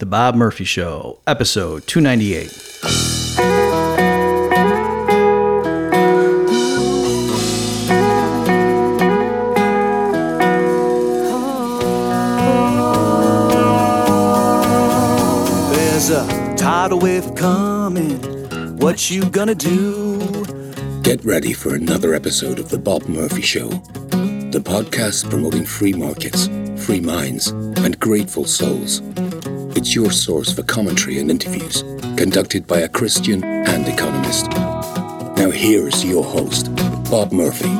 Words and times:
The 0.00 0.06
Bob 0.06 0.34
Murphy 0.34 0.64
Show, 0.64 1.18
episode 1.26 1.86
298. 1.86 2.48
There's 15.70 16.08
a 16.08 16.54
tidal 16.56 16.98
wave 17.00 17.34
coming. 17.34 18.16
What 18.78 19.10
you 19.10 19.28
gonna 19.28 19.54
do? 19.54 20.18
Get 21.02 21.22
ready 21.26 21.52
for 21.52 21.74
another 21.74 22.14
episode 22.14 22.58
of 22.58 22.70
The 22.70 22.78
Bob 22.78 23.06
Murphy 23.06 23.42
Show, 23.42 23.68
the 23.68 24.62
podcast 24.64 25.28
promoting 25.28 25.66
free 25.66 25.92
markets, 25.92 26.48
free 26.82 27.00
minds, 27.00 27.48
and 27.48 28.00
grateful 28.00 28.46
souls. 28.46 29.02
It's 29.80 29.94
your 29.94 30.10
source 30.10 30.52
for 30.52 30.62
commentary 30.62 31.20
and 31.20 31.30
interviews 31.30 31.80
conducted 32.18 32.66
by 32.66 32.80
a 32.80 32.88
Christian 32.90 33.42
and 33.42 33.88
economist. 33.88 34.50
Now, 35.38 35.50
here's 35.50 36.04
your 36.04 36.22
host, 36.22 36.66
Bob 37.10 37.32
Murphy. 37.32 37.70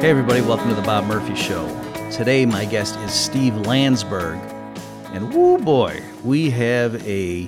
Hey, 0.00 0.08
everybody, 0.08 0.40
welcome 0.40 0.70
to 0.70 0.74
the 0.74 0.80
Bob 0.80 1.04
Murphy 1.04 1.34
Show. 1.34 1.68
Today, 2.10 2.46
my 2.46 2.64
guest 2.64 2.96
is 3.00 3.12
Steve 3.12 3.52
Landsburg. 3.52 4.38
And 5.12 5.34
woo 5.34 5.58
boy, 5.58 6.02
we 6.24 6.48
have 6.48 7.06
a 7.06 7.46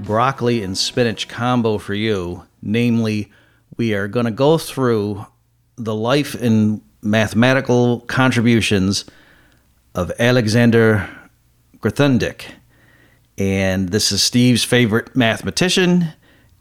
broccoli 0.00 0.64
and 0.64 0.76
spinach 0.76 1.28
combo 1.28 1.78
for 1.78 1.94
you. 1.94 2.42
Namely, 2.60 3.30
we 3.76 3.94
are 3.94 4.08
going 4.08 4.26
to 4.26 4.32
go 4.32 4.58
through 4.58 5.26
the 5.76 5.94
life 5.94 6.34
and 6.34 6.80
mathematical 7.02 8.00
contributions 8.00 9.04
of 9.94 10.12
Alexander 10.18 11.08
Grothendieck. 11.80 12.44
And 13.38 13.88
this 13.88 14.12
is 14.12 14.22
Steve's 14.22 14.64
favorite 14.64 15.16
mathematician. 15.16 16.12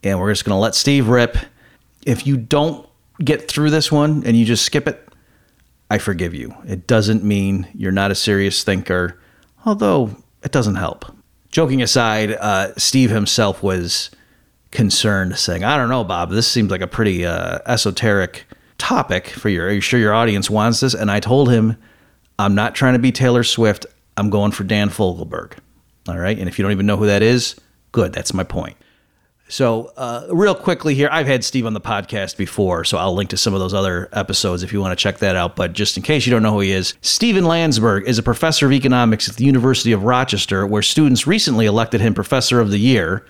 And 0.03 0.19
we're 0.19 0.31
just 0.31 0.45
going 0.45 0.55
to 0.55 0.59
let 0.59 0.75
Steve 0.75 1.07
rip. 1.07 1.37
If 2.05 2.25
you 2.25 2.37
don't 2.37 2.87
get 3.23 3.47
through 3.47 3.69
this 3.69 3.91
one 3.91 4.23
and 4.25 4.35
you 4.35 4.45
just 4.45 4.65
skip 4.65 4.87
it, 4.87 5.07
I 5.89 5.97
forgive 5.97 6.33
you. 6.33 6.55
It 6.65 6.87
doesn't 6.87 7.23
mean 7.23 7.67
you're 7.75 7.91
not 7.91 8.11
a 8.11 8.15
serious 8.15 8.63
thinker, 8.63 9.19
although 9.65 10.15
it 10.43 10.51
doesn't 10.51 10.75
help. 10.75 11.05
Joking 11.51 11.81
aside, 11.81 12.31
uh, 12.31 12.73
Steve 12.77 13.09
himself 13.09 13.61
was 13.61 14.09
concerned, 14.71 15.37
saying, 15.37 15.63
I 15.65 15.75
don't 15.75 15.89
know, 15.89 16.05
Bob, 16.05 16.31
this 16.31 16.47
seems 16.47 16.71
like 16.71 16.81
a 16.81 16.87
pretty 16.87 17.25
uh, 17.25 17.59
esoteric 17.65 18.45
topic 18.81 19.27
for 19.27 19.47
your. 19.47 19.67
Are 19.67 19.71
you 19.71 19.79
sure 19.79 19.99
your 19.99 20.13
audience 20.13 20.49
wants 20.49 20.79
this? 20.79 20.95
And 20.95 21.11
I 21.11 21.19
told 21.19 21.51
him, 21.51 21.77
I'm 22.39 22.55
not 22.55 22.73
trying 22.73 22.93
to 22.93 22.99
be 22.99 23.11
Taylor 23.11 23.43
Swift. 23.43 23.85
I'm 24.17 24.31
going 24.31 24.51
for 24.51 24.63
Dan 24.63 24.89
Fogelberg. 24.89 25.53
All 26.07 26.17
right. 26.17 26.37
And 26.37 26.49
if 26.49 26.57
you 26.57 26.63
don't 26.63 26.71
even 26.71 26.87
know 26.87 26.97
who 26.97 27.05
that 27.05 27.21
is, 27.21 27.55
good. 27.91 28.11
That's 28.11 28.33
my 28.33 28.43
point. 28.43 28.75
So, 29.47 29.91
uh, 29.97 30.27
real 30.31 30.55
quickly 30.55 30.95
here, 30.95 31.09
I've 31.11 31.27
had 31.27 31.43
Steve 31.43 31.65
on 31.65 31.73
the 31.73 31.81
podcast 31.81 32.37
before, 32.37 32.85
so 32.85 32.97
I'll 32.97 33.13
link 33.13 33.29
to 33.31 33.37
some 33.37 33.53
of 33.53 33.59
those 33.59 33.73
other 33.73 34.07
episodes 34.13 34.63
if 34.63 34.71
you 34.71 34.79
want 34.79 34.97
to 34.97 35.01
check 35.01 35.17
that 35.17 35.35
out. 35.35 35.57
But 35.57 35.73
just 35.73 35.97
in 35.97 36.03
case 36.03 36.25
you 36.25 36.31
don't 36.31 36.41
know 36.41 36.53
who 36.53 36.61
he 36.61 36.71
is, 36.71 36.95
Stephen 37.01 37.43
Landsburg 37.43 38.05
is 38.05 38.17
a 38.17 38.23
professor 38.23 38.65
of 38.65 38.71
economics 38.71 39.27
at 39.27 39.35
the 39.35 39.43
University 39.43 39.91
of 39.91 40.05
Rochester, 40.05 40.65
where 40.65 40.81
students 40.81 41.27
recently 41.27 41.65
elected 41.65 41.99
him 41.99 42.13
Professor 42.13 42.61
of 42.61 42.71
the 42.71 42.79
Year, 42.79 43.25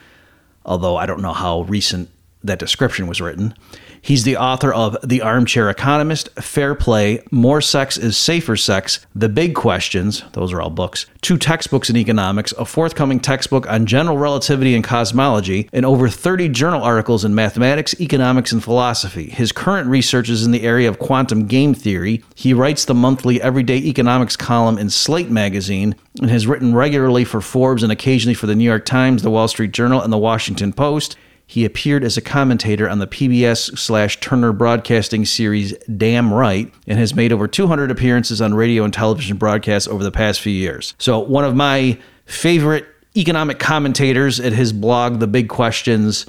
although 0.63 0.95
I 0.95 1.07
don't 1.07 1.23
know 1.23 1.33
how 1.33 1.61
recent 1.63 2.07
that 2.43 2.59
description 2.59 3.07
was 3.07 3.19
written. 3.19 3.55
He's 4.03 4.23
the 4.23 4.37
author 4.37 4.73
of 4.73 4.97
The 5.03 5.21
Armchair 5.21 5.69
Economist, 5.69 6.29
Fair 6.41 6.73
Play, 6.73 7.23
More 7.29 7.61
Sex 7.61 7.99
is 7.99 8.17
Safer 8.17 8.57
Sex, 8.57 9.05
The 9.13 9.29
Big 9.29 9.53
Questions, 9.53 10.23
those 10.33 10.51
are 10.51 10.59
all 10.59 10.71
books, 10.71 11.05
two 11.21 11.37
textbooks 11.37 11.87
in 11.87 11.95
economics, 11.95 12.51
a 12.53 12.65
forthcoming 12.65 13.19
textbook 13.19 13.69
on 13.69 13.85
general 13.85 14.17
relativity 14.17 14.73
and 14.73 14.83
cosmology, 14.83 15.69
and 15.71 15.85
over 15.85 16.09
30 16.09 16.49
journal 16.49 16.81
articles 16.81 17.23
in 17.23 17.35
mathematics, 17.35 17.93
economics, 18.01 18.51
and 18.51 18.63
philosophy. 18.63 19.29
His 19.29 19.51
current 19.51 19.87
research 19.87 20.29
is 20.29 20.43
in 20.43 20.51
the 20.51 20.63
area 20.63 20.89
of 20.89 20.97
quantum 20.97 21.45
game 21.45 21.75
theory. 21.75 22.23
He 22.33 22.55
writes 22.55 22.85
the 22.85 22.95
monthly 22.95 23.39
Everyday 23.39 23.77
Economics 23.77 24.35
column 24.35 24.79
in 24.79 24.89
Slate 24.89 25.29
magazine 25.29 25.93
and 26.19 26.31
has 26.31 26.47
written 26.47 26.73
regularly 26.73 27.23
for 27.23 27.39
Forbes 27.39 27.83
and 27.83 27.91
occasionally 27.91 28.33
for 28.33 28.47
the 28.47 28.55
New 28.55 28.63
York 28.63 28.85
Times, 28.85 29.21
the 29.21 29.29
Wall 29.29 29.47
Street 29.47 29.73
Journal, 29.73 30.01
and 30.01 30.11
the 30.11 30.17
Washington 30.17 30.73
Post. 30.73 31.17
He 31.51 31.65
appeared 31.65 32.05
as 32.05 32.15
a 32.15 32.21
commentator 32.21 32.89
on 32.89 32.99
the 32.99 33.07
PBS 33.07 33.77
slash 33.77 34.21
Turner 34.21 34.53
Broadcasting 34.53 35.25
series 35.25 35.73
Damn 35.79 36.33
Right 36.33 36.73
and 36.87 36.97
has 36.97 37.13
made 37.13 37.33
over 37.33 37.45
200 37.45 37.91
appearances 37.91 38.39
on 38.41 38.53
radio 38.53 38.85
and 38.85 38.93
television 38.93 39.35
broadcasts 39.35 39.85
over 39.85 40.01
the 40.01 40.11
past 40.11 40.39
few 40.39 40.53
years. 40.53 40.95
So, 40.97 41.19
one 41.19 41.43
of 41.43 41.53
my 41.53 41.99
favorite 42.23 42.85
economic 43.17 43.59
commentators 43.59 44.39
at 44.39 44.53
his 44.53 44.71
blog, 44.71 45.19
The 45.19 45.27
Big 45.27 45.49
Questions. 45.49 46.25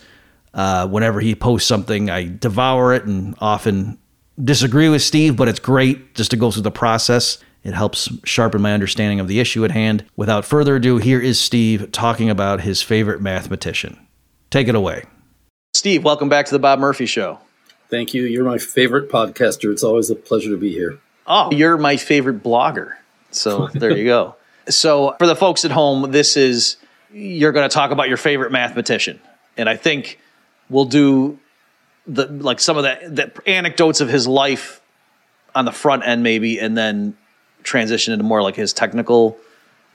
Uh, 0.55 0.88
whenever 0.88 1.21
he 1.21 1.37
posts 1.37 1.69
something, 1.69 2.10
I 2.10 2.25
devour 2.25 2.93
it 2.93 3.04
and 3.04 3.37
often 3.39 3.99
disagree 4.43 4.89
with 4.89 5.03
Steve, 5.03 5.37
but 5.37 5.47
it's 5.47 5.60
great 5.60 6.16
just 6.16 6.33
to 6.33 6.37
go 6.37 6.50
through 6.50 6.62
the 6.62 6.72
process. 6.72 7.39
It 7.62 7.75
helps 7.75 8.09
sharpen 8.25 8.60
my 8.60 8.72
understanding 8.72 9.21
of 9.21 9.28
the 9.28 9.39
issue 9.39 9.65
at 9.65 9.71
hand. 9.71 10.04
Without 10.16 10.44
further 10.44 10.75
ado, 10.75 10.99
here 10.99 11.21
is 11.21 11.39
Steve 11.39 11.93
talking 11.93 12.28
about 12.28 12.62
his 12.62 12.83
favorite 12.83 13.22
mathematician. 13.22 14.04
Take 14.53 14.69
it 14.69 14.75
away. 14.75 15.05
Steve, 15.73 16.05
welcome 16.05 16.29
back 16.29 16.45
to 16.45 16.53
the 16.53 16.59
Bob 16.59 16.79
Murphy 16.79 17.07
Show. 17.07 17.39
Thank 17.89 18.13
you. 18.13 18.25
You're 18.25 18.45
my 18.45 18.59
favorite 18.59 19.09
podcaster. 19.09 19.73
It's 19.73 19.83
always 19.83 20.11
a 20.11 20.15
pleasure 20.15 20.51
to 20.51 20.59
be 20.59 20.71
here. 20.71 21.01
Oh, 21.27 21.51
you're 21.51 21.79
my 21.79 21.97
favorite 21.97 22.43
blogger. 22.43 22.93
So 23.31 23.69
there 23.69 23.97
you 23.97 24.05
go. 24.05 24.37
So 24.69 25.17
for 25.19 25.27
the 25.27 25.35
folks 25.35 25.65
at 25.65 25.73
home, 25.73 26.13
this 26.13 26.37
is 26.37 26.77
you're 27.13 27.51
going 27.51 27.69
to 27.69 27.75
talk 27.75 27.91
about 27.91 28.07
your 28.07 28.17
favorite 28.17 28.53
mathematician, 28.53 29.19
and 29.57 29.69
I 29.69 29.75
think 29.75 30.21
we'll 30.71 30.84
do 30.84 31.41
the 32.07 32.27
like 32.29 32.61
some 32.61 32.77
of 32.77 32.84
the, 32.84 33.09
the 33.09 33.49
anecdotes 33.51 34.01
of 34.01 34.09
his 34.09 34.29
life 34.29 34.81
on 35.53 35.65
the 35.65 35.73
front 35.73 36.07
end, 36.07 36.23
maybe, 36.23 36.61
and 36.61 36.79
then 36.79 37.17
transition 37.65 38.13
into 38.13 38.25
more 38.25 38.41
like 38.41 38.55
his 38.55 38.73
technical 38.73 39.37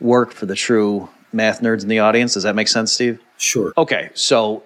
work 0.01 0.33
for 0.33 0.45
the 0.45 0.55
true 0.55 1.07
math 1.31 1.61
nerds 1.61 1.83
in 1.83 1.87
the 1.87 1.99
audience. 1.99 2.33
Does 2.33 2.43
that 2.43 2.53
make 2.53 2.67
sense, 2.67 2.91
Steve? 2.91 3.21
Sure. 3.37 3.73
Okay, 3.77 4.09
so 4.13 4.63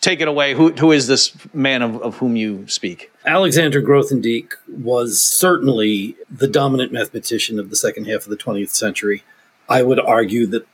take 0.00 0.20
it 0.20 0.28
away. 0.28 0.54
Who 0.54 0.72
who 0.72 0.92
is 0.92 1.06
this 1.06 1.36
man 1.54 1.82
of, 1.82 2.00
of 2.02 2.16
whom 2.16 2.36
you 2.36 2.66
speak? 2.68 3.10
Alexander 3.24 3.82
Grothendieck 3.82 4.52
was 4.68 5.22
certainly 5.22 6.16
the 6.30 6.48
dominant 6.48 6.92
mathematician 6.92 7.58
of 7.58 7.70
the 7.70 7.76
second 7.76 8.06
half 8.06 8.24
of 8.24 8.30
the 8.30 8.36
20th 8.36 8.70
century. 8.70 9.22
I 9.68 9.82
would 9.82 10.00
argue 10.00 10.46
that 10.46 10.66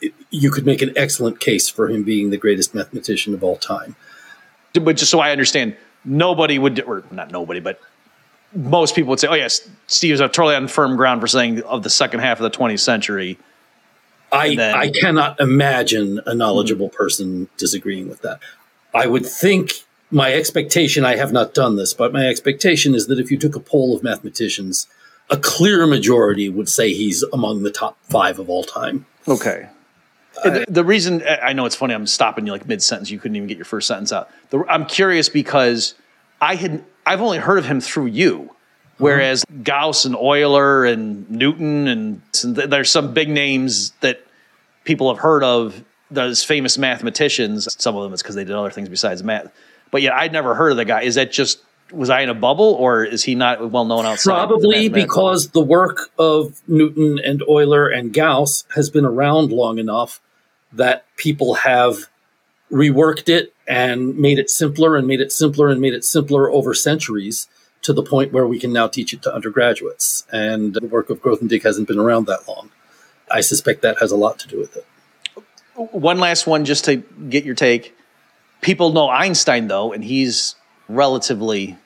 it, 0.00 0.12
you 0.30 0.50
could 0.50 0.66
make 0.66 0.82
an 0.82 0.92
excellent 0.96 1.40
case 1.40 1.68
for 1.68 1.88
him 1.88 2.02
being 2.02 2.30
the 2.30 2.36
greatest 2.36 2.74
mathematician 2.74 3.34
of 3.34 3.42
all 3.42 3.56
time. 3.56 3.96
But 4.74 4.96
just 4.96 5.10
so 5.10 5.20
I 5.20 5.30
understand, 5.30 5.76
nobody 6.04 6.58
would, 6.58 6.80
or 6.82 7.04
not 7.10 7.30
nobody, 7.30 7.60
but 7.60 7.80
most 8.54 8.94
people 8.94 9.10
would 9.10 9.20
say, 9.20 9.28
"Oh 9.28 9.34
yes, 9.34 9.68
Steve 9.86 10.14
is 10.14 10.20
totally 10.20 10.54
on 10.54 10.68
firm 10.68 10.96
ground 10.96 11.20
for 11.20 11.26
saying 11.26 11.62
of 11.62 11.82
the 11.82 11.90
second 11.90 12.20
half 12.20 12.40
of 12.40 12.50
the 12.50 12.56
20th 12.56 12.80
century." 12.80 13.38
I, 14.32 14.54
then- 14.54 14.74
I 14.74 14.90
cannot 14.90 15.40
imagine 15.40 16.20
a 16.26 16.34
knowledgeable 16.34 16.88
hmm. 16.88 16.96
person 16.96 17.48
disagreeing 17.56 18.08
with 18.08 18.22
that. 18.22 18.40
I 18.94 19.06
would 19.06 19.24
think 19.24 19.84
my 20.10 20.32
expectation, 20.34 21.04
I 21.04 21.16
have 21.16 21.32
not 21.32 21.54
done 21.54 21.76
this, 21.76 21.94
but 21.94 22.12
my 22.12 22.26
expectation 22.26 22.94
is 22.94 23.06
that 23.06 23.18
if 23.18 23.30
you 23.30 23.38
took 23.38 23.56
a 23.56 23.60
poll 23.60 23.96
of 23.96 24.02
mathematicians, 24.02 24.86
a 25.30 25.38
clear 25.38 25.86
majority 25.86 26.48
would 26.50 26.68
say 26.68 26.92
he's 26.92 27.22
among 27.32 27.62
the 27.62 27.70
top 27.70 27.96
five 28.10 28.38
of 28.38 28.50
all 28.50 28.62
time. 28.62 29.06
Okay. 29.26 29.68
the, 30.44 30.66
the 30.68 30.84
reason 30.84 31.22
I 31.42 31.54
know 31.54 31.64
it's 31.64 31.76
funny, 31.76 31.94
I'm 31.94 32.06
stopping 32.06 32.46
you 32.46 32.52
like 32.52 32.68
mid 32.68 32.82
sentence. 32.82 33.10
You 33.10 33.18
couldn't 33.18 33.36
even 33.36 33.48
get 33.48 33.56
your 33.56 33.64
first 33.64 33.88
sentence 33.88 34.12
out. 34.12 34.30
The, 34.50 34.64
I'm 34.68 34.84
curious 34.84 35.28
because 35.30 35.94
I 36.40 36.56
had 36.56 36.84
I've 37.06 37.22
only 37.22 37.38
heard 37.38 37.58
of 37.58 37.64
him 37.64 37.80
through 37.80 38.06
you, 38.06 38.38
mm-hmm. 38.38 39.04
whereas 39.04 39.44
Gauss 39.62 40.04
and 40.04 40.14
Euler 40.14 40.84
and 40.84 41.30
Newton 41.30 41.88
and 41.88 42.22
some- 42.32 42.54
there's 42.54 42.90
some 42.90 43.14
big 43.14 43.30
names 43.30 43.92
that 44.00 44.26
people 44.84 45.12
have 45.12 45.22
heard 45.22 45.44
of. 45.44 45.84
Those 46.10 46.44
famous 46.44 46.76
mathematicians. 46.76 47.74
Some 47.82 47.96
of 47.96 48.02
them 48.02 48.12
it's 48.12 48.20
because 48.22 48.34
they 48.34 48.44
did 48.44 48.54
other 48.54 48.70
things 48.70 48.90
besides 48.90 49.22
math. 49.22 49.50
But 49.90 50.02
yet 50.02 50.12
I'd 50.12 50.30
never 50.30 50.54
heard 50.54 50.72
of 50.72 50.76
the 50.76 50.84
guy. 50.84 51.02
Is 51.02 51.14
that 51.14 51.32
just 51.32 51.62
was 51.90 52.10
I 52.10 52.20
in 52.20 52.28
a 52.28 52.34
bubble 52.34 52.74
or 52.74 53.02
is 53.04 53.22
he 53.24 53.34
not 53.34 53.70
well 53.70 53.84
known 53.86 54.04
outside? 54.04 54.32
the 54.32 54.36
Probably 54.46 54.88
mathematical- 54.88 55.02
because 55.06 55.48
the 55.50 55.62
work 55.62 56.10
of 56.18 56.60
Newton 56.68 57.18
and 57.18 57.42
Euler 57.48 57.88
and 57.88 58.12
Gauss 58.12 58.64
has 58.74 58.90
been 58.90 59.04
around 59.04 59.52
long 59.52 59.78
enough 59.78 60.20
that 60.72 61.04
people 61.16 61.54
have 61.54 62.08
reworked 62.70 63.28
it 63.28 63.54
and 63.68 64.16
made 64.18 64.38
it 64.38 64.50
simpler 64.50 64.96
and 64.96 65.06
made 65.06 65.20
it 65.20 65.32
simpler 65.32 65.68
and 65.68 65.80
made 65.80 65.94
it 65.94 66.04
simpler 66.04 66.50
over 66.50 66.74
centuries 66.74 67.46
to 67.82 67.92
the 67.92 68.02
point 68.02 68.32
where 68.32 68.46
we 68.46 68.58
can 68.58 68.72
now 68.72 68.86
teach 68.86 69.12
it 69.12 69.22
to 69.22 69.34
undergraduates. 69.34 70.26
And 70.32 70.74
the 70.74 70.86
work 70.86 71.10
of 71.10 71.20
Grothendieck 71.20 71.62
hasn't 71.62 71.88
been 71.88 71.98
around 71.98 72.26
that 72.26 72.48
long. 72.48 72.70
I 73.32 73.40
suspect 73.40 73.82
that 73.82 73.98
has 73.98 74.12
a 74.12 74.16
lot 74.16 74.38
to 74.40 74.48
do 74.48 74.58
with 74.58 74.76
it. 74.76 74.86
one 75.74 76.18
last 76.20 76.46
one 76.46 76.64
just 76.64 76.84
to 76.86 76.96
get 76.96 77.44
your 77.44 77.54
take. 77.54 77.96
People 78.60 78.92
know 78.92 79.08
Einstein 79.08 79.68
though, 79.68 79.92
and 79.92 80.04
he's 80.04 80.54
relatively 80.88 81.76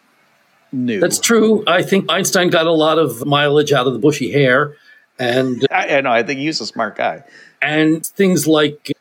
new. 0.72 1.00
That's 1.00 1.18
true. 1.20 1.64
I 1.66 1.82
think 1.82 2.10
Einstein 2.10 2.50
got 2.50 2.66
a 2.66 2.72
lot 2.72 2.98
of 2.98 3.24
mileage 3.24 3.72
out 3.72 3.86
of 3.86 3.92
the 3.92 3.98
bushy 3.98 4.30
hair 4.32 4.74
and 5.18 5.66
I, 5.70 5.96
I 5.96 6.00
know. 6.02 6.10
I 6.10 6.22
think 6.22 6.40
he's 6.40 6.60
a 6.60 6.66
smart 6.66 6.96
guy. 6.96 7.24
and 7.62 8.04
things 8.04 8.46
like 8.46 8.92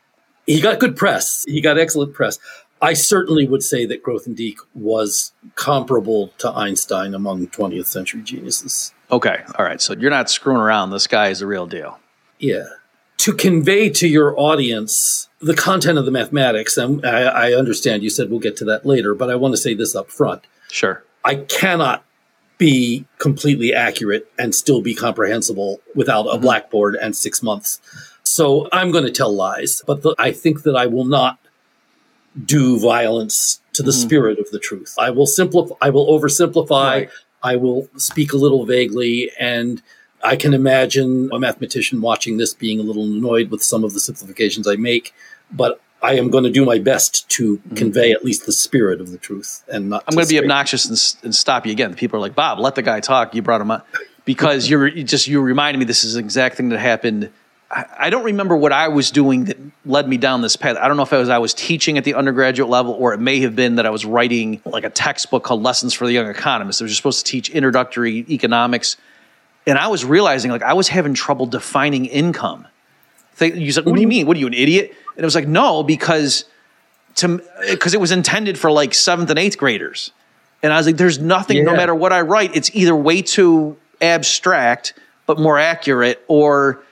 he 0.47 0.62
got 0.62 0.80
good 0.80 0.95
press. 0.95 1.44
He 1.47 1.59
got 1.62 1.77
excellent 1.77 2.13
press. 2.13 2.39
I 2.81 2.94
certainly 2.94 3.47
would 3.47 3.63
say 3.63 3.86
that 3.88 4.03
Grothendieck 4.03 4.57
was 4.74 5.33
comparable 5.56 6.30
to 6.38 6.51
Einstein 6.51 7.13
among 7.13 7.47
20th 7.47 7.88
century 7.88 8.21
geniuses. 8.21 8.94
Okay. 9.12 9.44
All 9.57 9.65
right. 9.65 9.81
So 9.81 9.94
you're 9.94 10.12
not 10.12 10.30
screwing 10.30 10.59
around. 10.59 10.92
This 10.92 11.07
guy 11.07 11.30
is 11.30 11.39
the 11.39 11.47
real 11.47 11.68
deal. 11.68 12.00
Yeah. 12.40 12.66
To 13.18 13.34
convey 13.34 13.90
to 13.90 14.08
your 14.08 14.40
audience 14.40 15.30
the 15.40 15.56
content 15.56 15.98
of 15.98 16.06
the 16.06 16.12
mathematics, 16.12 16.78
and 16.78 17.06
I, 17.06 17.50
I 17.50 17.54
understand 17.54 18.04
you 18.04 18.10
said 18.10 18.30
we'll 18.30 18.40
get 18.40 18.58
to 18.58 18.66
that 18.66 18.86
later, 18.86 19.14
but 19.14 19.30
I 19.30 19.36
want 19.36 19.54
to 19.54 19.58
say 19.58 19.74
this 19.74 19.96
up 19.96 20.10
front. 20.10 20.44
Sure. 20.70 21.04
I 21.24 21.36
cannot 21.36 22.04
be 22.58 23.06
completely 23.20 23.74
accurate 23.74 24.28
and 24.40 24.56
still 24.56 24.82
be 24.82 24.96
comprehensible 24.96 25.82
without 25.94 26.28
a 26.28 26.34
mm-hmm. 26.34 26.42
blackboard 26.42 26.96
and 26.96 27.16
six 27.16 27.44
months. 27.44 27.80
So 28.24 28.68
I'm 28.72 28.92
going 28.92 29.04
to 29.04 29.12
tell 29.12 29.34
lies, 29.34 29.84
but 29.86 30.02
the, 30.02 30.16
I 30.18 30.31
think 30.31 30.64
that 30.64 30.76
I 30.76 30.88
will 30.88 31.06
not 31.06 31.38
do 32.44 32.80
violence 32.80 33.62
to 33.74 33.84
the 33.84 33.92
mm-hmm. 33.92 34.02
spirit 34.02 34.40
of 34.40 34.50
the 34.52 34.60
truth. 34.60 34.96
I 34.98 35.12
will 35.12 35.28
simplify, 35.28 35.76
I 35.81 35.90
will 35.90 36.08
oversimplify, 36.08 36.70
Right. 36.70 37.10
I 37.44 37.58
will 37.58 37.88
speak 37.98 38.34
a 38.34 38.38
little 38.38 38.66
vaguely, 38.66 39.31
and 39.40 39.84
I 40.24 40.36
can 40.36 40.54
imagine 40.54 41.30
a 41.32 41.40
mathematician 41.40 42.02
watching 42.02 42.38
this 42.38 42.54
being 42.54 42.80
a 42.80 42.84
little 42.84 43.04
annoyed 43.04 43.52
with 43.52 43.62
some 43.64 43.84
of 43.84 43.94
the 43.94 44.00
simplifications 44.00 44.68
I 44.68 44.76
make, 44.76 45.14
but 45.52 45.80
I 46.02 46.14
am 46.14 46.30
going 46.30 46.44
to 46.44 46.52
do 46.52 46.66
my 46.66 46.78
best 46.80 47.28
to 47.30 47.58
mm-hmm. 47.58 47.76
convey 47.76 48.12
at 48.12 48.24
least 48.24 48.46
the 48.46 48.52
spirit 48.52 49.02
of 49.02 49.12
the 49.12 49.18
truth 49.18 49.64
and 49.72 49.90
not. 49.90 50.04
I'm 50.08 50.16
going 50.16 50.28
to 50.28 50.34
be 50.34 50.40
obnoxious 50.40 50.86
and, 50.86 51.26
and 51.26 51.36
stop 51.36 51.66
you 51.66 51.72
again. 51.72 51.96
People 51.96 52.18
are 52.18 52.22
like, 52.22 52.36
Bob, 52.36 52.60
let 52.60 52.76
the 52.76 52.82
guy 52.82 53.00
talk. 53.00 53.34
You 53.34 53.42
brought 53.42 53.62
him 53.62 53.72
up 53.72 53.88
because 54.26 54.70
you're 54.70 54.88
you 54.88 55.04
just 55.04 55.28
you 55.28 55.42
reminded 55.42 55.80
me 55.80 55.86
this 55.86 56.04
is 56.04 56.14
the 56.14 56.20
exact 56.20 56.58
thing 56.58 56.70
that 56.70 56.80
happened. 56.80 57.32
I, 57.72 57.86
I 57.98 58.10
don't 58.10 58.24
remember 58.24 58.56
what 58.56 58.72
I 58.72 58.90
was 58.90 59.10
doing 59.10 59.46
that 59.46 59.58
led 59.86 60.08
me 60.08 60.18
down 60.18 60.42
this 60.42 60.56
path. 60.56 60.78
I 60.78 60.88
don't 60.88 60.98
know 60.98 61.04
if 61.04 61.14
it 61.14 61.18
was 61.18 61.30
I 61.30 61.38
was 61.38 61.54
teaching 61.54 61.98
at 61.98 62.04
the 62.04 62.14
undergraduate 62.14 62.70
level 62.70 62.94
or 62.94 63.14
it 63.14 63.20
may 63.20 63.40
have 63.40 63.56
been 63.56 63.76
that 63.76 63.86
I 63.86 63.90
was 63.90 64.06
writing 64.06 64.62
like 64.66 64.84
a 64.84 64.90
textbook 64.90 65.44
called 65.44 65.64
Lessons 65.64 65.94
for 65.94 66.06
the 66.06 66.14
Young 66.14 66.28
Economist. 66.28 66.82
It 66.82 66.86
was 66.86 66.98
supposed 66.98 67.26
to 67.26 67.32
teach 67.32 67.50
introductory 67.50 68.26
economics, 68.30 68.98
and 69.68 69.78
I 69.78 69.88
was 69.88 70.06
realizing 70.06 70.52
like 70.52 70.64
I 70.64 70.74
was 70.74 70.88
having 70.88 71.14
trouble 71.14 71.46
defining 71.46 72.06
income. 72.06 72.68
You 73.40 73.72
said, 73.72 73.86
"What 73.86 73.96
do 73.96 74.02
you 74.02 74.08
mm-hmm. 74.08 74.10
mean? 74.10 74.28
What 74.28 74.38
are 74.38 74.40
you 74.40 74.48
an 74.48 74.54
idiot?" 74.54 74.94
And 75.16 75.24
it 75.24 75.26
was 75.26 75.36
like, 75.36 75.48
"No, 75.48 75.84
because." 75.84 76.46
to 77.16 77.42
because 77.70 77.94
it 77.94 78.02
was 78.02 78.12
intended 78.12 78.58
for 78.58 78.70
like 78.72 78.94
seventh 78.94 79.30
and 79.30 79.40
eighth 79.40 79.58
graders. 79.58 80.12
And 80.62 80.74
I 80.74 80.78
was 80.78 80.86
like, 80.86 80.98
there's 80.98 81.20
nothing, 81.20 81.64
no 81.64 81.76
matter 81.76 81.94
what 81.94 82.12
I 82.12 82.22
write, 82.22 82.56
it's 82.56 82.74
either 82.74 82.96
way 82.96 83.22
too 83.22 83.78
abstract 84.02 84.94
but 85.28 85.40
more 85.40 85.58
accurate, 85.58 86.24
or 86.28 86.84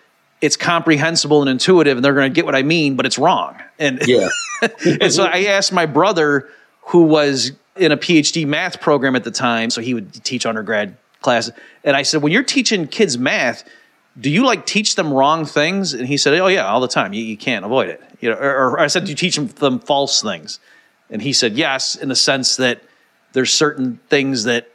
it's 0.41 0.57
comprehensible 0.57 1.41
and 1.41 1.49
intuitive, 1.49 1.97
and 1.97 2.05
they're 2.05 2.13
going 2.13 2.31
to 2.31 2.35
get 2.35 2.45
what 2.45 2.55
I 2.55 2.63
mean, 2.63 2.95
but 2.95 3.05
it's 3.05 3.17
wrong. 3.17 3.59
And 3.79 4.01
Yeah. 4.07 4.29
and 5.01 5.11
so 5.11 5.25
I 5.25 5.45
asked 5.45 5.71
my 5.71 5.85
brother, 5.85 6.49
who 6.87 7.03
was 7.03 7.51
in 7.75 7.91
a 7.91 7.97
PhD 7.97 8.45
math 8.45 8.81
program 8.81 9.15
at 9.15 9.23
the 9.23 9.31
time, 9.31 9.69
so 9.69 9.81
he 9.81 9.93
would 9.93 10.23
teach 10.23 10.45
undergrad 10.45 10.97
classes, 11.23 11.53
and 11.83 11.95
I 11.95 12.03
said, 12.03 12.21
when 12.21 12.31
you're 12.31 12.43
teaching 12.43 12.87
kids 12.87 13.17
math, 13.17 13.63
do 14.19 14.29
you 14.29 14.45
like 14.45 14.67
teach 14.67 14.95
them 14.95 15.11
wrong 15.11 15.45
things? 15.45 15.93
And 15.93 16.07
he 16.07 16.17
said, 16.17 16.39
oh 16.39 16.47
yeah, 16.47 16.67
all 16.67 16.81
the 16.81 16.87
time. 16.87 17.13
You, 17.13 17.23
you 17.23 17.37
can't 17.37 17.65
avoid 17.65 17.89
it. 17.89 18.01
You 18.19 18.29
know, 18.29 18.35
or, 18.35 18.71
or 18.71 18.79
I 18.79 18.87
said, 18.87 19.05
do 19.05 19.09
you 19.09 19.15
teach 19.15 19.35
them, 19.35 19.47
them 19.47 19.79
false 19.79 20.21
things? 20.21 20.59
And 21.09 21.21
he 21.21 21.33
said, 21.33 21.53
yes, 21.53 21.95
in 21.95 22.09
the 22.09 22.15
sense 22.15 22.57
that 22.57 22.83
there's 23.33 23.51
certain 23.51 23.99
things 24.09 24.43
that, 24.43 24.69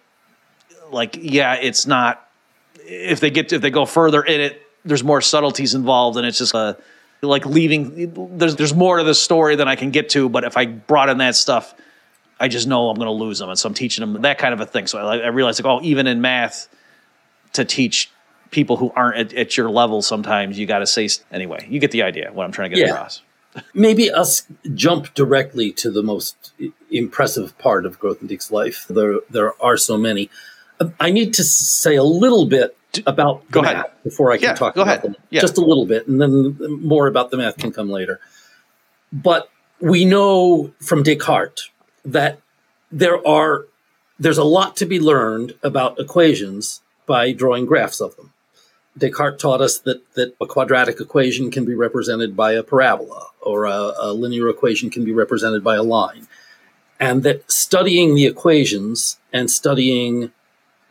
like, 0.91 1.17
yeah, 1.21 1.55
it's 1.55 1.87
not. 1.87 2.29
If 2.91 3.21
they 3.21 3.31
get 3.31 3.51
to, 3.51 3.57
if 3.57 3.63
they 3.63 3.71
go 3.71 3.85
further 3.85 4.23
in 4.23 4.41
it, 4.41 4.63
there's 4.85 5.05
more 5.05 5.21
subtleties 5.21 5.75
involved, 5.75 6.17
and 6.17 6.27
it's 6.27 6.39
just 6.39 6.55
uh, 6.55 6.75
like 7.23 7.45
leaving. 7.45 8.39
There's 8.39 8.57
there's 8.57 8.75
more 8.75 8.99
to 8.99 9.05
the 9.05 9.15
story 9.15 9.57
than 9.57 9.69
I 9.69 9.77
can 9.77 9.91
get 9.91 10.09
to. 10.11 10.29
But 10.29 10.45
if 10.45 10.57
I 10.57 10.67
brought 10.67 11.11
in 11.11 11.19
that 11.19 11.37
stuff, 11.37 11.75
I 12.41 12.49
just 12.49 12.67
know 12.69 12.89
I'm 12.89 12.97
going 12.97 13.07
to 13.07 13.13
lose 13.13 13.39
them, 13.39 13.49
and 13.49 13.59
so 13.59 13.69
I'm 13.69 13.75
teaching 13.75 14.01
them 14.13 14.23
that 14.23 14.39
kind 14.39 14.55
of 14.55 14.61
a 14.61 14.67
thing. 14.67 14.87
So 14.87 14.99
I, 14.99 15.19
I 15.19 15.27
realized, 15.29 15.63
like, 15.63 15.71
oh, 15.71 15.81
even 15.85 16.07
in 16.07 16.21
math, 16.21 16.69
to 17.55 17.65
teach 17.65 18.11
people 18.51 18.77
who 18.77 18.93
aren't 18.95 19.17
at, 19.17 19.35
at 19.35 19.57
your 19.57 19.69
level, 19.71 20.03
sometimes 20.03 20.59
you 20.59 20.67
got 20.67 20.79
to 20.81 20.87
say 20.87 21.09
anyway. 21.33 21.67
You 21.69 21.81
get 21.81 21.91
the 21.91 22.03
idea 22.03 22.31
what 22.33 22.45
I'm 22.45 22.53
trying 22.53 22.71
to 22.71 22.77
get 22.77 22.87
Yeah. 22.87 22.95
across. 22.95 23.23
Maybe 23.75 24.11
us 24.11 24.47
jump 24.75 25.15
directly 25.15 25.73
to 25.73 25.91
the 25.91 26.03
most 26.03 26.53
impressive 26.91 27.57
part 27.59 27.87
of 27.87 27.99
Growth 27.99 28.21
and 28.21 28.31
Grothendieck's 28.31 28.53
life. 28.53 28.87
There, 28.89 29.21
there 29.31 29.61
are 29.63 29.77
so 29.77 29.97
many. 29.99 30.31
Uh, 30.79 30.91
I 31.01 31.11
need 31.11 31.35
to 31.35 31.43
say 31.45 31.97
a 31.97 32.05
little 32.05 32.47
bit 32.47 32.77
about 33.07 33.51
Go 33.51 33.63
ahead. 33.63 33.85
before 34.05 34.31
I 34.33 34.37
can 34.37 34.51
Yeah, 34.51 34.55
talk 34.55 34.75
go 34.75 34.83
about 34.83 34.99
ahead. 34.99 35.03
them. 35.03 35.17
Yeah. 35.31 35.41
Just 35.41 35.59
a 35.59 35.61
little 35.63 35.87
bit, 35.87 36.07
and 36.07 36.21
then 36.21 36.57
more 36.83 37.07
about 37.07 37.31
the 37.31 37.37
math 37.37 37.57
can 37.59 37.73
come 37.73 37.91
later. 37.91 38.21
But 39.13 39.51
we 39.81 40.05
know 40.05 40.73
from 40.81 41.03
Descartes 41.03 41.71
that 42.13 42.41
there 42.91 43.27
are 43.27 43.67
there's 44.19 44.39
a 44.39 44.45
lot 44.45 44.77
to 44.77 44.87
be 44.87 44.99
learned 44.99 45.55
about 45.63 46.01
equations 46.01 46.83
by 47.07 47.33
drawing 47.33 47.67
graphs 47.67 48.01
of 48.01 48.17
them. 48.17 48.33
Descartes 48.99 49.41
taught 49.41 49.61
us 49.61 49.79
that, 49.81 50.03
that 50.15 50.35
a 50.41 50.47
quadratic 50.47 51.01
equation 51.01 51.53
can 51.53 51.65
be 51.65 51.75
represented 51.75 52.37
by 52.37 52.53
a 52.53 52.65
parabola, 52.65 53.29
or 53.41 53.65
a, 53.65 53.93
a 53.97 54.13
linear 54.13 54.49
equation 54.49 54.91
can 54.91 55.05
be 55.05 55.13
represented 55.13 55.63
by 55.63 55.77
a 55.77 55.85
line. 55.85 56.27
And 56.99 57.23
that 57.23 57.49
studying 57.51 58.17
the 58.17 58.27
equations 58.27 59.19
and 59.33 59.49
studying 59.49 60.33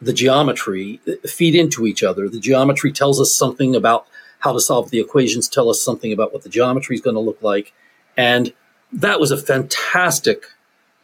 the 0.01 0.13
geometry 0.13 1.01
feed 1.25 1.53
into 1.53 1.85
each 1.85 2.01
other. 2.01 2.29
The 2.29 2.39
geometry 2.39 2.93
tells 2.93 3.19
us 3.19 3.35
something 3.35 3.75
about 3.75 4.07
how 4.39 4.53
to 4.53 4.59
solve 4.59 4.89
the 4.89 4.99
equations, 5.01 5.49
tell 5.49 5.69
us 5.69 5.81
something 5.81 6.13
about 6.13 6.31
what 6.31 6.43
the 6.43 6.49
geometry 6.49 6.95
is 6.95 7.01
going 7.01 7.15
to 7.15 7.19
look 7.19 7.41
like. 7.41 7.73
And 8.15 8.53
that 8.93 9.19
was 9.19 9.31
a 9.31 9.37
fantastic 9.37 10.45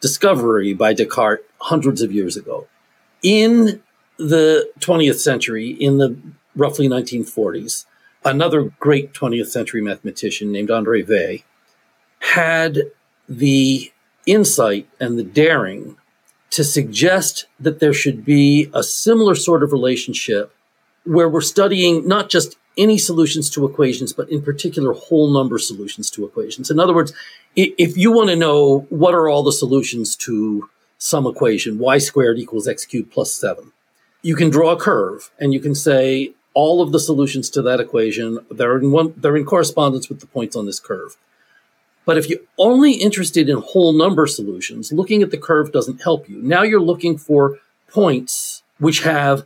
discovery 0.04 0.74
by 0.74 0.94
Descartes 0.94 1.46
hundreds 1.62 2.02
of 2.02 2.12
years 2.12 2.36
ago. 2.36 2.68
In 3.24 3.82
the 4.18 4.70
20th 4.82 5.20
century, 5.20 5.70
in 5.70 5.98
the 5.98 6.18
roughly 6.58 6.90
1940s, 6.90 7.86
another 8.26 8.64
great 8.82 9.14
20th 9.14 9.48
century 9.48 9.82
mathematician 9.82 10.52
named 10.52 10.70
Andre 10.70 11.04
Weil 11.04 11.38
had 12.20 12.80
the 13.30 13.94
insight 14.26 14.90
and 15.00 15.18
the 15.18 15.24
daring 15.24 15.96
to 16.50 16.66
suggest 16.66 17.46
that 17.58 17.80
there 17.80 17.94
should 17.94 18.26
be 18.26 18.70
a 18.74 18.84
similar 18.84 19.36
sort 19.36 19.64
of 19.64 19.72
relationship 19.72 20.54
where 21.06 21.30
we're 21.30 21.40
studying 21.40 22.06
not 22.06 22.30
just 22.30 22.58
any 22.78 22.98
solutions 22.98 23.50
to 23.52 23.66
equations, 23.66 24.14
but 24.14 24.30
in 24.30 24.42
particular 24.42 24.94
whole 24.94 25.32
number 25.32 25.58
solutions 25.60 26.10
to 26.12 26.26
equations. 26.26 26.72
In 26.72 26.80
other 26.80 26.94
words, 26.94 27.14
if 27.56 27.98
you 27.98 28.12
want 28.12 28.30
to 28.30 28.36
know 28.36 28.88
what 28.90 29.14
are 29.14 29.30
all 29.30 29.44
the 29.44 29.52
solutions 29.52 30.16
to 30.18 30.70
some 30.98 31.28
equation, 31.28 31.78
y 31.78 31.98
squared 31.98 32.40
equals 32.40 32.68
x 32.68 32.86
cubed 32.86 33.12
plus 33.12 33.34
seven, 33.36 33.72
you 34.22 34.36
can 34.36 34.50
draw 34.50 34.72
a 34.72 34.78
curve 34.78 35.32
and 35.40 35.54
you 35.54 35.60
can 35.60 35.76
say 35.76 36.34
all 36.54 36.82
of 36.82 36.92
the 36.92 37.00
solutions 37.00 37.50
to 37.52 37.62
that 37.62 37.80
equation, 37.80 38.40
they're 38.50 38.78
in 38.78 38.92
one, 38.92 39.14
they're 39.18 39.36
in 39.36 39.46
correspondence 39.46 40.10
with 40.10 40.20
the 40.20 40.28
points 40.28 40.56
on 40.56 40.66
this 40.66 40.80
curve. 40.80 41.18
But 42.06 42.18
if 42.18 42.30
you're 42.30 42.40
only 42.58 42.94
interested 42.94 43.50
in 43.50 43.58
whole 43.58 43.94
number 43.94 44.28
solutions, 44.28 44.92
looking 44.92 45.24
at 45.24 45.32
the 45.32 45.38
curve 45.38 45.72
doesn't 45.72 46.04
help 46.04 46.28
you. 46.30 46.42
Now 46.42 46.64
you're 46.64 46.82
looking 46.82 47.18
for 47.18 47.60
points 47.90 48.64
which 48.78 49.04
have 49.04 49.46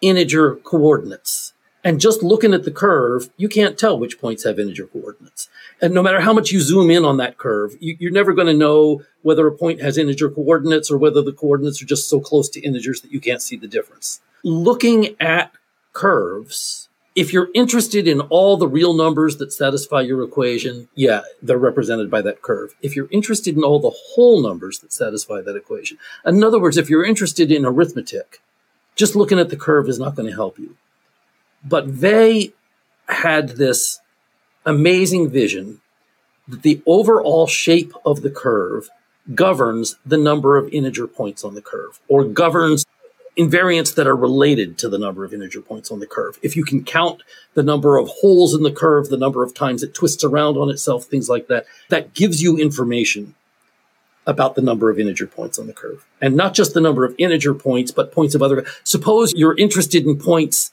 integer 0.00 0.56
coordinates. 0.56 1.52
And 1.84 2.00
just 2.00 2.22
looking 2.22 2.54
at 2.54 2.64
the 2.64 2.70
curve, 2.70 3.28
you 3.36 3.48
can't 3.48 3.78
tell 3.78 3.98
which 3.98 4.18
points 4.18 4.44
have 4.44 4.58
integer 4.58 4.86
coordinates. 4.86 5.50
And 5.82 5.92
no 5.92 6.02
matter 6.02 6.20
how 6.20 6.32
much 6.32 6.50
you 6.50 6.60
zoom 6.60 6.90
in 6.90 7.04
on 7.04 7.18
that 7.18 7.36
curve, 7.36 7.76
you, 7.78 7.96
you're 8.00 8.10
never 8.10 8.32
going 8.32 8.46
to 8.46 8.54
know 8.54 9.02
whether 9.20 9.46
a 9.46 9.52
point 9.52 9.82
has 9.82 9.98
integer 9.98 10.30
coordinates 10.30 10.90
or 10.90 10.96
whether 10.96 11.20
the 11.20 11.32
coordinates 11.32 11.82
are 11.82 11.86
just 11.86 12.08
so 12.08 12.20
close 12.20 12.48
to 12.50 12.60
integers 12.60 13.02
that 13.02 13.12
you 13.12 13.20
can't 13.20 13.42
see 13.42 13.56
the 13.56 13.68
difference. 13.68 14.22
Looking 14.42 15.14
at 15.20 15.52
curves, 15.92 16.88
if 17.14 17.32
you're 17.32 17.50
interested 17.54 18.08
in 18.08 18.20
all 18.22 18.56
the 18.56 18.66
real 18.66 18.94
numbers 18.94 19.36
that 19.36 19.52
satisfy 19.52 20.00
your 20.00 20.22
equation, 20.22 20.88
yeah, 20.94 21.20
they're 21.42 21.58
represented 21.58 22.10
by 22.10 22.22
that 22.22 22.40
curve. 22.40 22.74
If 22.80 22.96
you're 22.96 23.08
interested 23.10 23.56
in 23.56 23.62
all 23.62 23.78
the 23.78 23.94
whole 24.14 24.42
numbers 24.42 24.80
that 24.80 24.92
satisfy 24.92 25.42
that 25.42 25.54
equation, 25.54 25.98
in 26.24 26.42
other 26.42 26.58
words, 26.58 26.78
if 26.78 26.88
you're 26.88 27.04
interested 27.04 27.52
in 27.52 27.66
arithmetic, 27.66 28.40
just 28.96 29.14
looking 29.14 29.38
at 29.38 29.50
the 29.50 29.56
curve 29.56 29.88
is 29.88 29.98
not 29.98 30.14
going 30.14 30.28
to 30.28 30.34
help 30.34 30.58
you. 30.58 30.76
But 31.64 32.00
they 32.00 32.52
had 33.08 33.50
this 33.50 34.00
amazing 34.66 35.30
vision 35.30 35.80
that 36.48 36.62
the 36.62 36.82
overall 36.86 37.46
shape 37.46 37.92
of 38.04 38.22
the 38.22 38.30
curve 38.30 38.88
governs 39.34 39.96
the 40.04 40.18
number 40.18 40.56
of 40.56 40.68
integer 40.68 41.06
points 41.06 41.44
on 41.44 41.54
the 41.54 41.62
curve 41.62 42.00
or 42.08 42.24
governs 42.24 42.84
invariants 43.38 43.94
that 43.94 44.06
are 44.06 44.16
related 44.16 44.78
to 44.78 44.88
the 44.88 44.98
number 44.98 45.24
of 45.24 45.32
integer 45.32 45.60
points 45.60 45.90
on 45.90 45.98
the 45.98 46.06
curve. 46.06 46.38
If 46.42 46.56
you 46.56 46.64
can 46.64 46.84
count 46.84 47.22
the 47.54 47.62
number 47.62 47.96
of 47.96 48.08
holes 48.08 48.54
in 48.54 48.62
the 48.62 48.70
curve, 48.70 49.08
the 49.08 49.16
number 49.16 49.42
of 49.42 49.54
times 49.54 49.82
it 49.82 49.94
twists 49.94 50.22
around 50.22 50.56
on 50.56 50.70
itself, 50.70 51.04
things 51.04 51.28
like 51.28 51.48
that, 51.48 51.66
that 51.88 52.14
gives 52.14 52.42
you 52.42 52.58
information 52.58 53.34
about 54.26 54.54
the 54.54 54.62
number 54.62 54.88
of 54.88 54.98
integer 54.98 55.26
points 55.26 55.58
on 55.58 55.66
the 55.66 55.72
curve. 55.72 56.06
And 56.20 56.36
not 56.36 56.54
just 56.54 56.74
the 56.74 56.80
number 56.80 57.04
of 57.04 57.14
integer 57.18 57.54
points, 57.54 57.90
but 57.90 58.12
points 58.12 58.34
of 58.34 58.42
other. 58.42 58.64
Suppose 58.84 59.32
you're 59.34 59.56
interested 59.56 60.06
in 60.06 60.18
points 60.18 60.72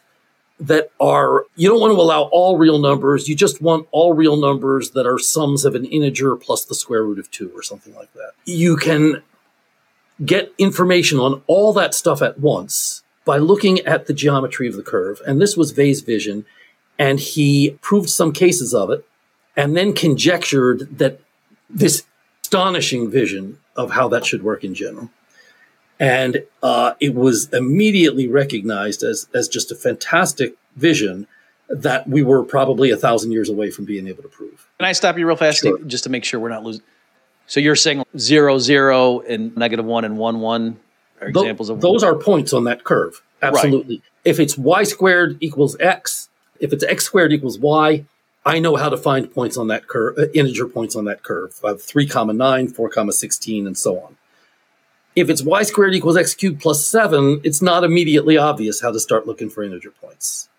that 0.62 0.92
are, 1.00 1.46
you 1.56 1.68
don't 1.68 1.82
want 1.82 1.92
to 1.92 2.00
allow 2.00 2.24
all 2.32 2.58
real 2.58 2.78
numbers. 2.78 3.28
You 3.28 3.36
just 3.36 3.62
want 3.62 3.88
all 3.92 4.14
real 4.14 4.38
numbers 4.38 4.92
that 4.92 5.08
are 5.08 5.18
sums 5.18 5.66
of 5.66 5.74
an 5.74 5.86
integer 5.86 6.36
plus 6.36 6.66
the 6.66 6.76
square 6.76 7.04
root 7.04 7.18
of 7.20 7.30
two 7.32 7.52
or 7.56 7.64
something 7.64 7.94
like 7.96 8.14
that. 8.14 8.34
You 8.46 8.78
can 8.78 9.24
get 10.24 10.54
information 10.60 11.20
on 11.20 11.42
all 11.48 11.74
that 11.74 11.96
stuff 11.96 12.22
at 12.22 12.40
once 12.40 13.02
by 13.26 13.40
looking 13.40 13.80
at 13.80 14.06
the 14.06 14.14
geometry 14.14 14.68
of 14.68 14.76
the 14.76 14.84
curve. 14.84 15.20
And 15.26 15.42
this 15.42 15.58
was 15.58 15.76
Weil's 15.76 16.02
vision. 16.02 16.46
And 17.00 17.20
he 17.20 17.78
proved 17.82 18.10
some 18.10 18.32
cases 18.32 18.74
of 18.74 18.92
it 18.92 19.04
and 19.58 19.76
then 19.76 19.94
conjectured 19.94 21.00
that 21.00 21.20
this 21.70 22.04
astonishing 22.44 23.10
vision 23.10 23.58
of 23.76 23.92
how 23.92 24.08
that 24.10 24.26
should 24.26 24.44
work 24.44 24.64
in 24.64 24.76
general. 24.76 25.10
And 26.02 26.44
uh, 26.64 26.96
it 27.00 27.14
was 27.14 27.48
immediately 27.54 28.28
recognized 28.28 29.04
as, 29.04 29.28
as 29.36 29.48
just 29.48 29.72
a 29.72 29.76
fantastic 29.76 30.56
vision 30.76 31.28
that 31.70 32.08
we 32.08 32.24
were 32.24 32.44
probably 32.44 32.90
a 32.90 32.98
thousand 32.98 33.32
years 33.32 33.50
away 33.50 33.70
from 33.70 33.86
being 33.86 34.08
able 34.08 34.24
to 34.24 34.30
prove. 34.30 34.68
Can 34.80 34.88
I 34.88 34.94
stop 34.94 35.18
you 35.20 35.28
real 35.28 35.36
fast, 35.36 35.62
sure. 35.62 35.78
Steve, 35.78 35.88
just 35.88 36.04
to 36.06 36.10
make 36.10 36.26
sure 36.26 36.40
we're 36.40 36.50
not 36.50 36.64
losing? 36.64 36.82
So 37.46 37.60
you're 37.60 37.76
saying 37.76 38.04
zero, 38.18 38.58
zero, 38.58 39.20
and 39.22 39.56
negative 39.56 39.86
one 39.86 40.04
and 40.04 40.18
one, 40.18 40.40
one 40.40 40.80
are 41.22 41.28
examples 41.28 41.70
of 41.70 41.82
those 41.82 42.04
are 42.04 42.16
points 42.16 42.52
on 42.52 42.64
that 42.64 42.84
curve. 42.84 43.22
Absolutely. 43.42 43.98
Right. 43.98 44.04
If 44.26 44.40
it's 44.40 44.58
y 44.58 44.84
squared 44.84 45.38
equals 45.40 45.78
x, 45.80 46.30
if 46.60 46.74
it's 46.74 46.84
x 46.84 47.06
squared 47.06 47.32
equals 47.32 47.60
y, 47.60 48.06
I 48.44 48.60
know 48.60 48.76
how 48.76 48.90
to 48.90 48.98
find 48.98 49.32
points 49.32 49.56
on 49.56 49.68
that 49.68 49.88
curve, 49.88 50.18
uh, 50.18 50.30
integer 50.34 50.68
points 50.68 50.96
on 50.96 51.06
that 51.06 51.22
curve. 51.22 51.60
I 51.64 51.70
have 51.70 51.82
3 51.82 52.08
comma 52.08 52.34
9, 52.34 52.70
4 52.70 52.90
comma 52.90 53.12
16, 53.12 53.68
and 53.68 53.78
so 53.78 54.00
on. 54.00 54.18
If 55.16 55.30
it's 55.30 55.42
y 55.42 55.64
squared 55.64 55.94
equals 55.94 56.18
x 56.18 56.34
cubed 56.34 56.62
plus 56.62 56.86
7, 56.86 57.42
it's 57.44 57.62
not 57.62 57.84
immediately 57.84 58.38
obvious 58.38 58.82
how 58.82 58.92
to 58.92 59.00
start 59.00 59.28
looking 59.28 59.50
for 59.50 59.64
integer 59.64 59.92
points. 59.92 60.50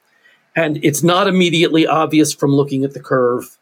And 0.54 0.78
it's 0.84 1.02
not 1.02 1.26
immediately 1.26 1.86
obvious 1.86 2.34
from 2.34 2.54
looking 2.54 2.84
at 2.84 2.92
the 2.92 3.00
curve 3.00 3.56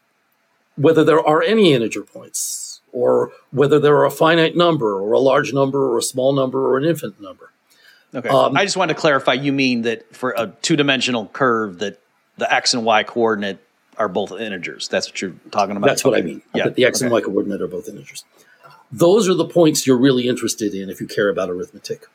whether 0.75 1.03
there 1.03 1.25
are 1.25 1.41
any 1.41 1.73
integer 1.73 2.01
points 2.01 2.81
or 2.91 3.31
whether 3.51 3.79
there 3.79 3.95
are 3.95 4.05
a 4.05 4.11
finite 4.11 4.55
number 4.55 4.99
or 4.99 5.13
a 5.13 5.19
large 5.19 5.53
number 5.53 5.91
or 5.91 5.97
a 5.97 6.01
small 6.01 6.33
number 6.33 6.67
or 6.67 6.77
an 6.77 6.85
infinite 6.85 7.19
number. 7.21 7.51
Okay. 8.13 8.27
Um, 8.27 8.57
I 8.57 8.65
just 8.65 8.75
wanted 8.75 8.95
to 8.95 8.99
clarify 8.99 9.33
you 9.33 9.53
mean 9.53 9.83
that 9.83 10.13
for 10.15 10.33
a 10.37 10.47
two 10.61 10.75
dimensional 10.75 11.27
curve 11.27 11.79
that 11.79 11.99
the 12.37 12.51
x 12.51 12.73
and 12.73 12.83
y 12.83 13.03
coordinate 13.03 13.59
are 13.97 14.09
both 14.09 14.31
integers. 14.31 14.87
That's 14.87 15.07
what 15.07 15.21
you're 15.21 15.35
talking 15.51 15.77
about. 15.77 15.87
That's 15.87 16.03
what 16.03 16.17
I 16.17 16.21
mean. 16.21 16.41
Yeah. 16.53 16.65
That 16.65 16.75
the 16.75 16.85
x 16.85 16.99
okay. 16.99 17.05
and 17.05 17.13
y 17.13 17.21
coordinate 17.21 17.61
are 17.61 17.67
both 17.67 17.87
integers. 17.87 18.25
Those 18.91 19.29
are 19.29 19.33
the 19.33 19.45
points 19.45 19.87
you're 19.87 19.97
really 19.97 20.27
interested 20.27 20.73
in 20.73 20.89
if 20.89 20.99
you 20.99 21.07
care 21.07 21.29
about 21.29 21.49
arithmetic. 21.49 22.05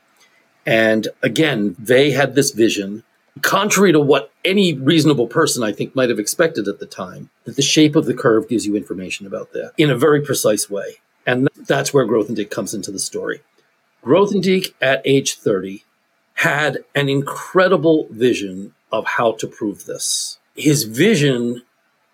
And 0.67 1.09
again, 1.23 1.77
they 1.79 2.11
had 2.11 2.35
this 2.35 2.51
vision, 2.51 3.05
contrary 3.41 3.93
to 3.93 4.01
what 4.01 4.33
any 4.45 4.75
reasonable 4.75 5.27
person 5.27 5.63
I 5.63 5.73
think 5.73 5.95
might 5.95 6.11
have 6.11 6.19
expected 6.19 6.69
at 6.69 6.81
the 6.81 6.87
time, 6.87 7.31
that 7.45 7.57
the 7.57 7.63
shape 7.63 7.97
of 7.97 8.07
the 8.07 8.15
curve 8.15 8.49
gives 8.49 8.67
you 8.67 8.77
information 8.77 9.27
about 9.27 9.53
that 9.53 9.73
in 9.79 9.91
a 9.91 9.97
very 9.97 10.21
precise 10.21 10.69
way. 10.69 10.97
And 11.27 11.49
that's 11.57 11.95
where 11.95 12.07
Grothendieck 12.07 12.51
comes 12.51 12.75
into 12.75 12.93
the 12.93 12.99
story. 12.99 13.41
Grothendieck 14.05 14.75
at 14.81 15.03
age 15.05 15.37
30 15.37 15.85
had 16.35 16.85
an 16.95 17.09
incredible 17.09 18.07
vision 18.11 18.75
of 18.93 19.07
how 19.07 19.33
to 19.33 19.47
prove 19.47 19.87
this. 19.87 20.39
His 20.55 20.85
vision 20.85 21.63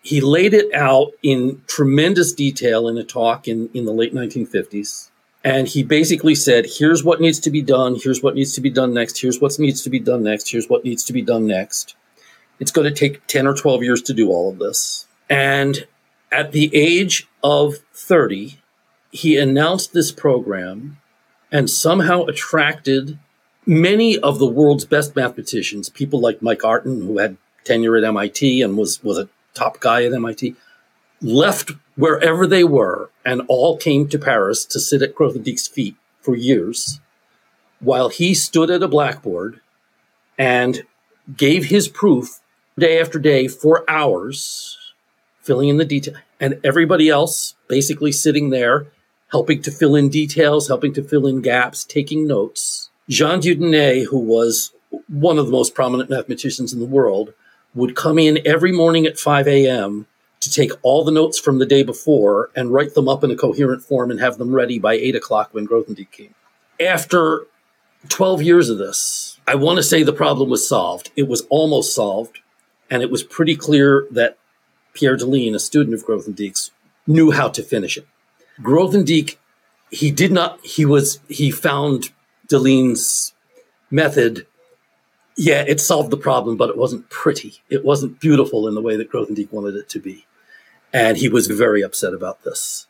he 0.03 0.21
laid 0.21 0.53
it 0.53 0.75
out 0.75 1.13
in 1.23 1.63
tremendous 1.67 2.33
detail 2.33 2.89
in 2.89 2.99
a 2.99 3.05
talk 3.05 3.47
in, 3.47 3.71
in 3.73 3.85
the 3.85 3.93
late 3.93 4.13
1950s. 4.13 5.11
And 5.45 5.67
he 5.67 5.83
basically 5.83 6.35
said, 6.35 6.67
here's 6.69 7.03
what 7.03 7.21
needs 7.21 7.41
to 7.41 7.51
be 7.51 7.63
done. 7.63 7.97
Here's 8.01 8.23
what 8.23 8.35
needs 8.35 8.53
to 8.55 8.61
be 8.61 8.71
done 8.71 8.95
next. 8.95 9.21
Here's 9.21 9.41
what 9.41 9.59
needs 9.59 9.83
to 9.83 9.91
be 9.91 10.01
done 10.01 10.23
next. 10.23 10.51
Here's 10.51 10.69
what 10.69 10.85
needs 10.85 11.05
to 11.05 11.13
be 11.13 11.23
done 11.23 11.47
next. 11.47 11.97
It's 12.61 12.71
going 12.71 12.93
to 12.93 12.95
take 12.95 13.27
10 13.27 13.47
or 13.47 13.55
12 13.55 13.83
years 13.83 14.03
to 14.03 14.15
do 14.15 14.31
all 14.31 14.51
of 14.51 14.59
this. 14.59 15.07
And 15.29 15.87
at 16.31 16.53
the 16.53 16.71
age 16.75 17.29
of 17.43 17.77
30, 17.93 18.61
he 19.11 19.37
announced 19.37 19.93
this 19.93 20.13
program 20.13 20.99
and 21.51 21.69
somehow 21.69 22.25
attracted 22.25 23.19
many 23.67 24.19
of 24.19 24.39
the 24.39 24.47
world's 24.47 24.85
best 24.85 25.15
mathematicians, 25.15 25.89
people 25.89 26.21
like 26.21 26.43
Mike 26.43 26.61
Artin, 26.61 27.07
who 27.07 27.19
had 27.19 27.37
tenure 27.65 27.97
at 27.97 28.05
MIT 28.05 28.63
and 28.63 28.77
was, 28.77 29.03
was 29.03 29.19
a 29.19 29.29
top 29.55 29.81
guy 29.81 30.05
at 30.05 30.13
MIT, 30.13 30.57
left 31.21 31.73
wherever 31.97 32.47
they 32.47 32.65
were 32.65 33.11
and 33.25 33.43
all 33.49 33.77
came 33.77 34.09
to 34.09 34.19
Paris 34.19 34.65
to 34.67 34.81
sit 34.81 35.03
at 35.03 35.15
Grothendieck's 35.15 35.69
feet 35.69 35.97
for 36.21 36.37
years 36.37 37.01
while 37.81 38.09
he 38.09 38.35
stood 38.35 38.71
at 38.71 38.83
a 38.83 38.89
blackboard 38.89 39.61
and 40.39 40.85
gave 41.37 41.67
his 41.67 41.89
proof 41.89 42.41
day 42.79 43.01
after 43.01 43.19
day 43.19 43.49
for 43.49 43.85
hours, 43.89 44.79
filling 45.41 45.69
in 45.69 45.77
the 45.77 45.85
detail, 45.85 46.15
and 46.41 46.61
everybody 46.65 47.09
else 47.09 47.55
basically 47.69 48.13
sitting 48.13 48.51
there 48.51 48.87
helping 49.33 49.63
to 49.63 49.71
fill 49.71 49.97
in 49.97 50.11
details, 50.11 50.69
helping 50.69 50.93
to 50.93 51.03
fill 51.03 51.27
in 51.27 51.41
gaps, 51.41 51.85
taking 51.85 52.27
notes. 52.27 52.91
Jean 53.09 53.41
Dieudonné, 53.41 54.05
who 54.05 54.19
was 54.19 54.73
one 55.09 55.39
of 55.39 55.47
the 55.47 55.53
most 55.53 55.75
prominent 55.75 56.11
mathematicians 56.11 56.73
in 56.73 56.81
the 56.81 56.87
world, 56.87 57.33
would 57.75 57.97
come 57.97 58.19
in 58.19 58.39
every 58.47 58.73
morning 58.73 59.07
at 59.07 59.19
5 59.19 59.49
a.m. 59.49 60.07
to 60.41 60.51
take 60.51 60.73
all 60.83 61.05
the 61.05 61.13
notes 61.13 61.39
from 61.39 61.59
the 61.59 61.67
day 61.67 61.83
before 61.83 62.51
and 62.55 62.73
write 62.73 62.95
them 62.95 63.09
up 63.09 63.25
in 63.25 63.31
a 63.31 63.37
coherent 63.37 63.83
form 63.83 64.11
and 64.11 64.21
have 64.21 64.39
them 64.39 64.55
ready 64.55 64.79
by 64.79 64.95
8 64.95 65.17
o'clock 65.17 65.51
when 65.53 65.67
Grothendieck 65.67 66.11
came. 66.11 66.35
After 66.81 67.47
12 68.09 68.43
years 68.43 68.69
of 68.69 68.79
this, 68.79 69.39
I 69.47 69.55
want 69.55 69.79
to 69.79 69.83
say 69.83 70.03
the 70.03 70.13
problem 70.13 70.51
was 70.51 70.69
solved. 70.69 71.11
It 71.17 71.29
was 71.29 71.47
almost 71.49 71.95
solved, 71.95 72.41
and 72.91 73.03
it 73.03 73.11
was 73.11 73.23
pretty 73.23 73.57
clear 73.57 74.07
that 74.11 74.39
Pierre 74.95 75.17
Deligne, 75.17 75.55
a 75.55 75.61
student 75.61 75.95
of 75.95 76.07
Grothendieck's, 76.07 76.71
knew 77.07 77.31
how 77.31 77.49
to 77.49 77.63
finish 77.63 77.97
it. 77.97 78.07
Grothendieck, 78.61 79.37
he 79.91 80.11
did 80.11 80.33
not, 80.33 80.65
he 80.65 80.85
was, 80.85 81.21
he 81.29 81.51
found 81.51 82.11
Deligne's 82.49 83.33
method 83.91 84.47
yeah, 85.37 85.65
it 85.67 85.81
solved 85.81 86.11
the 86.11 86.17
problem, 86.17 86.57
but 86.57 86.71
it 86.71 86.77
wasn't 86.77 87.09
pretty. 87.09 87.63
It 87.71 87.85
wasn't 87.85 88.21
beautiful 88.21 88.69
in 88.69 88.75
the 88.75 88.83
way 88.83 88.97
that 88.97 89.11
Grothendieck 89.11 89.53
wanted 89.53 89.77
it 89.77 89.89
to 89.91 89.99
be. 89.99 90.27
And 90.93 91.17
he 91.17 91.29
was 91.29 91.47
very 91.47 91.83
upset 91.83 92.13
about 92.13 92.45
this. 92.45 92.87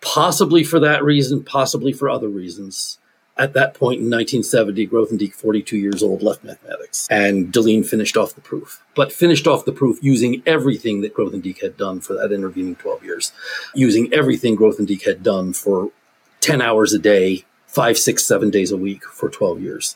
Possibly 0.00 0.64
for 0.64 0.78
that 0.80 1.02
reason, 1.02 1.42
possibly 1.42 1.92
for 1.92 2.10
other 2.10 2.28
reasons. 2.28 2.98
At 3.36 3.52
that 3.52 3.74
point 3.74 4.00
in 4.00 4.10
1970, 4.10 4.88
Grothendieck, 4.88 5.32
42 5.32 5.76
years 5.76 6.02
old, 6.02 6.22
left 6.22 6.42
mathematics, 6.42 7.06
and 7.08 7.52
Deligne 7.52 7.84
finished 7.84 8.16
off 8.16 8.34
the 8.34 8.40
proof, 8.40 8.84
but 8.96 9.12
finished 9.12 9.46
off 9.46 9.64
the 9.64 9.72
proof 9.72 9.98
using 10.02 10.42
everything 10.44 11.02
that 11.02 11.14
Grothendieck 11.14 11.62
had 11.62 11.76
done 11.76 12.00
for 12.00 12.14
that 12.14 12.32
intervening 12.32 12.74
12 12.74 13.04
years, 13.04 13.32
using 13.74 14.12
everything 14.12 14.56
Grothendieck 14.56 15.04
had 15.04 15.22
done 15.22 15.52
for 15.52 15.92
10 16.40 16.60
hours 16.60 16.92
a 16.92 16.98
day, 16.98 17.44
five, 17.68 17.96
six, 17.96 18.24
seven 18.24 18.50
days 18.50 18.72
a 18.72 18.76
week 18.76 19.04
for 19.04 19.28
12 19.28 19.60
years 19.60 19.94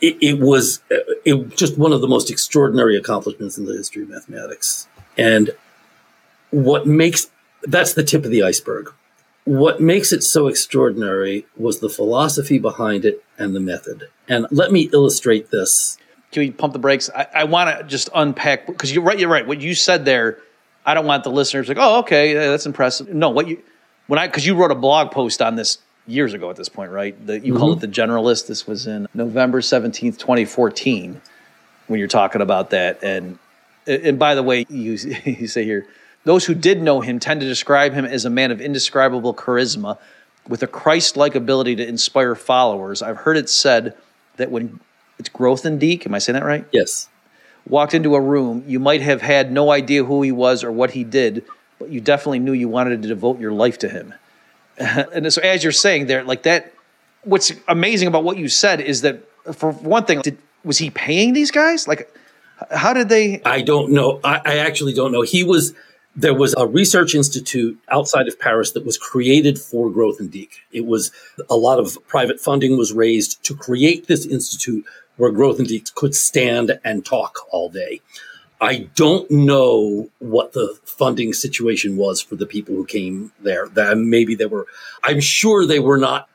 it, 0.00 0.16
it 0.20 0.38
was 0.38 0.80
it, 0.90 1.56
just 1.56 1.78
one 1.78 1.92
of 1.92 2.00
the 2.00 2.08
most 2.08 2.30
extraordinary 2.30 2.96
accomplishments 2.96 3.58
in 3.58 3.66
the 3.66 3.72
history 3.72 4.02
of 4.02 4.08
mathematics. 4.08 4.88
And 5.16 5.50
what 6.50 6.86
makes 6.86 7.28
that's 7.62 7.94
the 7.94 8.02
tip 8.02 8.24
of 8.24 8.30
the 8.30 8.42
iceberg. 8.42 8.92
What 9.44 9.80
makes 9.80 10.12
it 10.12 10.22
so 10.22 10.48
extraordinary 10.48 11.46
was 11.56 11.80
the 11.80 11.88
philosophy 11.88 12.58
behind 12.58 13.04
it 13.04 13.24
and 13.38 13.54
the 13.54 13.60
method. 13.60 14.08
And 14.28 14.46
let 14.50 14.70
me 14.70 14.88
illustrate 14.92 15.50
this. 15.50 15.98
Can 16.30 16.40
we 16.40 16.50
pump 16.50 16.72
the 16.72 16.78
brakes? 16.78 17.10
I, 17.14 17.26
I 17.34 17.44
want 17.44 17.76
to 17.76 17.84
just 17.84 18.08
unpack 18.14 18.66
because 18.66 18.92
you're 18.92 19.02
right. 19.02 19.18
You're 19.18 19.30
right. 19.30 19.46
What 19.46 19.60
you 19.60 19.74
said 19.74 20.04
there, 20.04 20.38
I 20.86 20.94
don't 20.94 21.06
want 21.06 21.24
the 21.24 21.30
listeners 21.30 21.68
like, 21.68 21.78
oh, 21.80 22.00
okay, 22.00 22.34
that's 22.34 22.66
impressive. 22.66 23.08
No, 23.08 23.30
what 23.30 23.48
you 23.48 23.62
when 24.06 24.18
I 24.18 24.26
because 24.26 24.46
you 24.46 24.54
wrote 24.54 24.70
a 24.70 24.76
blog 24.76 25.10
post 25.10 25.42
on 25.42 25.56
this 25.56 25.78
years 26.10 26.34
ago 26.34 26.50
at 26.50 26.56
this 26.56 26.68
point, 26.68 26.90
right? 26.90 27.14
The, 27.26 27.38
you 27.38 27.52
mm-hmm. 27.52 27.60
call 27.60 27.72
it 27.72 27.80
the 27.80 27.88
generalist. 27.88 28.46
This 28.46 28.66
was 28.66 28.86
in 28.86 29.06
November 29.14 29.60
17th, 29.60 30.18
2014, 30.18 31.20
when 31.86 31.98
you're 31.98 32.08
talking 32.08 32.42
about 32.42 32.70
that. 32.70 33.02
And 33.02 33.38
and 33.86 34.18
by 34.18 34.34
the 34.34 34.42
way, 34.42 34.66
you, 34.68 34.92
you 35.24 35.48
say 35.48 35.64
here, 35.64 35.86
those 36.24 36.44
who 36.44 36.54
did 36.54 36.82
know 36.82 37.00
him 37.00 37.18
tend 37.18 37.40
to 37.40 37.46
describe 37.46 37.92
him 37.92 38.04
as 38.04 38.24
a 38.24 38.30
man 38.30 38.50
of 38.50 38.60
indescribable 38.60 39.34
charisma 39.34 39.98
with 40.48 40.62
a 40.62 40.66
Christ 40.66 41.16
like 41.16 41.34
ability 41.34 41.76
to 41.76 41.86
inspire 41.86 42.34
followers. 42.34 43.02
I've 43.02 43.18
heard 43.18 43.36
it 43.36 43.48
said 43.48 43.96
that 44.36 44.50
when 44.50 44.80
it's 45.18 45.28
Grothendieck, 45.28 46.06
am 46.06 46.14
I 46.14 46.18
saying 46.18 46.34
that 46.34 46.44
right? 46.44 46.66
Yes. 46.72 47.08
Walked 47.68 47.94
into 47.94 48.14
a 48.14 48.20
room, 48.20 48.64
you 48.66 48.80
might 48.80 49.02
have 49.02 49.22
had 49.22 49.52
no 49.52 49.70
idea 49.70 50.04
who 50.04 50.22
he 50.22 50.32
was 50.32 50.64
or 50.64 50.72
what 50.72 50.92
he 50.92 51.04
did, 51.04 51.44
but 51.78 51.90
you 51.90 52.00
definitely 52.00 52.38
knew 52.38 52.52
you 52.52 52.68
wanted 52.68 53.02
to 53.02 53.08
devote 53.08 53.38
your 53.38 53.52
life 53.52 53.78
to 53.78 53.88
him. 53.88 54.14
and 55.12 55.32
so 55.32 55.42
as 55.42 55.62
you're 55.62 55.72
saying 55.72 56.06
there, 56.06 56.24
like 56.24 56.42
that, 56.44 56.72
what's 57.24 57.52
amazing 57.68 58.08
about 58.08 58.24
what 58.24 58.38
you 58.38 58.48
said 58.48 58.80
is 58.80 59.02
that 59.02 59.22
for 59.54 59.72
one 59.72 60.04
thing, 60.04 60.20
did, 60.22 60.38
was 60.64 60.78
he 60.78 60.90
paying 60.90 61.32
these 61.32 61.50
guys? 61.50 61.86
Like, 61.86 62.12
how 62.70 62.92
did 62.92 63.08
they? 63.08 63.42
I 63.44 63.62
don't 63.62 63.92
know. 63.92 64.20
I, 64.24 64.40
I 64.44 64.56
actually 64.58 64.94
don't 64.94 65.12
know. 65.12 65.22
He 65.22 65.44
was 65.44 65.74
there 66.16 66.34
was 66.34 66.54
a 66.58 66.66
research 66.66 67.14
institute 67.14 67.78
outside 67.88 68.26
of 68.26 68.38
Paris 68.38 68.72
that 68.72 68.84
was 68.84 68.98
created 68.98 69.58
for 69.58 69.88
Grothendieck. 69.88 70.50
It 70.72 70.86
was 70.86 71.12
a 71.48 71.56
lot 71.56 71.78
of 71.78 71.96
private 72.08 72.40
funding 72.40 72.76
was 72.76 72.92
raised 72.92 73.42
to 73.44 73.54
create 73.54 74.08
this 74.08 74.26
institute 74.26 74.84
where 75.16 75.32
Grothendieck 75.32 75.94
could 75.94 76.14
stand 76.14 76.80
and 76.84 77.04
talk 77.04 77.38
all 77.50 77.68
day. 77.68 78.00
I 78.60 78.90
don't 78.94 79.30
know 79.30 80.10
what 80.18 80.52
the 80.52 80.78
funding 80.84 81.32
situation 81.32 81.96
was 81.96 82.20
for 82.20 82.36
the 82.36 82.46
people 82.46 82.74
who 82.74 82.84
came 82.84 83.32
there. 83.40 83.68
That 83.68 83.96
maybe 83.96 84.34
they 84.34 84.46
were, 84.46 84.66
I'm 85.02 85.20
sure 85.20 85.64
they 85.64 85.78
were 85.78 85.96
not, 85.96 86.28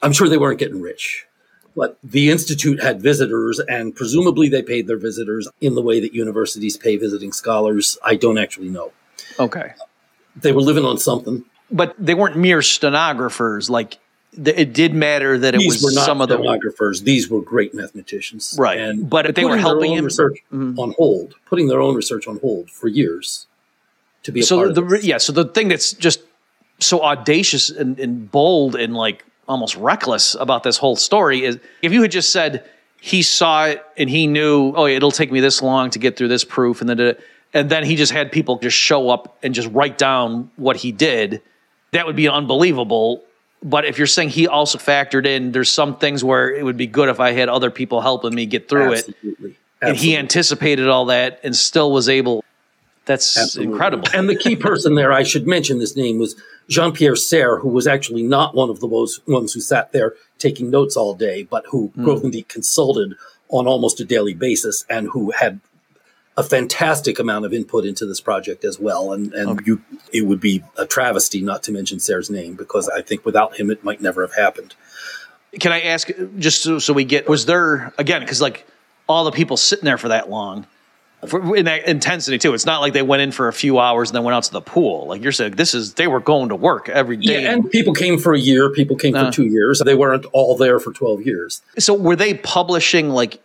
I'm 0.00 0.12
sure 0.12 0.28
they 0.28 0.38
weren't 0.38 0.60
getting 0.60 0.80
rich. 0.80 1.26
But 1.74 1.98
the 2.04 2.30
institute 2.30 2.82
had 2.82 3.00
visitors, 3.00 3.58
and 3.58 3.96
presumably 3.96 4.48
they 4.48 4.62
paid 4.62 4.86
their 4.86 4.98
visitors 4.98 5.48
in 5.60 5.74
the 5.74 5.82
way 5.82 6.00
that 6.00 6.14
universities 6.14 6.76
pay 6.76 6.96
visiting 6.96 7.32
scholars. 7.32 7.96
I 8.04 8.16
don't 8.16 8.38
actually 8.38 8.68
know. 8.68 8.92
Okay. 9.38 9.72
They 10.36 10.52
were 10.52 10.60
living 10.60 10.84
on 10.84 10.98
something. 10.98 11.44
But 11.70 11.94
they 11.98 12.14
weren't 12.14 12.36
mere 12.36 12.60
stenographers. 12.60 13.70
Like 13.70 13.98
it 14.36 14.72
did 14.72 14.94
matter 14.94 15.36
that 15.38 15.54
it 15.54 15.58
These 15.58 15.82
was 15.82 15.94
some 16.04 16.20
of 16.20 16.28
the 16.28 16.36
stenographers. 16.38 17.02
These 17.02 17.28
were 17.28 17.42
great 17.42 17.74
mathematicians, 17.74 18.54
Right. 18.58 18.78
And 18.78 19.08
But 19.10 19.34
they 19.34 19.44
were 19.44 19.58
helping 19.58 19.92
him- 19.92 20.06
research 20.06 20.38
Mhm. 20.52 20.78
on 20.78 20.92
hold, 20.96 21.34
putting 21.46 21.68
their 21.68 21.80
own 21.80 21.94
research 21.94 22.26
on 22.26 22.38
hold 22.40 22.70
for 22.70 22.88
years 22.88 23.46
to 24.22 24.32
be 24.32 24.40
so 24.42 24.72
the 24.72 25.00
yeah. 25.02 25.18
So 25.18 25.32
the 25.32 25.44
thing 25.44 25.68
that's 25.68 25.92
just 25.92 26.20
so 26.78 27.00
audacious 27.02 27.68
and, 27.70 27.98
and 27.98 28.30
bold 28.30 28.74
and 28.74 28.94
like 28.96 29.24
almost 29.48 29.76
reckless 29.76 30.34
about 30.38 30.62
this 30.62 30.78
whole 30.78 30.96
story 30.96 31.44
is 31.44 31.58
if 31.82 31.92
you 31.92 32.00
had 32.02 32.10
just 32.10 32.32
said 32.32 32.64
he 33.00 33.22
saw 33.22 33.66
it 33.66 33.84
and 33.98 34.08
he 34.08 34.26
knew 34.26 34.72
oh 34.76 34.86
it'll 34.86 35.10
take 35.10 35.30
me 35.30 35.40
this 35.40 35.60
long 35.60 35.90
to 35.90 35.98
get 35.98 36.16
through 36.16 36.28
this 36.28 36.44
proof 36.44 36.80
and 36.80 36.88
then 36.88 37.16
and 37.52 37.68
then 37.68 37.84
he 37.84 37.96
just 37.96 38.12
had 38.12 38.32
people 38.32 38.56
just 38.58 38.76
show 38.76 39.10
up 39.10 39.36
and 39.42 39.54
just 39.54 39.68
write 39.72 39.98
down 39.98 40.50
what 40.56 40.76
he 40.76 40.90
did 40.92 41.42
that 41.90 42.06
would 42.06 42.16
be 42.16 42.28
unbelievable 42.28 43.22
but 43.62 43.84
if 43.84 43.98
you're 43.98 44.06
saying 44.06 44.28
he 44.28 44.48
also 44.48 44.78
factored 44.78 45.26
in 45.26 45.52
there's 45.52 45.70
some 45.70 45.96
things 45.96 46.22
where 46.24 46.52
it 46.52 46.64
would 46.64 46.76
be 46.76 46.86
good 46.86 47.08
if 47.08 47.20
i 47.20 47.32
had 47.32 47.48
other 47.48 47.70
people 47.70 48.00
helping 48.00 48.34
me 48.34 48.46
get 48.46 48.68
through 48.68 48.92
it 48.92 49.08
Absolutely. 49.08 49.56
and 49.80 49.96
he 49.96 50.16
anticipated 50.16 50.88
all 50.88 51.06
that 51.06 51.40
and 51.42 51.54
still 51.54 51.92
was 51.92 52.08
able 52.08 52.44
that's 53.04 53.36
Absolutely. 53.36 53.72
incredible 53.72 54.08
And 54.14 54.28
the 54.28 54.36
key 54.36 54.54
person 54.54 54.94
there, 54.94 55.12
I 55.12 55.24
should 55.24 55.44
mention 55.44 55.80
this 55.80 55.96
name, 55.96 56.18
was 56.20 56.36
Jean 56.68 56.92
Pierre 56.92 57.16
Serre, 57.16 57.58
who 57.58 57.68
was 57.68 57.88
actually 57.88 58.22
not 58.22 58.54
one 58.54 58.70
of 58.70 58.78
the 58.78 58.86
ones 58.86 59.18
ones 59.26 59.52
who 59.52 59.60
sat 59.60 59.90
there 59.90 60.14
taking 60.38 60.70
notes 60.70 60.96
all 60.96 61.12
day, 61.12 61.42
but 61.42 61.64
who 61.70 61.88
Hmm. 61.96 62.04
Grothendieck 62.06 62.46
consulted 62.46 63.16
on 63.48 63.66
almost 63.66 63.98
a 63.98 64.04
daily 64.04 64.34
basis 64.34 64.84
and 64.88 65.08
who 65.08 65.32
had 65.32 65.58
a 66.36 66.42
fantastic 66.42 67.18
amount 67.18 67.44
of 67.44 67.52
input 67.52 67.84
into 67.84 68.06
this 68.06 68.20
project 68.20 68.64
as 68.64 68.78
well. 68.78 69.12
And, 69.12 69.34
and 69.34 69.60
you, 69.66 69.82
it 70.12 70.22
would 70.26 70.40
be 70.40 70.62
a 70.78 70.86
travesty 70.86 71.42
not 71.42 71.62
to 71.64 71.72
mention 71.72 71.98
Serre's 72.00 72.30
name 72.30 72.54
because 72.54 72.88
I 72.88 73.02
think 73.02 73.24
without 73.26 73.56
him, 73.56 73.70
it 73.70 73.84
might 73.84 74.00
never 74.00 74.22
have 74.22 74.34
happened. 74.34 74.74
Can 75.60 75.72
I 75.72 75.82
ask 75.82 76.08
just 76.38 76.62
so, 76.62 76.78
so 76.78 76.94
we 76.94 77.04
get 77.04 77.28
was 77.28 77.44
there 77.44 77.92
again 77.98 78.22
because 78.22 78.40
like 78.40 78.66
all 79.06 79.24
the 79.24 79.32
people 79.32 79.58
sitting 79.58 79.84
there 79.84 79.98
for 79.98 80.08
that 80.08 80.30
long 80.30 80.66
for, 81.26 81.54
in 81.54 81.66
that 81.66 81.86
intensity 81.86 82.38
too. 82.38 82.54
It's 82.54 82.64
not 82.66 82.80
like 82.80 82.94
they 82.94 83.02
went 83.02 83.22
in 83.22 83.30
for 83.30 83.48
a 83.48 83.52
few 83.52 83.78
hours 83.78 84.08
and 84.10 84.16
then 84.16 84.24
went 84.24 84.34
out 84.34 84.44
to 84.44 84.52
the 84.52 84.60
pool. 84.62 85.06
Like 85.08 85.22
you're 85.22 85.30
saying, 85.32 85.52
this 85.52 85.74
is 85.74 85.94
they 85.94 86.08
were 86.08 86.20
going 86.20 86.48
to 86.48 86.56
work 86.56 86.88
every 86.88 87.16
day. 87.18 87.42
Yeah, 87.42 87.52
and 87.52 87.70
people 87.70 87.92
came 87.92 88.18
for 88.18 88.32
a 88.32 88.38
year, 88.38 88.70
people 88.70 88.96
came 88.96 89.14
Uh. 89.14 89.26
for 89.26 89.32
two 89.32 89.46
years. 89.46 89.80
They 89.84 89.94
weren't 89.94 90.24
all 90.32 90.56
there 90.56 90.80
for 90.80 90.92
12 90.92 91.26
years. 91.26 91.60
so 91.78 91.92
were 91.94 92.16
they 92.16 92.34
publishing 92.34 93.10
like 93.10 93.40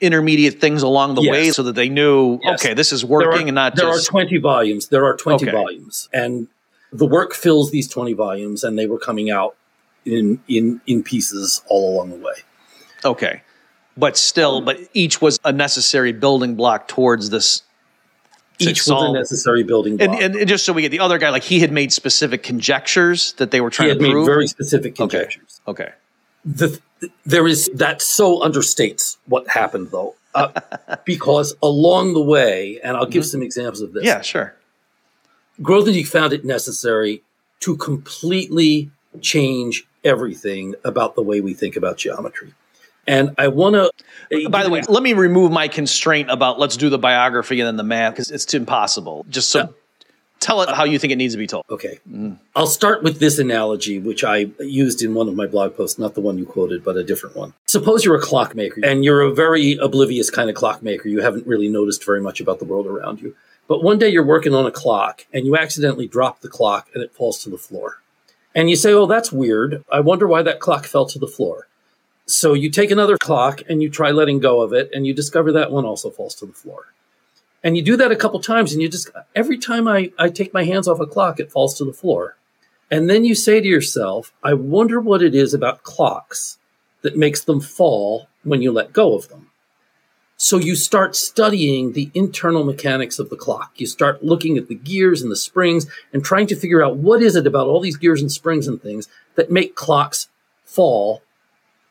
intermediate 0.00 0.60
things 0.60 0.82
along 0.82 1.14
the 1.14 1.22
Yes. 1.22 1.32
way 1.32 1.50
so 1.50 1.62
that 1.64 1.74
they 1.74 1.88
knew 1.88 2.38
Yes. 2.42 2.60
okay 2.64 2.74
this 2.74 2.92
is 2.92 3.04
working 3.04 3.44
are- 3.44 3.46
and 3.48 3.54
not 3.54 3.72
just 3.74 3.82
there 3.84 3.92
just 3.92 4.08
are 4.08 4.10
20 4.10 4.36
volumes 4.38 4.88
there 4.88 5.04
are 5.04 5.16
20 5.16 5.44
Okay. 5.46 5.52
volumes 5.52 6.08
and 6.12 6.46
the 6.92 7.06
work 7.06 7.34
fills 7.34 7.70
these 7.70 7.88
20 7.88 8.12
volumes 8.12 8.62
and 8.64 8.78
they 8.78 8.86
were 8.86 8.98
coming 8.98 9.30
out 9.30 9.56
in 10.04 10.40
in 10.48 10.80
in 10.86 11.02
pieces 11.02 11.62
all 11.68 11.94
along 11.96 12.10
the 12.10 12.16
way 12.16 12.34
okay. 13.04 13.42
But 13.96 14.16
still, 14.16 14.60
but 14.60 14.78
each 14.94 15.20
was 15.20 15.40
a 15.44 15.50
necessary 15.50 16.12
building 16.12 16.54
block 16.54 16.86
towards 16.86 17.30
this. 17.30 17.62
each 18.60 18.68
was 18.82 18.84
solve- 18.84 19.10
a 19.16 19.18
necessary 19.18 19.64
building 19.64 19.96
block 19.96 20.20
And, 20.22 20.36
and 20.36 20.48
just 20.48 20.64
so 20.64 20.72
we 20.72 20.82
get 20.82 20.90
the 20.92 21.00
other 21.00 21.18
guy, 21.18 21.30
like 21.30 21.42
he 21.42 21.58
had 21.58 21.72
made 21.72 21.92
specific 21.92 22.44
conjectures 22.44 23.32
that 23.38 23.50
they 23.50 23.60
were 23.60 23.70
he 23.70 23.74
trying 23.74 23.88
had 23.88 23.98
to 23.98 24.04
made 24.04 24.12
prove. 24.12 24.26
very 24.26 24.46
specific 24.46 24.94
conjectures 24.94 25.60
okay. 25.66 25.90
The, 26.44 26.80
there 27.24 27.46
is 27.46 27.70
that 27.74 28.02
so 28.02 28.40
understates 28.40 29.16
what 29.26 29.48
happened 29.48 29.90
though 29.90 30.14
uh, 30.34 30.48
because 31.04 31.54
along 31.62 32.14
the 32.14 32.22
way 32.22 32.80
and 32.82 32.96
i'll 32.96 33.06
give 33.06 33.24
some 33.26 33.42
examples 33.42 33.80
of 33.80 33.92
this 33.92 34.00
Mm-hmm. 34.00 34.06
Yeah, 34.06 34.22
sure. 34.22 34.54
Grothendieck 35.60 36.06
found 36.06 36.32
it 36.32 36.44
necessary 36.44 37.22
to 37.60 37.76
completely 37.76 38.90
change 39.20 39.84
everything 40.04 40.74
about 40.84 41.14
the 41.14 41.22
way 41.22 41.40
we 41.40 41.54
think 41.54 41.76
about 41.76 41.96
geometry. 41.96 42.54
And 43.06 43.34
I 43.38 43.48
want 43.48 43.74
to. 43.74 44.48
By 44.50 44.62
the 44.62 44.70
way, 44.70 44.82
let 44.82 45.02
me 45.02 45.14
remove 45.14 45.50
my 45.50 45.68
constraint 45.68 46.30
about 46.30 46.58
let's 46.58 46.76
do 46.76 46.90
the 46.90 46.98
biography 46.98 47.58
and 47.60 47.66
then 47.66 47.76
the 47.76 47.82
math 47.82 48.12
because 48.12 48.30
it's 48.30 48.52
impossible. 48.52 49.24
Just 49.30 49.50
so 49.50 49.74
tell 50.40 50.62
it 50.62 50.68
how 50.70 50.84
you 50.84 50.98
think 50.98 51.12
it 51.12 51.16
needs 51.16 51.34
to 51.34 51.38
be 51.38 51.46
told. 51.46 51.64
Okay. 51.70 51.98
Mm. 52.10 52.38
I'll 52.54 52.66
start 52.66 53.02
with 53.02 53.18
this 53.18 53.38
analogy, 53.38 53.98
which 53.98 54.24
I 54.24 54.50
used 54.60 55.02
in 55.02 55.14
one 55.14 55.28
of 55.28 55.34
my 55.34 55.46
blog 55.46 55.76
posts, 55.76 55.98
not 55.98 56.14
the 56.14 56.20
one 56.20 56.38
you 56.38 56.46
quoted, 56.46 56.84
but 56.84 56.96
a 56.96 57.04
different 57.04 57.36
one. 57.36 57.54
Suppose 57.66 58.04
you're 58.04 58.16
a 58.16 58.22
clockmaker 58.22 58.84
and 58.84 59.04
you're 59.04 59.20
a 59.20 59.32
very 59.32 59.76
oblivious 59.80 60.30
kind 60.30 60.48
of 60.48 60.56
clockmaker. 60.56 61.08
You 61.08 61.20
haven't 61.20 61.46
really 61.46 61.68
noticed 61.68 62.04
very 62.04 62.20
much 62.20 62.40
about 62.40 62.58
the 62.58 62.64
world 62.64 62.86
around 62.86 63.20
you. 63.20 63.34
But 63.66 63.82
one 63.82 63.98
day 63.98 64.08
you're 64.08 64.24
working 64.24 64.54
on 64.54 64.66
a 64.66 64.70
clock 64.70 65.26
and 65.32 65.44
you 65.44 65.56
accidentally 65.56 66.06
drop 66.06 66.40
the 66.40 66.48
clock 66.48 66.88
and 66.94 67.02
it 67.02 67.14
falls 67.14 67.42
to 67.44 67.50
the 67.50 67.58
floor. 67.58 68.00
And 68.54 68.70
you 68.70 68.76
say, 68.76 68.92
Oh, 68.92 69.06
that's 69.06 69.30
weird. 69.30 69.84
I 69.92 70.00
wonder 70.00 70.26
why 70.26 70.42
that 70.42 70.60
clock 70.60 70.86
fell 70.86 71.06
to 71.06 71.18
the 71.18 71.26
floor. 71.26 71.68
So 72.26 72.52
you 72.52 72.70
take 72.70 72.90
another 72.90 73.16
clock 73.16 73.62
and 73.68 73.82
you 73.82 73.88
try 73.88 74.10
letting 74.10 74.38
go 74.38 74.60
of 74.60 74.72
it 74.72 74.90
and 74.92 75.06
you 75.06 75.14
discover 75.14 75.52
that 75.52 75.70
one 75.70 75.84
also 75.84 76.10
falls 76.10 76.34
to 76.36 76.46
the 76.46 76.52
floor. 76.52 76.92
And 77.62 77.76
you 77.76 77.82
do 77.82 77.96
that 77.96 78.12
a 78.12 78.16
couple 78.16 78.40
times 78.40 78.72
and 78.72 78.80
you 78.80 78.88
just, 78.88 79.10
every 79.34 79.58
time 79.58 79.88
I, 79.88 80.12
I 80.18 80.28
take 80.28 80.54
my 80.54 80.64
hands 80.64 80.86
off 80.86 81.00
a 81.00 81.06
clock, 81.06 81.40
it 81.40 81.50
falls 81.50 81.76
to 81.78 81.84
the 81.84 81.92
floor. 81.92 82.36
And 82.90 83.10
then 83.10 83.24
you 83.24 83.34
say 83.34 83.60
to 83.60 83.66
yourself, 83.66 84.32
I 84.42 84.54
wonder 84.54 85.00
what 85.00 85.22
it 85.22 85.34
is 85.34 85.52
about 85.52 85.82
clocks 85.82 86.58
that 87.02 87.16
makes 87.16 87.42
them 87.42 87.60
fall 87.60 88.28
when 88.44 88.62
you 88.62 88.72
let 88.72 88.92
go 88.92 89.14
of 89.14 89.28
them. 89.28 89.50
So 90.40 90.56
you 90.56 90.76
start 90.76 91.16
studying 91.16 91.92
the 91.92 92.12
internal 92.14 92.62
mechanics 92.62 93.18
of 93.18 93.28
the 93.28 93.36
clock. 93.36 93.72
You 93.76 93.88
start 93.88 94.22
looking 94.22 94.56
at 94.56 94.68
the 94.68 94.76
gears 94.76 95.20
and 95.20 95.32
the 95.32 95.36
springs 95.36 95.86
and 96.12 96.24
trying 96.24 96.46
to 96.46 96.56
figure 96.56 96.82
out 96.82 96.96
what 96.96 97.22
is 97.22 97.34
it 97.34 97.46
about 97.46 97.66
all 97.66 97.80
these 97.80 97.96
gears 97.96 98.22
and 98.22 98.30
springs 98.30 98.68
and 98.68 98.80
things 98.80 99.08
that 99.34 99.50
make 99.50 99.74
clocks 99.74 100.28
fall 100.64 101.22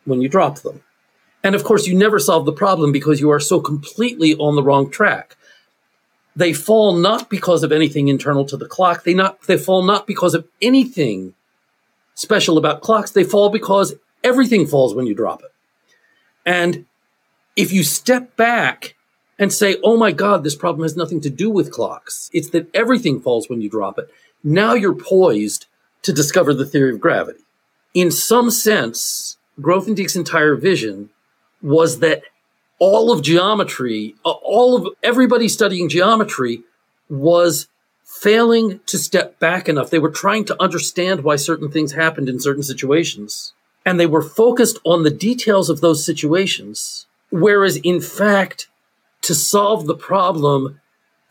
when 0.06 0.22
you 0.22 0.30
drop 0.30 0.60
them. 0.60 0.82
And 1.44 1.56
of 1.56 1.66
course, 1.66 1.88
you 1.88 1.96
never 1.96 2.20
solve 2.20 2.46
the 2.46 2.54
problem 2.54 2.94
because 2.94 3.20
you 3.20 3.30
are 3.32 3.40
so 3.40 3.60
completely 3.60 4.34
on 4.36 4.56
the 4.56 4.64
wrong 4.64 4.90
track. 4.90 5.36
They 6.38 6.54
fall 6.54 6.96
not 6.96 7.32
because 7.32 7.64
of 7.64 7.72
anything 7.72 8.10
internal 8.10 8.46
to 8.46 8.58
the 8.58 8.68
clock. 8.68 9.04
They 9.04 9.16
not 9.16 9.42
they 9.48 9.58
fall 9.58 9.82
not 9.82 10.06
because 10.06 10.36
of 10.36 10.48
anything 10.62 11.34
special 12.14 12.60
about 12.60 12.82
clocks. 12.82 13.10
They 13.10 13.24
fall 13.24 13.50
because 13.50 13.96
everything 14.24 14.68
falls 14.68 14.94
when 14.94 15.08
you 15.08 15.16
drop 15.16 15.42
it. 15.42 15.52
And 16.46 16.86
if 17.56 17.74
you 17.74 17.84
step 17.84 18.36
back 18.36 18.94
and 19.40 19.52
say, 19.52 19.78
"Oh 19.84 19.98
my 19.98 20.12
god, 20.12 20.44
this 20.44 20.56
problem 20.56 20.84
has 20.84 20.96
nothing 20.96 21.22
to 21.22 21.32
do 21.32 21.50
with 21.50 21.72
clocks. 21.72 22.30
It's 22.32 22.52
that 22.52 22.70
everything 22.72 23.20
falls 23.20 23.50
when 23.50 23.62
you 23.62 23.70
drop 23.70 23.98
it." 23.98 24.08
Now 24.44 24.76
you're 24.76 24.94
poised 24.94 25.66
to 26.04 26.14
discover 26.14 26.54
the 26.54 26.68
theory 26.68 26.94
of 26.94 27.02
gravity. 27.02 27.44
In 27.96 28.12
some 28.12 28.52
sense, 28.52 29.38
Grothendieck's 29.60 30.16
entire 30.16 30.56
vision 30.56 31.10
was 31.64 31.98
that 31.98 32.22
all 32.80 33.12
of 33.12 33.22
geometry, 33.22 34.16
uh, 34.26 34.32
all 34.32 34.76
of 34.76 34.94
everybody 35.04 35.48
studying 35.48 35.90
geometry 35.90 36.62
was 37.10 37.68
failing 38.04 38.80
to 38.86 38.98
step 38.98 39.40
back 39.40 39.68
enough. 39.68 39.90
They 39.90 40.00
were 40.00 40.10
trying 40.10 40.46
to 40.46 40.62
understand 40.62 41.24
why 41.24 41.36
certain 41.36 41.70
things 41.70 41.92
happened 41.92 42.30
in 42.30 42.40
certain 42.40 42.64
situations. 42.64 43.54
And 43.86 44.00
they 44.00 44.06
were 44.06 44.22
focused 44.22 44.80
on 44.84 45.04
the 45.04 45.12
details 45.12 45.70
of 45.70 45.82
those 45.82 46.06
situations. 46.06 47.06
Whereas 47.30 47.78
in 47.78 48.02
fact, 48.02 48.70
to 49.22 49.36
solve 49.36 49.88
the 49.88 49.96
problem, 49.96 50.80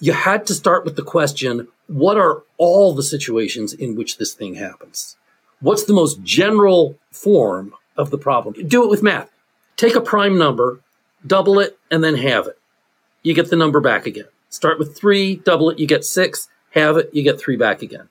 you 0.00 0.12
had 0.12 0.46
to 0.46 0.54
start 0.54 0.84
with 0.84 0.96
the 0.96 1.02
question, 1.02 1.68
what 1.86 2.18
are 2.18 2.42
all 2.58 2.94
the 2.94 3.02
situations 3.02 3.72
in 3.72 3.94
which 3.94 4.18
this 4.18 4.34
thing 4.34 4.54
happens? 4.56 5.16
What's 5.60 5.84
the 5.84 5.94
most 5.94 6.22
general 6.22 6.98
form 7.10 7.74
of 7.96 8.10
the 8.10 8.18
problem? 8.18 8.68
Do 8.68 8.84
it 8.84 8.90
with 8.90 9.02
math. 9.02 9.30
Take 9.76 9.94
a 9.94 10.00
prime 10.00 10.36
number, 10.36 10.80
double 11.26 11.58
it, 11.58 11.78
and 11.90 12.02
then 12.02 12.14
halve 12.16 12.46
it. 12.46 12.58
You 13.22 13.34
get 13.34 13.50
the 13.50 13.56
number 13.56 13.80
back 13.80 14.06
again. 14.06 14.26
Start 14.50 14.78
with 14.78 14.96
three, 14.96 15.36
double 15.36 15.70
it, 15.70 15.78
you 15.78 15.86
get 15.86 16.04
six, 16.04 16.48
halve 16.70 16.96
it, 16.96 17.10
you 17.12 17.22
get 17.22 17.38
three 17.40 17.56
back 17.56 17.82
again. 17.82 18.08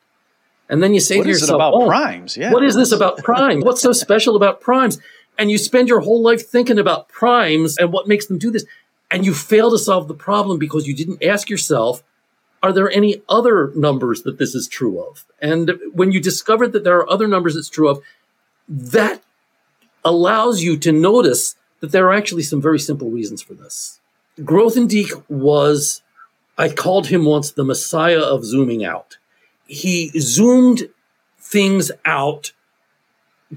And 0.67 0.81
then 0.81 0.93
you 0.93 0.99
say 0.99 1.17
What 1.17 1.25
to 1.25 1.29
is 1.29 1.37
it 1.37 1.41
yourself, 1.41 1.57
about 1.57 1.73
"Oh, 1.73 1.87
primes? 1.87 2.35
Yeah. 2.35 2.51
what 2.51 2.63
is 2.63 2.75
this 2.75 2.91
about 2.91 3.17
primes? 3.19 3.63
What's 3.63 3.81
so 3.81 3.93
special 3.93 4.35
about 4.35 4.61
primes? 4.61 4.99
And 5.37 5.51
you 5.51 5.57
spend 5.57 5.87
your 5.87 5.99
whole 6.01 6.21
life 6.21 6.47
thinking 6.47 6.79
about 6.79 7.07
primes 7.09 7.77
and 7.77 7.91
what 7.93 8.07
makes 8.07 8.25
them 8.25 8.37
do 8.37 8.49
this. 8.51 8.65
And 9.11 9.25
you 9.25 9.33
fail 9.33 9.69
to 9.71 9.77
solve 9.77 10.07
the 10.07 10.13
problem 10.15 10.57
because 10.57 10.87
you 10.87 10.95
didn't 10.95 11.23
ask 11.23 11.49
yourself, 11.49 12.03
are 12.63 12.73
there 12.73 12.89
any 12.89 13.21
other 13.29 13.71
numbers 13.75 14.23
that 14.23 14.39
this 14.39 14.55
is 14.55 14.67
true 14.67 14.99
of? 14.99 15.23
And 15.39 15.73
when 15.93 16.11
you 16.11 16.19
discover 16.19 16.67
that 16.67 16.83
there 16.83 16.97
are 16.97 17.09
other 17.09 17.27
numbers 17.27 17.55
it's 17.55 17.69
true 17.69 17.87
of, 17.89 18.01
that 18.67 19.21
allows 20.03 20.63
you 20.63 20.77
to 20.77 20.91
notice 20.91 21.55
that 21.85 21.91
there 21.91 22.07
are 22.07 22.13
actually 22.13 22.41
some 22.41 22.59
very 22.59 22.79
simple 22.79 23.11
reasons 23.11 23.43
for 23.43 23.53
this. 23.53 23.99
Grothendieck 24.39 25.23
was, 25.29 26.01
I 26.57 26.69
called 26.69 27.07
him 27.07 27.25
once 27.25 27.51
the 27.51 27.63
messiah 27.63 28.21
of 28.21 28.43
zooming 28.43 28.83
out. 28.83 29.17
He 29.67 30.09
zoomed 30.19 30.89
things 31.39 31.91
out 32.05 32.53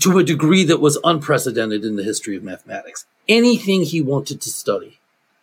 to 0.01 0.19
a 0.19 0.25
degree 0.25 0.63
that 0.65 0.81
was 0.81 0.99
unprecedented 1.05 1.87
in 1.87 1.97
the 1.97 2.05
history 2.05 2.37
of 2.37 2.43
mathematics. 2.43 3.07
Anything 3.27 3.83
he 3.83 4.03
wanted 4.03 4.43
to 4.43 4.51
study. 4.51 5.01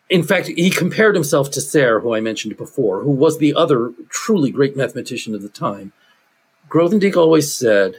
In 0.08 0.22
fact, 0.22 0.46
he 0.46 0.70
compared 0.70 1.16
himself 1.16 1.50
to 1.50 1.60
Serre, 1.60 1.98
who 1.98 2.14
I 2.14 2.20
mentioned 2.20 2.56
before, 2.56 3.02
who 3.02 3.10
was 3.10 3.38
the 3.38 3.52
other 3.52 3.92
truly 4.08 4.52
great 4.52 4.76
mathematician 4.76 5.34
of 5.34 5.42
the 5.42 5.48
time. 5.48 5.92
Grothendieck 6.68 7.16
always 7.16 7.52
said, 7.52 7.96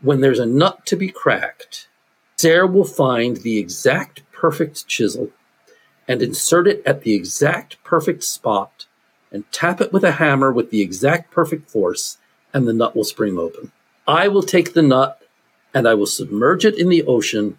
when 0.00 0.22
there's 0.22 0.38
a 0.38 0.46
nut 0.46 0.86
to 0.86 0.96
be 0.96 1.10
cracked, 1.10 1.88
Serre 2.36 2.66
will 2.66 2.84
find 2.84 3.38
the 3.38 3.58
exact 3.58 4.22
perfect 4.32 4.86
chisel 4.86 5.30
and 6.06 6.20
insert 6.20 6.66
it 6.66 6.82
at 6.84 7.02
the 7.02 7.14
exact 7.14 7.82
perfect 7.84 8.22
spot 8.24 8.86
and 9.32 9.50
tap 9.52 9.80
it 9.80 9.92
with 9.92 10.04
a 10.04 10.12
hammer 10.12 10.52
with 10.52 10.70
the 10.70 10.80
exact 10.80 11.30
perfect 11.30 11.68
force, 11.68 12.18
and 12.52 12.68
the 12.68 12.72
nut 12.72 12.94
will 12.94 13.04
spring 13.04 13.38
open. 13.38 13.72
I 14.06 14.28
will 14.28 14.42
take 14.42 14.74
the 14.74 14.82
nut 14.82 15.20
and 15.72 15.88
I 15.88 15.94
will 15.94 16.06
submerge 16.06 16.64
it 16.64 16.78
in 16.78 16.88
the 16.88 17.02
ocean 17.04 17.58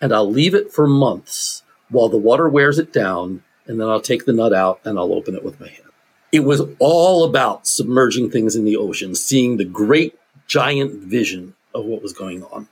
and 0.00 0.12
I'll 0.12 0.30
leave 0.30 0.54
it 0.54 0.72
for 0.72 0.86
months 0.86 1.62
while 1.90 2.08
the 2.08 2.18
water 2.18 2.48
wears 2.48 2.78
it 2.78 2.92
down, 2.92 3.42
and 3.66 3.80
then 3.80 3.88
I'll 3.88 4.00
take 4.00 4.26
the 4.26 4.32
nut 4.32 4.52
out 4.52 4.80
and 4.84 4.98
I'll 4.98 5.14
open 5.14 5.34
it 5.34 5.44
with 5.44 5.58
my 5.58 5.68
hand. 5.68 5.88
It 6.30 6.40
was 6.40 6.62
all 6.78 7.24
about 7.24 7.66
submerging 7.66 8.30
things 8.30 8.54
in 8.54 8.64
the 8.64 8.76
ocean, 8.76 9.14
seeing 9.14 9.56
the 9.56 9.64
great 9.64 10.18
giant 10.46 11.02
vision 11.02 11.54
of 11.74 11.86
what 11.86 12.02
was 12.02 12.12
going 12.12 12.42
on. 12.44 12.68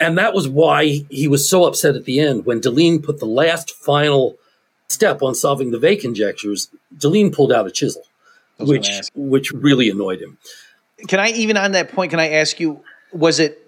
And 0.00 0.18
that 0.18 0.34
was 0.34 0.48
why 0.48 1.04
he 1.10 1.28
was 1.28 1.48
so 1.48 1.64
upset 1.64 1.96
at 1.96 2.04
the 2.04 2.20
end 2.20 2.46
when 2.46 2.60
Deligne 2.60 3.02
put 3.02 3.18
the 3.18 3.26
last 3.26 3.70
final 3.70 4.36
step 4.88 5.22
on 5.22 5.34
solving 5.34 5.70
the 5.70 5.78
Weil 5.78 5.96
conjectures. 5.96 6.68
Deligne 6.96 7.30
pulled 7.30 7.52
out 7.52 7.66
a 7.66 7.70
chisel, 7.70 8.02
which 8.58 8.88
which 9.14 9.52
really 9.52 9.90
annoyed 9.90 10.20
him. 10.20 10.38
Can 11.06 11.20
I 11.20 11.30
even 11.30 11.56
on 11.56 11.72
that 11.72 11.92
point? 11.92 12.10
Can 12.10 12.20
I 12.20 12.30
ask 12.30 12.58
you? 12.58 12.82
Was 13.12 13.40
it 13.40 13.66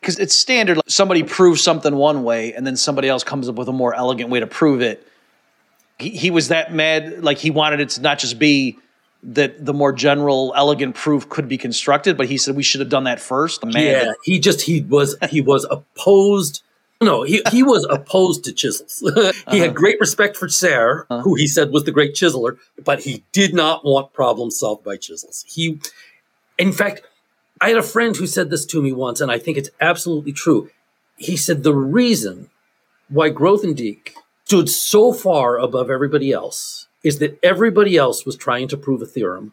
because 0.00 0.18
it's 0.18 0.36
standard? 0.36 0.76
Like 0.76 0.84
somebody 0.88 1.22
proves 1.22 1.62
something 1.62 1.94
one 1.96 2.24
way, 2.24 2.52
and 2.52 2.66
then 2.66 2.76
somebody 2.76 3.08
else 3.08 3.24
comes 3.24 3.48
up 3.48 3.54
with 3.56 3.68
a 3.68 3.72
more 3.72 3.94
elegant 3.94 4.30
way 4.30 4.40
to 4.40 4.46
prove 4.46 4.82
it. 4.82 5.06
He, 5.98 6.10
he 6.10 6.30
was 6.30 6.48
that 6.48 6.72
mad, 6.74 7.22
like 7.22 7.38
he 7.38 7.50
wanted 7.50 7.80
it 7.80 7.90
to 7.90 8.02
not 8.02 8.18
just 8.18 8.38
be 8.38 8.78
that 9.24 9.64
the 9.64 9.72
more 9.72 9.92
general, 9.92 10.52
elegant 10.54 10.94
proof 10.94 11.28
could 11.28 11.48
be 11.48 11.56
constructed, 11.56 12.16
but 12.16 12.26
he 12.26 12.36
said 12.36 12.54
we 12.54 12.62
should 12.62 12.80
have 12.80 12.90
done 12.90 13.04
that 13.04 13.20
first. 13.20 13.64
Man, 13.64 13.74
yeah, 13.74 14.12
he 14.22 14.38
just 14.38 14.62
he 14.62 14.82
was 14.82 15.16
he 15.30 15.40
was 15.40 15.66
opposed. 15.70 16.62
No, 17.00 17.22
he, 17.22 17.42
he 17.50 17.62
was 17.62 17.86
opposed 17.90 18.44
to 18.44 18.52
chisels. 18.52 19.00
he 19.00 19.10
uh-huh. 19.10 19.56
had 19.56 19.74
great 19.74 19.98
respect 19.98 20.36
for 20.36 20.48
Serre, 20.48 21.06
uh-huh. 21.10 21.22
who 21.22 21.34
he 21.34 21.46
said 21.46 21.70
was 21.70 21.84
the 21.84 21.90
great 21.90 22.14
chiseler, 22.14 22.56
but 22.82 23.00
he 23.00 23.24
did 23.32 23.52
not 23.52 23.84
want 23.84 24.12
problems 24.12 24.58
solved 24.58 24.84
by 24.84 24.96
chisels. 24.96 25.44
He, 25.48 25.80
in 26.56 26.72
fact, 26.72 27.02
I 27.60 27.68
had 27.68 27.78
a 27.78 27.82
friend 27.82 28.16
who 28.16 28.26
said 28.26 28.48
this 28.48 28.64
to 28.66 28.80
me 28.80 28.92
once, 28.92 29.20
and 29.20 29.30
I 29.30 29.38
think 29.38 29.58
it's 29.58 29.70
absolutely 29.80 30.32
true. 30.32 30.70
He 31.16 31.36
said 31.36 31.62
the 31.62 31.74
reason 31.74 32.48
why 33.08 33.30
Grothendieck 33.30 34.12
stood 34.44 34.68
so 34.68 35.12
far 35.12 35.58
above 35.58 35.90
everybody 35.90 36.32
else 36.32 36.83
is 37.04 37.20
that 37.20 37.38
everybody 37.42 37.96
else 37.96 38.26
was 38.26 38.34
trying 38.34 38.66
to 38.68 38.76
prove 38.76 39.02
a 39.02 39.06
theorem, 39.06 39.52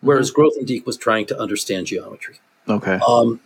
whereas 0.00 0.30
mm-hmm. 0.30 0.42
Grothendieck 0.42 0.86
was 0.86 0.96
trying 0.96 1.26
to 1.26 1.40
understand 1.40 1.86
geometry. 1.86 2.36
Okay. 2.68 3.00
Um, 3.06 3.40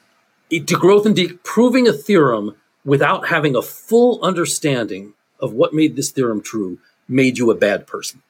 to 0.51 0.59
Grothendieck, 0.59 1.43
proving 1.45 1.89
a 1.89 1.93
theorem 1.93 2.57
without 2.85 3.29
having 3.29 3.57
a 3.57 3.63
full 3.63 4.23
understanding 4.23 5.15
of 5.41 5.53
what 5.53 5.73
made 5.73 5.97
this 5.97 6.11
theorem 6.11 6.43
true 6.43 6.79
made 7.09 7.39
you 7.39 7.51
a 7.51 7.55
bad 7.55 7.87
person. 7.87 8.23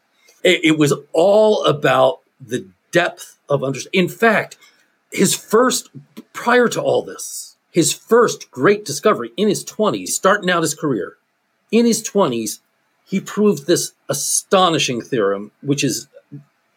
It, 0.42 0.64
it 0.64 0.78
was 0.78 0.92
all 1.12 1.64
about 1.64 2.20
the 2.40 2.68
depth 2.92 3.38
of 3.48 3.64
understanding. 3.64 4.04
In 4.04 4.08
fact, 4.08 4.56
his 5.10 5.34
first, 5.34 5.90
prior 6.32 6.68
to 6.68 6.80
all 6.80 7.02
this, 7.02 7.56
his 7.70 7.92
first 7.92 8.50
great 8.50 8.84
discovery 8.84 9.32
in 9.36 9.48
his 9.48 9.64
20s, 9.64 10.08
starting 10.08 10.50
out 10.50 10.62
his 10.62 10.74
career, 10.74 11.16
in 11.72 11.86
his 11.86 12.02
20s, 12.02 12.60
he 13.04 13.20
proved 13.20 13.66
this 13.66 13.92
astonishing 14.08 15.02
theorem, 15.02 15.52
which 15.60 15.84
is 15.84 16.08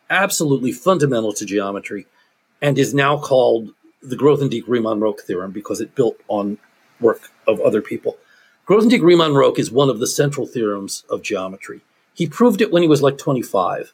absolutely 0.09 0.71
fundamental 0.71 1.33
to 1.33 1.45
geometry 1.45 2.05
and 2.61 2.77
is 2.77 2.93
now 2.93 3.17
called 3.17 3.73
the 4.01 4.15
Grothendieck-Riemann-Roch 4.15 5.21
theorem 5.21 5.51
because 5.51 5.81
it 5.81 5.95
built 5.95 6.17
on 6.27 6.57
work 6.99 7.31
of 7.47 7.59
other 7.61 7.81
people. 7.81 8.17
Grothendieck-Riemann-Roch 8.67 9.57
is 9.57 9.71
one 9.71 9.89
of 9.89 9.99
the 9.99 10.07
central 10.07 10.45
theorems 10.45 11.03
of 11.09 11.21
geometry. 11.21 11.81
He 12.13 12.27
proved 12.27 12.61
it 12.61 12.71
when 12.71 12.81
he 12.81 12.87
was 12.87 13.01
like 13.01 13.17
25. 13.17 13.93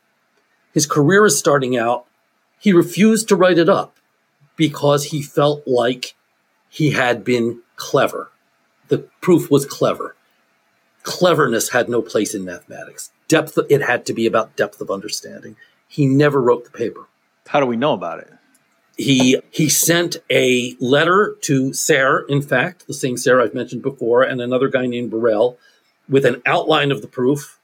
His 0.74 0.88
career 0.88 1.26
is 1.26 1.38
starting 1.38 1.78
out. 1.78 2.06
He 2.60 2.74
refused 2.74 3.28
to 3.28 3.36
write 3.36 3.58
it 3.58 3.70
up 3.70 3.98
because 4.56 5.06
he 5.06 5.22
felt 5.22 5.68
like 5.68 6.16
he 6.70 6.92
had 6.92 7.24
been 7.24 7.62
clever. 7.76 8.32
The 8.88 9.00
proof 9.22 9.52
was 9.52 9.66
clever 9.66 10.16
cleverness 11.04 11.70
had 11.70 11.90
no 11.90 12.02
place 12.02 12.34
in 12.34 12.44
mathematics. 12.44 13.12
Depth, 13.28 13.58
it 13.70 13.82
had 13.82 14.06
to 14.08 14.14
be 14.14 14.26
about 14.26 14.56
depth 14.56 14.82
of 14.82 14.90
understanding. 14.90 15.56
He 15.88 16.06
never 16.06 16.42
wrote 16.42 16.66
the 16.66 16.72
paper. 16.72 17.08
How 17.48 17.60
do 17.60 17.66
we 17.66 17.78
know 17.78 17.94
about 17.94 18.20
it? 18.20 18.32
He 18.98 19.40
he 19.52 19.70
sent 19.70 20.18
a 20.30 20.76
letter 20.80 21.36
to 21.42 21.74
Serre, 21.74 22.26
in 22.30 22.42
fact, 22.42 22.86
the 22.86 22.94
same 22.94 23.18
Serre 23.18 23.42
I've 23.42 23.54
mentioned 23.54 23.82
before, 23.82 24.22
and 24.22 24.40
another 24.40 24.68
guy 24.68 24.86
named 24.86 25.12
Borel, 25.12 25.58
with 26.08 26.26
an 26.26 26.42
outline 26.46 26.92
of 26.92 27.02
the 27.02 27.08
proof, 27.08 27.60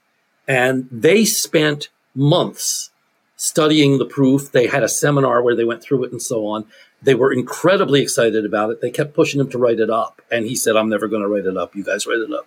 and 0.48 0.88
they 0.90 1.24
spent 1.24 1.88
months 2.14 2.90
studying 3.36 3.98
the 3.98 4.04
proof. 4.04 4.50
They 4.50 4.66
had 4.66 4.82
a 4.82 4.88
seminar 4.88 5.40
where 5.40 5.54
they 5.54 5.64
went 5.64 5.82
through 5.82 6.04
it 6.04 6.12
and 6.12 6.20
so 6.20 6.46
on. 6.46 6.66
They 7.02 7.14
were 7.14 7.32
incredibly 7.32 8.02
excited 8.02 8.44
about 8.44 8.70
it. 8.70 8.80
They 8.80 8.90
kept 8.90 9.14
pushing 9.14 9.40
him 9.40 9.48
to 9.50 9.58
write 9.58 9.80
it 9.80 9.90
up. 9.90 10.20
And 10.30 10.44
he 10.44 10.54
said, 10.54 10.76
I'm 10.76 10.88
never 10.88 11.08
going 11.08 11.22
to 11.22 11.28
write 11.28 11.46
it 11.46 11.56
up. 11.56 11.74
You 11.74 11.82
guys 11.82 12.06
write 12.06 12.18
it 12.18 12.32
up. 12.32 12.46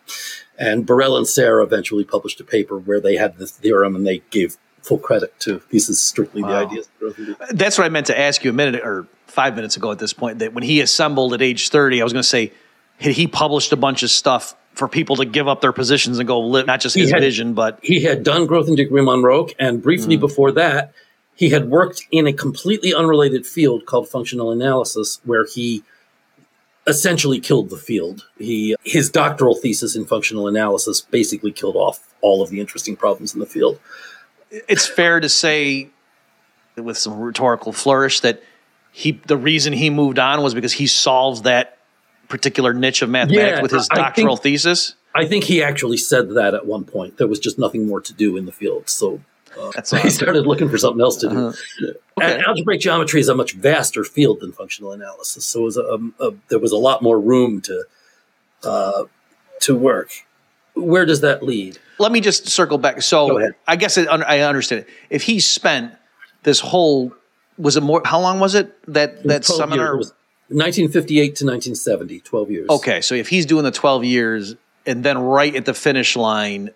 And 0.58 0.86
Borel 0.86 1.18
and 1.18 1.28
Serre 1.28 1.62
eventually 1.62 2.04
published 2.04 2.40
a 2.40 2.44
paper 2.44 2.78
where 2.78 3.00
they 3.00 3.16
had 3.16 3.38
the 3.38 3.48
theorem 3.48 3.96
and 3.96 4.06
they 4.06 4.20
gave 4.30 4.58
full 4.84 5.00
credit 5.00 5.40
to 5.40 5.62
this 5.72 5.90
is 5.90 6.00
strictly 6.00 6.44
wow. 6.44 6.50
the 6.50 6.56
ideas. 6.68 6.90
That's 7.52 7.78
what 7.78 7.86
I 7.86 7.90
meant 7.90 8.08
to 8.08 8.20
ask 8.20 8.44
you 8.44 8.52
a 8.52 8.54
minute 8.54 8.82
or 8.84 9.08
five 9.28 9.56
minutes 9.56 9.78
ago 9.78 9.92
at 9.92 10.00
this 10.00 10.14
point 10.14 10.40
that 10.40 10.54
when 10.54 10.64
he 10.64 10.82
assembled 10.82 11.34
at 11.34 11.42
age 11.42 11.70
30, 11.70 12.02
I 12.02 12.04
was 12.04 12.14
going 12.14 12.22
to 12.22 12.28
say, 12.28 12.52
had 13.00 13.14
he 13.14 13.28
published 13.28 13.72
a 13.72 13.76
bunch 13.76 14.04
of 14.04 14.12
stuff 14.12 14.56
for 14.76 14.88
people 14.88 15.16
to 15.18 15.26
give 15.26 15.48
up 15.48 15.62
their 15.62 15.72
positions 15.72 16.20
and 16.20 16.28
go 16.28 16.40
live, 16.40 16.66
not 16.66 16.82
just 16.82 16.96
his 16.96 17.12
had, 17.12 17.22
vision, 17.22 17.54
but 17.54 17.80
he 17.82 18.02
had 18.04 18.24
done 18.24 18.48
Grothendieck-Riemann-Roch, 18.48 19.52
and 19.60 19.82
briefly 19.82 20.18
mm. 20.18 20.22
before 20.22 20.52
that, 20.54 20.94
he 21.36 21.50
had 21.50 21.70
worked 21.70 22.06
in 22.12 22.28
a 22.28 22.34
completely 22.34 22.94
unrelated 22.94 23.46
field 23.46 23.86
called 23.86 24.08
functional 24.08 24.52
analysis, 24.52 25.20
where 25.24 25.46
he 25.46 25.84
essentially 26.86 27.40
killed 27.40 27.70
the 27.70 27.78
field. 27.78 28.28
He 28.38 28.76
his 28.84 29.10
doctoral 29.10 29.56
thesis 29.56 29.96
in 29.96 30.06
functional 30.06 30.48
analysis 30.48 31.02
basically 31.02 31.52
killed 31.52 31.76
off 31.76 32.14
all 32.22 32.42
of 32.42 32.50
the 32.50 32.60
interesting 32.60 32.96
problems 32.96 33.34
in 33.34 33.40
the 33.40 33.46
field. 33.46 33.80
It's 34.52 34.86
fair 34.86 35.20
to 35.20 35.30
say, 35.30 35.90
with 36.76 36.98
some 36.98 37.20
rhetorical 37.20 37.74
flourish, 37.74 38.20
that 38.20 38.44
he 38.92 39.20
the 39.28 39.38
reason 39.38 39.74
he 39.74 39.90
moved 39.90 40.20
on 40.20 40.44
was 40.44 40.54
because 40.54 40.74
he 40.74 40.88
solved 40.88 41.46
that 41.46 41.78
particular 42.28 42.74
niche 42.74 43.02
of 43.02 43.10
mathematics 43.10 43.58
yeah, 43.58 43.62
with 43.62 43.72
his 43.72 43.88
doctoral 43.88 44.36
think, 44.36 44.44
thesis. 44.44 44.96
I 45.16 45.26
think 45.26 45.44
he 45.46 45.64
actually 45.64 45.98
said 45.98 46.32
that 46.32 46.54
at 46.54 46.66
one 46.66 46.84
point. 46.84 47.18
There 47.18 47.28
was 47.28 47.40
just 47.40 47.58
nothing 47.58 47.88
more 47.88 48.02
to 48.02 48.14
do 48.14 48.38
in 48.38 48.46
the 48.46 48.52
field, 48.52 48.90
so 48.90 49.22
That's 49.74 49.94
awesome. 49.94 50.00
he 50.00 50.10
started 50.10 50.46
looking 50.46 50.70
for 50.70 50.78
something 50.78 51.02
else 51.02 51.18
to 51.18 51.30
do. 51.30 51.48
Uh-huh. 51.48 51.94
Okay. 52.22 52.44
Algebraic 52.46 52.82
geometry 52.82 53.20
is 53.20 53.30
a 53.30 53.36
much 53.36 53.54
vaster 53.54 54.04
field 54.04 54.40
than 54.40 54.52
functional 54.52 54.92
analysis, 54.92 55.46
so 55.46 55.62
was 55.62 55.78
a, 55.78 56.00
a, 56.20 56.32
there 56.50 56.60
was 56.60 56.72
a 56.72 56.78
lot 56.78 57.02
more 57.02 57.20
room 57.20 57.62
to 57.62 57.84
uh, 58.64 59.04
to 59.62 59.76
work. 59.76 60.12
Where 60.76 61.06
does 61.06 61.22
that 61.22 61.44
lead? 61.44 61.78
Let 62.00 62.12
me 62.12 62.22
just 62.22 62.48
circle 62.48 62.78
back. 62.78 63.02
So 63.02 63.52
I 63.68 63.76
guess 63.76 63.98
it, 63.98 64.08
I 64.08 64.42
understand 64.42 64.82
it. 64.82 64.90
If 65.10 65.24
he 65.24 65.40
spent 65.40 65.94
this 66.44 66.60
whole 66.60 67.14
was 67.58 67.78
it 67.78 67.82
more? 67.82 68.02
How 68.04 68.20
long 68.20 68.40
was 68.40 68.56
it 68.56 68.74
that 68.92 69.24
that 69.24 69.46
seminar? 69.46 69.96
was 69.98 70.14
1958 70.50 71.24
to 71.24 71.46
1970, 71.46 72.20
12 72.20 72.52
years. 72.52 72.70
Okay, 72.70 73.02
so 73.02 73.16
if 73.16 73.30
he's 73.30 73.46
doing 73.46 73.64
the 73.64 73.72
12 73.72 74.04
years 74.04 74.56
and 74.86 75.04
then 75.04 75.18
right 75.18 75.56
at 75.56 75.66
the 75.66 75.74
finish 75.74 76.16
line, 76.16 76.72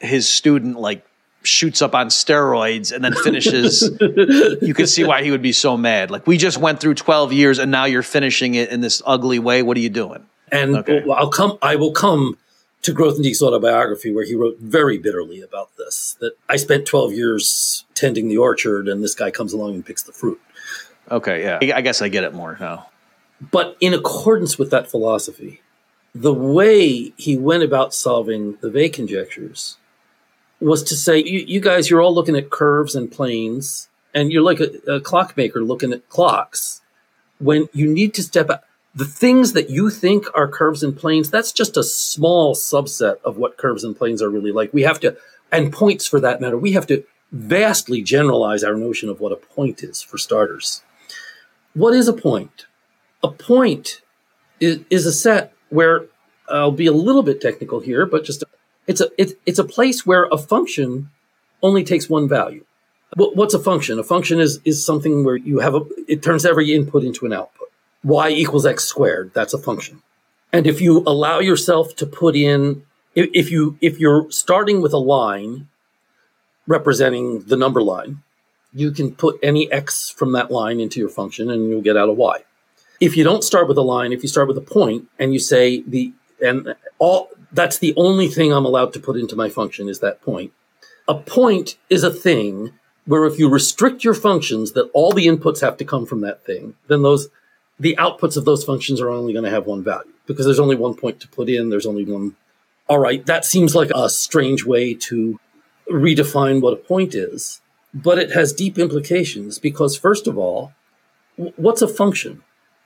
his 0.00 0.28
student 0.28 0.78
like 0.78 1.04
shoots 1.48 1.82
up 1.82 1.94
on 1.94 2.08
steroids 2.08 2.92
and 2.92 3.02
then 3.02 3.14
finishes, 3.14 3.90
you 4.62 4.74
can 4.74 4.86
see 4.86 5.04
why 5.04 5.22
he 5.22 5.30
would 5.30 5.42
be 5.42 5.52
so 5.52 5.76
mad. 5.76 6.10
Like, 6.10 6.26
we 6.26 6.36
just 6.36 6.58
went 6.58 6.80
through 6.80 6.94
12 6.94 7.32
years 7.32 7.58
and 7.58 7.70
now 7.70 7.84
you're 7.84 8.02
finishing 8.02 8.54
it 8.54 8.70
in 8.70 8.80
this 8.80 9.02
ugly 9.06 9.38
way. 9.38 9.62
What 9.62 9.76
are 9.76 9.80
you 9.80 9.88
doing? 9.88 10.26
And 10.52 10.76
okay. 10.76 11.04
I'll 11.10 11.30
come, 11.30 11.58
I 11.60 11.76
will 11.76 11.92
come 11.92 12.38
to 12.82 12.94
Grothendieck's 12.94 13.42
autobiography, 13.42 14.12
where 14.12 14.24
he 14.24 14.34
wrote 14.34 14.58
very 14.58 14.98
bitterly 14.98 15.40
about 15.40 15.70
this 15.76 16.16
that 16.20 16.32
I 16.48 16.56
spent 16.56 16.86
12 16.86 17.12
years 17.12 17.84
tending 17.94 18.28
the 18.28 18.38
orchard, 18.38 18.88
and 18.88 19.02
this 19.02 19.14
guy 19.14 19.30
comes 19.30 19.52
along 19.52 19.74
and 19.74 19.84
picks 19.84 20.02
the 20.02 20.12
fruit. 20.12 20.40
Okay, 21.10 21.42
yeah. 21.42 21.74
I 21.74 21.80
guess 21.80 22.02
I 22.02 22.08
get 22.08 22.24
it 22.24 22.34
more 22.34 22.56
now. 22.60 22.88
But 23.40 23.76
in 23.80 23.94
accordance 23.94 24.58
with 24.58 24.70
that 24.70 24.90
philosophy, 24.90 25.62
the 26.14 26.34
way 26.34 27.12
he 27.16 27.36
went 27.36 27.62
about 27.62 27.94
solving 27.94 28.58
the 28.60 28.70
Weil 28.70 28.88
conjectures 28.90 29.76
was 30.60 30.82
to 30.84 30.96
say, 30.96 31.18
you, 31.18 31.40
you, 31.40 31.60
guys, 31.60 31.88
you're 31.88 32.00
all 32.00 32.14
looking 32.14 32.36
at 32.36 32.50
curves 32.50 32.94
and 32.94 33.10
planes, 33.10 33.88
and 34.14 34.32
you're 34.32 34.42
like 34.42 34.60
a, 34.60 34.94
a 34.94 35.00
clockmaker 35.00 35.62
looking 35.62 35.92
at 35.92 36.08
clocks. 36.08 36.80
When 37.38 37.68
you 37.72 37.88
need 37.88 38.14
to 38.14 38.22
step 38.22 38.50
out, 38.50 38.62
the 38.94 39.04
things 39.04 39.52
that 39.52 39.70
you 39.70 39.90
think 39.90 40.26
are 40.34 40.48
curves 40.48 40.82
and 40.82 40.96
planes, 40.96 41.30
that's 41.30 41.52
just 41.52 41.76
a 41.76 41.84
small 41.84 42.54
subset 42.54 43.20
of 43.24 43.36
what 43.36 43.56
curves 43.56 43.84
and 43.84 43.96
planes 43.96 44.20
are 44.20 44.30
really 44.30 44.50
like. 44.50 44.74
We 44.74 44.82
have 44.82 44.98
to, 45.00 45.16
and 45.52 45.72
points 45.72 46.06
for 46.06 46.18
that 46.20 46.40
matter, 46.40 46.58
we 46.58 46.72
have 46.72 46.86
to 46.88 47.04
vastly 47.30 48.02
generalize 48.02 48.64
our 48.64 48.74
notion 48.74 49.08
of 49.08 49.20
what 49.20 49.32
a 49.32 49.36
point 49.36 49.84
is, 49.84 50.02
for 50.02 50.18
starters. 50.18 50.82
What 51.74 51.94
is 51.94 52.08
a 52.08 52.12
point? 52.12 52.66
A 53.22 53.28
point 53.28 54.00
is, 54.58 54.80
is 54.90 55.06
a 55.06 55.12
set 55.12 55.52
where 55.68 56.06
I'll 56.48 56.72
be 56.72 56.86
a 56.86 56.92
little 56.92 57.22
bit 57.22 57.40
technical 57.40 57.80
here, 57.80 58.06
but 58.06 58.24
just 58.24 58.42
it's 58.88 59.00
a 59.00 59.08
it's, 59.16 59.34
it's 59.46 59.58
a 59.60 59.64
place 59.64 60.04
where 60.04 60.24
a 60.32 60.38
function 60.38 61.10
only 61.62 61.84
takes 61.84 62.08
one 62.08 62.28
value. 62.28 62.64
What's 63.16 63.54
a 63.54 63.58
function? 63.58 63.98
A 63.98 64.02
function 64.02 64.40
is 64.40 64.60
is 64.64 64.84
something 64.84 65.24
where 65.24 65.36
you 65.36 65.60
have 65.60 65.74
a 65.74 65.82
it 66.08 66.22
turns 66.22 66.44
every 66.44 66.74
input 66.74 67.04
into 67.04 67.26
an 67.26 67.32
output. 67.32 67.68
Y 68.02 68.30
equals 68.30 68.66
x 68.66 68.84
squared. 68.84 69.32
That's 69.34 69.54
a 69.54 69.58
function. 69.58 70.02
And 70.52 70.66
if 70.66 70.80
you 70.80 71.02
allow 71.06 71.38
yourself 71.38 71.94
to 71.96 72.06
put 72.06 72.34
in 72.34 72.82
if, 73.14 73.30
if 73.34 73.50
you 73.50 73.78
if 73.80 73.98
you're 73.98 74.30
starting 74.30 74.80
with 74.80 74.92
a 74.92 74.98
line 74.98 75.68
representing 76.66 77.42
the 77.44 77.56
number 77.56 77.82
line, 77.82 78.22
you 78.72 78.90
can 78.90 79.14
put 79.14 79.38
any 79.42 79.70
x 79.72 80.10
from 80.10 80.32
that 80.32 80.50
line 80.50 80.80
into 80.80 81.00
your 81.00 81.08
function 81.08 81.50
and 81.50 81.68
you'll 81.68 81.82
get 81.82 81.96
out 81.96 82.08
a 82.08 82.12
y. 82.12 82.44
If 83.00 83.16
you 83.16 83.24
don't 83.24 83.44
start 83.44 83.68
with 83.68 83.78
a 83.78 83.82
line, 83.82 84.12
if 84.12 84.22
you 84.22 84.28
start 84.28 84.48
with 84.48 84.58
a 84.58 84.62
point 84.62 85.08
and 85.18 85.32
you 85.32 85.38
say 85.38 85.82
the 85.82 86.12
and 86.40 86.74
all 86.98 87.30
that's 87.52 87.78
the 87.78 87.94
only 87.96 88.28
thing 88.28 88.52
I'm 88.52 88.64
allowed 88.64 88.92
to 88.94 89.00
put 89.00 89.16
into 89.16 89.36
my 89.36 89.48
function 89.48 89.88
is 89.88 90.00
that 90.00 90.22
point. 90.22 90.52
A 91.06 91.14
point 91.14 91.76
is 91.88 92.04
a 92.04 92.10
thing 92.10 92.72
where 93.06 93.24
if 93.24 93.38
you 93.38 93.48
restrict 93.48 94.04
your 94.04 94.14
functions 94.14 94.72
that 94.72 94.90
all 94.92 95.12
the 95.12 95.26
inputs 95.26 95.60
have 95.62 95.78
to 95.78 95.84
come 95.84 96.04
from 96.04 96.20
that 96.20 96.44
thing, 96.44 96.74
then 96.88 97.02
those 97.02 97.28
the 97.80 97.96
outputs 97.98 98.36
of 98.36 98.44
those 98.44 98.64
functions 98.64 99.00
are 99.00 99.08
only 99.08 99.32
going 99.32 99.44
to 99.44 99.50
have 99.50 99.66
one 99.66 99.84
value 99.84 100.12
because 100.26 100.44
there's 100.44 100.58
only 100.58 100.76
one 100.76 100.94
point 100.94 101.20
to 101.20 101.28
put 101.28 101.48
in, 101.48 101.70
there's 101.70 101.86
only 101.86 102.04
one 102.04 102.36
all 102.88 102.98
right, 102.98 103.24
that 103.26 103.44
seems 103.44 103.74
like 103.74 103.90
a 103.94 104.08
strange 104.08 104.64
way 104.64 104.94
to 104.94 105.38
redefine 105.90 106.62
what 106.62 106.72
a 106.72 106.76
point 106.76 107.14
is, 107.14 107.60
but 107.92 108.18
it 108.18 108.32
has 108.32 108.52
deep 108.52 108.78
implications 108.78 109.58
because 109.58 109.96
first 109.96 110.26
of 110.26 110.38
all, 110.38 110.72
what's 111.36 111.82
a 111.82 111.88
function? 111.88 112.42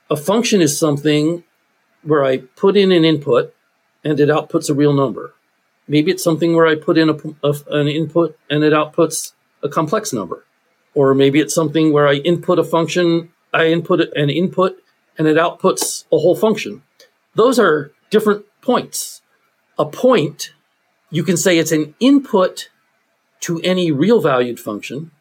A 0.09 0.17
function 0.17 0.61
is 0.61 0.77
something 0.77 1.43
where 2.03 2.25
I 2.25 2.37
put 2.37 2.75
in 2.75 2.91
an 2.91 3.05
input 3.05 3.55
and 4.03 4.19
it 4.19 4.29
outputs 4.29 4.69
a 4.69 4.73
real 4.73 4.93
number. 4.93 5.33
Maybe 5.87 6.11
it's 6.11 6.23
something 6.23 6.55
where 6.55 6.67
I 6.67 6.75
put 6.75 6.97
in 6.97 7.09
a, 7.09 7.17
a, 7.43 7.55
an 7.71 7.87
input 7.87 8.37
and 8.49 8.63
it 8.63 8.73
outputs 8.73 9.33
a 9.61 9.69
complex 9.69 10.13
number. 10.13 10.45
Or 10.93 11.13
maybe 11.13 11.39
it's 11.39 11.53
something 11.53 11.91
where 11.91 12.07
I 12.07 12.15
input 12.15 12.59
a 12.59 12.63
function, 12.63 13.31
I 13.53 13.67
input 13.67 13.99
an 14.15 14.29
input 14.29 14.77
and 15.17 15.27
it 15.27 15.37
outputs 15.37 16.05
a 16.11 16.17
whole 16.17 16.35
function. 16.35 16.83
Those 17.35 17.59
are 17.59 17.91
different 18.09 18.45
points. 18.61 19.21
A 19.77 19.85
point, 19.85 20.53
you 21.09 21.23
can 21.23 21.37
say 21.37 21.57
it's 21.57 21.71
an 21.71 21.95
input 21.99 22.69
to 23.41 23.59
any 23.61 23.91
real 23.91 24.21
valued 24.21 24.59
function. 24.59 25.11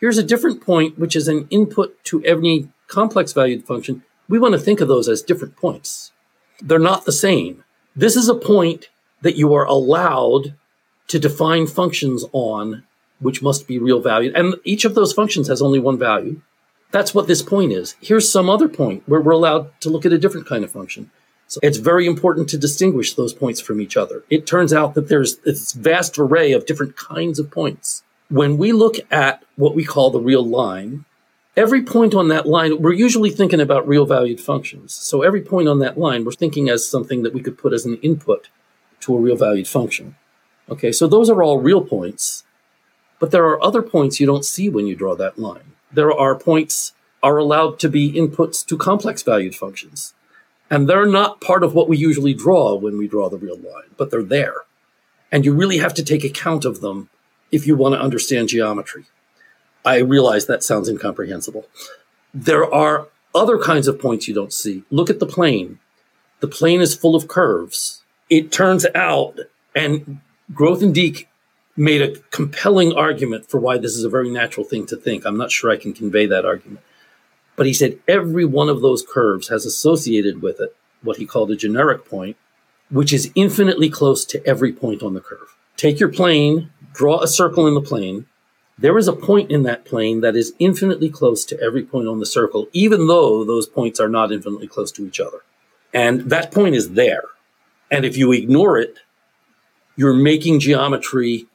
Here's 0.00 0.18
a 0.18 0.22
different 0.22 0.62
point, 0.62 0.98
which 0.98 1.14
is 1.14 1.28
an 1.28 1.46
input 1.50 2.02
to 2.04 2.24
any 2.24 2.70
complex 2.86 3.32
valued 3.32 3.66
function. 3.66 4.02
We 4.28 4.38
want 4.38 4.54
to 4.54 4.60
think 4.60 4.80
of 4.80 4.88
those 4.88 5.08
as 5.08 5.22
different 5.22 5.56
points. 5.56 6.12
They're 6.60 6.78
not 6.78 7.04
the 7.04 7.12
same. 7.12 7.64
This 7.96 8.16
is 8.16 8.28
a 8.28 8.34
point 8.34 8.88
that 9.22 9.36
you 9.36 9.54
are 9.54 9.64
allowed 9.64 10.54
to 11.08 11.18
define 11.18 11.66
functions 11.66 12.24
on, 12.32 12.84
which 13.18 13.42
must 13.42 13.66
be 13.66 13.78
real 13.78 14.00
valued. 14.00 14.36
And 14.36 14.54
each 14.64 14.84
of 14.84 14.94
those 14.94 15.12
functions 15.12 15.48
has 15.48 15.62
only 15.62 15.78
one 15.78 15.98
value. 15.98 16.40
That's 16.90 17.14
what 17.14 17.26
this 17.26 17.42
point 17.42 17.72
is. 17.72 17.96
Here's 18.00 18.30
some 18.30 18.48
other 18.48 18.68
point 18.68 19.02
where 19.06 19.20
we're 19.20 19.32
allowed 19.32 19.78
to 19.80 19.90
look 19.90 20.06
at 20.06 20.12
a 20.12 20.18
different 20.18 20.46
kind 20.46 20.64
of 20.64 20.70
function. 20.70 21.10
So 21.46 21.60
it's 21.62 21.78
very 21.78 22.06
important 22.06 22.48
to 22.50 22.58
distinguish 22.58 23.14
those 23.14 23.32
points 23.32 23.60
from 23.60 23.80
each 23.80 23.96
other. 23.96 24.22
It 24.28 24.46
turns 24.46 24.72
out 24.72 24.94
that 24.94 25.08
there's 25.08 25.38
this 25.38 25.72
vast 25.72 26.18
array 26.18 26.52
of 26.52 26.66
different 26.66 26.96
kinds 26.96 27.38
of 27.38 27.50
points. 27.50 28.02
When 28.28 28.58
we 28.58 28.72
look 28.72 28.96
at 29.10 29.42
what 29.56 29.74
we 29.74 29.84
call 29.84 30.10
the 30.10 30.20
real 30.20 30.44
line, 30.44 31.06
every 31.58 31.82
point 31.82 32.14
on 32.14 32.28
that 32.28 32.46
line, 32.46 32.80
we're 32.80 32.92
usually 32.92 33.30
thinking 33.30 33.60
about 33.60 33.88
real 33.88 34.06
valued 34.06 34.40
functions. 34.40 34.94
So 34.94 35.22
every 35.22 35.42
point 35.42 35.68
on 35.68 35.80
that 35.80 35.98
line, 35.98 36.24
we're 36.24 36.32
thinking 36.32 36.68
as 36.68 36.88
something 36.88 37.24
that 37.24 37.34
we 37.34 37.42
could 37.42 37.58
put 37.58 37.72
as 37.72 37.84
an 37.84 37.96
input 37.96 38.48
to 39.00 39.16
a 39.16 39.20
real 39.20 39.36
valued 39.36 39.66
function. 39.66 40.14
Okay, 40.70 40.92
so 40.92 41.08
those 41.08 41.28
are 41.28 41.42
all 41.42 41.58
real 41.58 41.80
points, 41.80 42.44
but 43.18 43.32
there 43.32 43.44
are 43.44 43.62
other 43.62 43.82
points 43.82 44.20
you 44.20 44.26
don't 44.26 44.44
see 44.44 44.68
when 44.68 44.86
you 44.86 44.94
draw 44.94 45.16
that 45.16 45.38
line. 45.38 45.72
There 45.92 46.12
are 46.12 46.38
points 46.38 46.92
are 47.22 47.38
allowed 47.38 47.80
to 47.80 47.88
be 47.88 48.12
inputs 48.12 48.64
to 48.66 48.76
complex 48.76 49.22
valued 49.22 49.56
functions. 49.56 50.14
And 50.70 50.88
they're 50.88 51.06
not 51.06 51.40
part 51.40 51.64
of 51.64 51.74
what 51.74 51.88
we 51.88 51.96
usually 51.96 52.34
draw 52.34 52.74
when 52.74 52.98
we 52.98 53.08
draw 53.08 53.28
the 53.28 53.38
real 53.38 53.56
line, 53.56 53.90
but 53.96 54.10
they're 54.10 54.22
there. 54.22 54.58
And 55.32 55.44
you 55.44 55.52
really 55.52 55.78
have 55.78 55.94
to 55.94 56.04
take 56.04 56.22
account 56.22 56.64
of 56.64 56.80
them 56.80 57.08
if 57.50 57.66
you 57.66 57.74
want 57.74 57.94
to 57.94 58.00
understand 58.00 58.48
geometry. 58.48 59.06
I 59.88 60.00
realize 60.00 60.44
that 60.46 60.62
sounds 60.62 60.86
incomprehensible. 60.86 61.66
There 62.34 62.70
are 62.72 63.08
other 63.34 63.58
kinds 63.58 63.88
of 63.88 63.98
points 63.98 64.28
you 64.28 64.34
don't 64.34 64.52
see. 64.52 64.84
Look 64.90 65.08
at 65.08 65.18
the 65.18 65.24
plane. 65.24 65.78
The 66.40 66.46
plane 66.46 66.82
is 66.82 66.94
full 66.94 67.16
of 67.16 67.26
curves. 67.26 68.02
It 68.28 68.52
turns 68.52 68.84
out, 68.94 69.38
and 69.74 70.20
Grothendieck 70.52 71.26
made 71.74 72.02
a 72.02 72.18
compelling 72.30 72.92
argument 72.92 73.48
for 73.48 73.58
why 73.58 73.78
this 73.78 73.96
is 73.96 74.04
a 74.04 74.10
very 74.10 74.28
natural 74.28 74.66
thing 74.66 74.84
to 74.86 74.96
think. 74.96 75.24
I'm 75.24 75.38
not 75.38 75.50
sure 75.50 75.70
I 75.70 75.78
can 75.78 75.94
convey 75.94 76.26
that 76.26 76.44
argument. 76.44 76.84
But 77.56 77.64
he 77.64 77.72
said 77.72 77.98
every 78.06 78.44
one 78.44 78.68
of 78.68 78.82
those 78.82 79.02
curves 79.02 79.48
has 79.48 79.64
associated 79.64 80.42
with 80.42 80.60
it 80.60 80.76
what 81.02 81.16
he 81.16 81.24
called 81.24 81.50
a 81.50 81.56
generic 81.56 82.04
point, 82.04 82.36
which 82.90 83.14
is 83.14 83.32
infinitely 83.34 83.88
close 83.88 84.26
to 84.26 84.46
every 84.46 84.72
point 84.72 85.02
on 85.02 85.14
the 85.14 85.20
curve. 85.22 85.56
Take 85.78 85.98
your 85.98 86.10
plane, 86.10 86.70
draw 86.92 87.22
a 87.22 87.28
circle 87.28 87.66
in 87.66 87.72
the 87.72 87.80
plane, 87.80 88.26
there 88.78 88.96
is 88.96 89.08
a 89.08 89.12
point 89.12 89.50
in 89.50 89.64
that 89.64 89.84
plane 89.84 90.20
that 90.20 90.36
is 90.36 90.54
infinitely 90.58 91.10
close 91.10 91.44
to 91.46 91.60
every 91.60 91.82
point 91.82 92.06
on 92.06 92.20
the 92.20 92.26
circle, 92.26 92.68
even 92.72 93.08
though 93.08 93.44
those 93.44 93.66
points 93.66 93.98
are 93.98 94.08
not 94.08 94.30
infinitely 94.30 94.68
close 94.68 94.92
to 94.92 95.06
each 95.06 95.18
other. 95.18 95.42
And 95.92 96.30
that 96.30 96.52
point 96.52 96.76
is 96.76 96.90
there. 96.90 97.24
And 97.90 98.04
if 98.04 98.16
you 98.16 98.32
ignore 98.32 98.78
it, 98.78 98.98
you're 99.96 100.14
making 100.14 100.60
geometry 100.60 101.46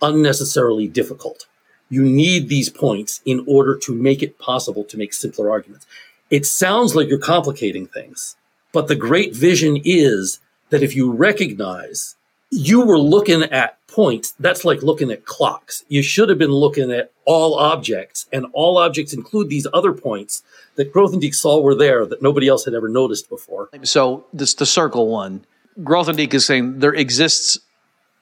unnecessarily 0.00 0.88
difficult. 0.88 1.46
You 1.88 2.02
need 2.02 2.48
these 2.48 2.68
points 2.68 3.20
in 3.24 3.44
order 3.46 3.76
to 3.78 3.94
make 3.94 4.22
it 4.22 4.38
possible 4.38 4.82
to 4.84 4.96
make 4.96 5.12
simpler 5.12 5.50
arguments. 5.50 5.86
It 6.30 6.46
sounds 6.46 6.96
like 6.96 7.08
you're 7.08 7.18
complicating 7.18 7.86
things, 7.86 8.36
but 8.72 8.88
the 8.88 8.96
great 8.96 9.36
vision 9.36 9.78
is 9.84 10.40
that 10.70 10.82
if 10.82 10.96
you 10.96 11.12
recognize 11.12 12.16
you 12.52 12.84
were 12.84 12.98
looking 12.98 13.42
at 13.44 13.78
points, 13.88 14.32
that's 14.38 14.64
like 14.64 14.82
looking 14.82 15.10
at 15.10 15.24
clocks. 15.24 15.84
You 15.88 16.02
should 16.02 16.28
have 16.28 16.38
been 16.38 16.52
looking 16.52 16.92
at 16.92 17.10
all 17.24 17.54
objects, 17.54 18.26
and 18.30 18.46
all 18.52 18.76
objects 18.76 19.14
include 19.14 19.48
these 19.48 19.66
other 19.72 19.92
points 19.92 20.42
that 20.76 20.92
Grothendieck 20.92 21.34
saw 21.34 21.60
were 21.60 21.74
there 21.74 22.04
that 22.04 22.20
nobody 22.20 22.48
else 22.48 22.64
had 22.66 22.74
ever 22.74 22.88
noticed 22.88 23.30
before. 23.30 23.70
So 23.82 24.26
this 24.34 24.54
the 24.54 24.66
circle 24.66 25.08
one. 25.08 25.44
Grothendieck 25.80 26.34
is 26.34 26.44
saying 26.44 26.80
there 26.80 26.92
exists 26.92 27.58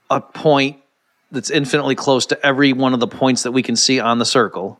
a 0.09 0.21
point 0.21 0.79
that's 1.33 1.51
infinitely 1.51 1.97
close 1.97 2.27
to 2.27 2.47
every 2.47 2.73
one 2.73 2.95
of 2.95 3.01
the 3.01 3.09
points 3.09 3.43
that 3.43 3.53
we 3.53 3.63
can 3.63 3.75
see 3.75 3.99
on 3.99 4.19
the 4.19 4.25
circle. 4.25 4.80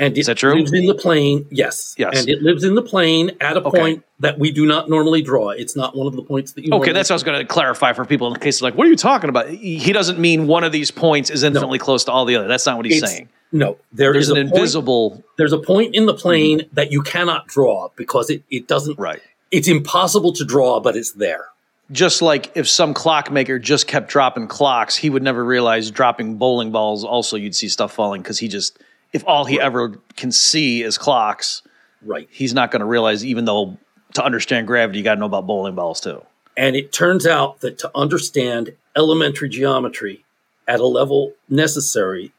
And 0.00 0.16
Is 0.18 0.26
that 0.26 0.38
true? 0.38 0.54
lives 0.54 0.72
in 0.72 0.86
the 0.86 0.94
plane. 0.94 1.46
Yes. 1.50 1.94
Yes. 1.98 2.18
And 2.18 2.28
it 2.28 2.42
lives 2.42 2.64
in 2.64 2.74
the 2.74 2.82
plane 2.82 3.32
at 3.40 3.56
a 3.56 3.62
Okay. 3.62 3.78
point 3.78 4.04
that 4.18 4.38
we 4.38 4.50
do 4.50 4.64
not 4.66 4.88
normally 4.90 5.20
draw. 5.22 5.50
It's 5.50 5.76
not 5.76 5.94
one 5.96 6.06
of 6.06 6.16
the 6.16 6.22
points 6.22 6.52
that 6.52 6.62
you. 6.62 6.68
Okay, 6.68 6.76
normally- 6.78 6.92
that's 6.94 7.10
what 7.10 7.14
I 7.14 7.16
was 7.16 7.22
going 7.22 7.38
to 7.40 7.44
clarify 7.44 7.92
for 7.92 8.04
people 8.04 8.32
in 8.32 8.40
case 8.40 8.58
they're 8.60 8.70
like, 8.70 8.78
what 8.78 8.86
are 8.86 8.90
you 8.90 8.96
talking 8.96 9.28
about? 9.28 9.48
He 9.50 9.76
he 9.78 9.92
doesn't 9.92 10.18
mean 10.18 10.46
one 10.46 10.64
of 10.64 10.72
these 10.72 10.90
points 10.90 11.28
is 11.30 11.42
infinitely 11.42 11.78
close 11.78 12.04
to 12.04 12.12
all 12.12 12.24
the 12.24 12.34
other. 12.34 12.48
That's 12.48 12.66
not 12.66 12.76
what 12.78 12.86
he's 12.86 12.96
It's- 12.96 13.12
saying. 13.12 13.28
No, 13.52 13.76
there 13.92 14.12
There's 14.12 14.26
is 14.26 14.30
an 14.30 14.36
a 14.38 14.40
point- 14.44 14.54
invisible, 14.54 15.24
there's 15.36 15.52
a 15.52 15.58
point 15.58 15.94
in 15.94 16.06
the 16.06 16.12
mm-hmm. 16.14 16.20
plane 16.22 16.62
that 16.72 16.92
you 16.92 17.02
cannot 17.02 17.46
draw 17.48 17.88
because 17.96 18.30
it, 18.30 18.42
it 18.50 18.68
doesn't. 18.68 18.98
right. 18.98 19.20
It's 19.50 19.66
impossible 19.68 20.32
to 20.34 20.44
draw, 20.44 20.78
but 20.80 20.96
it's 20.96 21.12
there. 21.12 21.46
Just 21.92 22.22
like 22.22 22.52
if 22.54 22.68
some 22.68 22.94
clockmaker 22.94 23.58
just 23.58 23.88
kept 23.88 24.08
dropping 24.08 24.46
clocks, 24.46 24.94
he 24.96 25.10
would 25.10 25.24
never 25.24 25.44
realize 25.44 25.90
dropping 25.90 26.36
bowling 26.36 26.70
balls. 26.70 27.04
Also, 27.04 27.36
you'd 27.36 27.56
see 27.56 27.68
stuff 27.68 27.92
falling 27.92 28.22
because 28.22 28.38
he 28.38 28.46
just, 28.46 28.78
if 29.12 29.24
all 29.26 29.44
he 29.44 29.60
ever 29.60 30.00
can 30.16 30.32
see 30.32 30.82
is 30.82 30.98
clocks, 30.98 31.62
Right. 32.02 32.28
he's 32.30 32.54
not 32.54 32.70
going 32.70 32.80
to 32.80 32.86
realize, 32.86 33.24
even 33.24 33.44
though 33.44 33.76
to 34.14 34.24
understand 34.24 34.66
gravity, 34.66 34.98
you 34.98 35.04
got 35.04 35.14
to 35.14 35.20
know 35.20 35.26
about 35.26 35.46
bowling 35.46 35.74
balls 35.74 36.00
too. 36.00 36.22
And 36.56 36.74
it 36.76 36.92
turns 36.92 37.26
out 37.26 37.60
that 37.60 37.78
to 37.80 37.90
understand 37.94 38.74
elementary 38.96 39.48
geometry 39.48 40.24
at 40.66 40.80
a 40.80 40.86
level 40.86 41.34
necessary 41.48 42.32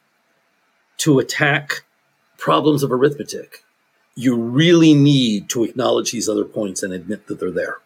to 0.97 1.19
attack 1.19 1.83
problems 2.37 2.83
of 2.83 2.91
arithmetic, 2.91 3.63
you 4.15 4.35
really 4.35 4.93
need 4.93 5.49
to 5.49 5.63
acknowledge 5.63 6.11
these 6.11 6.27
other 6.27 6.45
points 6.45 6.83
and 6.83 6.93
admit 6.93 7.27
that 7.27 7.39
they're 7.39 7.51
there. 7.51 7.77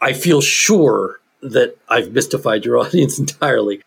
I 0.00 0.12
feel 0.12 0.40
sure 0.40 1.20
that 1.42 1.76
I've 1.88 2.12
mystified 2.12 2.64
your 2.64 2.78
audience 2.84 3.18
entirely. 3.18 3.82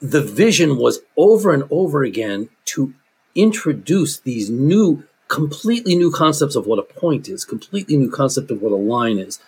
The 0.00 0.22
vision 0.22 0.76
was 0.76 1.00
over 1.16 1.52
and 1.52 1.64
over 1.70 2.02
again 2.02 2.48
to 2.66 2.92
introduce 3.36 4.18
these 4.18 4.50
new, 4.50 5.04
completely 5.28 5.94
new 5.94 6.10
concepts 6.10 6.56
of 6.56 6.66
what 6.66 6.78
a 6.78 6.82
point 6.82 7.28
is, 7.28 7.44
completely 7.44 7.96
new 7.96 8.10
concept 8.10 8.50
of 8.50 8.62
what 8.62 8.72
a 8.72 8.76
line 8.76 9.18
is, 9.18 9.38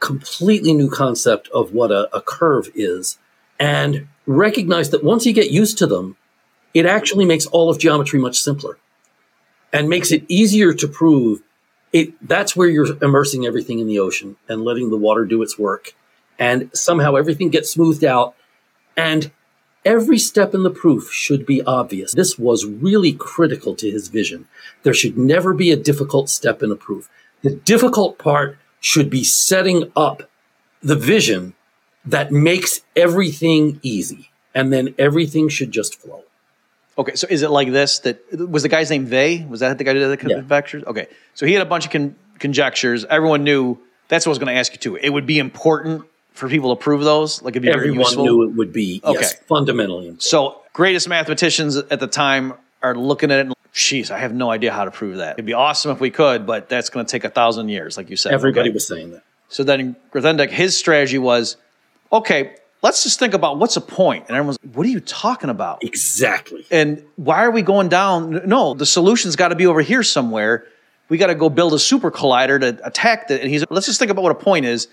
completely 0.00 0.72
new 0.72 0.90
concept 0.90 1.48
of 1.48 1.72
what 1.72 1.90
a, 1.90 2.14
a 2.14 2.20
curve 2.20 2.68
is, 2.74 3.18
and 3.58 4.06
recognize 4.26 4.90
that 4.90 5.02
once 5.02 5.26
you 5.26 5.32
get 5.32 5.50
used 5.50 5.78
to 5.78 5.86
them, 5.86 6.16
it 6.74 6.86
actually 6.86 7.24
makes 7.24 7.46
all 7.46 7.70
of 7.70 7.78
geometry 7.78 8.20
much 8.20 8.38
simpler 8.40 8.78
and 9.72 9.88
makes 9.88 10.12
it 10.12 10.24
easier 10.28 10.72
to 10.72 10.86
prove 10.86 11.40
it 11.92 12.12
that's 12.26 12.54
where 12.54 12.68
you're 12.68 13.02
immersing 13.02 13.46
everything 13.46 13.78
in 13.78 13.86
the 13.86 13.98
ocean 13.98 14.36
and 14.48 14.62
letting 14.62 14.90
the 14.90 14.96
water 14.96 15.24
do 15.24 15.42
its 15.42 15.58
work. 15.58 15.94
And 16.38 16.70
somehow 16.74 17.14
everything 17.14 17.48
gets 17.48 17.70
smoothed 17.70 18.04
out 18.04 18.34
and 18.96 19.30
every 19.84 20.18
step 20.18 20.54
in 20.54 20.62
the 20.62 20.70
proof 20.70 21.10
should 21.12 21.46
be 21.46 21.62
obvious 21.62 22.12
this 22.12 22.38
was 22.38 22.64
really 22.64 23.12
critical 23.12 23.74
to 23.74 23.90
his 23.90 24.08
vision 24.08 24.46
there 24.82 24.94
should 24.94 25.16
never 25.16 25.54
be 25.54 25.70
a 25.70 25.76
difficult 25.76 26.28
step 26.28 26.62
in 26.62 26.70
a 26.70 26.76
proof 26.76 27.08
the 27.42 27.50
difficult 27.50 28.18
part 28.18 28.58
should 28.80 29.10
be 29.10 29.24
setting 29.24 29.90
up 29.96 30.28
the 30.82 30.96
vision 30.96 31.54
that 32.04 32.30
makes 32.30 32.80
everything 32.96 33.78
easy 33.82 34.30
and 34.54 34.72
then 34.72 34.94
everything 34.98 35.48
should 35.48 35.70
just 35.70 36.00
flow 36.00 36.22
Okay, 36.98 37.14
so 37.14 37.28
is 37.30 37.42
it 37.42 37.50
like 37.50 37.70
this? 37.70 38.00
That 38.00 38.18
was 38.32 38.64
the 38.64 38.68
guy's 38.68 38.90
name 38.90 39.08
Weil? 39.08 39.46
Was 39.48 39.60
that 39.60 39.78
the 39.78 39.84
guy 39.84 39.92
who 39.92 40.00
did 40.00 40.08
the 40.08 40.16
conjectures? 40.16 40.82
Yeah. 40.84 40.90
Okay, 40.90 41.06
so 41.32 41.46
he 41.46 41.52
had 41.52 41.62
a 41.62 41.68
bunch 41.70 41.86
of 41.86 41.92
con- 41.92 42.16
conjectures. 42.40 43.04
Everyone 43.04 43.44
knew. 43.44 43.78
That's 44.08 44.26
what 44.26 44.30
I 44.30 44.32
was 44.32 44.38
going 44.38 44.52
to 44.52 44.58
ask 44.58 44.72
you 44.72 44.78
too. 44.78 44.96
It 44.96 45.10
would 45.10 45.26
be 45.26 45.38
important 45.38 46.04
for 46.38 46.48
people 46.48 46.74
to 46.74 46.82
prove 46.82 47.02
those. 47.02 47.42
Like, 47.42 47.52
it'd 47.52 47.62
be 47.62 47.70
everyone 47.70 48.00
useful. 48.00 48.24
knew 48.24 48.42
it 48.44 48.54
would 48.54 48.72
be. 48.72 49.00
Okay, 49.04 49.20
yes, 49.20 49.34
fundamentally. 49.48 50.06
Important. 50.06 50.22
So, 50.22 50.62
greatest 50.72 51.08
mathematicians 51.08 51.76
at 51.76 52.00
the 52.00 52.06
time 52.06 52.54
are 52.82 52.94
looking 52.94 53.30
at 53.30 53.40
it. 53.40 53.46
and 53.46 53.54
Jeez, 53.74 54.10
I 54.10 54.18
have 54.18 54.32
no 54.32 54.50
idea 54.50 54.72
how 54.72 54.84
to 54.84 54.90
prove 54.90 55.18
that. 55.18 55.34
It'd 55.34 55.44
be 55.44 55.52
awesome 55.52 55.90
if 55.90 56.00
we 56.00 56.10
could, 56.10 56.46
but 56.46 56.68
that's 56.68 56.90
going 56.90 57.04
to 57.04 57.10
take 57.10 57.24
a 57.24 57.30
thousand 57.30 57.68
years, 57.68 57.96
like 57.96 58.08
you 58.08 58.16
said. 58.16 58.32
Everybody 58.32 58.70
okay. 58.70 58.74
was 58.74 58.86
saying 58.86 59.10
that. 59.12 59.22
So 59.48 59.64
then 59.64 59.96
Grothendieck, 60.12 60.50
his 60.50 60.76
strategy 60.76 61.18
was, 61.18 61.56
okay, 62.12 62.54
let's 62.82 63.02
just 63.02 63.18
think 63.18 63.34
about 63.34 63.58
what's 63.58 63.76
a 63.76 63.80
point. 63.80 64.26
And 64.28 64.36
everyone's, 64.36 64.58
what 64.72 64.86
are 64.86 64.90
you 64.90 65.00
talking 65.00 65.50
about? 65.50 65.82
Exactly. 65.84 66.66
And 66.70 67.04
why 67.16 67.44
are 67.44 67.50
we 67.50 67.62
going 67.62 67.88
down? 67.88 68.48
No, 68.48 68.74
the 68.74 68.86
solution's 68.86 69.36
got 69.36 69.48
to 69.48 69.56
be 69.56 69.66
over 69.66 69.80
here 69.80 70.02
somewhere. 70.02 70.66
We 71.08 71.18
got 71.18 71.28
to 71.28 71.34
go 71.34 71.48
build 71.48 71.72
a 71.72 71.78
super 71.78 72.10
collider 72.10 72.60
to 72.60 72.86
attack 72.86 73.30
it. 73.30 73.40
And 73.40 73.50
he's, 73.50 73.64
let's 73.70 73.86
just 73.86 73.98
think 73.98 74.10
about 74.10 74.22
what 74.22 74.32
a 74.32 74.36
point 74.36 74.66
is. 74.66 74.88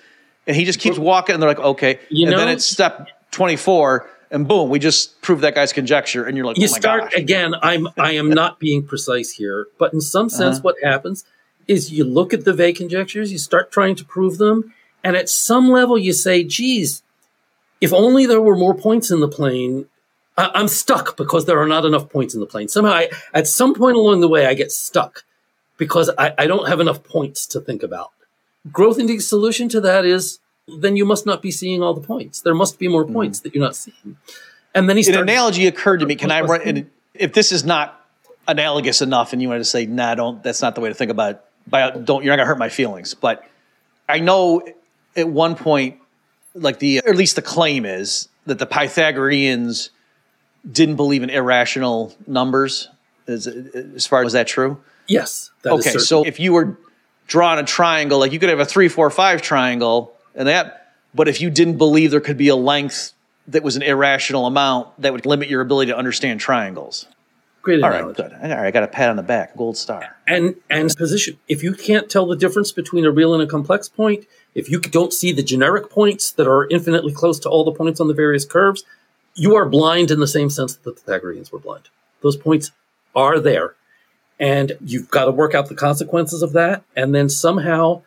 And 0.47 0.55
he 0.55 0.65
just 0.65 0.79
keeps 0.79 0.97
walking, 0.97 1.33
and 1.33 1.41
they're 1.41 1.49
like, 1.49 1.59
okay. 1.59 1.99
You 2.09 2.27
and 2.27 2.31
know, 2.31 2.37
then 2.37 2.49
it's 2.49 2.65
step 2.65 3.09
24, 3.31 4.09
and 4.31 4.47
boom, 4.47 4.69
we 4.69 4.79
just 4.79 5.21
proved 5.21 5.41
that 5.41 5.55
guy's 5.55 5.73
conjecture. 5.73 6.25
And 6.25 6.37
you're 6.37 6.45
like, 6.45 6.57
you 6.57 6.65
oh 6.65 6.67
start 6.67 7.03
gosh. 7.03 7.15
again. 7.15 7.55
I'm, 7.61 7.87
I 7.97 8.11
am 8.11 8.29
not 8.29 8.59
being 8.59 8.85
precise 8.85 9.31
here, 9.31 9.67
but 9.77 9.93
in 9.93 10.01
some 10.01 10.29
sense, 10.29 10.57
uh-huh. 10.57 10.63
what 10.63 10.75
happens 10.83 11.25
is 11.67 11.91
you 11.91 12.03
look 12.03 12.33
at 12.33 12.45
the 12.45 12.53
Weil 12.53 12.73
conjectures, 12.73 13.31
you 13.31 13.39
start 13.39 13.71
trying 13.71 13.95
to 13.95 14.05
prove 14.05 14.37
them, 14.37 14.73
and 15.03 15.15
at 15.15 15.29
some 15.29 15.69
level, 15.69 15.97
you 15.97 16.13
say, 16.13 16.43
geez, 16.43 17.01
if 17.81 17.93
only 17.93 18.25
there 18.25 18.41
were 18.41 18.55
more 18.55 18.73
points 18.73 19.11
in 19.11 19.19
the 19.19 19.27
plane. 19.27 19.87
I, 20.37 20.51
am 20.59 20.67
stuck 20.67 21.15
because 21.15 21.45
there 21.45 21.61
are 21.61 21.67
not 21.67 21.85
enough 21.85 22.09
points 22.09 22.33
in 22.33 22.41
the 22.41 22.45
plane. 22.45 22.67
Somehow, 22.67 22.91
I, 22.91 23.09
at 23.33 23.47
some 23.47 23.73
point 23.73 23.95
along 23.95 24.19
the 24.19 24.27
way, 24.27 24.45
I 24.45 24.53
get 24.53 24.71
stuck 24.71 25.23
because 25.77 26.09
I, 26.17 26.33
I 26.37 26.47
don't 26.47 26.67
have 26.67 26.79
enough 26.79 27.03
points 27.03 27.47
to 27.47 27.61
think 27.61 27.83
about. 27.83 28.11
Grothendieck's 28.69 29.27
solution 29.27 29.69
to 29.69 29.81
that 29.81 30.05
is 30.05 30.39
then 30.67 30.95
you 30.95 31.05
must 31.05 31.25
not 31.25 31.41
be 31.41 31.51
seeing 31.51 31.83
all 31.83 31.93
the 31.93 32.01
points. 32.01 32.41
There 32.41 32.55
must 32.55 32.79
be 32.79 32.87
more 32.87 33.03
mm-hmm. 33.03 33.13
points 33.13 33.39
that 33.41 33.53
you're 33.53 33.63
not 33.63 33.75
seeing. 33.75 34.17
And 34.73 34.89
then 34.89 34.97
he 34.97 35.07
an 35.09 35.17
analogy 35.19 35.67
occurred 35.67 35.99
to 36.01 36.05
me. 36.05 36.15
Can 36.15 36.31
I 36.31 36.41
run? 36.41 36.89
If 37.13 37.33
this 37.33 37.51
is 37.51 37.63
not 37.63 38.05
analogous 38.47 39.01
enough, 39.01 39.31
and 39.31 39.41
you 39.41 39.47
wanted 39.47 39.59
to 39.59 39.65
say, 39.65 39.85
"Nah, 39.85 40.15
don't," 40.15 40.43
that's 40.43 40.61
not 40.61 40.75
the 40.75 40.81
way 40.81 40.89
to 40.89 40.95
think 40.95 41.11
about. 41.11 41.31
It. 41.31 41.41
By 41.67 41.91
don't, 41.91 42.23
you're 42.23 42.33
not 42.33 42.37
gonna 42.37 42.47
hurt 42.47 42.59
my 42.59 42.69
feelings. 42.69 43.13
But 43.13 43.43
I 44.09 44.19
know 44.19 44.67
at 45.15 45.29
one 45.29 45.55
point 45.55 45.99
like 46.55 46.79
the 46.79 47.01
or 47.05 47.09
at 47.09 47.15
least 47.15 47.35
the 47.35 47.41
claim 47.41 47.85
is 47.85 48.27
that 48.45 48.59
the 48.59 48.65
Pythagoreans 48.65 49.91
didn't 50.69 50.95
believe 50.95 51.23
in 51.23 51.29
irrational 51.29 52.15
numbers. 52.25 52.89
As, 53.27 53.47
as 53.47 54.05
far 54.05 54.19
as 54.19 54.25
was 54.25 54.33
that 54.33 54.47
true? 54.47 54.79
Yes. 55.07 55.51
okay, 55.65 55.97
so 55.97 56.23
if 56.23 56.39
you 56.39 56.53
were 56.53 56.77
drawing 57.27 57.59
a 57.59 57.63
triangle, 57.63 58.19
like 58.19 58.31
you 58.31 58.39
could 58.39 58.49
have 58.49 58.59
a 58.59 58.65
three, 58.65 58.87
four, 58.87 59.09
five 59.09 59.41
triangle, 59.41 60.15
and 60.35 60.47
that, 60.47 60.93
but 61.13 61.27
if 61.27 61.41
you 61.41 61.49
didn't 61.49 61.77
believe 61.77 62.11
there 62.11 62.21
could 62.21 62.37
be 62.37 62.49
a 62.49 62.55
length 62.55 63.13
that 63.47 63.63
was 63.63 63.75
an 63.75 63.81
irrational 63.81 64.45
amount, 64.45 64.89
that 65.01 65.13
would 65.13 65.25
limit 65.25 65.49
your 65.49 65.61
ability 65.61 65.91
to 65.91 65.97
understand 65.97 66.39
triangles. 66.39 67.07
Great 67.61 67.83
All 67.83 67.89
right, 67.89 68.15
good. 68.15 68.31
All 68.31 68.39
right, 68.41 68.67
I 68.67 68.69
got 68.69 68.83
a 68.83 68.87
pat 68.87 69.09
on 69.09 69.15
the 69.15 69.23
back, 69.23 69.57
gold 69.57 69.75
star. 69.75 70.15
And 70.27 70.55
and 70.69 70.95
position. 70.95 71.39
If 71.47 71.63
you 71.63 71.73
can't 71.73 72.09
tell 72.11 72.27
the 72.27 72.35
difference 72.35 72.71
between 72.71 73.05
a 73.05 73.11
real 73.11 73.33
and 73.33 73.41
a 73.41 73.47
complex 73.47 73.89
point, 73.89 74.25
if 74.53 74.69
you 74.69 74.79
don't 74.79 75.11
see 75.11 75.31
the 75.31 75.41
generic 75.41 75.89
points 75.89 76.31
that 76.33 76.47
are 76.47 76.67
infinitely 76.69 77.11
close 77.11 77.39
to 77.39 77.49
all 77.49 77.63
the 77.63 77.71
points 77.71 77.99
on 77.99 78.07
the 78.07 78.13
various 78.13 78.45
curves, 78.45 78.83
you 79.33 79.55
are 79.55 79.67
blind 79.67 80.11
in 80.11 80.19
the 80.19 80.27
same 80.27 80.51
sense 80.51 80.75
that 80.75 80.83
the 80.83 80.91
Pythagoreans 80.91 81.51
were 81.51 81.57
blind. 81.57 81.89
Those 82.21 82.37
points 82.37 82.71
are 83.15 83.39
there, 83.39 83.73
and 84.39 84.73
you've 84.83 85.09
got 85.09 85.25
to 85.25 85.31
work 85.31 85.55
out 85.55 85.69
the 85.69 85.75
consequences 85.75 86.41
of 86.41 86.53
that. 86.53 86.83
And 86.95 87.13
then 87.13 87.29
somehow, 87.29 88.03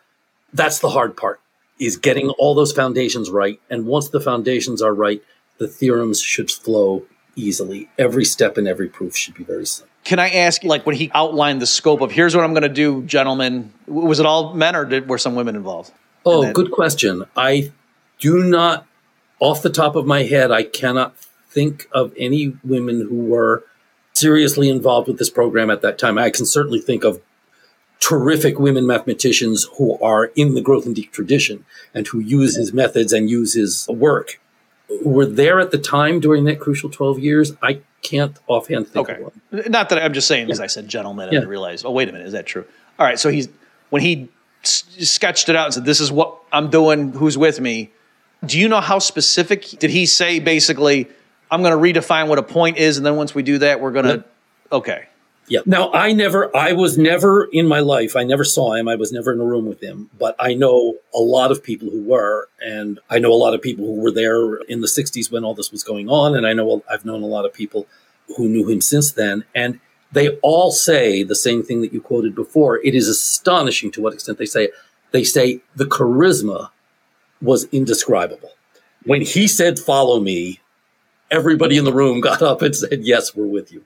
that's 0.53 0.79
the 0.79 0.89
hard 0.89 1.17
part: 1.17 1.39
is 1.79 1.97
getting 1.97 2.29
all 2.31 2.55
those 2.55 2.71
foundations 2.71 3.29
right. 3.29 3.59
And 3.69 3.85
once 3.85 4.09
the 4.09 4.21
foundations 4.21 4.81
are 4.81 4.93
right, 4.93 5.23
the 5.57 5.67
theorems 5.67 6.21
should 6.21 6.49
flow 6.51 7.05
easily. 7.35 7.89
Every 7.97 8.25
step 8.25 8.57
in 8.57 8.67
every 8.67 8.89
proof 8.89 9.15
should 9.15 9.35
be 9.35 9.43
very 9.43 9.65
simple. 9.65 9.89
Can 10.05 10.17
I 10.17 10.29
ask, 10.29 10.63
like, 10.63 10.85
when 10.85 10.95
he 10.95 11.11
outlined 11.13 11.61
the 11.61 11.67
scope 11.67 12.01
of 12.01 12.11
here's 12.11 12.35
what 12.35 12.43
I'm 12.43 12.53
going 12.53 12.63
to 12.63 12.69
do, 12.69 13.03
gentlemen, 13.03 13.73
was 13.85 14.19
it 14.19 14.25
all 14.25 14.53
men 14.53 14.75
or 14.75 14.85
did, 14.85 15.09
were 15.09 15.17
some 15.17 15.35
women 15.35 15.55
involved? 15.55 15.91
Oh, 16.25 16.43
in 16.43 16.53
good 16.53 16.71
question. 16.71 17.25
I 17.35 17.71
do 18.19 18.43
not, 18.43 18.85
off 19.39 19.61
the 19.61 19.69
top 19.69 19.95
of 19.95 20.05
my 20.05 20.23
head, 20.23 20.51
I 20.51 20.63
cannot 20.63 21.15
think 21.49 21.87
of 21.91 22.13
any 22.17 22.57
women 22.63 23.07
who 23.09 23.25
were 23.25 23.65
seriously 24.19 24.69
involved 24.69 25.07
with 25.07 25.17
this 25.17 25.29
program 25.29 25.69
at 25.69 25.81
that 25.81 25.97
time. 25.97 26.17
I 26.17 26.29
can 26.29 26.45
certainly 26.45 26.79
think 26.79 27.03
of 27.03 27.21
terrific 27.99 28.59
women 28.59 28.87
mathematicians 28.87 29.67
who 29.77 29.99
are 29.99 30.25
in 30.35 30.55
the 30.55 30.61
growth 30.61 30.85
and 30.85 30.95
Grothendieck 30.95 31.11
tradition 31.11 31.65
and 31.93 32.07
who 32.07 32.19
use 32.19 32.55
his 32.55 32.73
methods 32.73 33.13
and 33.13 33.29
use 33.29 33.53
his 33.53 33.87
work 33.89 34.39
were 35.03 35.25
there 35.25 35.59
at 35.59 35.71
the 35.71 35.77
time 35.77 36.19
during 36.19 36.45
that 36.45 36.59
crucial 36.59 36.89
12 36.89 37.19
years. 37.19 37.53
I 37.61 37.81
can't 38.01 38.37
offhand 38.47 38.87
think 38.87 39.09
okay. 39.09 39.21
of 39.21 39.31
one. 39.51 39.71
Not 39.71 39.89
that 39.89 40.01
I'm 40.01 40.13
just 40.13 40.27
saying, 40.27 40.47
because 40.47 40.59
yeah. 40.59 40.65
I 40.65 40.67
said 40.67 40.87
gentlemen, 40.87 41.29
and 41.29 41.39
I 41.39 41.43
realized, 41.43 41.85
oh, 41.85 41.91
wait 41.91 42.09
a 42.09 42.11
minute, 42.11 42.27
is 42.27 42.33
that 42.33 42.45
true? 42.45 42.65
All 42.97 43.05
right, 43.05 43.19
so 43.19 43.29
he's 43.29 43.49
when 43.89 44.01
he 44.01 44.29
s- 44.63 44.85
sketched 45.01 45.49
it 45.49 45.55
out 45.55 45.65
and 45.65 45.73
said, 45.73 45.85
this 45.85 45.99
is 45.99 46.11
what 46.11 46.37
I'm 46.51 46.69
doing, 46.69 47.11
who's 47.11 47.37
with 47.37 47.59
me. 47.59 47.91
Do 48.45 48.59
you 48.59 48.67
know 48.67 48.81
how 48.81 48.99
specific 48.99 49.63
did 49.79 49.89
he 49.89 50.05
say 50.05 50.39
basically, 50.39 51.07
I'm 51.51 51.63
going 51.63 51.71
to 51.93 51.99
redefine 51.99 52.27
what 52.27 52.39
a 52.39 52.43
point 52.43 52.77
is, 52.77 52.97
and 52.97 53.05
then 53.05 53.15
once 53.15 53.33
we 53.33 53.43
do 53.43 53.57
that, 53.59 53.81
we're 53.81 53.91
going 53.91 54.05
to, 54.05 54.25
okay. 54.71 55.07
Yeah. 55.47 55.61
Now, 55.65 55.91
I 55.91 56.13
never, 56.13 56.55
I 56.55 56.73
was 56.73 56.95
never 56.95 57.45
in 57.45 57.67
my 57.67 57.79
life, 57.79 58.15
I 58.15 58.23
never 58.23 58.43
saw 58.43 58.73
him. 58.75 58.87
I 58.87 58.95
was 58.95 59.11
never 59.11 59.33
in 59.33 59.41
a 59.41 59.43
room 59.43 59.65
with 59.65 59.81
him, 59.81 60.11
but 60.19 60.35
I 60.37 60.53
know 60.53 60.97
a 61.13 61.19
lot 61.19 61.51
of 61.51 61.63
people 61.63 61.89
who 61.89 62.03
were, 62.03 62.47
and 62.61 62.99
I 63.09 63.17
know 63.17 63.33
a 63.33 63.35
lot 63.35 63.55
of 63.55 63.61
people 63.61 63.85
who 63.85 63.99
were 63.99 64.11
there 64.11 64.57
in 64.67 64.81
the 64.81 64.87
60s 64.87 65.31
when 65.31 65.43
all 65.43 65.55
this 65.55 65.71
was 65.71 65.83
going 65.83 66.07
on. 66.07 66.35
And 66.35 66.45
I 66.45 66.53
know 66.53 66.83
I've 66.87 67.03
known 67.03 67.23
a 67.23 67.27
lot 67.27 67.45
of 67.45 67.53
people 67.53 67.87
who 68.37 68.47
knew 68.47 68.69
him 68.69 68.79
since 68.79 69.11
then. 69.11 69.43
And 69.55 69.79
they 70.11 70.37
all 70.43 70.71
say 70.71 71.23
the 71.23 71.35
same 71.35 71.63
thing 71.63 71.81
that 71.81 71.93
you 71.93 72.01
quoted 72.01 72.35
before. 72.35 72.77
It 72.77 72.93
is 72.93 73.07
astonishing 73.07 73.89
to 73.93 74.01
what 74.01 74.13
extent 74.13 74.37
they 74.37 74.45
say. 74.45 74.69
They 75.11 75.23
say 75.23 75.61
the 75.75 75.85
charisma 75.85 76.69
was 77.41 77.65
indescribable. 77.71 78.51
When 79.03 79.21
he 79.21 79.47
said, 79.47 79.79
follow 79.79 80.19
me, 80.19 80.59
everybody 81.31 81.77
in 81.77 81.83
the 81.83 81.93
room 81.93 82.21
got 82.21 82.41
up 82.41 82.61
and 82.61 82.75
said, 82.75 83.01
yes, 83.01 83.35
we're 83.35 83.45
with 83.45 83.71
you. 83.71 83.85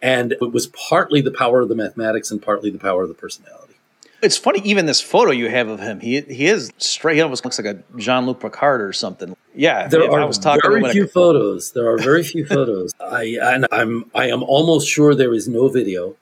And 0.00 0.32
it 0.32 0.52
was 0.52 0.66
partly 0.68 1.20
the 1.20 1.30
power 1.30 1.60
of 1.60 1.68
the 1.68 1.74
mathematics 1.74 2.30
and 2.30 2.42
partly 2.42 2.70
the 2.70 2.78
power 2.78 3.02
of 3.02 3.08
the 3.08 3.14
personality. 3.14 3.74
It's 4.22 4.36
funny, 4.36 4.60
even 4.62 4.86
this 4.86 5.00
photo 5.00 5.32
you 5.32 5.50
have 5.50 5.66
of 5.66 5.80
him, 5.80 5.98
he 5.98 6.20
he 6.20 6.46
is 6.46 6.72
straight. 6.78 7.16
He 7.16 7.20
almost 7.20 7.44
looks 7.44 7.58
like 7.58 7.66
a 7.66 7.82
Jean 7.98 8.24
Luc 8.24 8.38
Picard 8.38 8.80
or 8.80 8.92
something. 8.92 9.36
Yeah, 9.52 9.88
there 9.88 10.08
are 10.08 10.20
I 10.20 10.24
was 10.24 10.38
talking 10.38 10.62
very 10.62 10.92
few 10.92 11.08
photos. 11.08 11.72
There 11.72 11.90
are 11.90 11.98
very 11.98 12.22
few 12.22 12.46
photos. 12.46 12.92
I 13.00 13.36
and 13.42 13.66
I'm 13.72 14.08
I 14.14 14.28
am 14.28 14.44
almost 14.44 14.88
sure 14.88 15.16
there 15.16 15.34
is 15.34 15.48
no 15.48 15.68
video. 15.68 16.14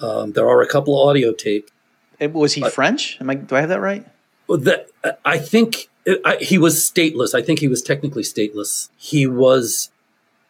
Um, 0.00 0.32
there 0.32 0.48
are 0.48 0.62
a 0.62 0.66
couple 0.66 0.98
of 1.00 1.06
audio 1.06 1.34
tapes. 1.34 1.70
was 2.18 2.54
he 2.54 2.62
French? 2.62 3.18
Am 3.20 3.28
I? 3.28 3.34
Do 3.34 3.56
I 3.56 3.60
have 3.60 3.68
that 3.68 3.82
right? 3.82 4.06
That 4.48 4.88
I 5.22 5.36
think 5.36 5.90
It, 6.04 6.20
I, 6.24 6.36
he 6.36 6.58
was 6.58 6.78
stateless. 6.78 7.34
I 7.34 7.42
think 7.42 7.58
he 7.58 7.68
was 7.68 7.82
technically 7.82 8.22
stateless. 8.22 8.88
He 8.96 9.26
was 9.26 9.90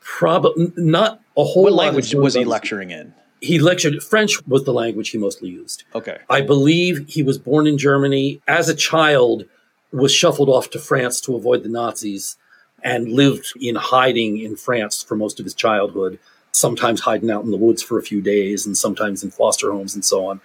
probably 0.01 0.73
not 0.77 1.21
a 1.37 1.45
whole 1.45 1.65
What 1.65 1.73
lot 1.73 1.89
of 1.89 1.95
language 1.95 2.15
was 2.15 2.35
he 2.35 2.45
lecturing 2.45 2.91
in? 2.91 3.15
He 3.41 3.59
lectured 3.59 4.03
French 4.03 4.47
was 4.47 4.65
the 4.65 4.73
language 4.73 5.11
he 5.11 5.19
mostly 5.19 5.49
used. 5.51 5.85
Okay. 5.95 6.19
I 6.31 6.43
believe 6.43 7.09
he 7.09 7.23
was 7.23 7.39
born 7.39 7.67
in 7.67 7.77
Germany. 7.77 8.41
As 8.47 8.69
a 8.69 8.75
child, 8.75 9.47
was 9.93 10.13
shuffled 10.13 10.49
off 10.49 10.71
to 10.71 10.79
France 10.79 11.21
to 11.21 11.37
avoid 11.37 11.63
the 11.63 11.69
Nazis, 11.69 12.37
and 12.83 13.13
lived 13.13 13.53
in 13.61 13.77
hiding 13.77 14.39
in 14.39 14.57
France 14.57 15.03
for 15.03 15.15
most 15.15 15.39
of 15.39 15.45
his 15.45 15.55
childhood. 15.55 16.19
Sometimes 16.51 17.01
hiding 17.01 17.31
out 17.31 17.45
in 17.45 17.51
the 17.51 17.57
woods 17.57 17.83
for 17.83 17.99
a 17.99 18.03
few 18.03 18.21
days, 18.21 18.67
and 18.67 18.77
sometimes 18.77 19.23
in 19.23 19.31
foster 19.31 19.71
homes 19.71 19.95
and 19.95 20.05
so 20.05 20.27
on. 20.27 20.41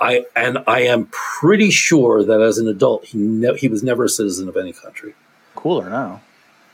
I 0.00 0.24
and 0.34 0.58
I 0.66 0.80
am 0.80 1.06
pretty 1.12 1.70
sure 1.70 2.24
that 2.24 2.40
as 2.40 2.58
an 2.58 2.68
adult, 2.68 3.04
he 3.06 3.18
ne- 3.18 3.56
he 3.56 3.68
was 3.68 3.82
never 3.82 4.04
a 4.04 4.08
citizen 4.08 4.48
of 4.48 4.56
any 4.56 4.72
country. 4.72 5.14
Cooler 5.54 5.88
now. 5.88 6.20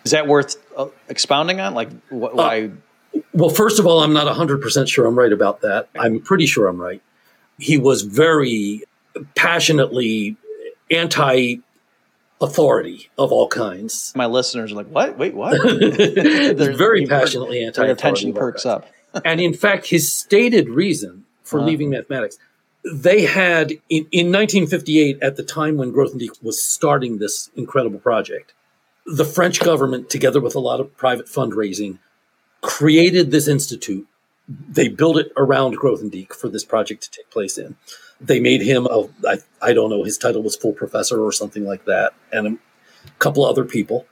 Is 0.04 0.12
that 0.12 0.26
worth 0.26 0.56
uh, 0.76 0.86
expounding 1.08 1.60
on? 1.60 1.74
Like, 1.74 1.90
wh- 2.08 2.34
why? 2.34 2.70
Well, 3.34 3.50
first 3.50 3.78
of 3.78 3.86
all, 3.86 4.00
I'm 4.02 4.12
not 4.14 4.26
100% 4.34 4.88
sure 4.88 5.04
I'm 5.06 5.18
right 5.18 5.32
about 5.32 5.60
that. 5.62 5.88
I'm 5.98 6.20
pretty 6.20 6.46
sure 6.46 6.66
I'm 6.68 6.80
right. 6.80 7.02
He 7.58 7.76
was 7.76 8.02
very 8.02 8.84
passionately 9.34 10.36
anti 10.90 11.56
authority 12.40 13.10
of 13.18 13.32
all 13.32 13.48
kinds. 13.48 14.12
my 14.16 14.24
listeners 14.26 14.72
are 14.72 14.76
like, 14.76 14.86
what? 14.86 15.18
Wait, 15.18 15.34
what? 15.34 15.52
They're 15.96 16.72
very 16.76 17.06
passionately 17.06 17.62
anti 17.64 17.82
Their 17.82 17.92
attention 17.92 18.32
perks 18.32 18.64
up. 18.64 18.86
and 19.24 19.40
in 19.40 19.52
fact, 19.52 19.86
his 19.86 20.10
stated 20.10 20.68
reason 20.68 21.24
for 21.42 21.58
Uh-huh. 21.58 21.66
leaving 21.68 21.90
mathematics, 21.90 22.38
they 22.84 23.24
had 23.24 23.72
in, 23.88 24.06
in 24.10 24.32
1958, 24.32 25.18
at 25.22 25.36
the 25.36 25.42
time 25.42 25.76
when 25.76 25.92
Grothendieck 25.92 26.42
was 26.42 26.62
starting 26.62 27.18
this 27.18 27.50
incredible 27.54 27.98
project, 27.98 28.54
the 29.06 29.24
French 29.24 29.60
government, 29.60 30.10
together 30.10 30.40
with 30.40 30.54
a 30.54 30.60
lot 30.60 30.80
of 30.80 30.96
private 30.96 31.26
fundraising, 31.26 31.98
created 32.60 33.30
this 33.30 33.48
institute. 33.48 34.06
They 34.48 34.88
built 34.88 35.18
it 35.18 35.32
around 35.36 35.78
Grothendieck 35.78 36.32
for 36.32 36.48
this 36.48 36.64
project 36.64 37.02
to 37.04 37.10
take 37.10 37.30
place 37.30 37.58
in. 37.58 37.76
They 38.20 38.40
made 38.40 38.62
him 38.62 38.86
a, 38.86 39.08
I, 39.26 39.38
I 39.62 39.72
don't 39.72 39.90
know, 39.90 40.04
his 40.04 40.18
title 40.18 40.42
was 40.42 40.56
full 40.56 40.72
professor 40.72 41.24
or 41.24 41.32
something 41.32 41.64
like 41.64 41.84
that, 41.84 42.12
and 42.32 42.46
a 43.06 43.10
couple 43.18 43.44
other 43.44 43.64
people. 43.64 44.06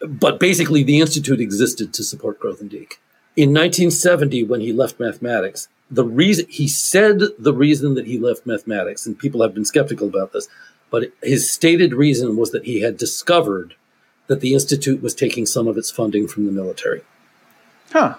But 0.00 0.38
basically, 0.38 0.82
the 0.82 1.00
institute 1.00 1.40
existed 1.40 1.94
to 1.94 2.04
support 2.04 2.40
Grothendieck. 2.40 2.94
In 3.36 3.50
1970, 3.50 4.44
when 4.44 4.60
he 4.60 4.72
left 4.72 5.00
mathematics, 5.00 5.68
the 5.90 6.04
reason 6.04 6.46
he 6.48 6.66
said 6.66 7.20
the 7.38 7.52
reason 7.52 7.94
that 7.94 8.06
he 8.06 8.18
left 8.18 8.46
mathematics, 8.46 9.06
and 9.06 9.18
people 9.18 9.42
have 9.42 9.54
been 9.54 9.64
skeptical 9.64 10.08
about 10.08 10.32
this, 10.32 10.48
but 10.90 11.12
his 11.22 11.50
stated 11.50 11.92
reason 11.92 12.36
was 12.36 12.50
that 12.52 12.64
he 12.64 12.80
had 12.80 12.96
discovered 12.96 13.74
that 14.26 14.40
the 14.40 14.54
institute 14.54 15.02
was 15.02 15.14
taking 15.14 15.46
some 15.46 15.68
of 15.68 15.76
its 15.76 15.90
funding 15.90 16.26
from 16.26 16.46
the 16.46 16.52
military. 16.52 17.02
Huh. 17.92 18.16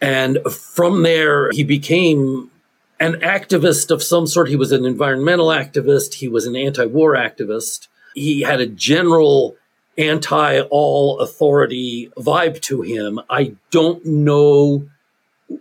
And 0.00 0.38
from 0.50 1.02
there, 1.02 1.50
he 1.52 1.62
became 1.62 2.50
an 2.98 3.14
activist 3.14 3.90
of 3.90 4.02
some 4.02 4.26
sort. 4.26 4.48
He 4.48 4.56
was 4.56 4.72
an 4.72 4.84
environmental 4.84 5.48
activist. 5.48 6.14
He 6.14 6.28
was 6.28 6.46
an 6.46 6.56
anti 6.56 6.86
war 6.86 7.14
activist. 7.14 7.88
He 8.14 8.42
had 8.42 8.60
a 8.60 8.66
general 8.66 9.56
anti 9.98 10.60
all 10.60 11.20
authority 11.20 12.10
vibe 12.16 12.60
to 12.62 12.82
him. 12.82 13.20
I 13.30 13.54
don't 13.70 14.04
know 14.04 14.88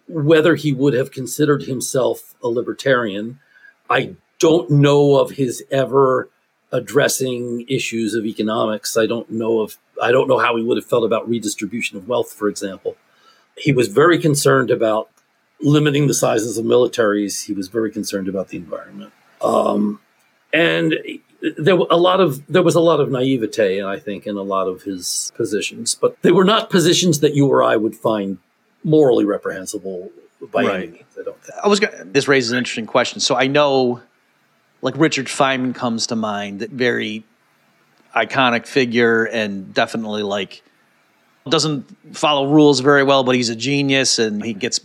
whether 0.08 0.56
he 0.56 0.74
would 0.74 0.94
have 0.94 1.12
considered 1.12 1.64
himself 1.64 2.36
a 2.44 2.48
libertarian. 2.48 3.40
I 3.90 4.16
don't 4.40 4.70
know 4.70 5.18
of 5.18 5.32
his 5.32 5.64
ever 5.72 6.30
addressing 6.72 7.66
issues 7.68 8.14
of 8.14 8.26
economics. 8.26 8.98
I 8.98 9.06
don't 9.06 9.30
know 9.30 9.62
of 9.62 9.78
I 10.02 10.12
don't 10.12 10.28
know 10.28 10.40
how 10.40 10.58
he 10.58 10.64
would 10.64 10.78
have 10.78 10.86
felt 10.86 11.06
about 11.06 11.28
redistribution 11.30 11.98
of 11.98 12.08
wealth, 12.08 12.34
for 12.34 12.50
example. 12.50 12.98
He 13.58 13.72
was 13.72 13.88
very 13.88 14.20
concerned 14.20 14.72
about 14.72 15.10
limiting 15.62 16.08
the 16.08 16.14
sizes 16.14 16.58
of 16.58 16.66
militaries. 16.66 17.46
He 17.46 17.54
was 17.54 17.70
very 17.70 17.92
concerned 17.92 18.28
about 18.28 18.50
the 18.50 18.58
environment, 18.58 19.14
um, 19.42 20.02
and 20.52 20.96
there 21.58 21.76
were 21.76 21.88
a 21.90 21.98
lot 21.98 22.20
of 22.20 22.46
there 22.48 22.64
was 22.64 22.76
a 22.76 22.82
lot 22.82 23.00
of 23.00 23.10
naivete, 23.10 23.84
I 23.84 24.00
think, 24.00 24.28
in 24.28 24.36
a 24.36 24.42
lot 24.42 24.68
of 24.68 24.84
his 24.84 25.32
positions. 25.36 25.96
But 25.96 26.22
they 26.24 26.32
were 26.32 26.44
not 26.44 26.70
positions 26.70 27.22
that 27.22 27.36
you 27.36 27.48
or 27.48 27.64
I 27.64 27.78
would 27.78 27.96
find 27.96 28.40
morally 28.86 29.26
reprehensible 29.26 30.12
by 30.52 30.64
any 30.64 30.88
means. 30.88 31.04
I 31.20 31.24
don't 31.24 31.42
think. 31.42 31.60
I 31.62 31.68
was 31.68 31.80
gonna, 31.80 32.06
this 32.06 32.28
raises 32.28 32.52
an 32.52 32.58
interesting 32.58 32.86
question. 32.86 33.20
So 33.20 33.36
I 33.36 33.48
know, 33.48 34.02
like 34.82 34.96
Richard 34.98 35.26
Feynman 35.26 35.76
comes 35.76 36.08
to 36.08 36.16
mind, 36.16 36.60
that 36.60 36.70
very 36.70 37.24
iconic 38.16 38.66
figure, 38.68 39.26
and 39.26 39.74
definitely 39.74 40.24
like 40.24 40.64
doesn't 41.50 41.86
follow 42.16 42.52
rules 42.52 42.80
very 42.80 43.04
well, 43.04 43.24
but 43.24 43.36
he's 43.36 43.50
a 43.50 43.56
genius, 43.56 44.20
and 44.20 44.44
he 44.44 44.54
gets 44.54 44.80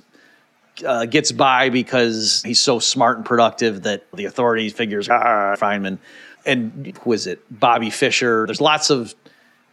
uh, 0.84 1.04
gets 1.04 1.30
by 1.30 1.68
because 1.68 2.42
he's 2.44 2.60
so 2.60 2.78
smart 2.78 3.18
and 3.18 3.26
productive 3.26 3.82
that 3.82 4.06
the 4.14 4.24
authority 4.24 4.70
figures 4.70 5.08
ah, 5.08 5.54
Feynman. 5.56 5.98
And 6.46 6.98
who 7.02 7.12
is 7.12 7.26
it? 7.26 7.40
Bobby 7.50 7.90
Fischer. 7.90 8.46
There's 8.46 8.62
lots 8.62 8.88
of 8.88 9.14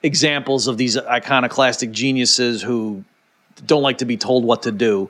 examples 0.03 0.67
of 0.67 0.77
these 0.77 0.97
iconoclastic 0.97 1.91
geniuses 1.91 2.61
who 2.61 3.05
don't 3.65 3.81
like 3.81 3.97
to 3.99 4.05
be 4.05 4.17
told 4.17 4.43
what 4.45 4.63
to 4.63 4.71
do 4.71 5.09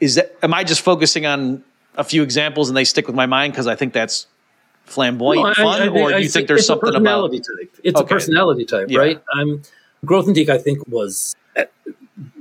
is 0.00 0.14
that 0.16 0.34
am 0.42 0.54
I 0.54 0.64
just 0.64 0.80
focusing 0.82 1.26
on 1.26 1.62
a 1.96 2.04
few 2.04 2.22
examples 2.22 2.68
and 2.68 2.76
they 2.76 2.84
stick 2.84 3.06
with 3.06 3.16
my 3.16 3.26
mind 3.26 3.52
because 3.52 3.66
I 3.66 3.74
think 3.74 3.92
that's 3.92 4.26
flamboyant 4.84 5.44
No, 5.44 5.50
I- 5.50 5.54
fun, 5.54 5.82
I 5.82 5.88
or 5.88 6.12
do 6.12 6.22
you 6.22 6.28
think 6.28 6.48
there's 6.48 6.66
something 6.66 6.94
about? 6.94 7.30
type? 7.32 7.40
It's 7.84 7.98
Okay. 8.00 8.04
a 8.04 8.08
personality 8.08 8.64
type, 8.64 8.86
Yeah. 8.90 8.98
right? 8.98 9.22
Um, 9.36 9.62
Grothendieck, 10.04 10.48
I 10.48 10.58
think, 10.58 10.86
was 10.88 11.36
uh, 11.56 11.64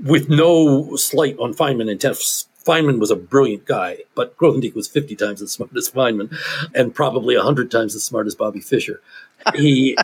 with 0.04 0.30
no 0.30 0.96
slight 0.96 1.38
on 1.40 1.54
Feynman 1.54 1.82
and 1.82 1.90
intent. 1.92 2.16
Feynman 2.66 3.00
was 3.00 3.10
a 3.12 3.16
brilliant 3.16 3.66
guy, 3.66 4.00
but 4.16 4.36
Grothendieck 4.38 4.76
was 4.76 4.88
50 4.88 5.16
times 5.16 5.42
as 5.42 5.52
smart 5.52 5.76
as 5.76 5.90
Feynman 5.90 6.36
and 6.76 6.94
probably 6.94 7.36
100 7.36 7.70
times 7.72 7.96
as 7.96 8.04
smart 8.04 8.26
as 8.28 8.36
Bobby 8.36 8.60
Fischer. 8.60 9.02
He, 9.56 9.98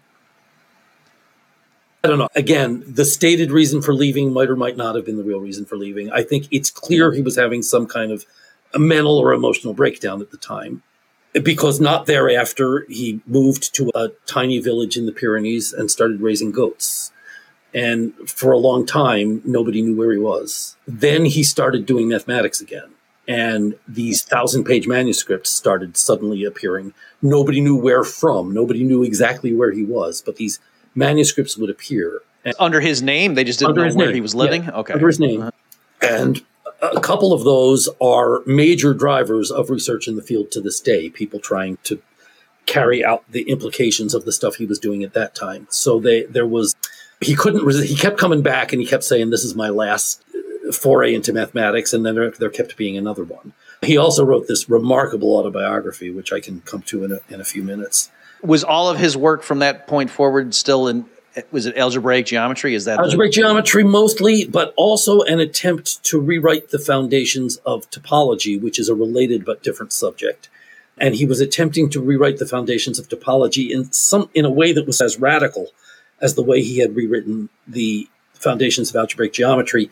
I 2.07 2.09
don't 2.09 2.19
know. 2.19 2.29
Again, 2.35 2.83
the 2.87 3.05
stated 3.05 3.51
reason 3.51 3.81
for 3.81 3.93
leaving 3.93 4.33
might 4.33 4.49
or 4.49 4.55
might 4.55 4.77
not 4.77 4.95
have 4.95 5.05
been 5.05 5.17
the 5.17 5.23
real 5.23 5.39
reason 5.39 5.65
for 5.65 5.77
leaving. 5.77 6.11
I 6.11 6.23
think 6.23 6.47
it's 6.51 6.71
clear 6.71 7.11
he 7.11 7.21
was 7.21 7.35
having 7.35 7.61
some 7.61 7.85
kind 7.85 8.11
of 8.11 8.25
a 8.73 8.79
mental 8.79 9.17
or 9.17 9.33
emotional 9.33 9.73
breakdown 9.73 10.21
at 10.21 10.31
the 10.31 10.37
time 10.37 10.83
because 11.43 11.79
not 11.79 12.05
thereafter 12.05 12.85
he 12.89 13.21
moved 13.25 13.75
to 13.75 13.91
a 13.93 14.09
tiny 14.25 14.59
village 14.59 14.97
in 14.97 15.05
the 15.05 15.11
Pyrenees 15.11 15.73
and 15.73 15.91
started 15.91 16.21
raising 16.21 16.51
goats. 16.51 17.11
And 17.73 18.13
for 18.27 18.51
a 18.51 18.57
long 18.57 18.85
time, 18.85 19.41
nobody 19.45 19.81
knew 19.81 19.95
where 19.95 20.11
he 20.11 20.17
was. 20.17 20.77
Then 20.87 21.25
he 21.25 21.43
started 21.43 21.85
doing 21.85 22.07
mathematics 22.07 22.61
again. 22.61 22.89
And 23.27 23.75
these 23.87 24.23
thousand 24.23 24.63
page 24.63 24.87
manuscripts 24.87 25.49
started 25.49 25.97
suddenly 25.97 26.45
appearing. 26.45 26.93
Nobody 27.21 27.59
knew 27.59 27.75
where 27.75 28.05
from. 28.05 28.53
Nobody 28.53 28.83
knew 28.83 29.03
exactly 29.03 29.53
where 29.53 29.71
he 29.71 29.83
was, 29.83 30.21
but 30.21 30.37
these 30.37 30.59
manuscripts 30.97 31.57
would 31.57 31.69
appear. 31.69 32.21
And 32.43 32.55
Under 32.59 32.81
his 32.81 33.01
name, 33.01 33.35
they 33.35 33.43
just 33.43 33.59
didn't 33.59 33.75
know 33.75 33.93
where 33.93 34.07
name. 34.07 34.15
he 34.15 34.21
was 34.21 34.35
living. 34.35 34.63
Yeah, 34.63 34.71
okay, 34.71 34.93
Under 34.93 35.07
his 35.07 35.19
name. 35.19 35.49
And 36.01 36.41
a 36.81 36.99
couple 36.99 37.33
of 37.33 37.43
those 37.43 37.89
are 38.01 38.41
major 38.45 38.93
drivers 38.93 39.51
of 39.51 39.69
research 39.69 40.07
in 40.07 40.15
the 40.15 40.21
field 40.21 40.51
to 40.51 40.61
this 40.61 40.79
day, 40.79 41.09
people 41.09 41.39
trying 41.39 41.77
to 41.83 42.01
carry 42.65 43.03
out 43.03 43.23
the 43.31 43.43
implications 43.43 44.13
of 44.13 44.25
the 44.25 44.31
stuff 44.31 44.55
he 44.55 44.65
was 44.65 44.77
doing 44.77 45.03
at 45.03 45.13
that 45.13 45.33
time. 45.33 45.67
So 45.69 45.99
they 45.99 46.23
there 46.23 46.45
was 46.45 46.75
he 47.21 47.35
couldn't 47.35 47.63
resist, 47.63 47.87
he 47.87 47.95
kept 47.95 48.17
coming 48.17 48.41
back 48.41 48.73
and 48.73 48.81
he 48.81 48.87
kept 48.87 49.03
saying 49.03 49.29
this 49.29 49.43
is 49.43 49.55
my 49.55 49.69
last 49.69 50.23
uh, 50.35 50.71
foray 50.71 51.15
into 51.15 51.33
mathematics 51.33 51.93
and 51.93 52.05
then 52.05 52.15
there, 52.15 52.31
there 52.31 52.49
kept 52.49 52.77
being 52.77 52.97
another 52.97 53.23
one. 53.23 53.53
He 53.81 53.97
also 53.97 54.23
wrote 54.23 54.47
this 54.47 54.69
remarkable 54.69 55.35
autobiography 55.35 56.11
which 56.11 56.31
I 56.31 56.39
can 56.39 56.61
come 56.61 56.81
to 56.83 57.05
in 57.05 57.13
a, 57.13 57.19
in 57.29 57.41
a 57.41 57.45
few 57.45 57.63
minutes. 57.63 58.11
Was 58.41 58.63
all 58.63 58.89
of 58.89 58.97
his 58.97 59.17
work 59.17 59.43
from 59.43 59.59
that 59.59 59.87
point 59.87 60.09
forward 60.09 60.53
still 60.53 60.87
in? 60.87 61.05
Was 61.51 61.65
it 61.67 61.77
algebraic 61.77 62.25
geometry? 62.25 62.73
Is 62.73 62.85
that 62.85 62.97
the- 62.97 63.03
Algebraic 63.03 63.31
geometry 63.31 63.83
mostly, 63.83 64.45
but 64.45 64.73
also 64.75 65.21
an 65.21 65.39
attempt 65.39 66.03
to 66.05 66.19
rewrite 66.19 66.69
the 66.69 66.79
foundations 66.79 67.57
of 67.57 67.89
topology, 67.91 68.59
which 68.59 68.79
is 68.79 68.89
a 68.89 68.95
related 68.95 69.45
but 69.45 69.61
different 69.61 69.93
subject. 69.93 70.49
And 70.97 71.13
he 71.13 71.25
was 71.27 71.39
attempting 71.39 71.91
to 71.91 72.01
rewrite 72.01 72.37
the 72.39 72.47
foundations 72.47 72.97
of 72.97 73.07
topology 73.07 73.69
in 73.69 73.91
some 73.91 74.29
in 74.33 74.45
a 74.45 74.49
way 74.49 74.71
that 74.73 74.87
was 74.87 74.99
as 74.99 75.19
radical 75.19 75.67
as 76.21 76.33
the 76.33 76.41
way 76.41 76.63
he 76.63 76.79
had 76.79 76.95
rewritten 76.95 77.49
the 77.67 78.07
foundations 78.33 78.89
of 78.89 78.95
algebraic 78.95 79.33
geometry. 79.33 79.91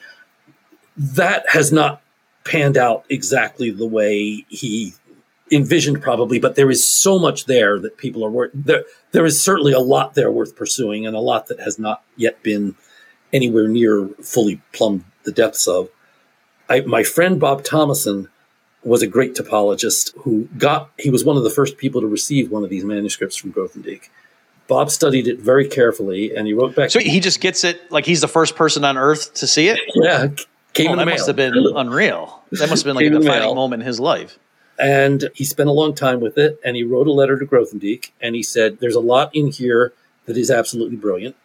That 0.98 1.46
has 1.50 1.72
not 1.72 2.02
panned 2.44 2.78
out 2.78 3.06
exactly 3.10 3.70
the 3.70 3.86
way 3.86 4.46
he 4.50 4.94
envisioned 5.52 6.02
probably 6.02 6.40
but 6.40 6.56
there 6.56 6.72
is 6.72 6.90
so 6.90 7.20
much 7.20 7.46
there 7.46 7.78
that 7.80 7.98
people 7.98 8.26
are 8.26 8.32
worth 8.32 8.50
there 8.54 8.84
there 9.12 9.26
is 9.26 9.40
certainly 9.40 9.74
a 9.74 9.80
lot 9.80 10.16
there 10.16 10.32
worth 10.32 10.56
pursuing 10.56 11.06
and 11.06 11.16
a 11.16 11.20
lot 11.20 11.48
that 11.48 11.60
has 11.60 11.78
not 11.78 12.02
yet 12.18 12.42
been 12.42 12.74
anywhere 13.32 13.68
near 13.68 14.08
fully 14.24 14.60
plumbed 14.74 15.04
the 15.24 15.32
depths 15.32 15.68
of 15.68 15.88
I, 16.68 16.80
my 16.82 17.04
friend 17.04 17.40
bob 17.40 17.64
thomason 17.64 18.28
was 18.84 19.04
a 19.04 19.08
great 19.08 19.36
topologist 19.36 20.18
who 20.22 20.46
got 20.58 20.90
he 20.98 21.12
was 21.12 21.24
one 21.24 21.38
of 21.38 21.44
the 21.44 21.52
first 21.52 21.78
people 21.78 22.02
to 22.02 22.08
receive 22.08 22.50
one 22.50 22.64
of 22.64 22.72
these 22.72 22.84
manuscripts 22.84 23.36
from 23.36 23.54
grothendieck 23.54 24.10
Bob 24.68 24.90
studied 24.90 25.28
it 25.28 25.40
very 25.40 25.68
carefully, 25.68 26.36
and 26.36 26.48
he 26.48 26.54
wrote 26.54 26.74
back. 26.76 26.90
So 26.90 26.98
he 27.00 27.20
just 27.20 27.40
gets 27.40 27.64
it 27.64 27.92
like 27.92 28.04
he's 28.04 28.22
the 28.22 28.28
first 28.28 28.56
person 28.56 28.84
on 28.84 28.98
Earth 28.98 29.32
to 29.36 29.46
see 29.46 29.68
it. 29.68 29.80
yeah, 29.94 30.30
came 30.74 30.88
Oh, 30.90 30.94
in 30.94 30.98
that 30.98 31.06
mail. 31.06 31.14
must 31.14 31.28
have 31.28 31.36
been 31.36 31.54
unreal. 31.76 32.42
That 32.50 32.72
must 32.72 32.84
have 32.84 32.86
been 32.86 32.96
like 32.96 33.06
a 33.06 33.10
the 33.12 33.20
defining 33.20 33.54
moment 33.54 33.84
in 33.84 33.86
his 33.88 34.00
life. 34.00 34.40
And 34.78 35.30
he 35.34 35.46
spent 35.46 35.70
a 35.70 35.74
long 35.74 35.94
time 35.94 36.20
with 36.20 36.38
it 36.38 36.60
and 36.64 36.76
he 36.76 36.84
wrote 36.84 37.08
a 37.08 37.12
letter 37.12 37.38
to 37.40 37.46
Grothendieck 37.46 38.12
and 38.22 38.36
he 38.36 38.44
said 38.44 38.80
there's 38.80 38.96
a 38.96 39.00
lot 39.02 39.34
in 39.34 39.48
here 39.48 39.94
that 40.26 40.38
is 40.38 40.52
absolutely 40.52 40.98
brilliant. 40.98 41.36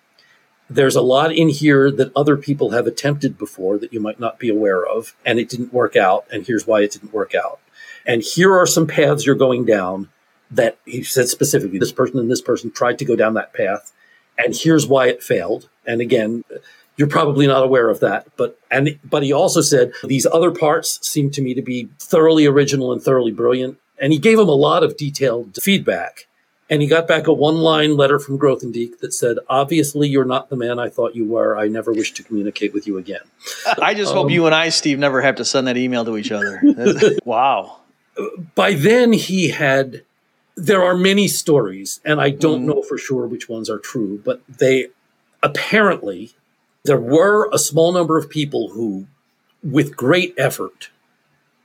There's 0.69 0.97
a 0.97 1.03
lot 1.03 1.33
in 1.33 1.49
here 1.49 1.91
that 1.91 2.13
other 2.15 2.37
people 2.37 2.71
have 2.71 2.87
attempted 2.87 3.37
before 3.39 3.79
that 3.79 3.93
you 3.93 4.01
might 4.01 4.21
not 4.21 4.39
be 4.39 4.49
aware 4.49 4.85
of 4.85 5.15
and 5.25 5.39
it 5.39 5.49
didn't 5.49 5.73
work 5.73 5.97
out 5.97 6.27
and 6.33 6.47
here's 6.47 6.67
why 6.67 6.83
it 6.83 6.93
didn't 6.93 7.13
work 7.13 7.35
out. 7.35 7.61
And 8.07 8.23
here 8.23 8.55
are 8.55 8.67
some 8.67 8.87
paths 8.87 9.27
you're 9.27 9.35
going 9.35 9.65
down 9.65 10.09
that 10.51 10.79
he 10.85 11.03
said 11.03 11.29
specifically 11.29 11.79
this 11.79 11.93
person 11.93 12.19
and 12.19 12.31
this 12.31 12.43
person 12.43 12.71
tried 12.71 12.99
to 12.99 13.05
go 13.05 13.15
down 13.15 13.35
that 13.35 13.53
path 13.53 13.93
and 14.39 14.55
here's 14.55 14.87
why 14.87 15.09
it 15.09 15.23
failed. 15.23 15.69
And 15.87 16.01
again 16.01 16.45
you're 16.97 17.09
probably 17.09 17.47
not 17.47 17.63
aware 17.63 17.89
of 17.89 18.01
that 18.01 18.27
but 18.37 18.59
and 18.71 18.99
but 19.05 19.23
he 19.23 19.33
also 19.33 19.61
said 19.61 19.93
these 20.05 20.27
other 20.27 20.51
parts 20.51 20.99
seem 21.07 21.31
to 21.31 21.41
me 21.43 21.55
to 21.55 21.63
be 21.63 21.89
thoroughly 21.99 22.47
original 22.47 22.93
and 22.93 23.03
thoroughly 23.03 23.33
brilliant. 23.33 23.79
And 24.03 24.13
he 24.15 24.19
gave 24.19 24.39
him 24.39 24.49
a 24.49 24.53
lot 24.53 24.83
of 24.83 24.97
detailed 24.97 25.59
feedback. 25.63 26.27
And 26.71 26.81
he 26.81 26.89
got 26.89 27.07
back 27.07 27.27
a 27.27 27.33
one 27.35 27.57
line 27.57 27.97
letter 27.97 28.19
from 28.19 28.39
Grothendieck 28.39 29.01
that 29.01 29.13
said 29.13 29.37
obviously 29.49 30.09
you're 30.09 30.25
not 30.25 30.49
the 30.51 30.57
man 30.57 30.79
i 30.79 30.89
thought 30.89 31.15
you 31.17 31.27
were. 31.27 31.59
I 31.59 31.69
never 31.69 31.93
wish 31.93 32.13
to 32.13 32.23
communicate 32.23 32.73
with 32.73 32.87
you 32.87 32.97
again. 32.97 33.21
I 33.83 33.93
just 33.95 34.13
Um, 34.13 34.19
hope 34.19 34.31
you 34.31 34.47
and 34.47 34.55
I, 34.55 34.69
Steve, 34.71 34.99
never 34.99 35.21
have 35.21 35.35
to 35.37 35.45
send 35.45 35.67
that 35.67 35.77
email 35.77 36.05
to 36.05 36.17
each 36.17 36.31
other. 36.33 36.63
wow. 37.25 37.81
by 38.55 38.73
then 38.75 39.13
he 39.13 39.49
had 39.51 40.03
there 40.57 40.83
are 40.83 40.97
many 40.97 41.27
stories 41.29 42.01
and 42.05 42.21
i 42.21 42.29
don't 42.29 42.67
know 42.67 42.83
for 42.83 42.99
sure 42.99 43.27
which 43.27 43.49
ones 43.49 43.71
are 43.71 43.79
true 43.79 44.21
but 44.25 44.43
they 44.49 44.89
apparently 45.43 46.33
there 46.85 47.01
were 47.01 47.49
a 47.53 47.59
small 47.59 47.93
number 47.93 48.17
of 48.17 48.31
people 48.31 48.71
who 48.71 49.07
with 49.63 49.97
great 49.97 50.35
effort 50.39 50.91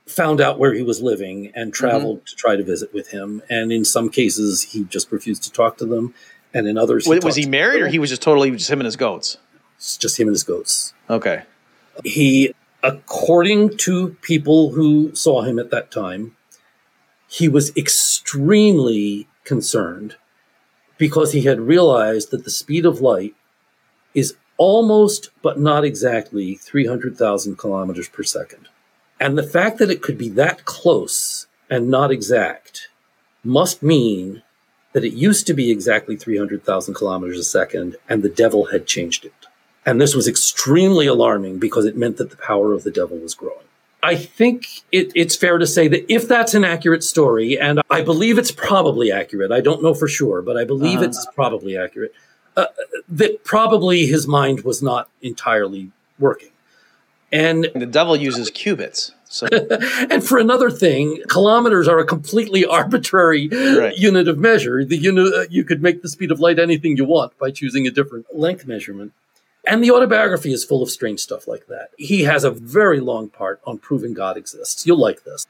found 0.06 0.40
out 0.40 0.58
where 0.58 0.74
he 0.74 0.82
was 0.82 1.02
living 1.02 1.50
and 1.54 1.72
mm-hmm. 1.72 1.86
traveled 1.86 2.26
to 2.26 2.36
try 2.36 2.56
to 2.56 2.62
visit 2.62 2.92
with 2.94 3.08
him 3.08 3.42
and 3.50 3.72
in 3.72 3.84
some 3.84 4.08
cases 4.08 4.62
he 4.62 4.84
just 4.84 5.10
refused 5.10 5.42
to 5.42 5.52
talk 5.52 5.76
to 5.78 5.86
them 5.86 6.14
and 6.54 6.66
in 6.66 6.78
others 6.78 7.06
Was, 7.06 7.24
was 7.24 7.36
he 7.36 7.46
married 7.46 7.82
or 7.82 7.88
he 7.88 7.98
was 7.98 8.10
just 8.10 8.22
totally 8.22 8.50
just 8.52 8.70
him 8.70 8.80
and 8.80 8.86
his 8.86 8.96
goats? 8.96 9.38
It's 9.76 9.96
just 9.96 10.18
him 10.18 10.28
and 10.28 10.34
his 10.34 10.44
goats 10.44 10.94
Okay. 11.10 11.42
he 12.04 12.54
according 12.82 13.76
to 13.78 14.10
people 14.20 14.72
who 14.72 15.14
saw 15.14 15.42
him 15.42 15.58
at 15.58 15.70
that 15.70 15.90
time 15.90 16.36
he 17.28 17.48
was 17.48 17.76
extremely 17.76 19.26
concerned 19.44 20.16
because 20.98 21.32
he 21.32 21.42
had 21.42 21.60
realized 21.60 22.30
that 22.30 22.44
the 22.44 22.50
speed 22.50 22.86
of 22.86 23.00
light 23.00 23.34
is 24.14 24.36
almost 24.56 25.30
but 25.42 25.58
not 25.58 25.84
exactly 25.84 26.54
300,000 26.54 27.56
kilometers 27.56 28.08
per 28.08 28.22
second. 28.22 28.68
And 29.18 29.36
the 29.36 29.42
fact 29.42 29.78
that 29.78 29.90
it 29.90 30.02
could 30.02 30.18
be 30.18 30.28
that 30.30 30.64
close 30.64 31.46
and 31.70 31.90
not 31.90 32.10
exact 32.10 32.88
must 33.42 33.82
mean 33.82 34.42
that 34.92 35.04
it 35.04 35.12
used 35.12 35.46
to 35.46 35.54
be 35.54 35.70
exactly 35.70 36.16
300,000 36.16 36.94
kilometers 36.94 37.38
a 37.38 37.44
second 37.44 37.96
and 38.08 38.22
the 38.22 38.28
devil 38.28 38.66
had 38.66 38.86
changed 38.86 39.24
it. 39.24 39.34
And 39.84 40.00
this 40.00 40.14
was 40.14 40.26
extremely 40.26 41.06
alarming 41.06 41.58
because 41.58 41.84
it 41.84 41.96
meant 41.96 42.16
that 42.16 42.30
the 42.30 42.36
power 42.36 42.72
of 42.72 42.82
the 42.82 42.90
devil 42.90 43.18
was 43.18 43.34
growing. 43.34 43.66
I 44.02 44.14
think 44.14 44.66
it, 44.92 45.10
it's 45.14 45.36
fair 45.36 45.58
to 45.58 45.66
say 45.66 45.88
that 45.88 46.12
if 46.12 46.28
that's 46.28 46.54
an 46.54 46.64
accurate 46.64 47.02
story, 47.02 47.58
and 47.58 47.80
I 47.90 48.02
believe 48.02 48.38
it's 48.38 48.50
probably 48.52 49.10
accurate, 49.10 49.52
I 49.52 49.60
don't 49.60 49.82
know 49.82 49.94
for 49.94 50.06
sure, 50.06 50.42
but 50.42 50.56
I 50.56 50.64
believe 50.64 50.98
uh-huh. 50.98 51.08
it's 51.08 51.26
probably 51.34 51.76
accurate, 51.76 52.14
uh, 52.56 52.66
that 53.08 53.44
probably 53.44 54.06
his 54.06 54.26
mind 54.26 54.60
was 54.62 54.82
not 54.82 55.08
entirely 55.22 55.90
working. 56.18 56.50
And 57.32 57.68
The 57.74 57.86
devil 57.86 58.16
uses 58.16 58.50
cubits. 58.50 59.12
So 59.28 59.46
and 60.10 60.22
for 60.24 60.38
another 60.38 60.70
thing, 60.70 61.20
kilometers 61.28 61.88
are 61.88 61.98
a 61.98 62.06
completely 62.06 62.64
arbitrary 62.78 63.48
Right. 63.50 63.96
unit 63.96 64.28
of 64.28 64.38
measure. 64.38 64.84
The 64.84 64.96
unit 64.96 65.34
uh, 65.34 65.44
you 65.50 65.64
could 65.64 65.82
make 65.82 66.02
the 66.02 66.08
speed 66.08 66.30
of 66.30 66.38
light 66.40 66.58
anything 66.58 66.96
you 66.96 67.04
want 67.04 67.36
by 67.38 67.50
choosing 67.50 67.86
a 67.86 67.90
different 67.90 68.26
length 68.34 68.66
measurement. 68.66 69.12
And 69.68 69.82
the 69.82 69.90
autobiography 69.90 70.52
is 70.52 70.64
full 70.64 70.80
of 70.82 70.90
strange 70.90 71.18
stuff 71.20 71.48
like 71.48 71.66
that. 71.66 71.88
He 71.98 72.22
has 72.22 72.44
a 72.44 72.52
very 72.52 73.00
long 73.00 73.28
part 73.28 73.60
on 73.66 73.78
proving 73.78 74.14
God 74.14 74.36
exists. 74.36 74.86
You'll 74.86 75.00
like 75.00 75.24
this. 75.24 75.44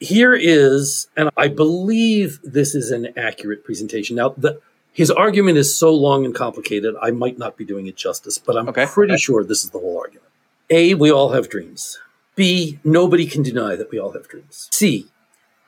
Here 0.00 0.32
is, 0.32 1.08
and 1.16 1.28
I 1.36 1.48
believe 1.48 2.40
this 2.42 2.74
is 2.74 2.90
an 2.90 3.12
accurate 3.16 3.64
presentation. 3.64 4.16
Now, 4.16 4.30
the, 4.38 4.58
his 4.98 5.12
argument 5.12 5.56
is 5.56 5.72
so 5.76 5.94
long 5.94 6.24
and 6.24 6.34
complicated, 6.34 6.96
I 7.00 7.12
might 7.12 7.38
not 7.38 7.56
be 7.56 7.64
doing 7.64 7.86
it 7.86 7.94
justice, 7.94 8.36
but 8.36 8.56
I'm 8.56 8.68
Okay. 8.68 8.84
pretty 8.84 9.16
sure 9.16 9.44
this 9.44 9.62
is 9.62 9.70
the 9.70 9.78
whole 9.78 9.96
argument. 9.96 10.26
A, 10.70 10.94
we 10.94 11.08
all 11.12 11.28
have 11.28 11.48
dreams. 11.48 12.00
B, 12.34 12.80
nobody 12.82 13.24
can 13.24 13.44
deny 13.44 13.76
that 13.76 13.92
we 13.92 13.98
all 14.00 14.10
have 14.10 14.26
dreams. 14.26 14.68
C, 14.72 15.06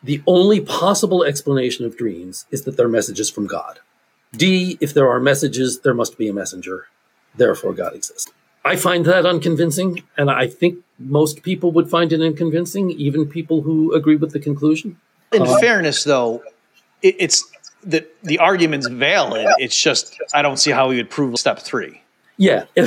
the 0.02 0.20
only 0.26 0.60
possible 0.60 1.22
explanation 1.22 1.84
of 1.86 1.96
dreams 1.96 2.44
is 2.50 2.62
that 2.64 2.76
they're 2.76 2.88
messages 2.88 3.30
from 3.30 3.46
God. 3.46 3.78
D, 4.32 4.76
if 4.80 4.94
there 4.94 5.08
are 5.08 5.20
messages, 5.20 5.78
there 5.78 5.94
must 5.94 6.18
be 6.18 6.26
a 6.28 6.32
messenger. 6.32 6.88
Therefore, 7.36 7.72
God 7.72 7.94
exists. 7.94 8.32
I 8.64 8.74
find 8.74 9.04
that 9.04 9.26
unconvincing, 9.26 10.02
and 10.18 10.28
I 10.28 10.48
think 10.48 10.80
most 10.98 11.44
people 11.44 11.70
would 11.70 11.88
find 11.88 12.12
it 12.12 12.20
unconvincing, 12.20 12.90
even 12.90 13.26
people 13.26 13.62
who 13.62 13.94
agree 13.94 14.16
with 14.16 14.32
the 14.32 14.40
conclusion. 14.40 14.98
in 15.32 15.42
um, 15.42 15.60
fairness, 15.60 16.02
though, 16.02 16.42
it, 17.00 17.14
it's 17.20 17.48
the 17.82 18.06
the 18.22 18.38
argument's 18.38 18.86
valid. 18.88 19.46
It's 19.58 19.80
just 19.80 20.18
I 20.34 20.42
don't 20.42 20.58
see 20.58 20.70
how 20.70 20.88
we 20.88 20.96
would 20.96 21.10
prove 21.10 21.38
step 21.38 21.58
three. 21.58 22.02
Yeah, 22.36 22.64
that, 22.74 22.86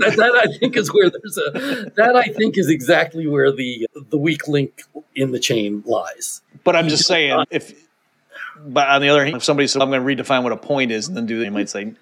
that, 0.00 0.16
that 0.16 0.34
I 0.34 0.58
think 0.58 0.76
is 0.76 0.92
where 0.92 1.08
there's 1.08 1.38
a 1.38 1.92
that 1.96 2.16
I 2.16 2.24
think 2.24 2.58
is 2.58 2.68
exactly 2.68 3.26
where 3.28 3.52
the 3.52 3.86
the 4.10 4.18
weak 4.18 4.48
link 4.48 4.82
in 5.14 5.30
the 5.30 5.38
chain 5.38 5.84
lies. 5.86 6.40
But 6.64 6.74
I'm 6.74 6.88
just 6.88 7.06
saying, 7.06 7.44
if 7.50 7.72
but 8.58 8.88
on 8.88 9.00
the 9.00 9.08
other 9.08 9.24
hand, 9.24 9.36
if 9.36 9.44
somebody 9.44 9.68
said 9.68 9.82
I'm 9.82 9.90
going 9.90 10.04
to 10.16 10.22
redefine 10.22 10.42
what 10.42 10.52
a 10.52 10.56
point 10.56 10.90
is 10.90 11.06
and 11.06 11.16
then 11.16 11.26
do 11.26 11.38
that, 11.38 11.44
you 11.44 11.50
might 11.52 11.68
say, 11.68 11.94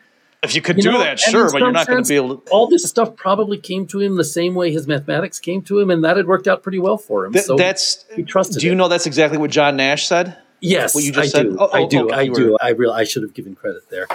if 0.43 0.55
you 0.55 0.63
could 0.63 0.77
You 0.77 0.85
do 0.85 0.93
know, 0.93 0.99
that, 1.01 1.19
sure, 1.19 1.51
but 1.51 1.61
you're 1.61 1.73
not 1.73 1.87
going 1.87 2.03
to 2.03 2.09
be 2.09 2.17
able 2.17 2.39
to. 2.39 2.51
All 2.51 2.67
this 2.67 2.85
stuff 2.85 3.17
probably 3.17 3.59
came 3.59 3.87
to 3.89 4.01
him 4.01 4.17
the 4.17 4.25
same 4.25 4.55
way 4.55 4.73
his 4.73 4.87
mathematics 4.87 5.39
came 5.39 5.63
to 5.63 5.79
him, 5.79 5.91
and 5.91 6.05
that 6.05 6.17
had 6.17 6.27
worked 6.27 6.49
out 6.49 6.63
pretty 6.63 6.79
well 6.79 6.97
for 6.99 7.27
him. 7.27 7.33
Th- 7.33 7.45
so 7.45 7.57
that's. 7.57 8.05
he 8.15 8.23
trusted 8.23 8.61
Do 8.61 8.67
you 8.67 8.73
it. 8.73 8.77
know 8.77 8.89
that's 8.89 9.07
exactly 9.07 9.39
what 9.39 9.51
John 9.51 9.77
Nash 9.77 10.07
said? 10.07 10.37
Yes, 10.61 10.95
what 10.95 11.05
you 11.05 11.13
just 11.13 11.35
I 11.35 11.39
said? 11.39 11.43
do. 11.45 11.57
Oh, 11.59 11.69
oh 11.73 11.77
I 11.77 11.83
oh, 11.83 11.89
do. 11.89 12.05
okay, 12.07 12.15
I 12.17 12.27
do. 12.29 12.53
were- 12.53 12.59
I 12.61 12.69
real. 12.71 12.93
I 12.93 13.05
should 13.05 13.23
have 13.23 13.35
given 13.35 13.55
credit 13.55 13.89
there. 13.91 14.07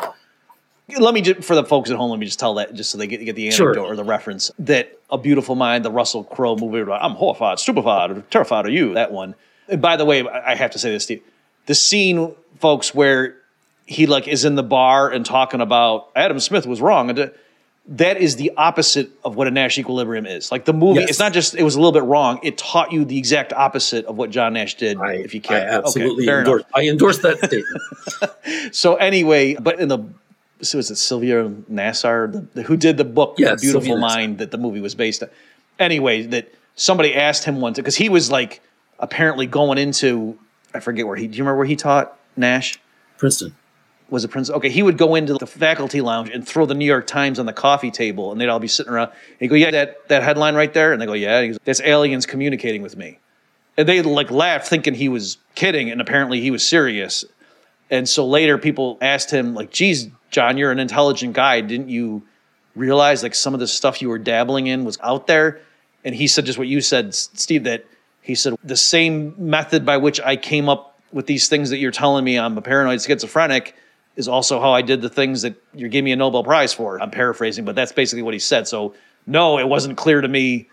Let 0.99 1.13
me 1.13 1.21
just, 1.21 1.43
for 1.43 1.55
the 1.55 1.63
folks 1.63 1.89
at 1.89 1.95
home, 1.95 2.09
let 2.11 2.19
me 2.19 2.25
just 2.25 2.39
tell 2.39 2.55
that 2.55 2.73
just 2.73 2.89
so 2.91 2.97
they 2.97 3.07
get, 3.07 3.23
get 3.23 3.35
the 3.37 3.49
Sure. 3.51 3.69
anecdote 3.69 3.85
or 3.87 3.95
the 3.95 4.03
reference 4.03 4.51
that 4.59 4.97
A 5.09 5.17
Beautiful 5.17 5.55
Mind, 5.55 5.85
the 5.85 5.91
Russell 5.91 6.25
Crowe 6.25 6.57
movie, 6.57 6.91
I'm 6.91 7.11
horrified, 7.13 7.59
stupefied, 7.59 8.11
or 8.11 8.21
terrified 8.29 8.65
of 8.65 8.73
you, 8.73 8.93
that 8.95 9.11
one. 9.13 9.35
And 9.69 9.81
by 9.81 9.95
the 9.95 10.03
way, 10.03 10.27
I 10.27 10.51
I 10.51 10.55
have 10.55 10.71
to 10.71 10.79
say 10.79 10.91
this, 10.91 11.03
Steve. 11.05 11.23
The 11.67 11.75
scene, 11.75 12.35
folks, 12.59 12.93
where 12.93 13.37
he 13.85 14.05
like 14.05 14.27
is 14.27 14.43
in 14.43 14.55
the 14.55 14.63
bar 14.63 15.09
and 15.09 15.25
talking 15.25 15.61
about 15.61 16.09
Adam 16.15 16.39
Smith 16.41 16.65
was 16.65 16.81
wrong. 16.81 17.09
And 17.09 17.15
to- 17.17 17.33
that 17.87 18.17
is 18.17 18.35
the 18.35 18.51
opposite 18.57 19.09
of 19.23 19.35
what 19.35 19.47
a 19.47 19.51
Nash 19.51 19.77
equilibrium 19.77 20.25
is. 20.25 20.51
Like 20.51 20.65
the 20.65 20.73
movie, 20.73 20.99
Yes. 21.01 21.09
it's 21.11 21.19
not 21.19 21.33
just 21.33 21.55
it 21.55 21.63
was 21.63 21.75
a 21.75 21.79
little 21.79 21.91
bit 21.91 22.03
wrong. 22.03 22.39
It 22.43 22.57
taught 22.57 22.91
you 22.91 23.03
the 23.05 23.17
exact 23.17 23.53
opposite 23.53 24.05
of 24.05 24.17
what 24.17 24.29
John 24.29 24.53
Nash 24.53 24.75
did. 24.75 24.99
I, 24.99 25.13
if 25.15 25.33
you 25.33 25.41
I 25.45 25.47
can't, 25.47 25.69
absolutely 25.69 26.29
okay, 26.29 26.39
endorse. 26.39 26.63
I 26.75 26.87
endorse 26.87 27.17
that 27.19 27.37
statement. 27.43 28.75
So 28.75 28.95
anyway, 28.95 29.55
but 29.55 29.79
in 29.79 29.87
the 29.87 29.99
so 30.61 30.77
was 30.77 30.91
it 30.91 30.97
Sylvia 30.97 31.51
Nasar 31.67 32.27
the, 32.31 32.47
the- 32.53 32.61
who 32.63 32.77
did 32.77 32.97
the 32.97 33.03
book 33.03 33.35
Yeah, 33.39 33.51
The 33.55 33.61
Beautiful 33.61 33.81
Sylvia 33.81 33.95
Nasar. 33.95 34.15
Mind 34.17 34.37
that 34.37 34.51
the 34.51 34.57
movie 34.59 34.79
was 34.79 34.93
based 34.93 35.23
on? 35.23 35.29
Anyway, 35.79 36.21
that 36.27 36.53
somebody 36.75 37.15
asked 37.15 37.45
him 37.45 37.61
once 37.61 37.77
because 37.77 37.95
he 37.95 38.09
was 38.09 38.29
like 38.29 38.61
apparently 38.99 39.47
going 39.47 39.79
into 39.79 40.37
I 40.73 40.79
forget 40.79 41.07
where 41.07 41.15
he. 41.17 41.27
Do 41.27 41.35
you 41.37 41.43
remember 41.43 41.57
where 41.57 41.65
he 41.65 41.75
taught 41.75 42.15
Nash? 42.37 42.79
Princeton. 43.17 43.55
Was 44.11 44.25
a 44.25 44.27
prince. 44.27 44.49
Okay, 44.49 44.69
he 44.69 44.83
would 44.83 44.97
go 44.97 45.15
into 45.15 45.33
the 45.35 45.47
faculty 45.47 46.01
lounge 46.01 46.29
and 46.29 46.45
throw 46.47 46.65
the 46.65 46.75
New 46.75 46.85
York 46.85 47.07
Times 47.07 47.39
on 47.39 47.45
the 47.45 47.53
coffee 47.53 47.89
table, 47.89 48.31
and 48.31 48.39
they'd 48.39 48.49
all 48.49 48.59
be 48.59 48.67
sitting 48.67 48.91
around. 48.91 49.11
He'd 49.39 49.47
go, 49.47 49.55
"Yeah, 49.55 49.71
that 49.71 50.07
that 50.09 50.21
headline 50.21 50.53
right 50.53 50.71
there," 50.71 50.91
and 50.91 51.01
they 51.01 51.05
go, 51.05 51.13
"Yeah." 51.13 51.47
Goes, 51.47 51.57
That's 51.63 51.81
aliens 51.81 52.25
communicating 52.25 52.81
with 52.81 52.97
me, 52.97 53.19
and 53.77 53.87
they 53.87 54.01
like 54.01 54.29
laughed, 54.29 54.67
thinking 54.67 54.93
he 54.93 55.09
was 55.09 55.37
kidding, 55.55 55.89
and 55.89 56.01
apparently 56.01 56.41
he 56.41 56.51
was 56.51 56.63
serious. 56.63 57.23
And 57.89 58.07
so 58.07 58.25
later, 58.27 58.57
people 58.57 58.97
asked 59.01 59.31
him, 59.31 59.55
like, 59.55 59.71
"Geez, 59.71 60.09
John, 60.29 60.57
you're 60.57 60.71
an 60.71 60.79
intelligent 60.79 61.33
guy. 61.33 61.61
Didn't 61.61 61.89
you 61.89 62.21
realize 62.75 63.23
like 63.23 63.33
some 63.33 63.53
of 63.53 63.59
the 63.61 63.67
stuff 63.67 64.01
you 64.01 64.09
were 64.09 64.19
dabbling 64.19 64.67
in 64.67 64.83
was 64.83 64.99
out 65.01 65.27
there?" 65.27 65.59
And 66.03 66.13
he 66.13 66.27
said 66.27 66.45
just 66.45 66.57
what 66.57 66.67
you 66.67 66.81
said, 66.81 67.15
Steve. 67.15 67.63
That 67.63 67.85
he 68.21 68.35
said 68.35 68.55
the 68.61 68.75
same 68.75 69.35
method 69.37 69.85
by 69.85 69.95
which 69.95 70.19
I 70.19 70.35
came 70.35 70.67
up 70.67 70.99
with 71.13 71.27
these 71.27 71.47
things 71.47 71.69
that 71.69 71.77
you're 71.77 71.91
telling 71.91 72.25
me 72.25 72.37
I'm 72.37 72.57
a 72.57 72.61
paranoid 72.61 73.01
schizophrenic 73.01 73.75
is 74.15 74.27
also 74.27 74.59
how 74.59 74.71
I 74.71 74.81
did 74.81 75.01
the 75.01 75.09
things 75.09 75.41
that 75.43 75.55
you 75.73 75.87
gave 75.87 76.03
me 76.03 76.11
a 76.11 76.15
Nobel 76.15 76.43
Prize 76.43 76.73
for. 76.73 77.01
I'm 77.01 77.11
paraphrasing, 77.11 77.65
but 77.65 77.75
that's 77.75 77.91
basically 77.91 78.23
what 78.23 78.33
he 78.33 78.39
said. 78.39 78.67
So 78.67 78.93
no, 79.25 79.59
it 79.59 79.67
wasn't 79.67 79.97
clear 79.97 80.21
to 80.21 80.27
me. 80.27 80.69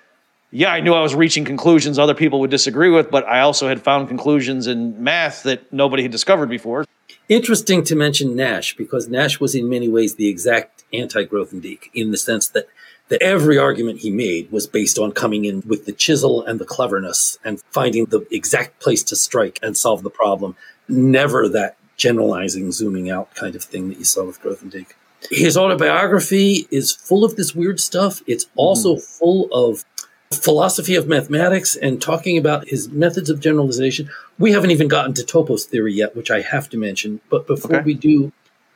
Yeah, 0.50 0.72
I 0.72 0.80
knew 0.80 0.94
I 0.94 1.02
was 1.02 1.14
reaching 1.14 1.44
conclusions 1.44 1.98
other 1.98 2.14
people 2.14 2.40
would 2.40 2.50
disagree 2.50 2.88
with, 2.88 3.10
but 3.10 3.26
I 3.26 3.40
also 3.40 3.68
had 3.68 3.82
found 3.82 4.08
conclusions 4.08 4.66
in 4.66 5.02
math 5.02 5.42
that 5.42 5.70
nobody 5.72 6.02
had 6.02 6.12
discovered 6.12 6.48
before. 6.48 6.86
Interesting 7.28 7.84
to 7.84 7.94
mention 7.94 8.34
Nash 8.34 8.74
because 8.74 9.08
Nash 9.08 9.38
was 9.38 9.54
in 9.54 9.68
many 9.68 9.88
ways 9.88 10.14
the 10.14 10.28
exact 10.28 10.84
anti-Grothendieck 10.94 11.90
in 11.92 12.10
the 12.10 12.16
sense 12.16 12.48
that 12.48 12.66
that 13.08 13.22
every 13.22 13.56
argument 13.56 14.00
he 14.00 14.10
made 14.10 14.50
was 14.52 14.66
based 14.66 14.98
on 14.98 15.12
coming 15.12 15.44
in 15.44 15.62
with 15.66 15.86
the 15.86 15.92
chisel 15.92 16.44
and 16.44 16.60
the 16.60 16.64
cleverness 16.64 17.38
and 17.44 17.60
finding 17.70 18.04
the 18.06 18.26
exact 18.30 18.80
place 18.80 19.02
to 19.02 19.16
strike 19.16 19.58
and 19.62 19.76
solve 19.76 20.02
the 20.02 20.10
problem. 20.10 20.56
Never 20.88 21.48
that 21.48 21.77
generalizing, 21.98 22.72
zooming 22.72 23.10
out 23.10 23.34
kind 23.34 23.54
of 23.54 23.62
thing 23.62 23.90
that 23.90 23.98
you 23.98 24.04
saw 24.04 24.24
with 24.24 24.40
Grothendieck. 24.40 24.92
His 25.30 25.56
autobiography 25.56 26.66
is 26.70 26.92
full 26.92 27.24
of 27.24 27.36
this 27.36 27.54
weird 27.54 27.80
stuff. 27.80 28.22
It's 28.26 28.46
also 28.56 28.96
mm. 28.96 29.02
full 29.02 29.48
of 29.52 29.84
philosophy 30.32 30.94
of 30.94 31.08
mathematics 31.08 31.74
and 31.74 32.00
talking 32.00 32.38
about 32.38 32.68
his 32.68 32.88
methods 32.88 33.28
of 33.28 33.40
generalization. 33.40 34.08
We 34.38 34.52
haven't 34.52 34.70
even 34.70 34.88
gotten 34.88 35.14
to 35.14 35.22
topos 35.22 35.64
theory 35.64 35.92
yet, 35.92 36.14
which 36.14 36.30
I 36.30 36.40
have 36.40 36.68
to 36.70 36.78
mention. 36.78 37.20
But 37.28 37.46
before 37.46 37.76
okay. 37.76 37.84
we 37.84 37.94
do, 37.94 38.32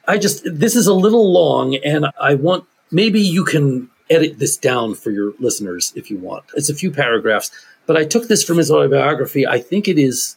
I 0.08 0.18
just, 0.18 0.42
this 0.44 0.74
is 0.74 0.86
a 0.86 0.94
little 0.94 1.32
long 1.32 1.76
and 1.76 2.06
I 2.20 2.34
want, 2.34 2.64
maybe 2.90 3.20
you 3.20 3.44
can 3.44 3.88
edit 4.10 4.38
this 4.38 4.56
down 4.56 4.94
for 4.94 5.10
your 5.10 5.32
listeners 5.38 5.92
if 5.94 6.10
you 6.10 6.18
want. 6.18 6.44
It's 6.54 6.68
a 6.68 6.74
few 6.74 6.90
paragraphs, 6.90 7.50
but 7.86 7.96
I 7.96 8.04
took 8.04 8.28
this 8.28 8.42
from 8.42 8.58
his 8.58 8.70
autobiography. 8.70 9.46
I 9.46 9.58
think 9.60 9.88
it 9.88 9.98
is, 9.98 10.36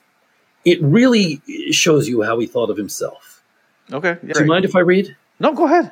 it 0.66 0.82
really 0.82 1.41
shows 1.72 2.09
you 2.09 2.24
how 2.24 2.39
he 2.39 2.47
thought 2.47 2.70
of 2.70 2.78
himself. 2.78 3.43
Okay. 3.93 4.18
Do 4.22 4.39
you 4.39 4.45
mind 4.45 4.66
if 4.66 4.76
I 4.76 4.80
read? 4.80 5.16
No, 5.39 5.53
go 5.53 5.66
ahead. 5.66 5.91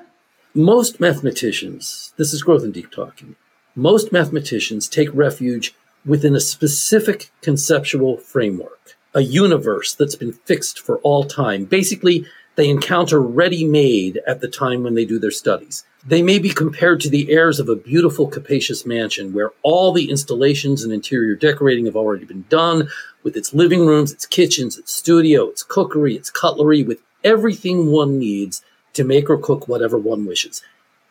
Most 0.55 0.99
mathematicians, 0.99 2.13
this 2.17 2.33
is 2.33 2.43
Grothendieck 2.43 2.91
talking, 2.91 3.35
most 3.75 4.11
mathematicians 4.11 4.87
take 4.87 5.09
refuge 5.13 5.73
within 6.05 6.35
a 6.35 6.39
specific 6.39 7.31
conceptual 7.41 8.17
framework, 8.17 8.95
a 9.13 9.21
universe 9.21 9.95
that's 9.95 10.15
been 10.15 10.33
fixed 10.33 10.79
for 10.79 10.97
all 10.99 11.23
time. 11.23 11.65
Basically, 11.65 12.25
they 12.55 12.69
encounter 12.69 13.19
ready 13.21 13.65
made 13.65 14.21
at 14.27 14.41
the 14.41 14.47
time 14.47 14.83
when 14.83 14.93
they 14.93 15.05
do 15.05 15.19
their 15.19 15.31
studies. 15.31 15.85
They 16.05 16.21
may 16.21 16.37
be 16.37 16.49
compared 16.49 16.99
to 17.01 17.09
the 17.09 17.31
heirs 17.31 17.59
of 17.59 17.69
a 17.69 17.75
beautiful, 17.75 18.27
capacious 18.27 18.85
mansion 18.85 19.33
where 19.33 19.51
all 19.63 19.93
the 19.93 20.09
installations 20.09 20.83
and 20.83 20.91
interior 20.91 21.35
decorating 21.35 21.85
have 21.85 21.95
already 21.95 22.25
been 22.25 22.45
done, 22.49 22.89
with 23.23 23.37
its 23.37 23.53
living 23.53 23.85
rooms, 23.85 24.11
its 24.11 24.25
kitchens, 24.25 24.77
its 24.77 24.91
studio, 24.91 25.47
its 25.47 25.63
cookery, 25.63 26.15
its 26.15 26.29
cutlery, 26.29 26.83
with 26.83 27.01
everything 27.23 27.87
one 27.87 28.19
needs 28.19 28.61
to 28.93 29.03
make 29.03 29.29
or 29.29 29.37
cook 29.37 29.67
whatever 29.67 29.97
one 29.97 30.25
wishes. 30.25 30.61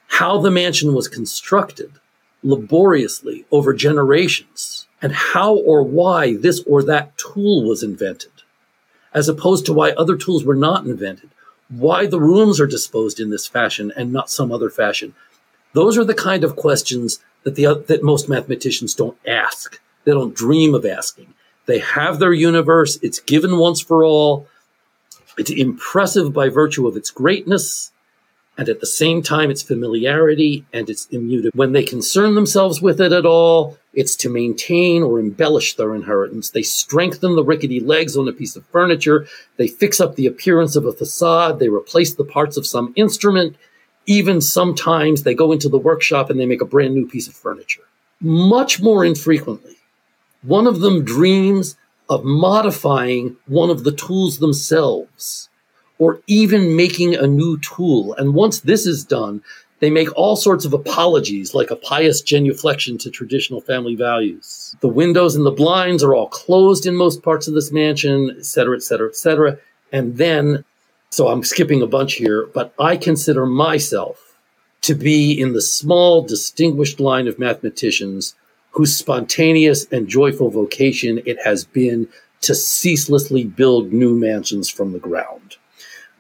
How 0.09 0.39
the 0.39 0.51
mansion 0.51 0.93
was 0.93 1.09
constructed 1.09 1.93
laboriously 2.43 3.47
over 3.51 3.73
generations, 3.73 4.87
and 5.01 5.13
how 5.13 5.55
or 5.55 5.83
why 5.83 6.37
this 6.37 6.63
or 6.67 6.83
that 6.83 7.17
tool 7.17 7.67
was 7.67 7.83
invented, 7.83 8.32
as 9.15 9.29
opposed 9.29 9.67
to 9.67 9.73
why 9.73 9.91
other 9.91 10.17
tools 10.17 10.45
were 10.45 10.55
not 10.55 10.87
invented, 10.87 11.31
why 11.69 12.07
the 12.07 12.21
rooms 12.21 12.61
are 12.61 12.67
disposed 12.67 13.21
in 13.21 13.31
this 13.31 13.47
fashion 13.47 13.93
and 13.97 14.13
not 14.13 14.31
some 14.31 14.53
other 14.53 14.71
fashion. 14.71 15.15
Those 15.73 15.97
are 15.97 16.05
the 16.05 16.15
kind 16.15 16.45
of 16.45 16.57
questions 16.57 17.21
that 17.45 17.55
the 17.55 17.85
that 17.89 18.03
most 18.03 18.29
mathematicians 18.29 18.95
don't 18.95 19.17
ask. 19.27 19.81
They 20.05 20.13
don't 20.13 20.35
dream 20.35 20.75
of 20.75 20.85
asking. 20.85 21.35
They 21.67 21.79
have 21.79 22.19
their 22.19 22.33
universe. 22.33 22.99
It's 23.03 23.21
given 23.21 23.59
once 23.59 23.81
for 23.81 24.05
all. 24.05 24.49
It's 25.39 25.51
impressive 25.51 26.33
by 26.33 26.49
virtue 26.49 26.87
of 26.87 26.97
its 26.97 27.11
greatness 27.11 27.93
and 28.59 28.69
at 28.69 28.81
the 28.81 28.87
same 28.87 29.23
time 29.23 29.51
its 29.51 29.63
familiarity 29.63 30.67
and 30.73 30.91
its 30.91 31.07
immutability. 31.07 31.57
When 31.57 31.73
they 31.73 31.85
concern 31.85 32.35
themselves 32.35 32.83
with 32.83 33.01
it 33.01 33.13
at 33.13 33.25
all, 33.25 33.79
it's 33.95 34.17
to 34.17 34.31
maintain 34.31 35.03
or 35.03 35.19
embellish 35.19 35.75
their 35.75 35.95
inheritance. 35.95 36.51
They 36.51 36.63
strengthen 36.63 37.37
the 37.37 37.45
rickety 37.45 37.81
legs 37.81 38.17
on 38.17 38.29
a 38.29 38.33
piece 38.33 38.57
of 38.57 38.65
furniture. 38.67 39.27
They 39.57 39.69
fix 39.69 40.01
up 40.01 40.15
the 40.15 40.27
appearance 40.27 40.77
of 40.77 40.87
a 40.87 40.93
facade. 40.93 41.59
They 41.59 41.69
replace 41.69 42.15
the 42.15 42.25
parts 42.25 42.57
of 42.57 42.67
some 42.67 42.93
instrument. 42.97 43.57
Even 44.07 44.41
sometimes 44.41 45.23
they 45.23 45.35
go 45.35 45.53
into 45.53 45.69
the 45.69 45.79
workshop 45.79 46.31
and 46.31 46.41
they 46.41 46.47
make 46.47 46.63
a 46.63 46.67
brand 46.67 46.95
new 46.95 47.07
piece 47.07 47.29
of 47.29 47.35
furniture. 47.35 47.83
Much 48.21 48.81
more 48.81 49.05
infrequently, 49.05 49.77
one 50.43 50.67
of 50.67 50.81
them 50.81 51.05
dreams 51.05 51.77
of 52.09 52.25
modifying 52.25 53.37
one 53.47 53.71
of 53.71 53.85
the 53.85 53.93
tools 53.93 54.39
themselves 54.39 55.49
or 55.99 56.21
even 56.27 56.75
making 56.75 57.15
a 57.15 57.27
new 57.27 57.59
tool. 57.61 58.15
And 58.15 58.35
once 58.35 58.61
this 58.61 58.87
is 58.87 59.05
done, 59.05 59.43
they 59.83 59.91
make 59.91 60.17
all 60.17 60.37
sorts 60.37 60.65
of 60.65 60.73
apologies, 60.73 61.55
like 61.55 61.73
a 61.73 61.77
pious 61.77 62.23
genuflection 62.23 62.97
to 62.99 63.11
traditional 63.11 63.61
family 63.61 63.97
values. 63.97 64.77
The 64.81 64.87
windows 64.87 65.35
and 65.35 65.45
the 65.45 65.51
blinds 65.51 66.05
are 66.05 66.15
all 66.15 66.29
closed 66.29 66.87
in 66.87 66.95
most 66.95 67.25
parts 67.25 67.49
of 67.49 67.55
this 67.55 67.73
mansion, 67.73 68.33
et 68.39 68.45
cetera, 68.45 68.77
et 68.77 68.85
cetera, 68.85 69.09
et 69.09 69.17
cetera. 69.17 69.59
And 69.91 70.19
then, 70.19 70.65
so 71.11 71.27
I'm 71.27 71.43
skipping 71.43 71.83
a 71.83 71.89
bunch 71.89 72.13
here, 72.15 72.47
but 72.55 72.73
I 72.79 72.97
consider 72.97 73.45
myself 73.45 74.39
to 74.83 74.95
be 74.95 75.33
in 75.33 75.53
the 75.53 75.61
small, 75.61 76.23
distinguished 76.23 77.01
line 77.01 77.27
of 77.27 77.41
mathematicians 77.41 78.37
whose 78.71 78.97
spontaneous 78.97 79.87
and 79.91 80.07
joyful 80.07 80.49
vocation 80.49 81.21
it 81.27 81.43
has 81.43 81.65
been 81.65 82.09
to 82.43 82.55
ceaselessly 82.55 83.43
build 83.43 83.93
new 83.93 84.15
mansions 84.15 84.71
from 84.71 84.93
the 84.93 85.01
ground. 85.01 85.57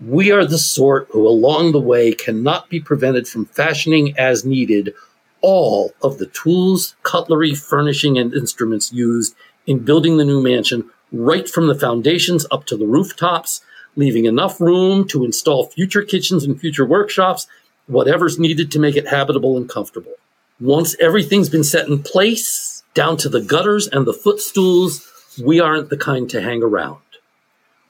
We 0.04 0.32
are 0.32 0.44
the 0.44 0.58
sort 0.58 1.06
who 1.12 1.28
along 1.28 1.70
the 1.70 1.80
way 1.80 2.12
cannot 2.12 2.68
be 2.68 2.80
prevented 2.80 3.28
from 3.28 3.44
fashioning 3.44 4.18
as 4.18 4.44
needed 4.44 4.94
all 5.42 5.92
of 6.02 6.18
the 6.18 6.26
tools, 6.26 6.96
cutlery, 7.04 7.54
furnishing, 7.54 8.18
and 8.18 8.34
instruments 8.34 8.92
used 8.92 9.36
in 9.64 9.84
building 9.84 10.16
the 10.16 10.24
new 10.24 10.42
mansion, 10.42 10.90
right 11.12 11.48
from 11.48 11.68
the 11.68 11.76
foundations 11.76 12.46
up 12.50 12.64
to 12.66 12.76
the 12.76 12.86
rooftops, 12.86 13.60
leaving 13.94 14.24
enough 14.24 14.60
room 14.60 15.06
to 15.06 15.24
install 15.24 15.66
future 15.66 16.02
kitchens 16.02 16.42
and 16.42 16.58
future 16.58 16.86
workshops, 16.86 17.46
whatever's 17.86 18.40
needed 18.40 18.72
to 18.72 18.80
make 18.80 18.96
it 18.96 19.06
habitable 19.06 19.56
and 19.56 19.68
comfortable. 19.68 20.14
Once 20.58 20.96
everything's 21.00 21.48
been 21.48 21.62
set 21.62 21.86
in 21.86 22.02
place, 22.02 22.82
down 22.94 23.16
to 23.16 23.28
the 23.28 23.40
gutters 23.40 23.86
and 23.86 24.04
the 24.04 24.12
footstools, 24.12 25.08
we 25.44 25.60
aren't 25.60 25.90
the 25.90 25.96
kind 25.96 26.28
to 26.28 26.42
hang 26.42 26.60
around 26.60 26.98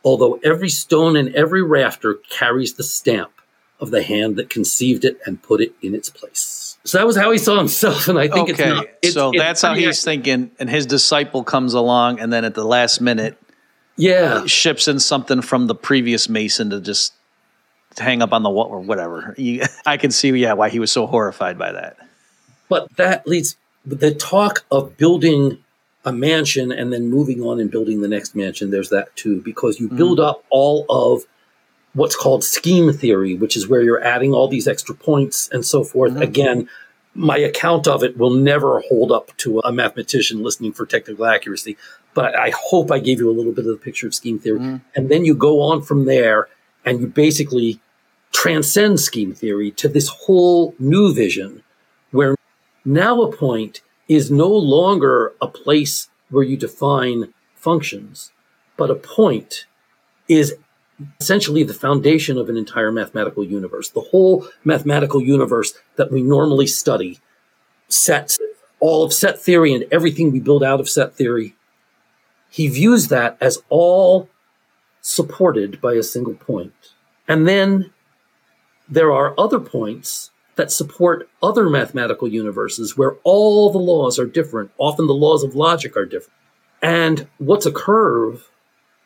although 0.04 0.40
every 0.44 0.68
stone 0.68 1.16
and 1.16 1.34
every 1.34 1.62
rafter 1.62 2.14
carries 2.28 2.74
the 2.74 2.82
stamp 2.82 3.32
of 3.80 3.90
the 3.90 4.02
hand 4.02 4.36
that 4.36 4.48
conceived 4.48 5.04
it 5.04 5.18
and 5.26 5.42
put 5.42 5.60
it 5.60 5.74
in 5.82 5.94
its 5.94 6.08
place. 6.08 6.78
So 6.84 6.98
that 6.98 7.06
was 7.06 7.16
how 7.16 7.30
he 7.30 7.38
saw 7.38 7.58
himself, 7.58 8.08
and 8.08 8.18
I 8.18 8.28
think 8.28 8.50
okay. 8.50 8.52
it's 8.52 8.60
not. 8.60 8.86
It's, 9.02 9.14
so 9.14 9.32
that's 9.36 9.62
how 9.62 9.74
he's 9.74 10.02
thinking, 10.02 10.50
and 10.58 10.68
his 10.68 10.86
disciple 10.86 11.44
comes 11.44 11.74
along, 11.74 12.18
and 12.18 12.32
then 12.32 12.44
at 12.44 12.54
the 12.54 12.64
last 12.64 13.00
minute, 13.00 13.40
yeah, 13.96 14.46
ships 14.46 14.88
in 14.88 14.98
something 14.98 15.42
from 15.42 15.68
the 15.68 15.74
previous 15.74 16.28
mason 16.28 16.70
to 16.70 16.80
just 16.80 17.12
hang 17.98 18.22
up 18.22 18.32
on 18.32 18.42
the 18.42 18.50
wall 18.50 18.66
or 18.66 18.80
whatever. 18.80 19.36
I 19.86 19.96
can 19.96 20.10
see, 20.10 20.30
yeah, 20.30 20.54
why 20.54 20.70
he 20.70 20.80
was 20.80 20.90
so 20.90 21.06
horrified 21.06 21.58
by 21.58 21.72
that. 21.72 21.96
But 22.68 22.96
that 22.96 23.26
leads 23.26 23.56
the 23.84 24.14
talk 24.14 24.64
of 24.70 24.96
building 24.96 25.61
a 26.04 26.12
mansion 26.12 26.72
and 26.72 26.92
then 26.92 27.08
moving 27.08 27.42
on 27.42 27.60
and 27.60 27.70
building 27.70 28.00
the 28.00 28.08
next 28.08 28.34
mansion, 28.34 28.70
there's 28.70 28.90
that 28.90 29.14
too, 29.16 29.40
because 29.42 29.78
you 29.78 29.88
build 29.88 30.18
mm. 30.18 30.26
up 30.26 30.44
all 30.50 30.84
of 30.88 31.22
what's 31.94 32.16
called 32.16 32.42
scheme 32.42 32.92
theory, 32.92 33.36
which 33.36 33.56
is 33.56 33.68
where 33.68 33.82
you're 33.82 34.02
adding 34.02 34.32
all 34.32 34.48
these 34.48 34.66
extra 34.66 34.94
points 34.94 35.48
and 35.52 35.64
so 35.64 35.84
forth. 35.84 36.12
Mm-hmm. 36.12 36.22
Again, 36.22 36.68
my 37.14 37.36
account 37.36 37.86
of 37.86 38.02
it 38.02 38.16
will 38.16 38.30
never 38.30 38.80
hold 38.88 39.12
up 39.12 39.36
to 39.36 39.60
a 39.60 39.72
mathematician 39.72 40.42
listening 40.42 40.72
for 40.72 40.86
technical 40.86 41.26
accuracy, 41.26 41.76
but 42.14 42.34
I 42.34 42.52
hope 42.56 42.90
I 42.90 42.98
gave 42.98 43.18
you 43.18 43.30
a 43.30 43.36
little 43.36 43.52
bit 43.52 43.66
of 43.66 43.70
the 43.70 43.76
picture 43.76 44.06
of 44.06 44.14
scheme 44.14 44.38
theory. 44.38 44.60
Mm. 44.60 44.80
And 44.96 45.08
then 45.10 45.24
you 45.24 45.34
go 45.34 45.60
on 45.60 45.82
from 45.82 46.06
there 46.06 46.48
and 46.84 47.00
you 47.00 47.06
basically 47.06 47.80
transcend 48.32 48.98
scheme 48.98 49.34
theory 49.34 49.70
to 49.72 49.88
this 49.88 50.08
whole 50.08 50.74
new 50.78 51.14
vision 51.14 51.62
where 52.10 52.34
now 52.84 53.22
a 53.22 53.30
point 53.30 53.82
is 54.14 54.30
no 54.30 54.48
longer 54.48 55.34
a 55.40 55.46
place 55.46 56.08
where 56.30 56.44
you 56.44 56.56
define 56.56 57.32
functions, 57.54 58.32
but 58.76 58.90
a 58.90 58.94
point 58.94 59.66
is 60.28 60.56
essentially 61.20 61.62
the 61.62 61.74
foundation 61.74 62.38
of 62.38 62.48
an 62.48 62.56
entire 62.56 62.92
mathematical 62.92 63.44
universe. 63.44 63.90
The 63.90 64.00
whole 64.00 64.46
mathematical 64.64 65.20
universe 65.20 65.74
that 65.96 66.10
we 66.10 66.22
normally 66.22 66.66
study, 66.66 67.20
sets, 67.88 68.38
all 68.80 69.04
of 69.04 69.12
set 69.12 69.40
theory 69.40 69.72
and 69.72 69.84
everything 69.92 70.32
we 70.32 70.40
build 70.40 70.64
out 70.64 70.80
of 70.80 70.88
set 70.88 71.14
theory, 71.14 71.54
he 72.50 72.68
views 72.68 73.08
that 73.08 73.36
as 73.40 73.62
all 73.68 74.28
supported 75.00 75.80
by 75.80 75.94
a 75.94 76.02
single 76.02 76.34
point. 76.34 76.74
And 77.28 77.48
then 77.48 77.92
there 78.88 79.12
are 79.12 79.34
other 79.38 79.58
points 79.58 80.30
that 80.62 80.70
support 80.70 81.28
other 81.42 81.68
mathematical 81.68 82.28
universes 82.28 82.96
where 82.96 83.16
all 83.24 83.72
the 83.72 83.78
laws 83.78 84.16
are 84.16 84.26
different. 84.26 84.70
Often 84.78 85.08
the 85.08 85.12
laws 85.12 85.42
of 85.42 85.56
logic 85.56 85.96
are 85.96 86.06
different. 86.06 86.38
And 86.80 87.26
what's 87.38 87.66
a 87.66 87.72
curve? 87.72 88.48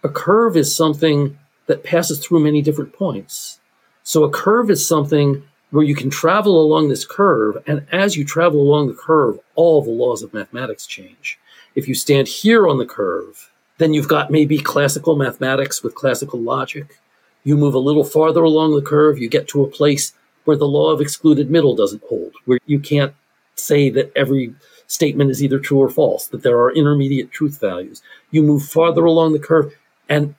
A 0.04 0.10
curve 0.10 0.54
is 0.54 0.76
something 0.76 1.38
that 1.66 1.82
passes 1.82 2.18
through 2.18 2.40
many 2.40 2.60
different 2.60 2.92
points. 2.92 3.58
So 4.02 4.22
a 4.22 4.30
curve 4.30 4.68
is 4.70 4.86
something 4.86 5.44
where 5.70 5.82
you 5.82 5.94
can 5.94 6.10
travel 6.10 6.60
along 6.60 6.90
this 6.90 7.06
curve, 7.06 7.56
and 7.66 7.86
as 7.90 8.18
you 8.18 8.24
travel 8.26 8.60
along 8.60 8.88
the 8.88 8.92
curve, 8.92 9.38
all 9.54 9.80
the 9.80 9.90
laws 9.90 10.22
of 10.22 10.34
mathematics 10.34 10.86
change. 10.86 11.38
If 11.74 11.88
you 11.88 11.94
stand 11.94 12.28
here 12.28 12.68
on 12.68 12.76
the 12.76 12.84
curve, 12.84 13.50
then 13.78 13.94
you've 13.94 14.08
got 14.08 14.30
maybe 14.30 14.58
classical 14.58 15.16
mathematics 15.16 15.82
with 15.82 15.94
classical 15.94 16.38
logic. 16.38 16.98
You 17.44 17.56
move 17.56 17.72
a 17.72 17.78
little 17.78 18.04
farther 18.04 18.44
along 18.44 18.74
the 18.74 18.82
curve, 18.82 19.18
you 19.18 19.30
get 19.30 19.48
to 19.48 19.64
a 19.64 19.70
place 19.70 20.12
where 20.46 20.56
the 20.56 20.66
law 20.66 20.90
of 20.90 21.00
excluded 21.00 21.50
middle 21.50 21.76
doesn't 21.76 22.02
hold, 22.08 22.32
where 22.46 22.58
you 22.64 22.80
can't 22.80 23.14
say 23.56 23.90
that 23.90 24.10
every 24.16 24.54
statement 24.86 25.30
is 25.30 25.42
either 25.42 25.58
true 25.58 25.78
or 25.78 25.90
false, 25.90 26.28
that 26.28 26.42
there 26.42 26.58
are 26.58 26.72
intermediate 26.72 27.30
truth 27.30 27.60
values. 27.60 28.02
You 28.30 28.42
move 28.42 28.64
farther 28.64 29.04
along 29.04 29.32
the 29.32 29.38
curve, 29.38 29.74
and 30.08 30.34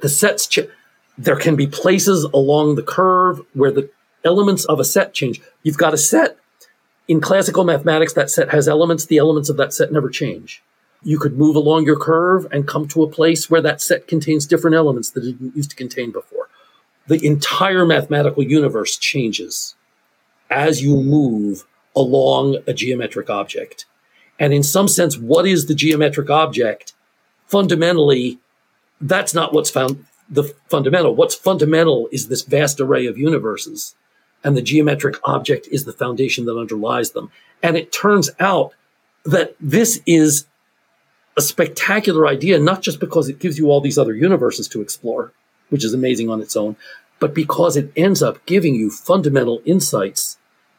the 0.00 0.08
sets, 0.08 0.58
there 1.16 1.36
can 1.36 1.56
be 1.56 1.66
places 1.66 2.24
along 2.24 2.74
the 2.74 2.82
curve 2.82 3.40
where 3.54 3.70
the 3.70 3.88
elements 4.24 4.64
of 4.66 4.80
a 4.80 4.84
set 4.84 5.14
change. 5.14 5.40
You've 5.62 5.78
got 5.78 5.94
a 5.94 5.98
set. 5.98 6.36
In 7.08 7.20
classical 7.20 7.64
mathematics, 7.64 8.12
that 8.14 8.30
set 8.30 8.50
has 8.50 8.68
elements. 8.68 9.06
The 9.06 9.18
elements 9.18 9.48
of 9.48 9.56
that 9.56 9.72
set 9.72 9.92
never 9.92 10.08
change. 10.08 10.62
You 11.02 11.18
could 11.18 11.36
move 11.36 11.56
along 11.56 11.84
your 11.84 11.98
curve 11.98 12.46
and 12.52 12.66
come 12.66 12.86
to 12.88 13.02
a 13.02 13.10
place 13.10 13.50
where 13.50 13.60
that 13.60 13.80
set 13.80 14.06
contains 14.06 14.46
different 14.46 14.76
elements 14.76 15.10
that 15.10 15.24
it 15.24 15.38
didn't 15.38 15.56
used 15.56 15.70
to 15.70 15.76
contain 15.76 16.12
before. 16.12 16.48
The 17.06 17.24
entire 17.24 17.84
mathematical 17.84 18.42
universe 18.42 18.96
changes 18.96 19.74
as 20.50 20.82
you 20.82 20.96
move 20.96 21.64
along 21.96 22.58
a 22.66 22.72
geometric 22.72 23.28
object. 23.28 23.86
And 24.38 24.52
in 24.52 24.62
some 24.62 24.88
sense, 24.88 25.18
what 25.18 25.46
is 25.46 25.66
the 25.66 25.74
geometric 25.74 26.30
object? 26.30 26.94
Fundamentally, 27.46 28.38
that's 29.00 29.34
not 29.34 29.52
what's 29.52 29.70
found 29.70 30.04
the 30.28 30.44
fundamental. 30.68 31.14
What's 31.14 31.34
fundamental 31.34 32.08
is 32.10 32.28
this 32.28 32.42
vast 32.42 32.80
array 32.80 33.06
of 33.06 33.18
universes, 33.18 33.94
and 34.42 34.56
the 34.56 34.62
geometric 34.62 35.16
object 35.24 35.68
is 35.70 35.84
the 35.84 35.92
foundation 35.92 36.46
that 36.46 36.58
underlies 36.58 37.10
them. 37.10 37.30
And 37.62 37.76
it 37.76 37.92
turns 37.92 38.30
out 38.40 38.72
that 39.24 39.54
this 39.60 40.00
is 40.06 40.46
a 41.36 41.42
spectacular 41.42 42.26
idea, 42.26 42.58
not 42.58 42.82
just 42.82 43.00
because 43.00 43.28
it 43.28 43.38
gives 43.38 43.58
you 43.58 43.70
all 43.70 43.80
these 43.80 43.98
other 43.98 44.14
universes 44.14 44.68
to 44.68 44.80
explore, 44.80 45.32
which 45.72 45.84
is 45.84 45.94
amazing 45.94 46.28
on 46.28 46.42
its 46.42 46.54
own, 46.54 46.76
but 47.18 47.34
because 47.34 47.76
it 47.76 47.90
ends 47.96 48.22
up 48.22 48.44
giving 48.46 48.74
you 48.74 48.90
fundamental 48.90 49.62
insights 49.64 50.36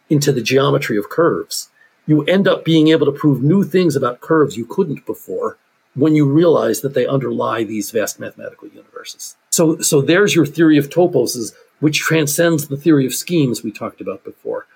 into 0.09 0.31
the 0.31 0.41
geometry 0.41 0.97
of 0.97 1.09
curves. 1.09 1.69
You 2.05 2.23
end 2.25 2.47
up 2.47 2.63
being 2.63 2.89
able 2.89 3.07
to 3.07 3.11
prove 3.11 3.41
new 3.41 3.63
things 3.63 3.95
about 3.95 4.21
curves 4.21 4.55
you 4.55 4.65
couldn't 4.65 5.05
before 5.05 5.57
when 5.95 6.15
you 6.15 6.29
realize 6.29 6.81
that 6.81 6.93
they 6.93 7.07
underlie 7.07 7.63
these 7.63 7.91
vast 7.91 8.19
mathematical 8.19 8.67
universes. 8.67 9.35
So, 9.51 9.79
so 9.79 10.01
there's 10.01 10.35
your 10.35 10.45
theory 10.45 10.77
of 10.77 10.89
toposes, 10.89 11.53
which 11.79 11.99
transcends 11.99 12.67
the 12.67 12.77
theory 12.77 13.05
of 13.05 13.13
schemes 13.13 13.63
we 13.63 13.71
talked 13.71 14.01
about 14.01 14.23
before. 14.23 14.67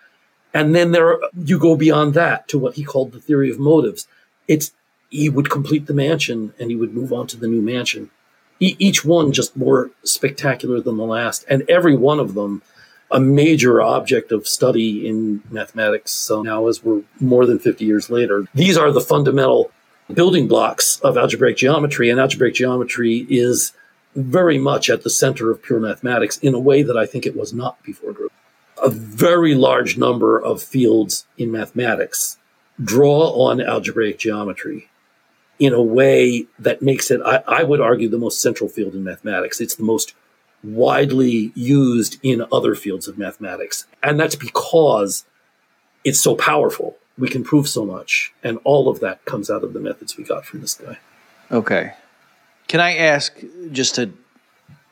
And 0.53 0.74
then 0.74 0.91
there, 0.91 1.20
you 1.36 1.59
go 1.59 1.76
beyond 1.76 2.13
that 2.13 2.47
to 2.47 2.57
what 2.57 2.76
he 2.76 2.84
called 2.84 3.11
the 3.11 3.20
theory 3.20 3.51
of 3.51 3.59
motives. 3.59 4.07
It's 4.47 4.72
he 5.09 5.30
would 5.30 5.49
complete 5.49 5.86
the 5.86 5.93
mansion 5.93 6.53
and 6.59 6.70
he 6.70 6.76
would 6.76 6.93
move 6.93 7.13
on 7.13 7.28
to 7.28 7.38
the 7.38 7.47
new 7.47 7.61
mansion. 7.61 8.09
E- 8.60 8.76
each 8.80 9.05
one 9.05 9.32
just 9.32 9.55
more 9.55 9.91
spectacular 10.03 10.82
than 10.82 10.97
the 10.97 11.05
last, 11.05 11.45
and 11.49 11.64
every 11.70 11.95
one 11.95 12.20
of 12.20 12.34
them 12.34 12.62
a 13.10 13.20
major 13.20 13.82
object 13.82 14.32
of 14.32 14.47
study 14.47 15.08
in 15.08 15.41
mathematics. 15.49 16.12
So 16.12 16.41
now, 16.41 16.68
as 16.68 16.84
we're 16.84 17.03
more 17.20 17.45
than 17.45 17.60
50 17.60 17.86
years 17.86 18.10
later, 18.10 18.45
these 18.53 18.78
are 18.78 18.91
the 18.91 19.01
fundamental 19.01 19.72
building 20.14 20.47
blocks 20.47 20.99
of 21.01 21.18
algebraic 21.18 21.58
geometry, 21.58 22.10
and 22.10 22.20
algebraic 22.20 22.55
geometry 22.55 23.26
is 23.30 23.74
very 24.16 24.58
much 24.58 24.89
at 24.89 25.03
the 25.03 25.10
center 25.10 25.51
of 25.51 25.62
pure 25.62 25.80
mathematics 25.80 26.38
in 26.39 26.53
a 26.53 26.60
way 26.60 26.82
that 26.82 26.97
I 26.97 27.05
think 27.05 27.26
it 27.26 27.36
was 27.36 27.53
not 27.53 27.82
before 27.84 28.14
Grover. 28.14 28.34
A 28.82 28.89
very 28.89 29.55
large 29.55 29.97
number 29.97 30.39
of 30.39 30.62
fields 30.62 31.26
in 31.38 31.51
mathematics 31.51 32.38
draw 32.84 33.30
on 33.32 33.62
algebraic 33.62 34.20
geometry 34.20 34.89
in 35.60 35.74
a 35.74 35.82
way 35.82 36.45
that 36.60 36.82
makes 36.82 37.10
it, 37.10 37.20
I, 37.26 37.43
I, 37.47 37.64
would 37.64 37.82
argue, 37.82 38.10
the 38.10 38.18
most 38.18 38.41
central 38.41 38.70
field 38.70 38.93
in 38.93 39.03
mathematics. 39.03 39.60
It's 39.60 39.76
the 39.76 39.84
most 39.84 40.14
widely 40.64 41.51
used 41.55 42.18
in 42.24 42.45
other 42.51 42.76
fields 42.76 43.08
of 43.08 43.18
mathematics. 43.18 43.86
And 44.03 44.20
that's 44.20 44.36
because 44.36 45.26
it's 46.03 46.20
so 46.20 46.36
powerful. 46.36 46.97
We 47.18 47.28
can 47.28 47.43
prove 47.43 47.68
so 47.68 47.86
much. 47.86 48.34
And 48.43 48.60
all 48.64 48.88
of 48.88 48.99
that 48.99 49.26
comes 49.26 49.49
out 49.49 49.64
of 49.64 49.74
the 49.74 49.80
methods 49.80 50.18
we 50.18 50.24
got 50.24 50.45
from 50.45 50.62
this 50.62 50.76
guy. 50.76 50.99
Okay. 51.51 51.93
Can 52.68 52.80
I 52.80 52.95
ask, 52.97 53.36
just 53.72 53.95
to 53.95 54.12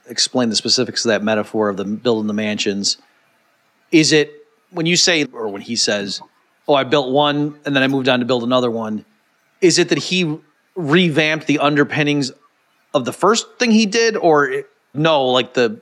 explain 0.07 0.49
the 0.49 0.55
specifics 0.55 1.05
of 1.05 1.09
that 1.09 1.23
metaphor 1.23 1.69
of 1.69 1.77
the 1.77 1.85
building 1.85 2.27
the 2.27 2.33
mansions, 2.33 2.97
is 3.91 4.11
it 4.11 4.31
when 4.71 4.85
you 4.85 4.95
say, 4.95 5.25
or 5.25 5.47
when 5.47 5.61
he 5.61 5.75
says, 5.75 6.21
oh, 6.67 6.73
I 6.73 6.83
built 6.83 7.11
one 7.11 7.59
and 7.65 7.75
then 7.75 7.83
I 7.83 7.87
moved 7.87 8.09
on 8.09 8.19
to 8.19 8.25
build 8.25 8.43
another 8.43 8.71
one, 8.71 9.05
is 9.61 9.79
it 9.79 9.89
that 9.89 9.97
he 9.97 10.39
revamped 10.75 11.47
the 11.47 11.59
underpinnings 11.59 12.31
of 12.93 13.05
the 13.05 13.13
first 13.13 13.57
thing 13.59 13.71
he 13.71 13.85
did, 13.85 14.15
or 14.15 14.63
no, 14.93 15.25
like 15.25 15.53
the 15.53 15.81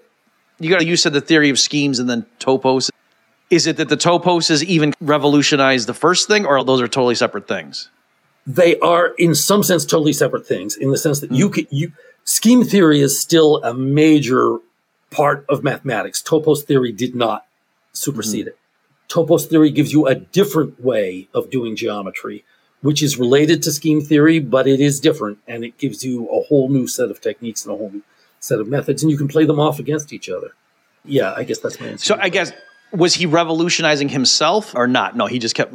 you 0.60 0.70
got 0.70 0.86
you 0.86 0.96
said 0.96 1.14
the 1.14 1.22
theory 1.22 1.50
of 1.50 1.60
schemes 1.60 2.00
and 2.00 2.10
then 2.10 2.26
topos. 2.39 2.89
Is 3.50 3.68
it 3.68 3.78
that 3.78 3.89
the 3.89 3.98
topos 3.98 4.50
toposes 4.50 4.64
even 4.64 4.94
revolutionized 5.00 5.88
the 5.88 5.94
first 5.94 6.28
thing, 6.28 6.46
or 6.46 6.64
those 6.64 6.82
are 6.82 6.88
totally 6.88 7.16
separate 7.16 7.48
things? 7.48 7.89
They 8.46 8.78
are, 8.80 9.14
in 9.18 9.36
some 9.36 9.64
sense, 9.64 9.86
totally 9.86 10.14
separate 10.14 10.46
things. 10.46 10.76
In 10.76 10.89
the 10.89 10.98
sense 10.98 11.20
that 11.20 11.28
mm-hmm. 11.28 11.36
you 11.36 11.50
could 11.50 11.68
you 11.70 11.91
scheme 12.24 12.64
theory 12.64 13.00
is 13.02 13.20
still 13.20 13.64
a 13.64 13.74
major 13.74 14.58
part 15.12 15.46
of 15.50 15.64
mathematics. 15.64 16.22
Topos 16.22 16.64
theory 16.64 16.91
did 16.91 17.16
not 17.16 17.46
supersede 17.94 18.48
mm-hmm. 18.48 18.50
it. 18.50 18.58
Topos 19.10 19.46
theory 19.46 19.70
gives 19.70 19.94
you 19.94 20.08
a 20.08 20.16
different 20.16 20.84
way 20.84 21.28
of 21.34 21.52
doing 21.52 21.76
geometry 21.76 22.44
which 22.84 23.02
is 23.02 23.18
related 23.18 23.64
to 23.64 23.72
scheme 23.72 24.02
theory, 24.02 24.40
but 24.40 24.68
it 24.68 24.80
is 24.80 25.00
different 25.00 25.40
and 25.48 25.64
it 25.64 25.78
gives 25.78 26.04
you 26.04 26.28
a 26.30 26.42
whole 26.44 26.70
new 26.70 26.86
set 26.86 27.10
of 27.10 27.20
techniques 27.20 27.66
and 27.66 27.74
a 27.74 27.78
whole 27.78 27.90
new 27.90 28.04
set 28.40 28.60
of 28.60 28.68
methods, 28.68 29.02
and 29.02 29.12
you 29.12 29.18
can 29.18 29.28
play 29.28 29.46
them 29.46 29.60
off 29.60 29.80
against 29.80 30.14
each 30.14 30.30
other. 30.30 30.54
Yeah, 31.06 31.34
I 31.36 31.44
guess 31.44 31.60
that's 31.60 31.80
my 31.80 31.88
answer. 31.88 32.06
So 32.06 32.18
I 32.22 32.30
guess 32.30 32.52
was 32.92 33.16
he 33.16 33.26
revolutionizing 33.26 34.10
himself 34.10 34.76
or 34.76 34.88
not? 34.88 35.16
No, 35.16 35.26
he 35.26 35.40
just 35.40 35.56
kept 35.56 35.74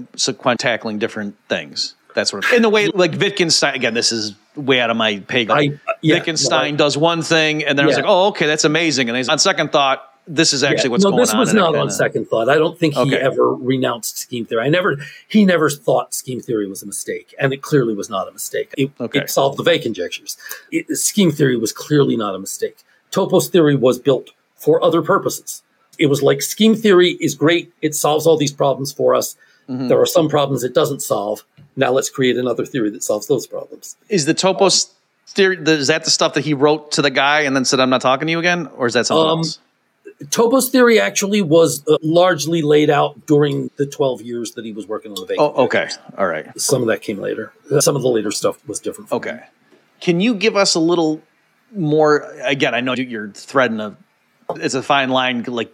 tackling 0.58 0.98
different 0.98 1.34
things. 1.48 1.94
That's 2.14 2.32
what 2.32 2.50
in 2.52 2.62
the 2.62 2.68
way 2.68 2.88
like 2.88 3.12
Wittgenstein. 3.12 3.74
Again, 3.74 3.94
this 3.94 4.12
is 4.12 4.34
way 4.54 4.80
out 4.80 4.90
of 4.90 4.96
my 4.96 5.20
pay 5.20 5.44
grade. 5.44 5.80
Yeah, 6.02 6.16
Wittgenstein 6.16 6.72
no, 6.72 6.74
I, 6.74 6.86
does 6.86 6.96
one 6.96 7.22
thing, 7.22 7.64
and 7.64 7.78
then 7.78 7.84
yeah. 7.84 7.86
I 7.86 7.86
was 7.88 7.96
like, 7.96 8.06
"Oh, 8.06 8.28
okay, 8.28 8.46
that's 8.46 8.64
amazing." 8.64 9.08
And 9.08 9.30
on 9.30 9.38
second 9.38 9.72
thought, 9.72 10.02
this 10.28 10.52
is 10.52 10.62
actually 10.62 10.88
yeah. 10.88 10.92
what's 10.92 11.04
no, 11.04 11.10
going 11.10 11.20
on. 11.20 11.26
No, 11.26 11.32
this 11.32 11.34
was 11.34 11.54
not 11.54 11.74
on 11.74 11.90
second 11.90 12.26
thought. 12.26 12.48
I 12.48 12.56
don't 12.56 12.78
think 12.78 12.94
he 12.94 13.00
okay. 13.00 13.16
ever 13.16 13.54
renounced 13.54 14.18
scheme 14.18 14.44
theory. 14.44 14.64
I 14.64 14.68
never, 14.68 14.96
he 15.28 15.44
never 15.44 15.70
thought 15.70 16.14
scheme 16.14 16.40
theory 16.40 16.68
was 16.68 16.82
a 16.82 16.86
mistake, 16.86 17.34
and 17.40 17.52
it 17.52 17.62
clearly 17.62 17.94
was 17.94 18.10
not 18.10 18.28
a 18.28 18.32
mistake. 18.32 18.74
It, 18.76 18.90
okay. 19.00 19.20
it 19.20 19.30
solved 19.30 19.58
the 19.58 19.62
Weil 19.62 19.78
conjectures. 19.78 20.36
It, 20.70 20.86
scheme 20.96 21.32
theory 21.32 21.56
was 21.56 21.72
clearly 21.72 22.16
not 22.16 22.34
a 22.34 22.38
mistake. 22.38 22.78
Topos 23.10 23.50
theory 23.50 23.74
was 23.74 23.98
built 23.98 24.30
for 24.56 24.82
other 24.84 25.02
purposes. 25.02 25.62
It 25.98 26.06
was 26.06 26.22
like 26.22 26.42
scheme 26.42 26.74
theory 26.74 27.12
is 27.20 27.34
great. 27.34 27.72
It 27.82 27.94
solves 27.94 28.26
all 28.26 28.36
these 28.36 28.52
problems 28.52 28.92
for 28.92 29.14
us. 29.14 29.36
Mm-hmm. 29.68 29.88
There 29.88 30.00
are 30.00 30.06
some 30.06 30.28
problems 30.28 30.62
it 30.62 30.74
doesn't 30.74 31.02
solve. 31.02 31.44
Now 31.76 31.90
let's 31.92 32.10
create 32.10 32.36
another 32.36 32.64
theory 32.64 32.90
that 32.90 33.02
solves 33.02 33.26
those 33.26 33.46
problems. 33.46 33.96
Is 34.08 34.24
the 34.24 34.34
topos 34.34 34.90
theory, 35.28 35.58
is 35.58 35.88
that 35.88 36.04
the 36.04 36.10
stuff 36.10 36.34
that 36.34 36.44
he 36.44 36.54
wrote 36.54 36.92
to 36.92 37.02
the 37.02 37.10
guy 37.10 37.40
and 37.40 37.54
then 37.54 37.64
said, 37.64 37.80
I'm 37.80 37.90
not 37.90 38.00
talking 38.00 38.26
to 38.26 38.32
you 38.32 38.38
again? 38.38 38.68
Or 38.76 38.86
is 38.86 38.94
that 38.94 39.06
something 39.06 39.30
um, 39.30 39.38
else? 39.38 39.58
Topos 40.24 40.70
theory 40.70 40.98
actually 40.98 41.42
was 41.42 41.86
uh, 41.86 41.96
largely 42.02 42.60
laid 42.60 42.90
out 42.90 43.26
during 43.26 43.70
the 43.76 43.86
12 43.86 44.22
years 44.22 44.52
that 44.52 44.64
he 44.64 44.72
was 44.72 44.86
working 44.86 45.12
on 45.12 45.26
the 45.26 45.36
Weil. 45.36 45.52
Oh, 45.56 45.64
okay. 45.64 45.88
All 46.16 46.26
right. 46.26 46.58
Some 46.60 46.82
of 46.82 46.88
that 46.88 47.02
came 47.02 47.18
later. 47.18 47.52
Some 47.78 47.94
of 47.94 48.02
the 48.02 48.08
later 48.08 48.32
stuff 48.32 48.66
was 48.66 48.80
different. 48.80 49.12
Okay. 49.12 49.32
Me. 49.32 49.40
Can 50.00 50.20
you 50.20 50.34
give 50.34 50.56
us 50.56 50.74
a 50.74 50.80
little 50.80 51.22
more? 51.72 52.28
Again, 52.42 52.74
I 52.74 52.80
know 52.80 52.94
you're 52.94 53.30
threading 53.30 53.80
a, 53.80 53.96
it's 54.56 54.74
a 54.74 54.82
fine 54.82 55.10
line. 55.10 55.44
Like 55.44 55.72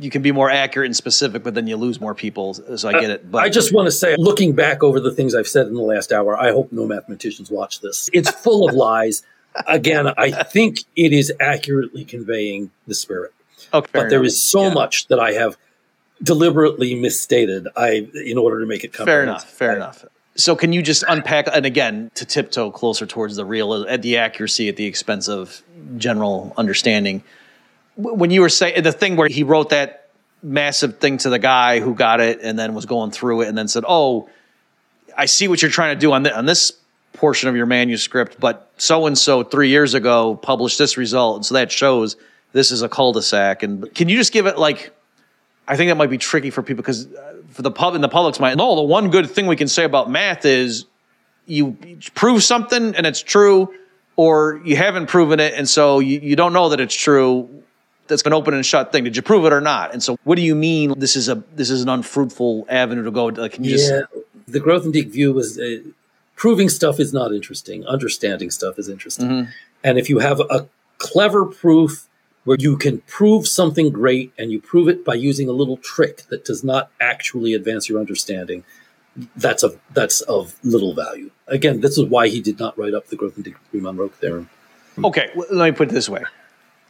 you 0.00 0.10
can 0.10 0.22
be 0.22 0.32
more 0.32 0.50
accurate 0.50 0.86
and 0.86 0.96
specific, 0.96 1.44
but 1.44 1.54
then 1.54 1.68
you 1.68 1.76
lose 1.76 2.00
more 2.00 2.14
people. 2.14 2.54
So 2.54 2.88
I 2.88 3.00
get 3.00 3.10
it. 3.10 3.30
But 3.30 3.44
I 3.44 3.48
just 3.48 3.72
want 3.72 3.86
to 3.86 3.92
say, 3.92 4.16
looking 4.16 4.54
back 4.54 4.82
over 4.82 4.98
the 4.98 5.12
things 5.12 5.34
I've 5.34 5.46
said 5.48 5.68
in 5.68 5.74
the 5.74 5.82
last 5.82 6.12
hour, 6.12 6.36
I 6.36 6.50
hope 6.50 6.72
no 6.72 6.86
mathematicians 6.86 7.50
watch 7.50 7.80
this. 7.80 8.10
It's 8.12 8.30
full 8.30 8.68
of 8.68 8.74
lies. 8.88 9.22
Again, 9.68 10.08
I 10.16 10.42
think 10.44 10.78
it 10.96 11.12
is 11.12 11.32
accurately 11.38 12.04
conveying 12.04 12.70
the 12.86 12.94
spirit. 12.94 13.32
Okay, 13.74 13.90
but 13.92 14.10
there 14.10 14.22
is 14.22 14.42
so 14.42 14.68
yeah. 14.68 14.74
much 14.74 15.06
that 15.08 15.18
I 15.18 15.32
have 15.32 15.56
deliberately 16.22 16.94
misstated. 16.94 17.68
I 17.76 18.08
in 18.14 18.38
order 18.38 18.60
to 18.60 18.66
make 18.66 18.84
it 18.84 18.92
come. 18.92 19.06
Fair 19.06 19.22
enough. 19.22 19.48
Fair 19.48 19.76
enough. 19.76 20.04
So 20.34 20.56
can 20.56 20.72
you 20.72 20.82
just 20.82 21.04
unpack 21.08 21.46
and 21.52 21.66
again 21.66 22.10
to 22.14 22.24
tiptoe 22.24 22.70
closer 22.70 23.06
towards 23.06 23.36
the 23.36 23.44
real 23.44 23.86
at 23.86 24.00
the 24.00 24.16
accuracy 24.16 24.68
at 24.68 24.76
the 24.76 24.86
expense 24.86 25.28
of 25.28 25.62
general 25.98 26.54
understanding? 26.56 27.22
When 27.96 28.30
you 28.30 28.40
were 28.40 28.48
saying 28.48 28.82
the 28.82 28.92
thing 28.92 29.16
where 29.16 29.28
he 29.28 29.42
wrote 29.42 29.70
that 29.70 30.08
massive 30.42 30.98
thing 30.98 31.18
to 31.18 31.30
the 31.30 31.38
guy 31.38 31.80
who 31.80 31.94
got 31.94 32.20
it 32.20 32.40
and 32.42 32.58
then 32.58 32.74
was 32.74 32.86
going 32.86 33.10
through 33.10 33.42
it 33.42 33.48
and 33.48 33.58
then 33.58 33.68
said, 33.68 33.84
"Oh, 33.86 34.28
I 35.16 35.26
see 35.26 35.48
what 35.48 35.60
you're 35.60 35.70
trying 35.70 35.94
to 35.94 36.00
do 36.00 36.12
on, 36.12 36.22
the, 36.22 36.36
on 36.36 36.46
this 36.46 36.72
portion 37.12 37.50
of 37.50 37.56
your 37.56 37.66
manuscript, 37.66 38.40
but 38.40 38.70
so 38.78 39.06
and 39.06 39.16
so 39.16 39.44
three 39.44 39.68
years 39.68 39.92
ago 39.92 40.34
published 40.36 40.78
this 40.78 40.96
result, 40.96 41.36
and 41.36 41.46
so 41.46 41.54
that 41.54 41.70
shows." 41.70 42.16
This 42.52 42.70
is 42.70 42.82
a 42.82 42.88
cul-de-sac. 42.88 43.62
And 43.62 43.94
can 43.94 44.08
you 44.08 44.16
just 44.16 44.32
give 44.32 44.46
it 44.46 44.58
like, 44.58 44.94
I 45.68 45.76
think 45.76 45.90
that 45.90 45.96
might 45.96 46.10
be 46.10 46.18
tricky 46.18 46.50
for 46.50 46.62
people 46.62 46.82
because 46.82 47.06
uh, 47.06 47.34
for 47.50 47.62
the 47.62 47.70
pub 47.70 47.94
in 47.94 48.00
the 48.00 48.08
public's 48.08 48.40
mind, 48.40 48.58
no, 48.58 48.74
the 48.76 48.82
one 48.82 49.10
good 49.10 49.30
thing 49.30 49.46
we 49.46 49.56
can 49.56 49.68
say 49.68 49.84
about 49.84 50.10
math 50.10 50.44
is 50.44 50.86
you 51.46 51.76
prove 52.14 52.42
something 52.42 52.94
and 52.94 53.06
it's 53.06 53.22
true, 53.22 53.72
or 54.16 54.60
you 54.64 54.76
haven't 54.76 55.06
proven 55.06 55.40
it, 55.40 55.54
and 55.54 55.68
so 55.68 55.98
you, 55.98 56.20
you 56.20 56.36
don't 56.36 56.52
know 56.52 56.68
that 56.68 56.80
it's 56.80 56.94
true. 56.94 57.48
that's 58.06 58.22
an 58.22 58.32
open 58.32 58.54
and 58.54 58.64
shut 58.64 58.92
thing. 58.92 59.04
Did 59.04 59.16
you 59.16 59.22
prove 59.22 59.44
it 59.44 59.52
or 59.52 59.60
not? 59.60 59.92
And 59.92 60.02
so, 60.02 60.16
what 60.24 60.36
do 60.36 60.42
you 60.42 60.54
mean 60.54 60.98
this 60.98 61.16
is 61.16 61.28
a 61.28 61.42
this 61.54 61.70
is 61.70 61.82
an 61.82 61.88
unfruitful 61.88 62.66
avenue 62.68 63.02
to 63.04 63.10
go? 63.10 63.26
Like, 63.26 63.52
can 63.52 63.64
you 63.64 63.70
just 63.70 63.90
Yeah, 63.90 64.02
the 64.46 64.60
Grothendieck 64.60 65.10
view 65.10 65.32
was 65.32 65.58
uh, 65.58 65.78
proving 66.36 66.68
stuff 66.68 67.00
is 67.00 67.12
not 67.12 67.32
interesting. 67.32 67.86
Understanding 67.86 68.50
stuff 68.50 68.78
is 68.78 68.88
interesting. 68.88 69.28
Mm-hmm. 69.28 69.50
And 69.84 69.98
if 69.98 70.08
you 70.08 70.18
have 70.18 70.40
a 70.40 70.68
clever 70.98 71.44
proof 71.46 72.08
where 72.44 72.56
you 72.58 72.76
can 72.76 72.98
prove 73.02 73.46
something 73.46 73.90
great 73.90 74.32
and 74.38 74.50
you 74.50 74.60
prove 74.60 74.88
it 74.88 75.04
by 75.04 75.14
using 75.14 75.48
a 75.48 75.52
little 75.52 75.76
trick 75.76 76.22
that 76.30 76.44
does 76.44 76.64
not 76.64 76.90
actually 77.00 77.54
advance 77.54 77.88
your 77.88 78.00
understanding, 78.00 78.64
that's 79.36 79.62
of 79.62 79.78
that's 79.92 80.20
of 80.22 80.56
little 80.64 80.94
value. 80.94 81.30
Again, 81.46 81.80
this 81.80 81.98
is 81.98 82.08
why 82.08 82.28
he 82.28 82.40
did 82.40 82.58
not 82.58 82.76
write 82.78 82.94
up 82.94 83.08
the 83.08 83.16
Grothendieck 83.16 83.56
Riemann 83.72 83.96
Roch 83.96 84.14
theorem. 84.14 84.48
Okay, 85.04 85.30
well, 85.34 85.46
let 85.50 85.70
me 85.70 85.76
put 85.76 85.88
it 85.88 85.92
this 85.92 86.08
way. 86.08 86.22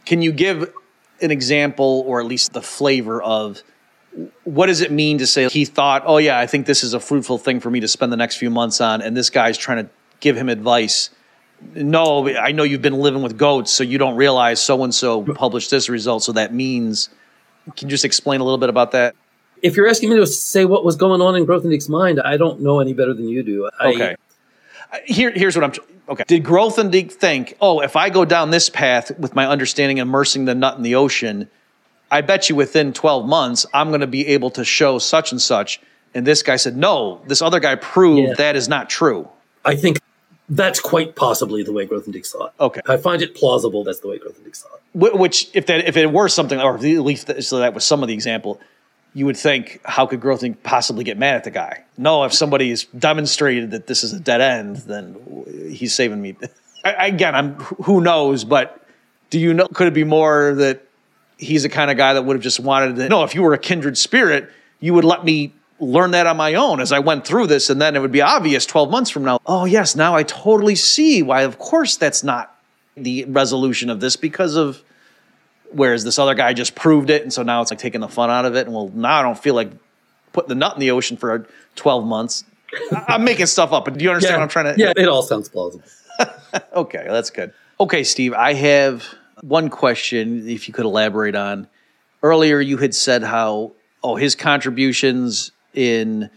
Can 0.04 0.22
you 0.22 0.32
give 0.32 0.72
an 1.20 1.30
example 1.30 2.04
or 2.06 2.20
at 2.20 2.26
least 2.26 2.52
the 2.52 2.62
flavor 2.62 3.22
of 3.22 3.62
what 4.44 4.66
does 4.66 4.80
it 4.80 4.90
mean 4.90 5.18
to 5.18 5.26
say 5.26 5.48
he 5.48 5.64
thought, 5.64 6.02
oh, 6.04 6.18
yeah, 6.18 6.38
I 6.38 6.46
think 6.46 6.66
this 6.66 6.84
is 6.84 6.94
a 6.94 7.00
fruitful 7.00 7.38
thing 7.38 7.60
for 7.60 7.70
me 7.70 7.80
to 7.80 7.88
spend 7.88 8.12
the 8.12 8.16
next 8.16 8.36
few 8.36 8.50
months 8.50 8.80
on, 8.80 9.00
and 9.00 9.16
this 9.16 9.30
guy's 9.30 9.56
trying 9.56 9.84
to 9.84 9.90
give 10.20 10.36
him 10.36 10.48
advice? 10.48 11.10
No, 11.74 12.28
I 12.28 12.52
know 12.52 12.62
you've 12.62 12.82
been 12.82 12.98
living 12.98 13.22
with 13.22 13.36
goats, 13.38 13.72
so 13.72 13.82
you 13.84 13.98
don't 13.98 14.16
realize 14.16 14.60
so 14.60 14.84
and 14.84 14.94
so 14.94 15.22
published 15.22 15.70
this 15.70 15.88
result, 15.88 16.22
so 16.22 16.32
that 16.32 16.52
means. 16.52 17.08
Can 17.76 17.88
you 17.88 17.90
just 17.90 18.04
explain 18.04 18.40
a 18.40 18.44
little 18.44 18.58
bit 18.58 18.68
about 18.68 18.90
that? 18.92 19.14
If 19.62 19.76
you're 19.76 19.88
asking 19.88 20.10
me 20.10 20.16
to 20.16 20.26
say 20.26 20.64
what 20.64 20.84
was 20.84 20.96
going 20.96 21.20
on 21.20 21.36
in 21.36 21.44
Growth 21.44 21.62
Grothendieck's 21.62 21.88
mind, 21.88 22.20
I 22.20 22.36
don't 22.36 22.60
know 22.60 22.80
any 22.80 22.92
better 22.92 23.14
than 23.14 23.28
you 23.28 23.42
do. 23.42 23.70
I, 23.80 23.86
Okay. 23.88 24.16
Uh, 24.92 24.96
Here, 25.06 25.30
here's 25.30 25.56
what 25.56 25.64
I'm. 25.64 25.72
Okay. 26.08 26.24
Did 26.26 26.42
Growth 26.44 26.76
Grothendieck 26.76 27.12
think, 27.12 27.56
oh, 27.60 27.80
if 27.80 27.94
I 27.96 28.10
go 28.10 28.24
down 28.24 28.50
this 28.50 28.68
path 28.68 29.16
with 29.18 29.34
my 29.34 29.46
understanding 29.46 29.98
immersing 29.98 30.44
the 30.44 30.54
nut 30.54 30.76
in 30.76 30.82
the 30.82 30.96
ocean, 30.96 31.48
I 32.10 32.20
bet 32.20 32.50
you 32.50 32.56
within 32.56 32.92
12 32.92 33.26
months 33.26 33.64
I'm 33.72 33.88
going 33.88 34.02
to 34.02 34.06
be 34.06 34.26
able 34.26 34.50
to 34.50 34.64
show 34.64 34.98
such 34.98 35.32
and 35.32 35.40
such. 35.40 35.80
And 36.14 36.26
this 36.26 36.42
guy 36.42 36.56
said, 36.56 36.76
no, 36.76 37.22
this 37.26 37.40
other 37.40 37.58
guy 37.60 37.76
proved 37.76 38.28
Yeah. 38.28 38.34
that 38.34 38.56
is 38.56 38.68
not 38.68 38.90
true. 38.90 39.28
I 39.64 39.76
think 39.76 39.98
that's 40.48 40.80
quite 40.80 41.16
possibly 41.16 41.62
the 41.62 41.72
way 41.72 41.86
Grothendieck 41.86 42.26
saw 42.26 42.46
it. 42.46 42.52
Okay. 42.60 42.80
I 42.86 42.96
find 42.96 43.22
it 43.22 43.34
plausible 43.34 43.84
that's 43.84 44.00
the 44.00 44.08
way 44.08 44.18
Grothendieck 44.18 44.56
saw 44.56 44.68
it. 44.74 45.14
Which, 45.18 45.48
if 45.54 45.66
that 45.66 45.86
if 45.86 45.96
it 45.96 46.12
were 46.12 46.28
something, 46.28 46.60
or 46.60 46.74
at 46.74 46.82
least 46.82 47.28
that, 47.28 47.42
so 47.44 47.58
that 47.58 47.74
was 47.74 47.84
some 47.84 48.02
of 48.02 48.08
the 48.08 48.14
example, 48.14 48.60
you 49.14 49.26
would 49.26 49.36
think, 49.36 49.80
how 49.84 50.06
could 50.06 50.20
Grothendieck 50.20 50.62
possibly 50.62 51.04
get 51.04 51.18
mad 51.18 51.36
at 51.36 51.44
the 51.44 51.50
guy? 51.50 51.84
No, 51.96 52.24
if 52.24 52.32
somebody 52.32 52.70
has 52.70 52.84
demonstrated 52.84 53.70
that 53.70 53.86
this 53.86 54.04
is 54.04 54.12
a 54.12 54.20
dead 54.20 54.40
end, 54.40 54.76
then 54.76 55.16
he's 55.70 55.94
saving 55.94 56.20
me. 56.20 56.36
I, 56.84 57.06
again, 57.06 57.34
I'm 57.34 57.54
who 57.54 58.00
knows, 58.00 58.44
but 58.44 58.86
do 59.30 59.38
you 59.38 59.54
know? 59.54 59.68
Could 59.68 59.86
it 59.86 59.94
be 59.94 60.04
more 60.04 60.54
that 60.54 60.82
he's 61.38 61.62
the 61.62 61.68
kind 61.68 61.90
of 61.90 61.96
guy 61.96 62.14
that 62.14 62.22
would 62.22 62.36
have 62.36 62.42
just 62.42 62.60
wanted 62.60 62.96
to? 62.96 63.08
No, 63.08 63.24
if 63.24 63.34
you 63.34 63.42
were 63.42 63.54
a 63.54 63.58
kindred 63.58 63.96
spirit, 63.96 64.50
you 64.80 64.92
would 64.94 65.04
let 65.04 65.24
me 65.24 65.54
learn 65.82 66.12
that 66.12 66.26
on 66.26 66.36
my 66.36 66.54
own 66.54 66.80
as 66.80 66.92
I 66.92 67.00
went 67.00 67.26
through 67.26 67.48
this, 67.48 67.68
and 67.68 67.80
then 67.80 67.96
it 67.96 68.00
would 68.00 68.12
be 68.12 68.22
obvious 68.22 68.64
12 68.66 68.90
months 68.90 69.10
from 69.10 69.24
now. 69.24 69.40
Oh 69.46 69.64
yes, 69.64 69.96
now 69.96 70.14
I 70.14 70.22
totally 70.22 70.76
see 70.76 71.22
why. 71.22 71.42
Of 71.42 71.58
course, 71.58 71.96
that's 71.96 72.22
not 72.22 72.56
the 72.96 73.24
resolution 73.24 73.90
of 73.90 74.00
this 74.00 74.16
because 74.16 74.54
of 74.54 74.82
whereas 75.70 76.04
this 76.04 76.18
other 76.18 76.34
guy 76.34 76.52
just 76.52 76.74
proved 76.74 77.08
it 77.08 77.22
and 77.22 77.32
so 77.32 77.42
now 77.42 77.62
it's 77.62 77.70
like 77.70 77.80
taking 77.80 78.02
the 78.02 78.08
fun 78.08 78.28
out 78.28 78.44
of 78.44 78.54
it 78.54 78.66
and 78.66 78.74
well 78.74 78.90
now 78.94 79.20
i 79.20 79.22
don't 79.22 79.38
feel 79.38 79.54
like 79.54 79.70
putting 80.34 80.50
the 80.50 80.54
nut 80.54 80.74
in 80.74 80.80
the 80.80 80.90
ocean 80.90 81.16
for 81.16 81.46
12 81.76 82.04
months 82.04 82.44
i'm 83.08 83.24
making 83.24 83.46
stuff 83.46 83.72
up 83.72 83.86
but 83.86 83.96
do 83.96 84.04
you 84.04 84.10
understand 84.10 84.36
what 84.36 84.42
i'm 84.42 84.48
trying 84.50 84.74
to 84.74 84.78
Yeah, 84.78 84.92
it 84.94 85.08
all 85.08 85.22
sounds 85.22 85.48
plausible. 85.48 85.84
okay 86.74 87.06
that's 87.08 87.30
good 87.30 87.54
okay 87.80 88.04
steve 88.04 88.34
i 88.34 88.52
have 88.52 89.06
one 89.40 89.70
question 89.70 90.46
if 90.46 90.68
you 90.68 90.74
could 90.74 90.84
elaborate 90.84 91.34
on 91.34 91.66
earlier 92.22 92.60
you 92.60 92.76
had 92.76 92.94
said 92.94 93.22
how 93.22 93.72
oh 94.04 94.16
his 94.16 94.34
contributions 94.36 95.51
in 95.74 96.30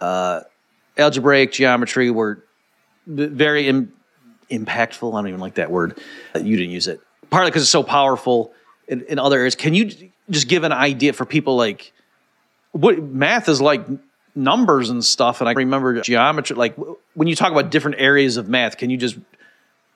uh, 0.00 0.40
algebraic 0.96 1.52
geometry 1.52 2.10
were 2.10 2.44
very 3.06 3.68
Im- 3.68 3.92
impactful. 4.50 5.12
I 5.12 5.18
don't 5.18 5.28
even 5.28 5.40
like 5.40 5.54
that 5.54 5.70
word. 5.70 5.98
Uh, 6.34 6.40
you 6.40 6.56
didn't 6.56 6.72
use 6.72 6.88
it. 6.88 7.00
Partly 7.30 7.50
because 7.50 7.62
it's 7.62 7.70
so 7.70 7.82
powerful 7.82 8.52
in, 8.88 9.02
in 9.02 9.18
other 9.18 9.38
areas. 9.38 9.54
Can 9.54 9.74
you 9.74 9.90
just 10.30 10.48
give 10.48 10.64
an 10.64 10.72
idea 10.72 11.12
for 11.12 11.24
people 11.24 11.56
like 11.56 11.92
what 12.72 13.02
math 13.02 13.48
is 13.48 13.60
like 13.60 13.84
numbers 14.34 14.90
and 14.90 15.04
stuff 15.04 15.40
and 15.40 15.48
i 15.48 15.52
remember 15.52 16.00
geometry 16.00 16.54
like 16.54 16.76
when 17.14 17.26
you 17.26 17.34
talk 17.34 17.50
about 17.50 17.70
different 17.70 17.96
areas 17.98 18.36
of 18.36 18.48
math 18.48 18.76
can 18.76 18.88
you 18.88 18.96
just 18.96 19.18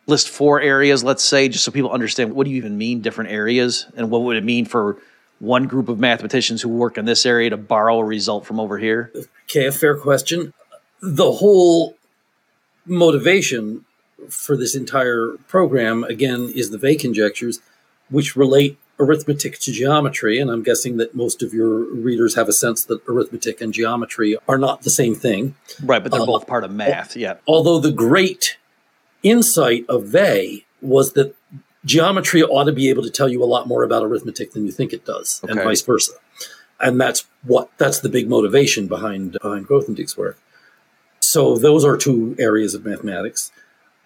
list 0.07 0.29
four 0.29 0.61
areas 0.61 1.05
let's 1.05 1.23
say 1.23 1.49
just 1.49 1.65
so 1.65 1.71
people 1.71 1.91
understand 1.91 2.35
what 2.35 2.45
do 2.45 2.51
you 2.51 2.57
even 2.57 2.77
mean 2.77 3.01
different 3.01 3.31
areas 3.31 3.87
and 3.97 4.11
what 4.11 4.23
would 4.23 4.37
it 4.37 4.45
mean 4.45 4.65
for 4.65 4.99
one 5.45 5.65
group 5.67 5.89
of 5.89 5.99
mathematicians 5.99 6.63
who 6.63 6.69
work 6.69 6.97
in 6.99 7.05
this 7.05 7.25
area 7.27 7.51
to 7.51 7.57
borrow 7.57 7.99
a 8.01 8.05
result 8.05 8.45
from 8.47 8.59
over 8.59 8.79
here 8.79 9.13
Okay, 9.49 9.67
a 9.67 9.73
fair 9.73 9.97
question. 9.97 10.53
The 11.01 11.33
whole 11.33 11.97
motivation 12.87 13.85
for 14.29 14.57
this 14.57 14.75
entire 14.75 15.33
program, 15.49 16.05
again, 16.05 16.51
is 16.55 16.71
the 16.71 16.79
Weil 16.79 16.97
conjectures, 16.99 17.61
which 18.11 18.37
relate 18.37 18.79
arithmetic 18.99 19.59
to 19.59 19.73
geometry. 19.73 20.39
And 20.39 20.51
I'm 20.51 20.63
guessing 20.63 20.97
that 20.99 21.15
most 21.15 21.43
of 21.43 21.53
your 21.53 21.85
readers 21.93 22.37
have 22.37 22.49
a 22.49 22.53
sense 22.53 22.85
that 22.85 23.03
arithmetic 23.09 23.61
and 23.61 23.73
geometry 23.73 24.37
are 24.49 24.59
not 24.59 24.83
the 24.83 24.91
same 24.91 25.15
thing. 25.15 25.57
right 25.83 26.03
but 26.03 26.13
they're 26.13 26.23
Uh, 26.23 26.27
both 26.27 26.47
part 26.47 26.65
of 26.65 26.71
math 26.71 27.17
yeah 27.17 27.35
Although 27.47 27.81
the 27.81 27.91
great 27.93 28.57
insight 29.23 29.85
of 29.89 30.13
Weil 30.15 30.61
was 30.81 31.13
that 31.15 31.35
geometry 31.85 32.43
ought 32.43 32.65
to 32.65 32.73
be 32.73 32.89
able 32.91 33.03
to 33.03 33.11
tell 33.11 33.29
you 33.29 33.43
a 33.43 33.47
lot 33.47 33.69
more 33.69 33.83
about 33.83 34.03
arithmetic 34.03 34.53
than 34.53 34.67
you 34.67 34.73
think 34.73 34.93
it 34.93 35.05
does, 35.05 35.41
and 35.49 35.61
vice 35.61 35.83
versa. 35.83 36.13
And 36.81 37.01
that's 37.01 37.27
what 37.43 37.71
that's 37.79 38.01
the 38.01 38.09
big 38.09 38.29
motivation 38.29 38.89
behind 38.89 39.33
behind 39.41 39.67
Grothendieck's 39.69 40.17
work. 40.17 40.39
So 41.21 41.57
those 41.57 41.85
are 41.85 41.97
two 41.97 42.37
areas 42.39 42.75
of 42.75 42.85
mathematics. 42.85 43.53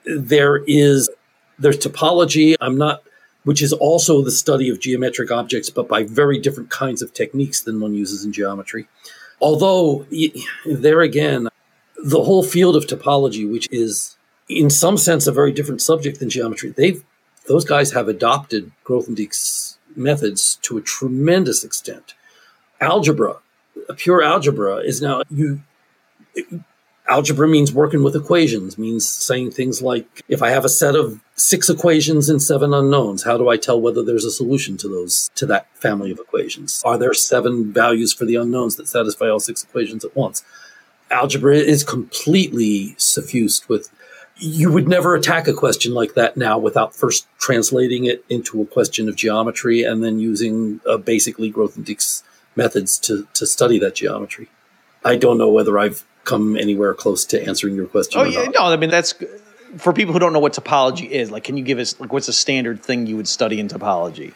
There 0.05 0.59
is 0.67 1.11
there's 1.59 1.79
topology. 1.79 2.55
I'm 2.61 2.79
not 2.79 3.03
which 3.45 3.63
is 3.63 3.73
also 3.73 4.23
the 4.23 4.31
study 4.31 4.69
of 4.69 4.79
geometric 4.79 5.31
objects, 5.31 5.71
but 5.71 5.89
by 5.89 6.03
very 6.03 6.39
different 6.39 6.71
kinds 6.71 7.01
of 7.01 7.15
techniques 7.15 7.63
than 7.63 7.81
one 7.81 7.95
uses 7.95 8.25
in 8.25 8.33
geometry. 8.33 8.87
Although 9.41 10.07
there 10.67 11.01
again, 11.01 11.49
the 11.97 12.23
whole 12.23 12.43
field 12.43 12.77
of 12.77 12.87
topology, 12.87 13.51
which 13.51 13.69
is 13.71 14.17
in 14.49 14.69
some 14.71 14.97
sense 14.97 15.27
a 15.27 15.33
very 15.33 15.53
different 15.53 15.81
subject 15.81 16.21
than 16.21 16.29
geometry, 16.29 16.71
they've 16.77 17.03
those 17.49 17.65
guys 17.65 17.93
have 17.93 18.09
adopted 18.09 18.71
growth 18.85 19.09
and 19.09 19.17
Grothendieck's 19.17 19.79
methods 19.97 20.59
to 20.63 20.79
a 20.79 20.83
tremendous 20.83 21.65
extent. 21.65 22.15
Algebra, 22.81 23.39
pure 23.97 24.23
algebra, 24.23 24.77
is 24.77 25.03
now 25.03 25.23
you. 25.31 25.63
Algebra 27.09 27.49
means 27.49 27.73
working 27.73 28.03
with 28.03 28.15
equations, 28.15 28.77
means 28.77 29.09
saying 29.09 29.51
things 29.51 29.81
like, 29.81 30.23
if 30.29 30.43
I 30.43 30.51
have 30.51 30.67
a 30.67 30.69
set 30.69 30.95
of 30.95 31.21
six 31.37 31.71
equations 31.71 32.29
and 32.29 32.41
seven 32.41 32.75
unknowns, 32.75 33.23
how 33.23 33.39
do 33.39 33.49
I 33.49 33.57
tell 33.57 33.81
whether 33.81 34.03
there's 34.03 34.27
a 34.27 34.31
solution 34.31 34.77
to 34.77 34.89
those, 34.89 35.31
to 35.37 35.47
that 35.47 35.75
family 35.75 36.11
of 36.11 36.19
equations? 36.19 36.83
Are 36.85 36.99
there 36.99 37.15
seven 37.15 37.73
values 37.73 38.13
for 38.13 38.27
the 38.27 38.37
unknowns 38.37 38.77
that 38.77 38.89
satisfy 38.89 39.31
all 39.31 39.41
six 39.41 39.65
equations 39.65 40.05
at 40.05 40.15
once? 40.15 40.45
Algebra 41.11 41.57
is 41.57 41.83
completely 41.83 42.95
suffused 42.99 43.67
with 43.71 43.91
you 44.39 44.73
would 44.73 44.89
never 44.89 45.15
attack 45.15 45.49
a 45.49 45.53
question 45.53 45.95
like 45.95 46.15
that 46.15 46.37
now 46.37 46.59
without 46.59 46.95
first 46.95 47.27
translating 47.39 48.05
it 48.05 48.25
into 48.29 48.63
a 48.63 48.67
question 48.67 49.09
of 49.09 49.17
geometry 49.17 49.83
and 49.83 50.03
then 50.03 50.19
using 50.19 50.81
uh, 50.89 50.97
basically 50.97 51.53
Grothendieck's 51.53 52.23
methods 52.55 52.99
to, 52.99 53.27
to 53.35 53.47
study 53.47 53.79
that 53.79 53.95
geometry. 53.95 54.49
I 55.05 55.17
don't 55.17 55.39
know 55.39 55.49
whether 55.49 55.79
I've 55.79 56.05
come 56.25 56.57
anywhere 56.57 56.95
close 56.95 57.25
to 57.27 57.45
answering 57.45 57.75
your 57.75 57.87
question. 57.87 58.21
Oh 58.21 58.25
yeah, 58.25 58.45
not. 58.45 58.55
no. 58.55 58.61
I 58.65 58.77
mean, 58.77 58.91
that's 58.91 59.15
for 59.77 59.93
people 59.93 60.13
who 60.13 60.19
don't 60.19 60.33
know 60.33 60.39
what 60.39 60.53
topology 60.53 61.09
is. 61.09 61.31
Like, 61.31 61.45
can 61.45 61.57
you 61.57 61.65
give 61.65 61.79
us 61.79 61.99
like 61.99 62.13
what's 62.13 62.29
a 62.29 62.33
standard 62.33 62.83
thing 62.83 63.07
you 63.07 63.17
would 63.17 63.29
study 63.29 63.59
in 63.59 63.69
topology? 63.69 64.35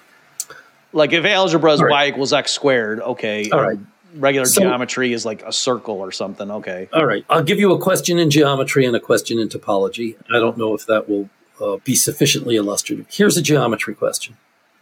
Like, 0.92 1.12
if 1.12 1.24
algebra 1.24 1.72
is 1.72 1.82
right. 1.82 1.90
y 1.90 2.06
equals 2.08 2.32
x 2.32 2.52
squared, 2.52 3.00
okay. 3.00 3.50
All 3.50 3.62
right. 3.62 3.78
Regular 4.16 4.46
So- 4.46 4.62
geometry 4.62 5.12
is 5.12 5.24
like 5.24 5.42
a 5.42 5.52
circle 5.52 5.96
or 5.96 6.12
something. 6.12 6.50
Okay. 6.50 6.88
All 6.92 7.06
right. 7.06 7.24
I'll 7.30 7.42
give 7.42 7.58
you 7.58 7.72
a 7.72 7.78
question 7.78 8.18
in 8.18 8.30
geometry 8.30 8.84
and 8.84 8.94
a 8.94 9.00
question 9.00 9.38
in 9.38 9.48
topology. 9.48 10.16
I 10.34 10.38
don't 10.38 10.58
know 10.58 10.74
if 10.74 10.86
that 10.86 11.08
will 11.08 11.30
uh, 11.60 11.76
be 11.84 11.94
sufficiently 11.94 12.56
illustrative. 12.56 13.06
Here's 13.10 13.36
a 13.36 13.42
geometry 13.42 13.94
question. 13.94 14.36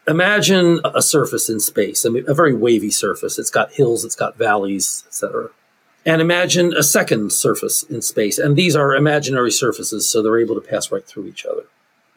Imagine 0.09 0.81
a 0.85 1.03
surface 1.03 1.49
in 1.49 1.61
space, 1.61 2.05
I 2.05 2.09
mean, 2.09 2.25
a 2.27 2.35
very 2.35 2.55
wavy 2.55 2.91
surface. 2.91 3.39
It's 3.39 3.51
got 3.51 3.73
hills, 3.73 4.05
it's 4.05 4.17
got 4.17 4.37
valleys, 4.37 5.05
etc. 5.07 5.51
And 6.07 6.23
imagine 6.23 6.73
a 6.75 6.83
second 6.83 7.33
surface 7.33 7.83
in 7.83 8.01
space. 8.03 8.39
And 8.39 8.57
these 8.57 8.75
are 8.75 8.95
imaginary 8.95 9.53
surfaces, 9.53 10.09
so 10.09 10.23
they're 10.23 10.41
able 10.41 10.55
to 10.55 10.61
pass 10.61 10.91
right 10.91 11.07
through 11.07 11.27
each 11.27 11.45
other. 11.45 11.65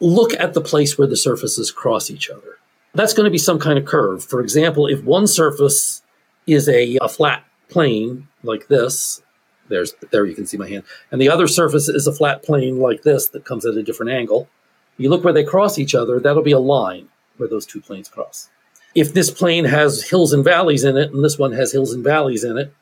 Look 0.00 0.32
at 0.34 0.54
the 0.54 0.60
place 0.60 0.96
where 0.98 1.06
the 1.06 1.16
surfaces 1.16 1.70
cross 1.70 2.10
each 2.10 2.30
other. 2.30 2.58
That's 2.94 3.12
going 3.12 3.24
to 3.24 3.30
be 3.30 3.38
some 3.38 3.58
kind 3.58 3.78
of 3.78 3.84
curve. 3.84 4.24
For 4.24 4.40
example, 4.40 4.86
if 4.86 5.04
one 5.04 5.26
surface 5.26 6.02
is 6.46 6.68
a, 6.68 6.98
a 7.00 7.08
flat 7.08 7.44
plane 7.68 8.28
like 8.42 8.68
this, 8.68 9.22
there's 9.68 9.94
there 10.10 10.26
you 10.26 10.34
can 10.34 10.46
see 10.46 10.58
my 10.58 10.68
hand, 10.68 10.84
and 11.10 11.20
the 11.20 11.30
other 11.30 11.46
surface 11.46 11.88
is 11.88 12.06
a 12.06 12.12
flat 12.12 12.42
plane 12.42 12.78
like 12.78 13.02
this 13.02 13.28
that 13.28 13.44
comes 13.44 13.64
at 13.64 13.74
a 13.74 13.82
different 13.82 14.12
angle. 14.12 14.48
You 14.98 15.08
look 15.10 15.24
where 15.24 15.32
they 15.32 15.44
cross 15.44 15.78
each 15.78 15.94
other, 15.94 16.20
that'll 16.20 16.42
be 16.42 16.52
a 16.52 16.58
line 16.58 17.08
where 17.38 17.48
those 17.48 17.66
two 17.66 17.80
planes 17.80 18.08
cross. 18.08 18.48
if 18.94 19.12
this 19.12 19.30
plane 19.30 19.64
has 19.64 20.08
hills 20.08 20.32
and 20.32 20.44
valleys 20.44 20.84
in 20.84 20.96
it, 20.96 21.12
and 21.12 21.24
this 21.24 21.38
one 21.38 21.52
has 21.52 21.72
hills 21.72 21.92
and 21.92 22.04
valleys 22.04 22.44
in 22.44 22.56
it, 22.56 22.72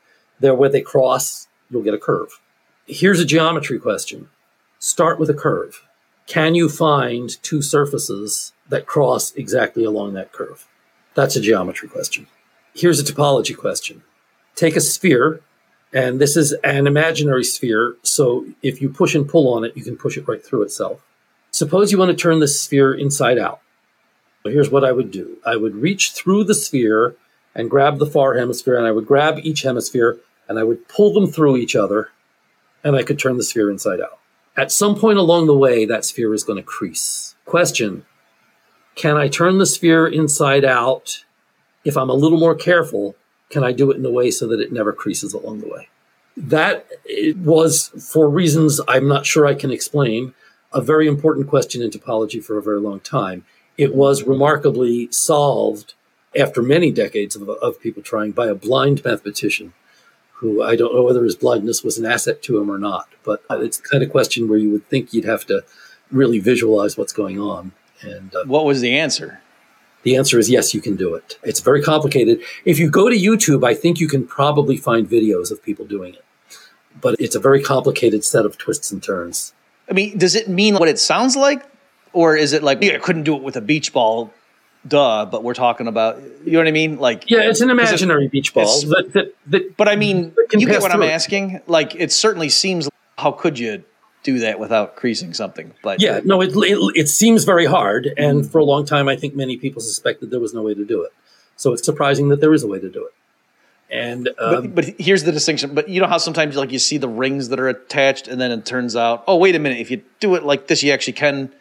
there 0.41 0.55
where 0.55 0.69
they 0.69 0.83
cross, 0.83 1.49
you'll 1.71 1.83
get 1.83 1.95
a 1.95 1.99
curve. 1.99 2.41
Here's 2.87 3.21
a 3.21 3.25
geometry 3.25 3.79
question. 3.79 4.29
Start 4.79 5.19
with 5.19 5.31
a 5.31 5.35
curve. 5.35 5.87
Can 6.27 6.55
you 6.55 6.69
find 6.69 7.43
two 7.43 7.63
surfaces 7.63 8.53
that 8.69 8.87
cross 8.87 9.33
exactly 9.35 9.85
along 9.85 10.15
that 10.15 10.33
curve? 10.33 10.67
That's 11.15 11.37
a 11.37 11.41
geometry 11.41 11.89
question. 11.89 12.27
Here's 12.75 12.99
a 12.99 13.05
topology 13.05 13.57
question. 13.57 14.03
Take 14.55 14.77
a 14.77 14.81
sphere, 14.81 15.41
and 15.93 16.21
this 16.21 16.37
is 16.37 16.53
an 16.65 16.87
imaginary 16.87 17.45
sphere, 17.45 17.97
so 18.03 18.47
if 18.63 18.81
you 18.81 18.89
push 18.89 19.15
and 19.15 19.29
pull 19.29 19.53
on 19.53 19.65
it, 19.65 19.77
you 19.77 19.85
can 19.85 19.97
push 19.97 20.17
it 20.17 20.27
right 20.27 20.45
through 20.45 20.63
itself. 20.63 21.01
Suppose 21.51 21.93
you 21.93 21.99
want 21.99 22.11
to 22.11 22.17
turn 22.17 22.41
this 22.41 22.61
sphere 22.61 22.95
inside 22.95 23.39
out. 23.39 23.61
Here's 24.45 24.71
what 24.71 24.85
I 24.85 24.93
would 24.93 25.11
do 25.11 25.37
I 25.45 25.57
would 25.57 25.77
reach 25.77 26.13
through 26.13 26.45
the 26.45 26.55
sphere 26.55 27.15
and 27.55 27.71
grab 27.71 27.99
the 27.99 28.07
far 28.07 28.35
hemisphere, 28.35 28.77
and 28.77 28.87
I 28.87 28.91
would 28.91 29.07
grab 29.07 29.39
each 29.43 29.63
hemisphere 29.63 30.19
and 30.49 30.59
I 30.59 30.65
would 30.65 30.89
pull 30.89 31.13
them 31.13 31.31
through 31.31 31.57
each 31.57 31.77
other, 31.77 32.11
and 32.83 32.97
I 32.97 33.03
could 33.03 33.19
turn 33.19 33.37
the 33.37 33.45
sphere 33.45 33.71
inside 33.71 34.01
out. 34.01 34.19
At 34.57 34.73
some 34.73 34.99
point 34.99 35.19
along 35.19 35.47
the 35.47 35.57
way, 35.57 35.85
that 35.87 36.05
sphere 36.05 36.35
is 36.35 36.45
going 36.45 36.59
to 36.59 36.63
crease. 36.63 37.37
Question 37.45 38.05
Can 38.95 39.17
I 39.17 39.29
turn 39.29 39.59
the 39.59 39.67
sphere 39.67 40.07
inside 40.07 40.65
out 40.65 41.25
if 41.85 41.97
I'm 41.97 42.11
a 42.11 42.15
little 42.15 42.39
more 42.39 42.55
careful? 42.55 43.17
Can 43.51 43.65
I 43.65 43.73
do 43.73 43.91
it 43.91 43.97
in 43.97 44.07
a 44.07 44.11
way 44.11 44.31
so 44.31 44.47
that 44.49 44.61
it 44.61 44.73
never 44.73 44.93
creases 44.93 45.35
along 45.35 45.61
the 45.61 45.69
way? 45.69 45.89
That 46.37 46.87
was, 47.37 47.89
for 48.13 48.29
reasons 48.29 48.81
I'm 48.89 49.09
not 49.09 49.27
sure 49.27 49.47
I 49.47 49.55
can 49.55 49.71
explain, 49.71 50.35
a 50.73 50.81
very 50.81 51.07
important 51.07 51.49
question 51.49 51.83
in 51.83 51.91
topology 51.91 52.43
for 52.43 52.57
a 52.57 52.63
very 52.63 52.81
long 52.81 53.01
time. 53.01 53.45
It 53.77 53.95
was 53.95 54.23
remarkably 54.23 55.09
solved 55.11 55.95
after 56.39 56.63
many 56.63 56.91
decades 56.91 57.37
of, 57.37 57.49
of 57.49 57.81
people 57.81 58.03
trying 58.03 58.33
by 58.33 58.47
a 58.47 58.55
blind 58.55 59.05
mathematician 59.05 59.75
who 60.43 60.63
I 60.63 60.75
don't 60.75 60.95
know 60.95 61.03
whether 61.03 61.25
his 61.25 61.37
blindness 61.37 61.85
was 61.85 61.99
an 61.99 62.07
asset 62.07 62.43
to 62.43 62.59
him 62.59 62.71
or 62.71 62.79
not, 62.79 63.09
but 63.23 63.45
it's 63.51 63.79
the 63.79 63.89
kind 63.89 64.03
of 64.03 64.11
question 64.11 64.49
where 64.49 64.59
you 64.59 64.71
would 64.71 64.89
think 64.89 65.13
you'd 65.13 65.25
have 65.25 65.47
to 65.47 65.65
really 66.11 66.41
visualize 66.41 66.97
what's 66.97 67.13
going 67.13 67.39
on. 67.39 67.73
And 68.01 68.35
uh, 68.35 68.45
what 68.47 68.65
was 68.65 68.81
the 68.81 68.99
answer? 68.99 69.41
The 70.03 70.17
answer 70.17 70.39
is 70.39 70.51
yes, 70.51 70.75
you 70.75 70.81
can 70.81 70.97
do 70.97 71.15
it. 71.15 71.39
It's 71.43 71.61
very 71.61 71.83
complicated. 71.83 72.41
If 72.65 72.79
you 72.79 72.91
go 72.91 73.09
to 73.09 73.17
YouTube, 73.17 73.65
I 73.65 73.75
think 73.75 74.01
you 74.01 74.09
can 74.09 74.27
probably 74.27 74.77
find 74.77 75.09
videos 75.09 75.51
of 75.51 75.63
people 75.63 75.85
doing 75.85 76.15
it, 76.15 76.25
but 77.01 77.15
it's 77.19 77.35
a 77.35 77.41
very 77.41 77.63
complicated 77.63 78.25
set 78.25 78.45
of 78.45 78.59
twists 78.59 78.91
and 78.91 79.03
turns. 79.03 79.55
I 79.89 79.93
mean, 79.95 80.19
does 80.19 80.35
it 80.35 80.49
mean 80.49 80.75
what 80.77 80.89
it 80.89 80.99
sounds 80.99 81.37
like? 81.37 81.65
Or 82.13 82.37
is 82.37 82.53
it 82.53 82.63
like, 82.63 82.83
yeah, 82.83 82.95
I 82.95 82.99
couldn't 82.99 83.23
do 83.23 83.37
it 83.37 83.43
with 83.43 83.57
a 83.57 83.61
beach 83.61 83.93
ball 83.93 84.33
duh, 84.87 85.27
but 85.27 85.45
we're 85.45 85.55
talking 85.55 85.87
about 85.87 86.21
you 86.45 86.53
know 86.53 86.59
what 86.59 86.69
I 86.69 86.73
mean? 86.73 86.99
Like 86.99 87.31
yeah, 87.31 87.41
it's 87.43 87.61
an 87.61 87.71
imaginary 87.71 88.29
beach 88.29 88.55
ball. 88.55 88.81
That, 88.83 89.11
that, 89.13 89.35
that, 89.49 89.77
but 89.77 89.89
I 89.89 89.97
mean, 89.97 90.35
you 90.53 90.67
get 90.67 90.83
what 90.83 90.93
I'm 90.93 91.03
asking. 91.03 91.61
Like 91.67 91.95
it 91.95 92.13
certainly 92.13 92.49
seems. 92.49 92.89
How 93.19 93.31
could 93.31 93.59
you 93.59 93.85
do 94.23 94.39
that 94.41 94.59
without 94.59 94.97
creasing 94.97 95.35
something? 95.35 95.73
But 95.83 96.01
yeah, 96.01 96.21
no, 96.25 96.41
it 96.41 96.53
it, 96.55 96.79
it 96.95 97.09
seems 97.09 97.45
very 97.45 97.67
hard, 97.67 98.13
and 98.17 98.51
for 98.51 98.59
a 98.59 98.65
long 98.65 98.85
time, 98.85 99.09
I 99.09 99.17
think 99.17 99.35
many 99.35 99.57
people 99.57 99.81
suspected 99.81 100.31
there 100.31 100.41
was 100.41 100.55
no 100.55 100.63
way 100.63 100.75
to 100.75 100.85
do 100.85 101.03
it. 101.03 101.13
So 101.57 101.73
it's 101.73 101.85
surprising 101.85 102.29
that 102.29 102.41
there 102.41 102.53
is 102.53 102.63
a 102.63 102.67
way 102.67 102.81
to 102.81 102.91
do 102.91 103.07
it. 103.07 103.15
And 103.95 104.29
um, 104.39 104.73
but, 104.73 104.75
but, 104.75 104.85
here's 104.99 105.25
the 105.25 105.33
distinction. 105.33 105.75
But 105.75 105.89
you 105.89 106.01
know 106.01 106.07
how 106.07 106.19
sometimes 106.19 106.57
like 106.57 106.73
you 106.73 106.79
see 106.79 106.97
the 106.97 107.09
rings 107.09 107.51
that 107.51 107.61
are 107.61 107.69
attached, 107.69 108.29
and 108.29 108.41
then 108.41 108.51
it 108.51 108.65
turns 108.65 108.97
out, 108.97 109.25
oh 109.27 109.37
wait 109.37 109.55
a 109.55 109.59
minute, 109.59 109.79
if 109.79 109.91
you 109.91 110.03
do 110.21 110.35
it 110.35 110.45
like 110.45 110.67
this, 110.67 110.83
you 110.83 110.93
actually 110.93 111.15
can 111.15 111.53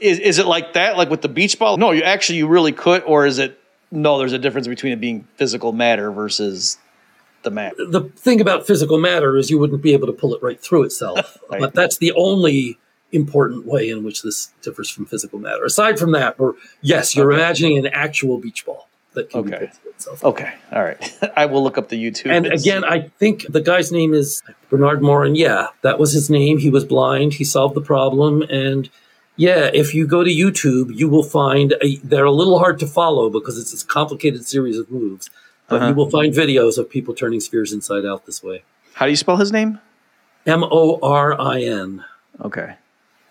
is, 0.00 0.18
is 0.18 0.38
it 0.38 0.46
like 0.46 0.74
that, 0.74 0.96
like 0.96 1.10
with 1.10 1.22
the 1.22 1.28
beach 1.28 1.58
ball? 1.58 1.76
No, 1.76 1.90
you 1.90 2.02
actually 2.02 2.38
you 2.38 2.46
really 2.46 2.72
could, 2.72 3.02
or 3.02 3.26
is 3.26 3.38
it 3.38 3.58
no? 3.90 4.18
There's 4.18 4.32
a 4.32 4.38
difference 4.38 4.68
between 4.68 4.92
it 4.92 5.00
being 5.00 5.26
physical 5.36 5.72
matter 5.72 6.10
versus 6.12 6.78
the 7.48 7.54
matter. 7.54 7.86
The 7.86 8.02
thing 8.16 8.40
about 8.40 8.66
physical 8.66 8.98
matter 8.98 9.36
is 9.36 9.50
you 9.50 9.58
wouldn't 9.58 9.82
be 9.82 9.92
able 9.92 10.06
to 10.06 10.12
pull 10.12 10.34
it 10.34 10.42
right 10.42 10.60
through 10.60 10.84
itself. 10.84 11.38
right. 11.50 11.60
But 11.60 11.74
that's 11.74 11.98
the 11.98 12.12
only 12.12 12.78
important 13.10 13.64
way 13.66 13.88
in 13.88 14.04
which 14.04 14.22
this 14.22 14.52
differs 14.62 14.90
from 14.90 15.06
physical 15.06 15.38
matter. 15.38 15.64
Aside 15.64 15.98
from 15.98 16.12
that, 16.12 16.36
or 16.38 16.56
yes, 16.82 17.16
you're 17.16 17.32
okay. 17.32 17.40
imagining 17.40 17.78
an 17.78 17.86
actual 17.86 18.38
beach 18.38 18.66
ball 18.66 18.88
that 19.14 19.30
can 19.30 19.40
okay. 19.40 19.66
be 19.66 19.66
through 19.66 19.90
itself. 19.92 20.24
Okay, 20.24 20.52
all 20.72 20.84
right. 20.84 21.18
I 21.36 21.46
will 21.46 21.62
look 21.62 21.78
up 21.78 21.88
the 21.88 22.02
YouTube. 22.02 22.30
And, 22.30 22.46
and 22.46 22.54
again, 22.54 22.82
see. 22.82 22.88
I 22.88 23.08
think 23.18 23.46
the 23.50 23.62
guy's 23.62 23.90
name 23.90 24.12
is 24.12 24.42
Bernard 24.68 25.02
Morin. 25.02 25.34
Yeah, 25.34 25.68
that 25.82 25.98
was 25.98 26.12
his 26.12 26.28
name. 26.28 26.58
He 26.58 26.70
was 26.70 26.84
blind. 26.84 27.34
He 27.34 27.44
solved 27.44 27.74
the 27.74 27.80
problem 27.80 28.42
and 28.42 28.90
yeah, 29.38 29.70
if 29.72 29.94
you 29.94 30.04
go 30.04 30.24
to 30.24 30.30
YouTube, 30.30 30.96
you 30.98 31.08
will 31.08 31.22
find 31.22 31.72
a, 31.80 31.96
they're 31.98 32.24
a 32.24 32.32
little 32.32 32.58
hard 32.58 32.80
to 32.80 32.88
follow 32.88 33.30
because 33.30 33.56
it's 33.56 33.70
this 33.70 33.84
complicated 33.84 34.44
series 34.44 34.76
of 34.76 34.90
moves. 34.90 35.30
But 35.68 35.76
uh-huh. 35.76 35.88
you 35.88 35.94
will 35.94 36.10
find 36.10 36.32
videos 36.32 36.78
of 36.78 36.88
people 36.88 37.14
turning 37.14 37.40
spheres 37.40 37.72
inside 37.72 38.04
out 38.04 38.26
this 38.26 38.42
way. 38.42 38.62
How 38.94 39.06
do 39.06 39.10
you 39.10 39.16
spell 39.16 39.36
his 39.36 39.52
name? 39.52 39.78
M 40.46 40.64
O 40.64 40.98
R 41.02 41.38
I 41.38 41.60
N. 41.60 42.04
Okay. 42.40 42.74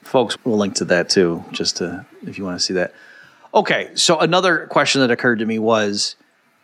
Folks, 0.03 0.37
we'll 0.43 0.57
link 0.57 0.75
to 0.75 0.85
that 0.85 1.09
too, 1.09 1.43
just 1.51 1.77
to 1.77 2.05
if 2.25 2.37
you 2.37 2.45
want 2.45 2.59
to 2.59 2.63
see 2.63 2.73
that. 2.75 2.93
Okay, 3.53 3.89
so 3.95 4.19
another 4.19 4.67
question 4.67 5.01
that 5.01 5.11
occurred 5.11 5.39
to 5.39 5.45
me 5.45 5.57
was 5.57 6.15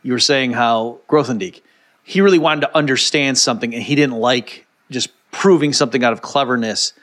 you 0.04 0.14
were 0.14 0.20
saying 0.20 0.54
how 0.54 1.00
Grothendieck, 1.10 1.62
he 2.04 2.22
really 2.22 2.40
wanted 2.40 2.62
to 2.62 2.78
understand 2.78 3.38
something 3.38 3.74
and 3.74 3.82
he 3.82 3.96
didn't 3.96 4.18
like 4.18 4.68
just 4.92 5.10
proving 5.32 5.74
something 5.74 6.04
out 6.04 6.14
of 6.14 6.22
cleverness. 6.22 6.94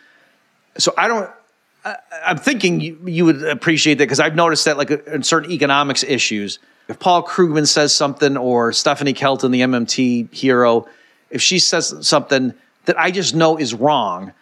So 0.78 0.94
I 0.96 1.08
don't 1.08 1.30
I, 1.84 1.96
am 2.24 2.36
thinking 2.38 2.80
you, 2.80 2.98
you, 3.06 3.24
would 3.24 3.42
appreciate 3.42 3.94
that 3.94 4.04
because 4.04 4.20
I've 4.20 4.34
noticed 4.34 4.64
that, 4.66 4.76
like 4.76 4.90
in 4.90 5.22
certain 5.22 5.50
economics 5.50 6.02
issues, 6.02 6.58
if 6.90 6.98
Paul 6.98 7.22
Krugman 7.22 7.68
says 7.68 7.94
something 7.94 8.36
or 8.36 8.72
Stephanie 8.72 9.12
Kelton, 9.12 9.52
the 9.52 9.60
MMT 9.60 10.34
hero, 10.34 10.88
if 11.30 11.40
she 11.40 11.60
says 11.60 11.94
something 12.00 12.52
that 12.86 12.98
I 12.98 13.12
just 13.12 13.32
know 13.32 13.56
is 13.56 13.72
wrong, 13.72 14.32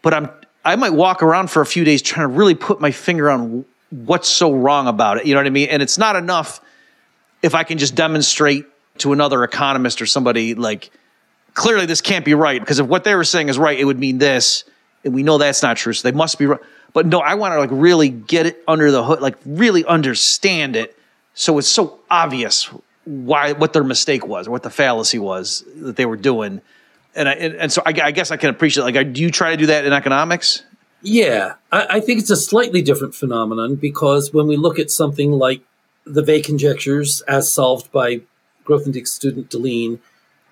but 0.00 0.14
I'm 0.14 0.30
I 0.64 0.76
might 0.76 0.92
walk 0.92 1.22
around 1.22 1.50
for 1.50 1.62
a 1.62 1.66
few 1.66 1.82
days 1.82 2.00
trying 2.00 2.28
to 2.28 2.32
really 2.32 2.54
put 2.54 2.80
my 2.80 2.92
finger 2.92 3.28
on 3.28 3.64
what's 3.90 4.28
so 4.28 4.52
wrong 4.52 4.86
about 4.86 5.16
it. 5.16 5.26
You 5.26 5.34
know 5.34 5.40
what 5.40 5.48
I 5.48 5.50
mean? 5.50 5.68
And 5.68 5.82
it's 5.82 5.98
not 5.98 6.14
enough 6.14 6.60
if 7.42 7.56
I 7.56 7.64
can 7.64 7.76
just 7.78 7.96
demonstrate 7.96 8.66
to 8.98 9.12
another 9.12 9.42
economist 9.42 10.00
or 10.00 10.06
somebody 10.06 10.54
like 10.54 10.90
clearly 11.54 11.86
this 11.86 12.00
can't 12.00 12.24
be 12.24 12.34
right 12.34 12.60
because 12.60 12.78
if 12.78 12.86
what 12.86 13.02
they 13.02 13.16
were 13.16 13.24
saying 13.24 13.48
is 13.48 13.58
right, 13.58 13.76
it 13.76 13.84
would 13.84 13.98
mean 13.98 14.18
this 14.18 14.62
and 15.04 15.12
we 15.12 15.24
know 15.24 15.38
that's 15.38 15.62
not 15.62 15.76
true. 15.76 15.92
So 15.92 16.08
they 16.08 16.16
must 16.16 16.38
be 16.38 16.46
right. 16.46 16.60
But 16.92 17.06
no, 17.06 17.18
I 17.18 17.34
want 17.34 17.54
to 17.54 17.58
like 17.58 17.70
really 17.72 18.10
get 18.10 18.46
it 18.46 18.62
under 18.68 18.92
the 18.92 19.02
hood, 19.02 19.20
like 19.20 19.38
really 19.44 19.84
understand 19.84 20.76
it, 20.76 20.96
so 21.34 21.58
it's 21.58 21.68
so 21.68 22.00
obvious 22.10 22.70
why 23.04 23.52
what 23.52 23.72
their 23.72 23.84
mistake 23.84 24.26
was 24.26 24.46
or 24.46 24.50
what 24.50 24.62
the 24.62 24.70
fallacy 24.70 25.18
was 25.18 25.64
that 25.76 25.96
they 25.96 26.06
were 26.06 26.16
doing. 26.16 26.60
And 27.14 27.28
I, 27.28 27.32
and, 27.32 27.54
and 27.54 27.72
so 27.72 27.82
I, 27.84 27.94
I, 28.02 28.10
guess 28.12 28.30
I 28.30 28.36
can 28.36 28.50
appreciate. 28.50 28.84
Like, 28.84 29.12
do 29.12 29.22
you 29.22 29.30
try 29.30 29.50
to 29.50 29.56
do 29.56 29.66
that 29.66 29.84
in 29.84 29.92
economics? 29.92 30.62
Yeah, 31.02 31.54
I, 31.72 31.86
I 31.90 32.00
think 32.00 32.20
it's 32.20 32.30
a 32.30 32.36
slightly 32.36 32.82
different 32.82 33.14
phenomenon 33.14 33.76
because 33.76 34.32
when 34.32 34.46
we 34.46 34.56
look 34.56 34.78
at 34.78 34.90
something 34.90 35.32
like 35.32 35.62
the 36.04 36.22
Weil 36.22 36.42
conjectures 36.42 37.20
as 37.22 37.50
solved 37.50 37.90
by 37.90 38.20
Grothendieck's 38.64 39.12
student 39.12 39.50
Deligne, 39.50 39.98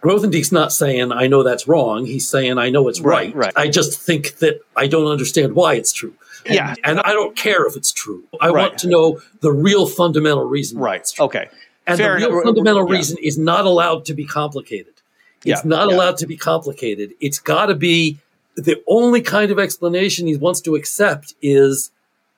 Grothendieck's 0.03 0.53
not 0.53 0.73
saying, 0.73 1.13
I 1.13 1.27
know 1.27 1.43
that's 1.43 1.67
wrong. 1.67 2.07
He's 2.07 2.29
saying, 2.29 2.57
I 2.57 2.71
know 2.71 2.89
it's 2.89 3.01
right. 3.01 3.35
right. 3.35 3.53
I 3.57 3.69
just 3.69 4.01
think 4.01 4.39
that 4.39 4.61
I 4.77 4.87
don't 4.87 5.11
understand 5.11 5.55
why 5.55 5.75
it's 5.75 5.93
true. 5.93 6.15
And, 6.47 6.55
yeah. 6.55 6.75
And 6.85 7.01
I 7.01 7.13
don't 7.13 7.37
care 7.37 7.67
if 7.67 7.77
it's 7.77 7.93
true. 7.93 8.25
I 8.41 8.49
right. 8.49 8.69
want 8.69 8.79
to 8.79 8.89
know 8.89 9.21
the 9.41 9.53
real 9.53 9.87
fundamental 9.87 10.45
reason. 10.45 10.79
Right. 10.79 11.09
Okay. 11.19 11.49
And 11.87 11.99
Fair 11.99 12.15
the 12.15 12.27
real 12.27 12.33
enough. 12.33 12.45
fundamental 12.45 12.89
yeah. 12.89 12.97
reason 12.97 13.17
is 13.23 13.39
not 13.39 13.65
allowed 13.65 14.05
to 14.07 14.15
be 14.15 14.25
complicated. 14.25 14.95
It's 15.45 15.65
yeah. 15.65 15.69
not 15.69 15.89
yeah. 15.89 15.97
allowed 15.97 16.17
to 16.19 16.27
be 16.27 16.37
complicated. 16.37 17.15
It's 17.21 17.39
got 17.39 17.67
to 17.67 17.75
be 17.75 18.19
the 18.57 18.83
only 18.87 19.21
kind 19.21 19.51
of 19.51 19.59
explanation 19.59 20.27
he 20.27 20.37
wants 20.37 20.61
to 20.63 20.75
accept 20.75 21.35
is 21.41 21.91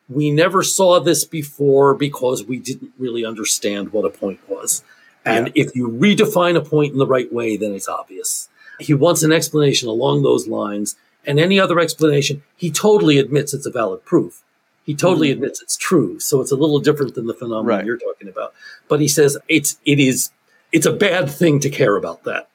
we 0.09 0.31
never 0.31 0.63
saw 0.63 1.01
this 1.01 1.25
before 1.25 1.95
because 1.95 2.45
we 2.45 2.59
didn't 2.59 2.93
really 2.99 3.25
understand 3.25 3.93
what 3.93 4.05
a 4.05 4.11
point 4.11 4.41
was. 4.49 4.85
And 5.25 5.53
if 5.55 5.75
you 5.77 5.89
redefine 5.89 6.57
a 6.57 6.61
point 6.61 6.93
in 6.93 6.99
the 6.99 7.07
right 7.07 7.33
way, 7.33 7.57
then 7.57 7.73
it's 7.73 7.89
obvious. 7.89 8.49
He 8.79 8.95
wants 8.95 9.23
an 9.23 9.33
explanation 9.33 9.89
along 9.89 10.23
those 10.23 10.49
lines. 10.49 10.97
And 11.27 11.39
any 11.39 11.61
other 11.61 11.79
explanation, 11.79 12.43
he 12.57 12.71
totally 12.71 13.19
admits 13.19 13.53
it's 13.53 13.67
a 13.67 13.71
valid 13.71 14.05
proof. 14.05 14.43
He 14.85 14.95
totally 14.95 15.29
mm-hmm. 15.29 15.35
admits 15.35 15.63
it's 15.63 15.77
true. 15.77 16.19
So 16.19 16.41
it's 16.41 16.51
a 16.51 16.57
little 16.57 16.81
different 16.81 17.15
than 17.15 17.27
the 17.27 17.35
phenomenon 17.35 17.67
right. 17.67 17.85
you're 17.85 17.99
talking 17.99 18.29
about. 18.29 18.55
But 18.89 19.01
he 19.01 19.09
says 19.09 19.39
it's 19.49 19.79
it 19.85 20.01
is 20.01 20.31
it's 20.73 20.87
a 20.87 20.93
bad 20.93 21.31
thing 21.31 21.61
to 21.61 21.71
care 21.71 21.97
about 21.97 22.25
that. 22.25 22.49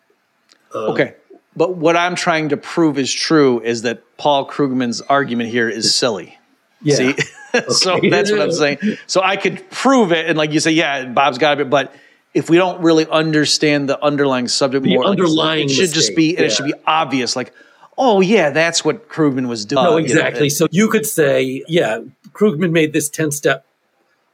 Uh, 0.73 0.91
okay. 0.91 1.15
But 1.55 1.75
what 1.75 1.95
I'm 1.95 2.15
trying 2.15 2.49
to 2.49 2.57
prove 2.57 2.97
is 2.97 3.13
true 3.13 3.61
is 3.61 3.83
that 3.83 4.17
Paul 4.17 4.47
Krugman's 4.47 5.01
argument 5.01 5.49
here 5.49 5.69
is 5.69 5.95
silly. 5.95 6.37
Yeah. 6.81 6.95
See? 6.95 7.15
so 7.69 7.99
that's 8.09 8.31
what 8.31 8.41
I'm 8.41 8.51
saying. 8.51 8.79
So 9.07 9.21
I 9.21 9.37
could 9.37 9.69
prove 9.69 10.11
it, 10.11 10.27
and 10.27 10.37
like 10.37 10.51
you 10.51 10.59
say, 10.59 10.71
yeah, 10.71 11.05
Bob's 11.05 11.37
got 11.37 11.61
it, 11.61 11.69
but 11.69 11.95
if 12.33 12.49
we 12.49 12.57
don't 12.57 12.81
really 12.81 13.07
understand 13.07 13.87
the 13.87 14.03
underlying 14.03 14.49
subject 14.49 14.83
the 14.83 14.95
more, 14.95 15.05
underlying 15.05 15.61
like, 15.61 15.71
it 15.71 15.73
should 15.73 15.81
mistake, 15.83 15.95
just 15.95 16.15
be, 16.15 16.33
yeah. 16.33 16.37
and 16.37 16.45
it 16.47 16.51
should 16.51 16.65
be 16.65 16.73
obvious. 16.85 17.35
Like, 17.35 17.53
oh 17.97 18.21
yeah, 18.21 18.49
that's 18.49 18.83
what 18.83 19.09
Krugman 19.09 19.47
was 19.47 19.65
doing. 19.65 19.83
No, 19.83 19.97
exactly. 19.97 20.45
You 20.45 20.45
know? 20.45 20.49
So 20.49 20.67
you 20.71 20.89
could 20.89 21.05
say, 21.05 21.63
yeah, 21.67 22.01
Krugman 22.31 22.71
made 22.71 22.93
this 22.93 23.09
ten 23.09 23.31
step 23.31 23.65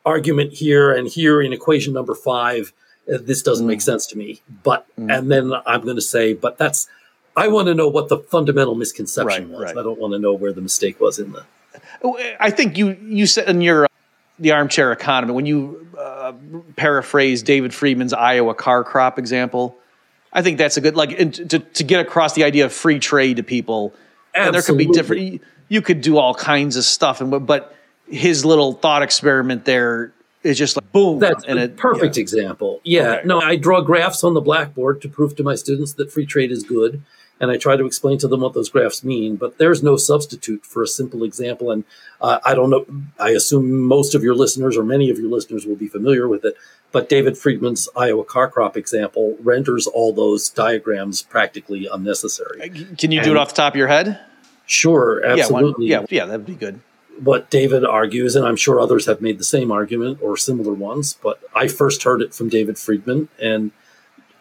argument 0.05 0.53
here 0.53 0.91
and 0.91 1.07
here 1.07 1.41
in 1.41 1.53
equation 1.53 1.93
number 1.93 2.15
five, 2.15 2.73
uh, 3.11 3.17
this 3.21 3.41
doesn't 3.41 3.67
make 3.67 3.81
sense 3.81 4.07
to 4.07 4.17
me. 4.17 4.41
But, 4.63 4.87
and 4.97 5.31
then 5.31 5.53
I'm 5.65 5.81
going 5.81 5.95
to 5.95 6.01
say, 6.01 6.33
but 6.33 6.57
that's, 6.57 6.87
I 7.37 7.47
want 7.49 7.67
to 7.67 7.75
know 7.75 7.87
what 7.87 8.09
the 8.09 8.17
fundamental 8.17 8.73
misconception 8.73 9.49
Right, 9.49 9.49
was. 9.49 9.61
right. 9.61 9.77
I 9.77 9.83
don't 9.83 9.99
want 9.99 10.13
to 10.13 10.19
know 10.19 10.33
where 10.33 10.51
the 10.53 10.61
mistake 10.61 10.99
was 10.99 11.19
in 11.19 11.33
the. 11.33 11.45
I 12.39 12.49
think 12.49 12.77
you 12.77 12.97
you 13.01 13.27
said 13.27 13.47
in 13.47 13.61
your 13.61 13.85
uh, 13.85 13.87
the 14.39 14.51
armchair 14.51 14.91
economy 14.91 15.33
when 15.33 15.45
you 15.45 15.87
uh, 15.97 16.33
paraphrase 16.75 17.43
David 17.43 17.71
Friedman's 17.71 18.13
Iowa 18.13 18.55
car 18.55 18.83
crop 18.83 19.19
example. 19.19 19.77
I 20.33 20.41
think 20.41 20.57
that's 20.57 20.77
a 20.77 20.81
good 20.81 20.95
like 20.95 21.19
and 21.19 21.33
to 21.49 21.59
to 21.59 21.83
get 21.83 21.99
across 21.99 22.33
the 22.33 22.43
idea 22.43 22.65
of 22.65 22.73
free 22.73 22.99
trade 22.99 23.37
to 23.37 23.43
people. 23.43 23.93
And 24.33 24.53
there 24.53 24.61
could 24.61 24.77
be 24.77 24.85
different. 24.85 25.41
You, 25.67 25.81
could 25.81 26.01
do 26.01 26.17
all 26.17 26.33
kinds 26.33 26.75
of 26.75 26.83
stuff, 26.83 27.21
and 27.21 27.45
but- 27.45 27.75
his 28.11 28.45
little 28.45 28.73
thought 28.73 29.01
experiment 29.01 29.65
there 29.65 30.13
is 30.43 30.57
just 30.57 30.75
like 30.75 30.91
boom. 30.91 31.19
That's 31.19 31.45
and 31.45 31.57
a 31.57 31.63
it, 31.63 31.77
perfect 31.77 32.17
example. 32.17 32.81
Yeah. 32.83 33.13
Okay. 33.13 33.27
No, 33.27 33.39
I 33.39 33.55
draw 33.55 33.81
graphs 33.81 34.23
on 34.23 34.33
the 34.33 34.41
blackboard 34.41 35.01
to 35.01 35.09
prove 35.09 35.35
to 35.37 35.43
my 35.43 35.55
students 35.55 35.93
that 35.93 36.11
free 36.11 36.25
trade 36.25 36.51
is 36.51 36.63
good. 36.63 37.01
And 37.39 37.49
I 37.49 37.57
try 37.57 37.75
to 37.75 37.87
explain 37.87 38.19
to 38.19 38.27
them 38.27 38.41
what 38.41 38.53
those 38.53 38.69
graphs 38.69 39.03
mean, 39.03 39.35
but 39.35 39.57
there's 39.57 39.81
no 39.81 39.97
substitute 39.97 40.63
for 40.63 40.83
a 40.83 40.87
simple 40.87 41.23
example. 41.23 41.71
And 41.71 41.85
uh, 42.21 42.37
I 42.45 42.53
don't 42.53 42.69
know, 42.69 42.85
I 43.19 43.31
assume 43.31 43.81
most 43.81 44.13
of 44.13 44.23
your 44.23 44.35
listeners 44.35 44.77
or 44.77 44.83
many 44.83 45.09
of 45.09 45.17
your 45.17 45.27
listeners 45.27 45.65
will 45.65 45.75
be 45.75 45.87
familiar 45.87 46.27
with 46.27 46.45
it. 46.45 46.55
But 46.91 47.07
David 47.07 47.37
Friedman's 47.37 47.87
Iowa 47.95 48.23
car 48.25 48.49
crop 48.49 48.75
example 48.75 49.37
renders 49.41 49.87
all 49.87 50.11
those 50.13 50.49
diagrams 50.49 51.21
practically 51.21 51.87
unnecessary. 51.87 52.69
Can 52.97 53.11
you 53.11 53.21
do 53.21 53.31
it 53.31 53.37
off 53.37 53.49
the 53.49 53.55
top 53.55 53.73
of 53.73 53.77
your 53.77 53.87
head? 53.87 54.19
Sure, 54.65 55.23
absolutely. 55.25 55.87
Yeah, 55.87 55.99
one, 55.99 56.07
yeah, 56.09 56.17
yeah, 56.17 56.25
that'd 56.25 56.45
be 56.45 56.55
good. 56.55 56.81
what 57.19 57.49
David 57.49 57.85
argues, 57.85 58.35
and 58.35 58.45
I'm 58.45 58.55
sure 58.55 58.79
others 58.79 59.05
have 59.05 59.21
made 59.21 59.37
the 59.37 59.43
same 59.43 59.71
argument 59.71 60.19
or 60.21 60.37
similar 60.37 60.73
ones, 60.73 61.13
but 61.21 61.39
I 61.53 61.67
first 61.67 62.03
heard 62.03 62.21
it 62.21 62.33
from 62.33 62.49
David 62.49 62.77
Friedman 62.77 63.29
and 63.39 63.71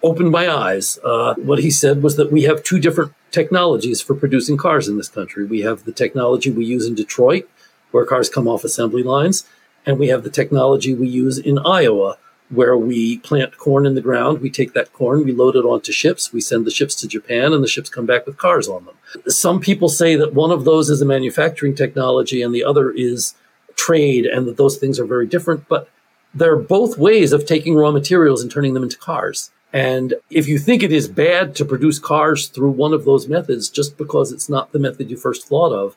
opened 0.02 0.30
my 0.30 0.48
eyes. 0.48 0.98
Uh, 1.04 1.34
what 1.34 1.58
he 1.58 1.70
said 1.70 2.02
was 2.02 2.16
that 2.16 2.32
we 2.32 2.42
have 2.44 2.62
two 2.62 2.78
different 2.78 3.12
technologies 3.30 4.00
for 4.00 4.14
producing 4.14 4.56
cars 4.56 4.88
in 4.88 4.96
this 4.96 5.08
country. 5.08 5.44
We 5.44 5.60
have 5.60 5.84
the 5.84 5.92
technology 5.92 6.50
we 6.50 6.64
use 6.64 6.86
in 6.86 6.94
Detroit, 6.94 7.48
where 7.90 8.06
cars 8.06 8.28
come 8.28 8.48
off 8.48 8.64
assembly 8.64 9.02
lines, 9.02 9.44
and 9.84 9.98
we 9.98 10.08
have 10.08 10.22
the 10.24 10.30
technology 10.30 10.94
we 10.94 11.08
use 11.08 11.38
in 11.38 11.58
Iowa, 11.58 12.16
where 12.50 12.76
we 12.76 13.18
plant 13.18 13.56
corn 13.56 13.86
in 13.86 13.94
the 13.94 14.00
ground. 14.00 14.40
We 14.40 14.50
take 14.50 14.72
that 14.74 14.92
corn, 14.92 15.24
we 15.24 15.32
load 15.32 15.56
it 15.56 15.64
onto 15.64 15.92
ships, 15.92 16.32
we 16.32 16.40
send 16.40 16.66
the 16.66 16.70
ships 16.70 16.94
to 16.96 17.08
Japan, 17.08 17.52
and 17.52 17.62
the 17.62 17.68
ships 17.68 17.88
come 17.88 18.06
back 18.06 18.26
with 18.26 18.36
cars 18.36 18.68
on 18.68 18.84
them. 18.84 18.96
Some 19.28 19.60
people 19.60 19.88
say 19.88 20.16
that 20.16 20.34
one 20.34 20.50
of 20.50 20.64
those 20.64 20.90
is 20.90 21.00
a 21.00 21.06
manufacturing 21.06 21.74
technology 21.74 22.42
and 22.42 22.54
the 22.54 22.64
other 22.64 22.90
is 22.90 23.34
trade, 23.76 24.26
and 24.26 24.46
that 24.46 24.56
those 24.56 24.76
things 24.76 24.98
are 24.98 25.06
very 25.06 25.26
different, 25.26 25.66
but 25.68 25.88
they're 26.34 26.56
both 26.56 26.98
ways 26.98 27.32
of 27.32 27.46
taking 27.46 27.74
raw 27.74 27.90
materials 27.90 28.42
and 28.42 28.50
turning 28.50 28.74
them 28.74 28.82
into 28.82 28.98
cars. 28.98 29.50
And 29.72 30.14
if 30.28 30.48
you 30.48 30.58
think 30.58 30.82
it 30.82 30.92
is 30.92 31.08
bad 31.08 31.54
to 31.56 31.64
produce 31.64 31.98
cars 31.98 32.48
through 32.48 32.72
one 32.72 32.92
of 32.92 33.04
those 33.04 33.28
methods 33.28 33.68
just 33.68 33.96
because 33.96 34.32
it's 34.32 34.48
not 34.48 34.72
the 34.72 34.78
method 34.78 35.10
you 35.10 35.16
first 35.16 35.46
thought 35.46 35.72
of, 35.72 35.96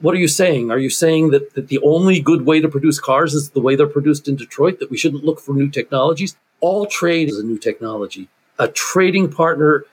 what 0.00 0.14
are 0.14 0.18
you 0.18 0.28
saying? 0.28 0.70
Are 0.70 0.78
you 0.78 0.90
saying 0.90 1.30
that, 1.30 1.54
that 1.54 1.68
the 1.68 1.80
only 1.80 2.20
good 2.20 2.46
way 2.46 2.60
to 2.60 2.68
produce 2.68 2.98
cars 2.98 3.34
is 3.34 3.50
the 3.50 3.60
way 3.60 3.76
they're 3.76 3.86
produced 3.86 4.28
in 4.28 4.36
Detroit, 4.36 4.78
that 4.78 4.90
we 4.90 4.96
shouldn't 4.96 5.24
look 5.24 5.40
for 5.40 5.54
new 5.54 5.68
technologies? 5.68 6.36
All 6.60 6.86
trade 6.86 7.28
is 7.28 7.38
a 7.38 7.44
new 7.44 7.58
technology. 7.58 8.28
A 8.58 8.68
trading 8.68 9.30
partner, 9.30 9.84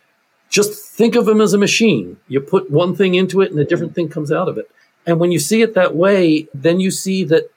just 0.50 0.90
think 0.90 1.16
of 1.16 1.26
them 1.26 1.42
as 1.42 1.54
a 1.54 1.58
machine. 1.58 2.18
You 2.28 2.42
put 2.42 2.70
one 2.70 2.96
thing 2.96 3.16
into 3.16 3.42
it 3.42 3.52
and 3.52 3.60
a 3.60 3.66
different 3.66 3.96
thing 3.96 4.10
comes 4.10 4.32
out 4.32 4.48
of 4.48 4.58
it. 4.58 4.70
And 5.06 5.20
when 5.20 5.32
you 5.32 5.40
see 5.40 5.62
it 5.62 5.74
that 5.74 5.96
way, 5.96 6.48
then 6.54 6.80
you 6.80 6.92
see 6.92 7.24
that, 7.26 7.50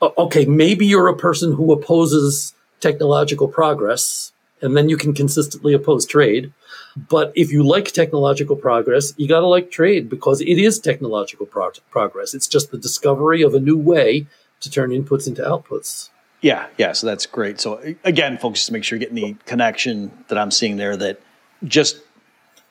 okay, 0.00 0.46
maybe 0.46 0.86
you're 0.86 1.08
a 1.08 1.16
person 1.16 1.52
who 1.52 1.72
opposes 1.72 2.54
technological 2.80 3.48
progress, 3.48 4.32
and 4.62 4.76
then 4.76 4.88
you 4.88 4.96
can 4.96 5.14
consistently 5.14 5.72
oppose 5.74 6.06
trade. 6.06 6.52
But 6.96 7.32
if 7.34 7.52
you 7.52 7.62
like 7.62 7.92
technological 7.92 8.56
progress, 8.56 9.14
you 9.16 9.28
got 9.28 9.40
to 9.40 9.46
like 9.46 9.70
trade 9.70 10.08
because 10.08 10.40
it 10.40 10.58
is 10.58 10.78
technological 10.78 11.46
pro- 11.46 11.70
progress. 11.90 12.34
It's 12.34 12.48
just 12.48 12.70
the 12.70 12.78
discovery 12.78 13.42
of 13.42 13.54
a 13.54 13.60
new 13.60 13.76
way 13.76 14.26
to 14.60 14.70
turn 14.70 14.90
inputs 14.90 15.26
into 15.26 15.42
outputs. 15.42 16.10
Yeah, 16.40 16.66
yeah. 16.78 16.92
So 16.92 17.06
that's 17.06 17.26
great. 17.26 17.60
So 17.60 17.80
again, 18.04 18.38
folks, 18.38 18.60
just 18.60 18.72
make 18.72 18.84
sure 18.84 18.98
you're 18.98 19.08
getting 19.08 19.22
the 19.22 19.36
connection 19.44 20.10
that 20.28 20.38
I'm 20.38 20.50
seeing 20.50 20.76
there. 20.76 20.96
That 20.96 21.20
just 21.64 22.00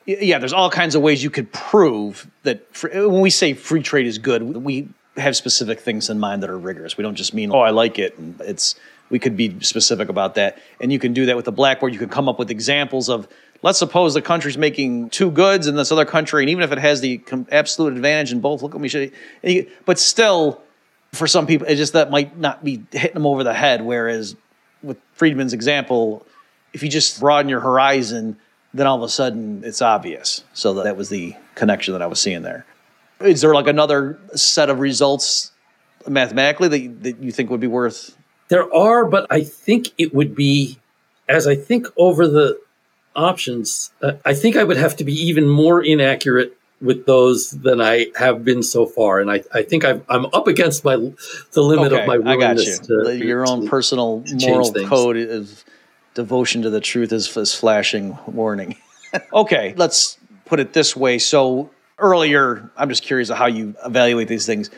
yeah, 0.06 0.38
there's 0.38 0.52
all 0.52 0.70
kinds 0.70 0.94
of 0.94 1.02
ways 1.02 1.22
you 1.22 1.30
could 1.30 1.52
prove 1.52 2.28
that 2.42 2.74
fr- 2.74 2.88
when 2.88 3.20
we 3.20 3.30
say 3.30 3.54
free 3.54 3.82
trade 3.82 4.06
is 4.06 4.18
good, 4.18 4.42
we 4.42 4.88
have 5.16 5.36
specific 5.36 5.80
things 5.80 6.10
in 6.10 6.18
mind 6.18 6.42
that 6.42 6.50
are 6.50 6.58
rigorous. 6.58 6.96
We 6.96 7.02
don't 7.02 7.14
just 7.14 7.32
mean 7.32 7.52
oh, 7.52 7.60
I 7.60 7.70
like 7.70 7.98
it. 7.98 8.18
And 8.18 8.40
it's 8.40 8.74
we 9.10 9.18
could 9.18 9.36
be 9.36 9.58
specific 9.60 10.08
about 10.08 10.36
that, 10.36 10.58
and 10.80 10.92
you 10.92 10.98
can 10.98 11.12
do 11.12 11.26
that 11.26 11.36
with 11.36 11.44
the 11.44 11.52
blackboard. 11.52 11.92
You 11.92 11.98
can 11.98 12.08
come 12.08 12.28
up 12.28 12.38
with 12.38 12.50
examples 12.50 13.08
of. 13.08 13.28
Let's 13.62 13.78
suppose 13.78 14.14
the 14.14 14.22
country's 14.22 14.56
making 14.56 15.10
two 15.10 15.30
goods 15.30 15.66
in 15.66 15.76
this 15.76 15.92
other 15.92 16.06
country, 16.06 16.42
and 16.42 16.48
even 16.48 16.62
if 16.62 16.72
it 16.72 16.78
has 16.78 17.02
the 17.02 17.20
absolute 17.52 17.92
advantage 17.92 18.32
in 18.32 18.40
both, 18.40 18.62
look 18.62 18.74
at 18.74 18.80
me, 18.80 19.68
but 19.84 19.98
still, 19.98 20.62
for 21.12 21.26
some 21.26 21.46
people, 21.46 21.66
it 21.66 21.76
just 21.76 21.92
that 21.92 22.10
might 22.10 22.38
not 22.38 22.64
be 22.64 22.82
hitting 22.90 23.12
them 23.12 23.26
over 23.26 23.44
the 23.44 23.52
head. 23.52 23.82
Whereas 23.82 24.34
with 24.82 24.96
Friedman's 25.12 25.52
example, 25.52 26.26
if 26.72 26.82
you 26.82 26.88
just 26.88 27.20
broaden 27.20 27.50
your 27.50 27.60
horizon, 27.60 28.38
then 28.72 28.86
all 28.86 28.96
of 28.96 29.02
a 29.02 29.10
sudden 29.10 29.62
it's 29.62 29.82
obvious. 29.82 30.42
So 30.54 30.72
that 30.74 30.96
was 30.96 31.10
the 31.10 31.34
connection 31.54 31.92
that 31.92 32.00
I 32.00 32.06
was 32.06 32.18
seeing 32.18 32.40
there. 32.40 32.64
Is 33.20 33.42
there 33.42 33.52
like 33.52 33.66
another 33.66 34.18
set 34.34 34.70
of 34.70 34.78
results 34.80 35.52
mathematically 36.08 36.68
that 36.68 37.02
that 37.02 37.18
you 37.22 37.30
think 37.30 37.50
would 37.50 37.60
be 37.60 37.66
worth? 37.66 38.16
There 38.50 38.72
are, 38.74 39.04
but 39.06 39.26
I 39.30 39.42
think 39.42 39.88
it 39.96 40.14
would 40.14 40.34
be, 40.34 40.78
as 41.28 41.46
I 41.46 41.54
think 41.54 41.86
over 41.96 42.26
the 42.28 42.60
options, 43.16 43.90
uh, 44.02 44.12
I 44.24 44.34
think 44.34 44.56
I 44.56 44.64
would 44.64 44.76
have 44.76 44.96
to 44.96 45.04
be 45.04 45.12
even 45.14 45.48
more 45.48 45.82
inaccurate 45.82 46.56
with 46.80 47.06
those 47.06 47.50
than 47.50 47.80
I 47.80 48.06
have 48.16 48.44
been 48.44 48.62
so 48.62 48.86
far. 48.86 49.20
And 49.20 49.30
I, 49.30 49.42
I 49.52 49.62
think 49.62 49.84
I've, 49.84 50.02
I'm 50.08 50.26
up 50.26 50.46
against 50.46 50.84
my 50.84 50.96
the 50.96 51.62
limit 51.62 51.92
of 51.92 52.06
my 52.06 52.14
I 52.14 52.18
got 52.18 52.26
you. 52.26 52.36
willingness 52.38 52.78
to 52.80 53.16
Your 53.16 53.46
own 53.48 53.62
to- 53.64 53.68
personal 53.70 54.22
change 54.26 54.46
moral 54.46 54.72
things. 54.72 54.88
code 54.88 55.16
of 55.16 55.64
devotion 56.14 56.62
to 56.62 56.70
the 56.70 56.80
truth 56.80 57.12
is, 57.12 57.36
is 57.36 57.54
flashing 57.54 58.18
warning. 58.26 58.76
okay, 59.32 59.74
let's 59.76 60.18
put 60.46 60.58
it 60.58 60.72
this 60.72 60.96
way. 60.96 61.18
So 61.18 61.70
earlier, 61.98 62.70
I'm 62.76 62.88
just 62.88 63.02
curious 63.04 63.30
of 63.30 63.36
how 63.36 63.46
you 63.46 63.74
evaluate 63.84 64.28
these 64.28 64.46
things. 64.46 64.70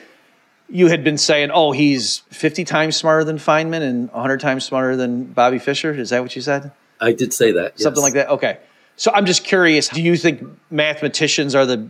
You 0.73 0.89
had 0.89 1.05
been 1.05 1.19
saying, 1.19 1.51
"Oh, 1.53 1.73
he's 1.73 2.23
50 2.31 2.65
times 2.65 2.97
smarter 2.97 3.25
than 3.25 3.37
Feynman 3.37 3.83
and 3.83 4.11
100 4.11 4.41
times 4.41 4.65
smarter 4.65 4.97
than 4.97 5.25
Bobby 5.25 5.59
Fischer." 5.59 5.93
Is 5.93 6.11
that 6.11 6.23
what 6.23 6.35
you 6.35 6.43
said? 6.43 6.73
I 7.01 7.13
did 7.13 7.35
say 7.35 7.53
that. 7.53 7.79
Something 7.79 8.03
yes. 8.03 8.05
like 8.05 8.15
that. 8.15 8.29
Okay. 8.31 8.59
So 8.97 9.13
I'm 9.15 9.27
just 9.27 9.45
curious. 9.45 9.89
Do 9.89 10.01
you 10.01 10.17
think 10.17 10.43
mathematicians 10.71 11.55
are 11.55 11.67
the? 11.67 11.89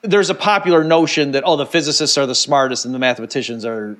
There's 0.00 0.30
a 0.30 0.34
popular 0.34 0.82
notion 0.82 1.32
that 1.32 1.44
oh, 1.46 1.56
the 1.56 1.66
physicists 1.66 2.16
are 2.16 2.26
the 2.26 2.34
smartest 2.34 2.84
and 2.84 2.94
the 2.94 2.98
mathematicians 2.98 3.64
are 3.64 3.96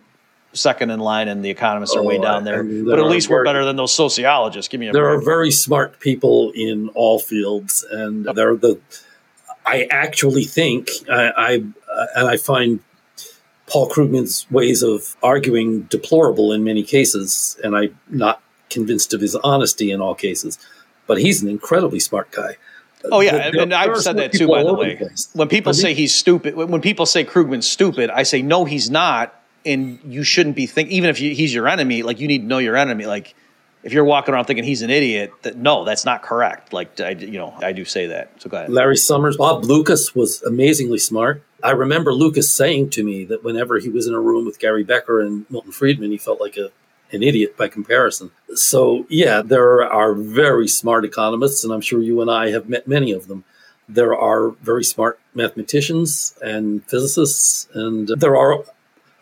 second 0.54 0.90
in 0.90 1.00
line, 1.00 1.28
and 1.28 1.44
the 1.44 1.50
economists 1.50 1.96
are 1.96 2.02
way 2.02 2.18
Oh, 2.18 2.22
down 2.22 2.44
there. 2.44 2.60
I 2.60 2.62
mean, 2.62 2.84
but 2.84 2.98
at 2.98 3.06
least 3.06 3.28
we're 3.28 3.44
better 3.44 3.64
than 3.64 3.76
those 3.76 3.94
sociologists. 3.94 4.68
Give 4.68 4.80
me 4.80 4.88
a 4.88 4.92
there 4.92 5.04
break. 5.04 5.18
are 5.20 5.24
very 5.24 5.50
smart 5.50 6.00
people 6.00 6.52
in 6.54 6.88
all 6.90 7.18
fields, 7.18 7.84
and 7.90 8.24
they're 8.34 8.56
the. 8.56 8.80
I 9.64 9.86
actually 9.90 10.44
think 10.44 10.88
I, 11.10 11.32
I 11.36 11.64
uh, 11.92 12.06
and 12.16 12.28
I 12.28 12.36
find 12.36 12.80
Paul 13.72 13.88
Krugman's 13.88 14.46
ways 14.50 14.82
of 14.82 15.16
arguing 15.22 15.84
deplorable 15.84 16.52
in 16.52 16.62
many 16.62 16.82
cases, 16.82 17.58
and 17.64 17.74
I'm 17.74 17.98
not 18.06 18.42
convinced 18.68 19.14
of 19.14 19.22
his 19.22 19.34
honesty 19.36 19.90
in 19.90 20.02
all 20.02 20.14
cases. 20.14 20.58
But 21.06 21.18
he's 21.18 21.42
an 21.42 21.48
incredibly 21.48 21.98
smart 21.98 22.30
guy. 22.30 22.58
Oh 23.10 23.20
yeah, 23.20 23.50
and, 23.54 23.72
I've 23.72 23.96
said 23.96 24.18
that 24.18 24.34
too. 24.34 24.46
By 24.46 24.62
the 24.62 24.74
way, 24.74 24.96
place. 24.96 25.30
when 25.32 25.48
people 25.48 25.72
Pardon 25.72 25.80
say 25.80 25.94
he's 25.94 26.14
stupid, 26.14 26.54
when 26.54 26.68
when 26.68 26.82
people 26.82 27.06
say 27.06 27.24
Krugman's 27.24 27.66
stupid, 27.66 28.10
I 28.10 28.24
say 28.24 28.42
no, 28.42 28.66
he's 28.66 28.90
not, 28.90 29.34
and 29.64 29.98
you 30.04 30.22
shouldn't 30.22 30.54
be 30.54 30.66
thinking. 30.66 30.94
Even 30.94 31.08
if 31.08 31.18
you, 31.18 31.34
he's 31.34 31.54
your 31.54 31.66
enemy, 31.66 32.02
like 32.02 32.20
you 32.20 32.28
need 32.28 32.42
to 32.42 32.46
know 32.46 32.58
your 32.58 32.76
enemy. 32.76 33.06
Like 33.06 33.34
if 33.82 33.92
you're 33.92 34.04
walking 34.04 34.34
around 34.34 34.44
thinking 34.44 34.64
he's 34.64 34.82
an 34.82 34.90
idiot, 34.90 35.32
that 35.42 35.56
no, 35.56 35.84
that's 35.84 36.04
not 36.04 36.22
correct. 36.22 36.72
Like 36.72 37.00
I, 37.00 37.10
you 37.10 37.38
know, 37.38 37.54
I 37.62 37.72
do 37.72 37.84
say 37.84 38.06
that. 38.06 38.30
So 38.38 38.48
go 38.48 38.58
ahead. 38.58 38.70
Larry 38.70 38.96
Summers, 38.96 39.36
Bob 39.36 39.64
Lucas 39.64 40.14
was 40.14 40.42
amazingly 40.42 40.98
smart. 40.98 41.42
I 41.62 41.70
remember 41.70 42.12
Lucas 42.12 42.52
saying 42.52 42.90
to 42.90 43.04
me 43.04 43.24
that 43.26 43.44
whenever 43.44 43.78
he 43.78 43.88
was 43.88 44.06
in 44.06 44.14
a 44.14 44.20
room 44.20 44.44
with 44.44 44.58
Gary 44.58 44.84
Becker 44.84 45.20
and 45.20 45.46
Milton 45.50 45.72
Friedman, 45.72 46.10
he 46.10 46.18
felt 46.18 46.40
like 46.40 46.56
a 46.56 46.70
an 47.12 47.22
idiot 47.22 47.56
by 47.56 47.68
comparison. 47.68 48.30
So 48.54 49.06
yeah, 49.08 49.42
there 49.42 49.84
are 49.90 50.14
very 50.14 50.66
smart 50.68 51.04
economists, 51.04 51.62
and 51.62 51.72
I'm 51.72 51.80
sure 51.80 52.00
you 52.00 52.20
and 52.20 52.30
I 52.30 52.50
have 52.50 52.68
met 52.68 52.88
many 52.88 53.12
of 53.12 53.28
them. 53.28 53.44
There 53.88 54.16
are 54.16 54.50
very 54.50 54.84
smart 54.84 55.20
mathematicians 55.34 56.34
and 56.40 56.84
physicists, 56.88 57.68
and 57.74 58.08
there 58.08 58.36
are. 58.36 58.64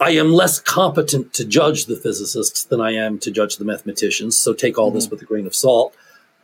I 0.01 0.11
am 0.13 0.33
less 0.33 0.59
competent 0.59 1.35
to 1.35 1.45
judge 1.45 1.85
the 1.85 1.97
physicists 1.97 2.65
than 2.65 2.81
I 2.81 2.93
am 2.93 3.19
to 3.19 3.31
judge 3.31 3.57
the 3.57 3.67
mathematicians. 3.67 4.37
So 4.39 4.55
take 4.55 4.79
all 4.79 4.91
this 4.91 5.05
mm-hmm. 5.05 5.15
with 5.15 5.23
a 5.23 5.27
grain 5.27 5.47
of 5.47 5.55
salt. 5.55 5.95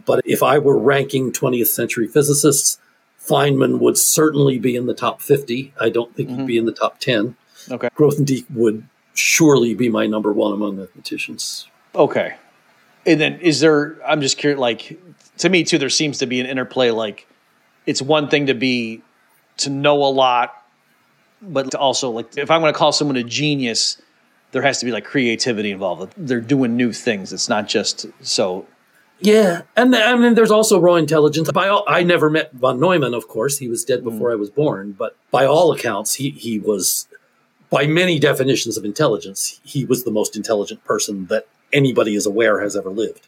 But 0.05 0.20
if 0.27 0.43
I 0.43 0.59
were 0.59 0.78
ranking 0.78 1.33
20th 1.33 1.69
century 1.69 2.07
physicists, 2.07 2.78
Feynman 3.19 3.78
would 3.81 3.97
certainly 3.97 4.59
be 4.59 4.77
in 4.77 4.87
the 4.87 4.95
top 4.95 5.23
50. 5.23 5.73
I 5.81 5.89
don't 5.89 6.15
think 6.15 6.28
he'd 6.28 6.37
mm-hmm. 6.37 6.47
be 6.47 6.59
in 6.59 6.66
the 6.66 6.73
top 6.73 7.01
10. 7.01 7.35
Okay. 7.70 7.89
Grothendieck 7.97 8.45
would 8.51 8.87
surely 9.15 9.74
be 9.74 9.89
my 9.89 10.07
number 10.07 10.33
one 10.33 10.53
among 10.53 10.77
mathematicians. 10.77 11.66
Okay. 11.95 12.37
And 13.07 13.20
then 13.20 13.41
is 13.41 13.61
there, 13.61 13.97
I'm 14.07 14.20
just 14.20 14.37
curious, 14.37 14.61
like, 14.61 15.01
to 15.39 15.49
me 15.49 15.65
too, 15.65 15.78
there 15.78 15.89
seems 15.89 16.19
to 16.19 16.27
be 16.27 16.41
an 16.41 16.47
interplay. 16.47 16.91
Like, 16.91 17.27
it's 17.87 18.03
one 18.03 18.28
thing 18.28 18.47
to 18.47 18.55
be, 18.55 19.03
to 19.59 19.70
know 19.70 20.05
a 20.05 20.11
lot, 20.11 20.62
but 21.43 21.75
also, 21.75 22.11
like, 22.11 22.37
if 22.37 22.51
I'm 22.51 22.61
going 22.61 22.73
to 22.73 22.79
call 22.79 22.93
someone 22.93 23.17
a 23.17 23.25
genius, 23.25 24.01
there 24.53 24.63
has 24.63 24.79
to 24.79 24.87
be 24.87 24.93
like 24.93 25.05
creativity 25.05 25.71
involved. 25.71 26.15
They're 26.17 26.41
doing 26.41 26.77
new 26.77 26.93
things. 26.93 27.33
It's 27.33 27.49
not 27.49 27.69
just 27.69 28.07
so. 28.23 28.67
Yeah, 29.21 29.63
and 29.77 29.95
I 29.97 30.15
mean, 30.17 30.35
there's 30.35 30.51
also 30.51 30.79
raw 30.79 30.95
intelligence. 30.95 31.51
By 31.51 31.69
all, 31.69 31.85
I 31.89 32.03
never 32.03 32.29
met 32.29 32.53
von 32.53 32.79
Neumann, 32.79 33.15
of 33.15 33.29
course. 33.29 33.59
He 33.59 33.69
was 33.69 33.85
dead 33.85 34.05
before 34.05 34.29
mm. 34.29 34.33
I 34.33 34.37
was 34.37 34.51
born. 34.51 34.93
But 34.93 35.17
by 35.31 35.47
all 35.47 35.73
accounts, 35.73 36.15
he 36.15 36.31
he 36.31 36.59
was, 36.59 37.09
by 37.71 37.87
many 37.87 38.19
definitions 38.19 38.77
of 38.77 38.85
intelligence, 38.85 39.61
he 39.65 39.85
was 39.85 40.05
the 40.05 40.11
most 40.11 40.37
intelligent 40.37 40.85
person 40.85 41.27
that 41.27 41.49
anybody 41.73 42.15
is 42.15 42.27
aware 42.27 42.61
has 42.61 42.77
ever 42.77 42.91
lived. 42.91 43.27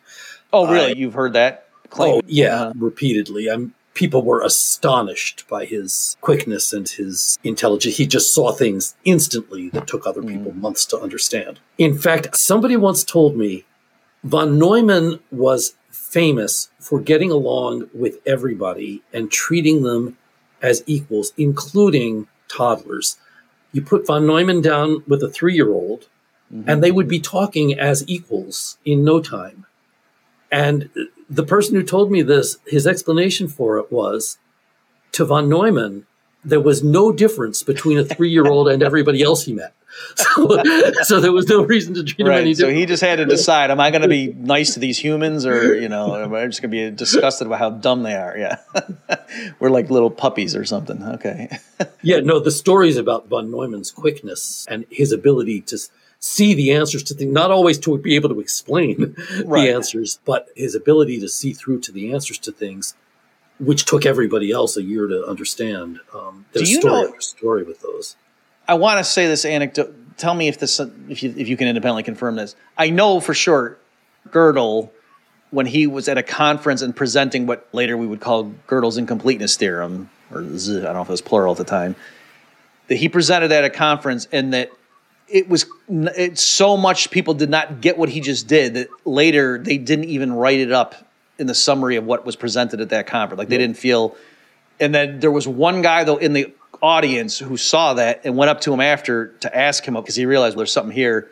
Oh, 0.52 0.70
really? 0.70 0.96
You've 0.96 1.14
heard 1.14 1.32
that 1.34 1.68
claim? 1.90 2.16
Oh, 2.16 2.20
yeah, 2.26 2.54
uh-huh. 2.54 2.72
repeatedly. 2.76 3.48
I'm 3.48 3.74
people 3.98 4.22
were 4.22 4.42
astonished 4.42 5.44
by 5.48 5.64
his 5.64 6.16
quickness 6.20 6.72
and 6.72 6.88
his 6.88 7.36
intelligence. 7.42 7.96
He 7.96 8.06
just 8.06 8.32
saw 8.32 8.52
things 8.52 8.94
instantly 9.04 9.70
that 9.70 9.88
took 9.88 10.06
other 10.06 10.22
people 10.22 10.52
mm. 10.52 10.60
months 10.60 10.86
to 10.86 11.00
understand. 11.00 11.58
In 11.78 11.98
fact, 11.98 12.36
somebody 12.36 12.76
once 12.76 13.02
told 13.02 13.36
me 13.36 13.64
von 14.22 14.56
Neumann 14.56 15.18
was 15.32 15.74
famous 15.90 16.70
for 16.78 17.00
getting 17.00 17.32
along 17.32 17.90
with 17.92 18.18
everybody 18.24 19.02
and 19.12 19.32
treating 19.32 19.82
them 19.82 20.16
as 20.62 20.84
equals, 20.86 21.32
including 21.36 22.28
toddlers. 22.46 23.18
You 23.72 23.82
put 23.82 24.06
von 24.06 24.26
Neumann 24.26 24.62
down 24.62 25.02
with 25.08 25.24
a 25.24 25.28
three 25.28 25.54
year 25.56 25.72
old, 25.72 26.06
mm-hmm. 26.54 26.70
and 26.70 26.84
they 26.84 26.92
would 26.92 27.08
be 27.08 27.18
talking 27.18 27.76
as 27.76 28.04
equals 28.06 28.78
in 28.84 29.04
no 29.04 29.20
time. 29.20 29.66
And 30.52 30.88
the 31.28 31.44
person 31.44 31.74
who 31.74 31.82
told 31.82 32.10
me 32.10 32.22
this, 32.22 32.56
his 32.66 32.86
explanation 32.86 33.48
for 33.48 33.78
it 33.78 33.92
was 33.92 34.38
to 35.12 35.24
von 35.24 35.48
Neumann, 35.48 36.06
there 36.44 36.60
was 36.60 36.82
no 36.82 37.12
difference 37.12 37.62
between 37.62 37.98
a 37.98 38.04
three 38.04 38.30
year 38.30 38.46
old 38.46 38.68
and 38.68 38.82
everybody 38.82 39.22
else 39.22 39.44
he 39.44 39.52
met. 39.52 39.74
So, 40.14 40.62
so, 41.02 41.20
there 41.20 41.32
was 41.32 41.48
no 41.48 41.64
reason 41.64 41.94
to 41.94 42.04
treat 42.04 42.24
right. 42.24 42.36
him 42.36 42.42
any 42.42 42.54
different. 42.54 42.76
So 42.76 42.78
he 42.78 42.86
just 42.86 43.02
had 43.02 43.16
to 43.16 43.24
decide: 43.24 43.72
Am 43.72 43.80
I 43.80 43.90
going 43.90 44.02
to 44.02 44.08
be 44.08 44.28
nice 44.28 44.74
to 44.74 44.80
these 44.80 44.96
humans, 44.96 45.44
or 45.44 45.74
you 45.74 45.88
know, 45.88 46.14
am 46.14 46.32
I 46.34 46.46
just 46.46 46.62
going 46.62 46.70
to 46.70 46.90
be 46.90 46.96
disgusted 46.96 47.46
about 47.48 47.58
how 47.58 47.70
dumb 47.70 48.04
they 48.04 48.14
are? 48.14 48.36
Yeah, 48.36 48.58
we're 49.58 49.70
like 49.70 49.90
little 49.90 50.10
puppies 50.10 50.54
or 50.54 50.64
something. 50.64 51.02
Okay. 51.02 51.58
yeah, 52.02 52.20
no. 52.20 52.38
The 52.38 52.52
stories 52.52 52.96
about 52.96 53.28
von 53.28 53.50
Neumann's 53.50 53.90
quickness 53.90 54.66
and 54.68 54.84
his 54.88 55.10
ability 55.10 55.62
to 55.62 55.78
see 56.20 56.54
the 56.54 56.72
answers 56.72 57.02
to 57.04 57.14
things, 57.14 57.32
not 57.32 57.50
always 57.50 57.78
to 57.78 57.96
be 57.98 58.16
able 58.16 58.28
to 58.28 58.40
explain 58.40 59.14
right. 59.44 59.66
the 59.66 59.72
answers, 59.72 60.18
but 60.24 60.48
his 60.56 60.74
ability 60.74 61.20
to 61.20 61.28
see 61.28 61.52
through 61.52 61.80
to 61.80 61.92
the 61.92 62.12
answers 62.12 62.38
to 62.38 62.52
things, 62.52 62.94
which 63.60 63.84
took 63.84 64.04
everybody 64.04 64.50
else 64.50 64.76
a 64.76 64.82
year 64.82 65.06
to 65.06 65.24
understand. 65.26 66.00
Um, 66.12 66.46
there's 66.52 66.76
story 66.76 67.10
know, 67.10 67.18
story 67.18 67.62
with 67.62 67.80
those. 67.80 68.16
I 68.66 68.74
want 68.74 68.98
to 68.98 69.04
say 69.04 69.26
this 69.26 69.44
anecdote. 69.44 69.94
Tell 70.16 70.34
me 70.34 70.48
if 70.48 70.58
this, 70.58 70.80
if 71.08 71.22
you, 71.22 71.32
if 71.36 71.48
you 71.48 71.56
can 71.56 71.68
independently 71.68 72.02
confirm 72.02 72.34
this. 72.34 72.56
I 72.76 72.90
know 72.90 73.20
for 73.20 73.34
sure, 73.34 73.78
Gödel, 74.30 74.90
when 75.50 75.66
he 75.66 75.86
was 75.86 76.08
at 76.08 76.18
a 76.18 76.22
conference 76.22 76.82
and 76.82 76.94
presenting 76.94 77.46
what 77.46 77.68
later 77.72 77.96
we 77.96 78.06
would 78.06 78.20
call 78.20 78.52
Gödel's 78.66 78.98
incompleteness 78.98 79.56
theorem, 79.56 80.10
or 80.32 80.44
Z, 80.58 80.80
I 80.80 80.82
don't 80.82 80.94
know 80.94 81.02
if 81.02 81.08
it 81.08 81.12
was 81.12 81.22
plural 81.22 81.52
at 81.52 81.58
the 81.58 81.64
time, 81.64 81.94
that 82.88 82.96
he 82.96 83.08
presented 83.08 83.52
at 83.52 83.64
a 83.64 83.70
conference 83.70 84.26
and 84.32 84.52
that 84.52 84.70
it 85.30 85.48
was 85.48 85.66
it, 85.88 86.38
so 86.38 86.76
much 86.76 87.10
people 87.10 87.34
did 87.34 87.50
not 87.50 87.80
get 87.80 87.98
what 87.98 88.08
he 88.08 88.20
just 88.20 88.46
did 88.46 88.74
that 88.74 88.88
later 89.04 89.58
they 89.58 89.78
didn't 89.78 90.06
even 90.06 90.32
write 90.32 90.60
it 90.60 90.72
up 90.72 90.94
in 91.38 91.46
the 91.46 91.54
summary 91.54 91.96
of 91.96 92.04
what 92.04 92.26
was 92.26 92.36
presented 92.36 92.80
at 92.80 92.90
that 92.90 93.06
conference. 93.06 93.38
Like 93.38 93.48
they 93.48 93.58
didn't 93.58 93.76
feel. 93.76 94.16
And 94.80 94.94
then 94.94 95.20
there 95.20 95.30
was 95.30 95.46
one 95.46 95.82
guy 95.82 96.04
though 96.04 96.16
in 96.16 96.32
the 96.32 96.52
audience 96.82 97.38
who 97.38 97.56
saw 97.56 97.94
that 97.94 98.22
and 98.24 98.36
went 98.36 98.50
up 98.50 98.60
to 98.62 98.72
him 98.72 98.80
after 98.80 99.28
to 99.40 99.56
ask 99.56 99.84
him 99.84 99.94
because 99.94 100.14
he 100.14 100.26
realized 100.26 100.56
there's 100.56 100.72
something 100.72 100.94
here. 100.94 101.30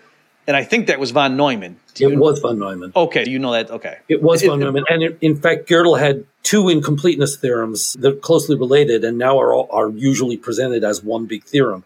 And 0.49 0.57
I 0.57 0.63
think 0.63 0.87
that 0.87 1.01
was 1.01 1.11
von 1.11 1.37
Neumann. 1.37 1.77
it 1.99 2.17
was 2.17 2.39
von 2.39 2.59
Neumann. 2.61 2.93
Okay, 2.95 3.29
you 3.29 3.41
know 3.41 3.53
that. 3.53 3.69
Okay, 3.69 3.99
it 4.09 4.23
was 4.23 4.43
von 4.45 4.61
Neumann, 4.61 4.85
and 4.89 5.03
in, 5.03 5.19
in 5.21 5.37
fact, 5.37 5.69
Gödel 5.69 5.99
had 5.99 6.25
two 6.45 6.69
incompleteness 6.69 7.37
theorems 7.37 7.95
that 7.95 8.13
are 8.13 8.17
closely 8.17 8.57
related, 8.57 9.03
and 9.03 9.19
now 9.19 9.41
are 9.41 9.69
are 9.73 9.91
usually 9.91 10.37
presented 10.37 10.85
as 10.85 11.03
one 11.03 11.27
big 11.27 11.43
theorem 11.43 11.83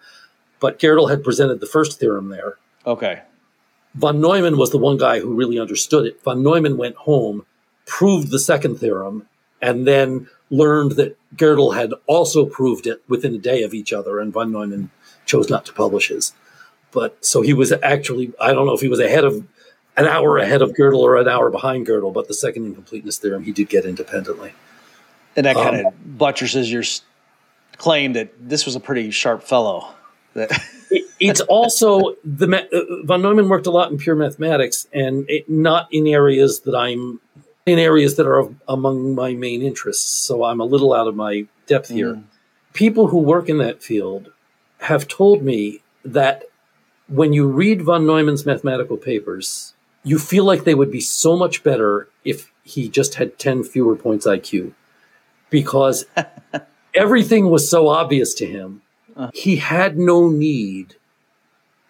but 0.61 0.78
Gödel 0.78 1.11
had 1.11 1.24
presented 1.24 1.61
the 1.61 1.66
first 1.66 1.99
theorem 1.99 2.28
there. 2.28 2.59
Okay. 2.87 3.23
Von 3.95 4.20
Neumann 4.20 4.57
was 4.57 4.70
the 4.70 4.78
one 4.78 4.99
guy 4.99 5.19
who 5.19 5.35
really 5.35 5.59
understood 5.59 6.07
it. 6.07 6.23
Von 6.23 6.43
Neumann 6.43 6.77
went 6.77 6.97
home, 6.97 7.45
proved 7.87 8.31
the 8.31 8.39
second 8.39 8.77
theorem, 8.77 9.27
and 9.61 9.87
then 9.87 10.28
learned 10.51 10.93
that 10.93 11.16
Gödel 11.37 11.74
had 11.74 11.93
also 12.07 12.47
proved 12.47 12.87
it 12.87 13.03
within 13.09 13.35
a 13.35 13.39
day 13.39 13.62
of 13.62 13.74
each 13.74 13.93
other, 13.93 14.20
and 14.20 14.32
von 14.32 14.53
Neumann 14.53 14.91
chose 15.27 15.51
not 15.51 15.65
to 15.66 15.73
publish 15.73 16.09
his. 16.09 16.32
But 16.93 17.24
so 17.24 17.41
he 17.41 17.53
was 17.53 17.73
actually, 17.82 18.32
I 18.41 18.53
don't 18.53 18.66
know 18.66 18.74
if 18.74 18.81
he 18.81 18.89
was 18.89 19.01
ahead 19.01 19.24
of 19.24 19.47
an 19.97 20.07
hour 20.07 20.39
ahead 20.39 20.62
of 20.62 20.70
Gödel 20.70 20.99
or 20.99 21.16
an 21.16 21.28
hour 21.28 21.51
behind 21.51 21.87
Gödel, 21.87 22.12
but 22.12 22.28
the 22.28 22.35
second 22.35 22.66
incompleteness 22.66 23.19
theorem 23.19 23.45
he 23.45 23.53
did 23.53 23.69
get 23.69 23.85
independently. 23.85 24.53
And 25.37 25.47
that 25.47 25.57
kind 25.57 25.81
um, 25.81 25.87
of 25.87 26.19
buttresses 26.19 26.70
your 26.70 26.82
claim 27.77 28.12
that 28.15 28.32
this 28.41 28.66
was 28.66 28.77
a 28.77 28.81
pretty 28.81 29.11
sharp 29.11 29.43
fellow 29.43 29.95
it's 31.20 31.40
also 31.43 32.16
the 32.24 32.47
uh, 32.47 33.07
von 33.07 33.23
Neumann 33.23 33.48
worked 33.48 33.66
a 33.66 33.70
lot 33.70 33.90
in 33.90 33.98
pure 33.98 34.16
mathematics, 34.16 34.86
and 34.93 35.28
it, 35.28 35.48
not 35.48 35.89
in 35.93 36.07
areas 36.07 36.61
that 36.61 36.74
I'm 36.74 37.20
in 37.66 37.78
areas 37.78 38.16
that 38.16 38.27
are 38.27 38.48
among 38.69 39.15
my 39.15 39.35
main 39.35 39.62
interests. 39.62 40.07
So 40.07 40.44
I'm 40.44 40.61
a 40.61 40.65
little 40.65 40.93
out 40.93 41.09
of 41.09 41.15
my 41.15 41.47
depth 41.66 41.89
here. 41.89 42.15
Mm. 42.15 42.24
People 42.73 43.09
who 43.09 43.19
work 43.19 43.48
in 43.48 43.59
that 43.59 43.82
field 43.82 44.32
have 44.78 45.09
told 45.09 45.43
me 45.43 45.81
that 46.05 46.44
when 47.09 47.32
you 47.32 47.47
read 47.47 47.82
von 47.82 48.07
Neumann's 48.07 48.47
mathematical 48.47 48.97
papers, 48.97 49.74
you 50.05 50.19
feel 50.19 50.44
like 50.44 50.65
they 50.65 50.74
would 50.74 50.90
be 50.90 51.01
so 51.01 51.36
much 51.36 51.62
better 51.62 52.09
if 52.24 52.51
he 52.62 52.89
just 52.89 53.16
had 53.16 53.39
10 53.39 53.65
fewer 53.65 53.97
points 53.97 54.27
IQ 54.27 54.73
because 55.51 56.07
everything 56.94 57.51
was 57.51 57.69
so 57.69 57.89
obvious 57.89 58.32
to 58.35 58.47
him 58.47 58.82
uh, 59.21 59.31
he 59.35 59.57
had 59.57 59.99
no 59.99 60.31
need 60.31 60.95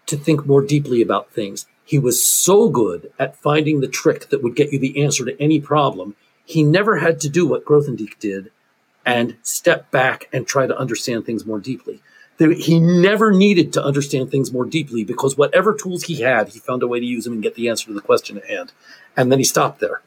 to 0.07 0.17
think 0.17 0.47
more 0.47 0.63
deeply 0.63 1.01
about 1.01 1.31
things. 1.31 1.67
He 1.85 1.97
was 1.97 2.25
so 2.25 2.69
good 2.69 3.13
at 3.21 3.37
finding 3.37 3.81
the 3.81 3.87
trick 3.87 4.31
that 4.31 4.43
would 4.43 4.57
get 4.57 4.73
you 4.73 4.81
the 4.81 5.01
answer 5.01 5.25
to 5.25 5.41
any 5.41 5.61
problem. 5.61 6.17
He 6.45 6.65
never 6.65 6.99
had 6.99 7.21
to 7.21 7.29
do 7.29 7.47
what 7.47 7.65
Grothendieck 7.65 8.19
did 8.19 8.51
and 9.07 9.37
step 9.43 9.93
back 9.93 10.29
and 10.33 10.45
try 10.45 10.67
to 10.67 10.77
understand 10.77 11.25
things 11.25 11.47
more 11.47 11.61
deeply. 11.61 12.03
He 12.39 12.81
never 12.81 13.31
needed 13.31 13.73
to 13.75 13.85
understand 13.85 14.31
things 14.31 14.53
more 14.53 14.65
deeply 14.65 15.05
because 15.05 15.37
whatever 15.37 15.73
tools 15.73 16.05
he 16.05 16.23
had, 16.23 16.49
he 16.49 16.59
found 16.59 16.83
a 16.83 16.89
way 16.89 16.99
to 16.99 17.07
use 17.07 17.25
them 17.25 17.35
and 17.35 17.43
get 17.43 17.55
the 17.55 17.69
answer 17.69 17.87
to 17.87 17.93
the 17.93 18.01
question 18.01 18.39
at 18.39 18.47
hand. 18.47 18.73
And 19.17 19.31
then 19.31 19.39
he 19.39 19.45
stopped 19.45 19.79
there. 19.79 20.03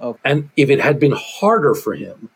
Okay. 0.00 0.18
And 0.24 0.48
if 0.56 0.70
it 0.70 0.80
had 0.80 0.98
been 0.98 1.14
harder 1.14 1.74
for 1.74 1.94
him, 1.94 2.30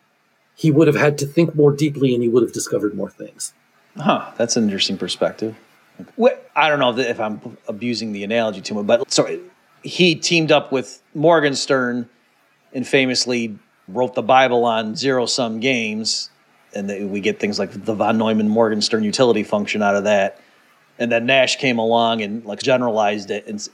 he 0.53 0.69
would 0.69 0.87
have 0.87 0.97
had 0.97 1.17
to 1.19 1.25
think 1.25 1.55
more 1.55 1.71
deeply 1.71 2.13
and 2.13 2.21
he 2.21 2.29
would 2.29 2.43
have 2.43 2.53
discovered 2.53 2.93
more 2.93 3.09
things. 3.09 3.53
Huh, 3.97 4.31
that's 4.37 4.57
an 4.57 4.63
interesting 4.65 4.97
perspective. 4.97 5.55
I 6.55 6.69
don't 6.69 6.79
know 6.79 6.97
if 6.97 7.19
I'm 7.19 7.57
abusing 7.67 8.11
the 8.13 8.23
analogy 8.23 8.61
too 8.61 8.75
much, 8.75 8.85
but 8.85 9.11
so 9.11 9.39
he 9.83 10.15
teamed 10.15 10.51
up 10.51 10.71
with 10.71 11.01
Morgenstern 11.15 12.09
and 12.73 12.85
famously 12.85 13.57
wrote 13.87 14.13
the 14.13 14.21
Bible 14.21 14.65
on 14.65 14.95
zero 14.95 15.25
sum 15.25 15.59
games, 15.59 16.29
and 16.73 17.11
we 17.11 17.19
get 17.21 17.39
things 17.39 17.57
like 17.57 17.71
the 17.85 17.95
von 17.95 18.17
Neumann 18.17 18.49
Morgenstern 18.49 19.03
utility 19.03 19.43
function 19.43 19.81
out 19.81 19.95
of 19.95 20.03
that. 20.03 20.39
And 20.99 21.11
then 21.11 21.25
Nash 21.25 21.57
came 21.57 21.79
along 21.79 22.21
and 22.21 22.45
like 22.45 22.61
generalized 22.61 23.31
it, 23.31 23.47
and 23.47 23.67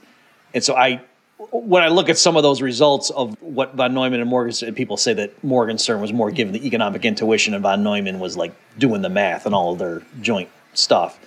and 0.52 0.62
so 0.62 0.74
I 0.76 1.02
when 1.38 1.82
I 1.82 1.88
look 1.88 2.08
at 2.08 2.18
some 2.18 2.36
of 2.36 2.42
those 2.42 2.62
results 2.62 3.10
of 3.10 3.40
what 3.42 3.74
von 3.74 3.92
Neumann 3.94 4.20
and 4.20 4.30
Morgenstern, 4.30 4.74
people 4.74 4.96
say 4.96 5.14
that 5.14 5.42
Morgenstern 5.42 6.00
was 6.00 6.12
more 6.12 6.30
given 6.30 6.52
the 6.52 6.66
economic 6.66 7.04
intuition 7.04 7.54
and 7.54 7.62
von 7.62 7.82
Neumann 7.82 8.20
was 8.20 8.36
like 8.36 8.54
doing 8.78 9.02
the 9.02 9.08
math 9.08 9.46
and 9.46 9.54
all 9.54 9.72
of 9.72 9.78
their 9.78 10.02
joint 10.20 10.48
stuff. 10.74 11.18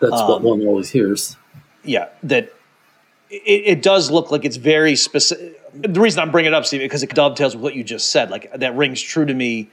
That's 0.00 0.14
um, 0.14 0.28
what 0.28 0.42
one 0.42 0.66
always 0.66 0.90
hears. 0.90 1.36
Yeah, 1.82 2.08
that 2.24 2.52
it, 3.30 3.62
it, 3.66 3.82
does 3.82 4.10
look 4.10 4.30
like 4.30 4.44
it's 4.44 4.56
very 4.56 4.96
specific. 4.96 5.60
The 5.72 6.00
reason 6.00 6.20
I'm 6.20 6.30
bringing 6.30 6.52
it 6.52 6.54
up, 6.54 6.66
Steve, 6.66 6.80
because 6.80 7.02
it 7.02 7.14
dovetails 7.14 7.54
with 7.54 7.62
what 7.62 7.74
you 7.74 7.84
just 7.84 8.10
said. 8.10 8.30
Like 8.30 8.52
that 8.52 8.76
rings 8.76 9.00
true 9.00 9.24
to 9.24 9.34
me 9.34 9.70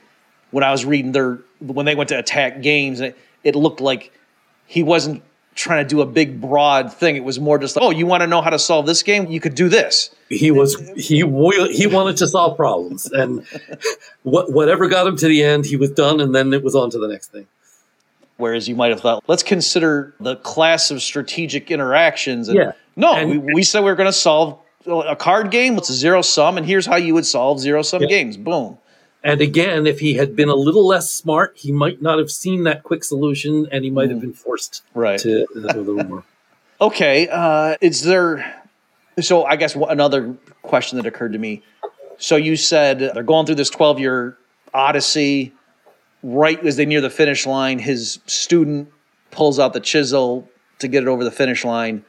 when 0.52 0.64
I 0.64 0.72
was 0.72 0.86
reading 0.86 1.12
their 1.12 1.40
when 1.60 1.86
they 1.86 1.96
went 1.96 2.10
to 2.10 2.18
attack 2.18 2.62
games. 2.62 3.02
It, 3.02 3.18
it 3.44 3.56
looked 3.56 3.82
like 3.82 4.12
he 4.68 4.84
wasn't 4.84 5.24
trying 5.56 5.84
to 5.86 5.90
do 5.90 6.02
a 6.02 6.06
big 6.06 6.40
broad 6.40 6.94
thing. 6.94 7.16
It 7.16 7.24
was 7.24 7.40
more 7.40 7.58
just 7.58 7.76
like, 7.76 7.84
oh, 7.84 7.90
you 7.92 8.06
want 8.06 8.22
to 8.22 8.28
know 8.28 8.42
how 8.42 8.50
to 8.50 8.60
solve 8.60 8.86
this 8.86 9.04
game? 9.04 9.28
You 9.28 9.40
could 9.40 9.56
do 9.56 9.70
this. 9.70 10.10
He 10.30 10.50
was 10.52 10.76
he 10.96 11.18
he 11.18 11.88
wanted 11.88 12.18
to 12.18 12.28
solve 12.28 12.56
problems, 12.58 13.12
and 13.12 13.46
what, 14.24 14.52
whatever 14.52 14.88
got 14.88 15.06
him 15.08 15.18
to 15.18 15.28
the 15.28 15.44
end, 15.44 15.66
he 15.66 15.76
was 15.76 15.92
done, 15.92 16.20
and 16.22 16.34
then 16.34 16.54
it 16.54 16.64
was 16.64 16.76
on 16.76 16.90
to 16.92 17.00
the 17.00 17.08
next 17.08 17.32
thing. 17.32 17.48
Whereas 18.38 18.68
you 18.68 18.76
might 18.76 18.90
have 18.90 19.02
thought, 19.02 19.24
let's 19.28 19.44
consider 19.44 20.16
the 20.20 20.36
class 20.38 20.90
of 20.90 21.02
strategic 21.02 21.70
interactions. 21.70 22.48
And 22.48 22.58
Yeah. 22.58 22.72
No, 22.96 23.14
And- 23.14 23.30
we, 23.30 23.54
we 23.56 23.64
said 23.64 23.82
we 23.82 23.86
were 23.92 23.96
going 23.96 24.08
to 24.10 24.14
solve 24.14 24.58
a 24.88 25.16
card 25.16 25.52
game. 25.52 25.78
It's 25.78 25.90
a 25.90 25.94
zero 25.94 26.22
sum, 26.24 26.58
and 26.58 26.66
here's 26.66 26.86
how 26.88 26.96
you 26.96 27.14
would 27.14 27.26
solve 27.26 27.60
zero 27.60 27.84
sum 27.84 28.02
Yeah. 28.02 28.08
games. 28.08 28.38
Boom. 28.38 28.78
And 29.24 29.40
again, 29.40 29.86
if 29.86 30.00
he 30.00 30.16
had 30.16 30.36
been 30.36 30.50
a 30.50 30.56
little 30.56 30.86
less 30.88 31.12
smart, 31.12 31.54
he 31.56 31.72
might 31.72 32.02
not 32.02 32.18
have 32.18 32.32
seen 32.32 32.64
that 32.64 32.84
quick 32.84 33.04
solution, 33.04 33.68
and 33.72 33.84
he 33.84 33.92
might 33.92 34.10
have 34.10 34.20
been 34.20 34.34
forced. 34.34 34.84
Right. 34.96 35.20
to 35.20 35.46
uh, 35.56 35.74
a 35.74 35.78
little 35.78 36.04
more. 36.04 36.24
Okay. 36.82 37.28
Uh, 37.28 37.76
is 37.80 38.02
there? 38.02 38.64
So 39.20 39.46
I 39.46 39.56
guess 39.56 39.76
another 39.76 40.36
question 40.64 40.98
that 40.98 41.06
occurred 41.06 41.34
to 41.34 41.38
me. 41.38 41.62
So 42.18 42.38
you 42.38 42.56
said 42.56 42.98
they're 43.14 43.22
going 43.22 43.46
through 43.46 43.56
this 43.56 43.70
twelve-year 43.70 44.36
odyssey. 44.74 45.54
Right 46.24 46.60
as 46.66 46.78
they 46.78 46.88
near 46.88 47.00
the 47.00 47.12
finish 47.12 47.46
line, 47.46 47.78
his 47.78 48.18
student 48.26 48.92
pulls 49.30 49.60
out 49.60 49.74
the 49.74 49.80
chisel 49.80 50.50
to 50.80 50.88
get 50.88 51.04
it 51.04 51.08
over 51.08 51.24
the 51.24 51.30
finish 51.30 51.64
line. 51.64 52.04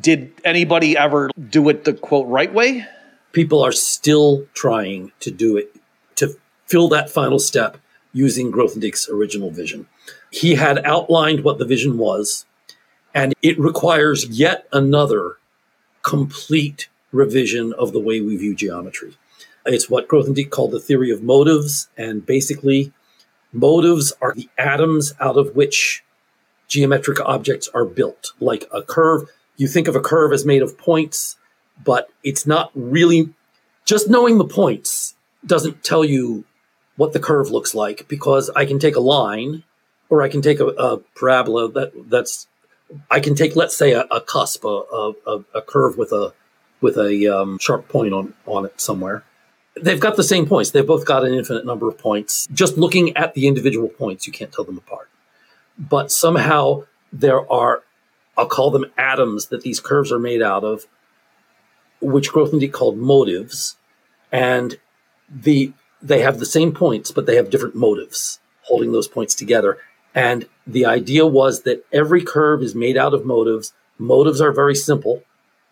Did 0.00 0.32
anybody 0.44 0.96
ever 0.96 1.30
do 1.48 1.68
it 1.68 1.84
the 1.84 1.92
quote 1.92 2.26
right 2.26 2.52
way? 2.52 2.84
People 3.30 3.62
are 3.62 3.70
still 3.70 4.44
trying 4.54 5.12
to 5.20 5.30
do 5.30 5.56
it 5.56 5.79
to 6.16 6.36
fill 6.66 6.88
that 6.88 7.10
final 7.10 7.38
step 7.38 7.76
using 8.12 8.50
Grothendieck's 8.50 9.08
original 9.08 9.50
vision. 9.50 9.86
He 10.30 10.54
had 10.54 10.84
outlined 10.84 11.44
what 11.44 11.58
the 11.58 11.64
vision 11.64 11.98
was, 11.98 12.46
and 13.14 13.34
it 13.42 13.58
requires 13.58 14.26
yet 14.28 14.66
another 14.72 15.38
complete 16.02 16.88
revision 17.12 17.72
of 17.74 17.92
the 17.92 18.00
way 18.00 18.20
we 18.20 18.36
view 18.36 18.54
geometry. 18.54 19.16
It's 19.66 19.90
what 19.90 20.08
Grothendieck 20.08 20.50
called 20.50 20.70
the 20.70 20.80
theory 20.80 21.10
of 21.10 21.22
motives, 21.22 21.88
and 21.96 22.24
basically, 22.24 22.92
motives 23.52 24.12
are 24.20 24.34
the 24.34 24.48
atoms 24.56 25.12
out 25.20 25.36
of 25.36 25.54
which 25.54 26.02
geometric 26.68 27.20
objects 27.20 27.68
are 27.74 27.84
built. 27.84 28.32
Like 28.40 28.64
a 28.72 28.82
curve, 28.82 29.28
you 29.56 29.68
think 29.68 29.88
of 29.88 29.96
a 29.96 30.00
curve 30.00 30.32
as 30.32 30.46
made 30.46 30.62
of 30.62 30.78
points, 30.78 31.36
but 31.84 32.10
it's 32.22 32.46
not 32.46 32.70
really 32.74 33.34
just 33.84 34.08
knowing 34.08 34.38
the 34.38 34.44
points 34.44 35.14
doesn't 35.44 35.82
tell 35.82 36.04
you 36.04 36.44
what 36.96 37.12
the 37.12 37.20
curve 37.20 37.50
looks 37.50 37.74
like 37.74 38.06
because 38.08 38.50
I 38.50 38.66
can 38.66 38.78
take 38.78 38.96
a 38.96 39.00
line 39.00 39.64
or 40.08 40.22
I 40.22 40.28
can 40.28 40.42
take 40.42 40.60
a, 40.60 40.66
a 40.66 40.98
parabola 40.98 41.70
that 41.72 41.92
that's 42.10 42.46
I 43.10 43.20
can 43.20 43.34
take 43.34 43.56
let's 43.56 43.76
say 43.76 43.92
a, 43.92 44.02
a 44.10 44.20
cusp 44.20 44.64
a, 44.64 45.12
a, 45.26 45.44
a 45.54 45.62
curve 45.62 45.96
with 45.96 46.12
a 46.12 46.34
with 46.80 46.96
a 46.96 47.26
um, 47.28 47.58
sharp 47.58 47.88
point 47.88 48.12
on 48.12 48.34
on 48.46 48.66
it 48.66 48.80
somewhere. 48.80 49.24
They've 49.80 50.00
got 50.00 50.16
the 50.16 50.24
same 50.24 50.46
points. 50.46 50.72
They've 50.72 50.86
both 50.86 51.06
got 51.06 51.24
an 51.24 51.32
infinite 51.32 51.64
number 51.64 51.88
of 51.88 51.96
points. 51.96 52.48
Just 52.52 52.76
looking 52.76 53.16
at 53.16 53.34
the 53.34 53.46
individual 53.46 53.88
points 53.88 54.26
you 54.26 54.32
can't 54.32 54.52
tell 54.52 54.64
them 54.64 54.76
apart. 54.76 55.08
But 55.78 56.12
somehow 56.12 56.84
there 57.12 57.50
are 57.50 57.82
I'll 58.36 58.46
call 58.46 58.70
them 58.70 58.86
atoms 58.98 59.46
that 59.46 59.62
these 59.62 59.80
curves 59.80 60.12
are 60.12 60.18
made 60.18 60.42
out 60.42 60.64
of 60.64 60.86
which 62.00 62.30
Grothendieck 62.30 62.72
called 62.72 62.96
motives 62.96 63.76
and 64.32 64.78
the 65.30 65.72
they 66.02 66.20
have 66.20 66.38
the 66.38 66.46
same 66.46 66.72
points, 66.72 67.10
but 67.10 67.26
they 67.26 67.36
have 67.36 67.50
different 67.50 67.74
motives 67.74 68.38
holding 68.62 68.92
those 68.92 69.08
points 69.08 69.34
together. 69.34 69.78
And 70.14 70.46
the 70.66 70.86
idea 70.86 71.26
was 71.26 71.62
that 71.62 71.84
every 71.92 72.22
curve 72.22 72.62
is 72.62 72.74
made 72.74 72.96
out 72.96 73.14
of 73.14 73.26
motives. 73.26 73.72
Motives 73.98 74.40
are 74.40 74.52
very 74.52 74.74
simple. 74.74 75.22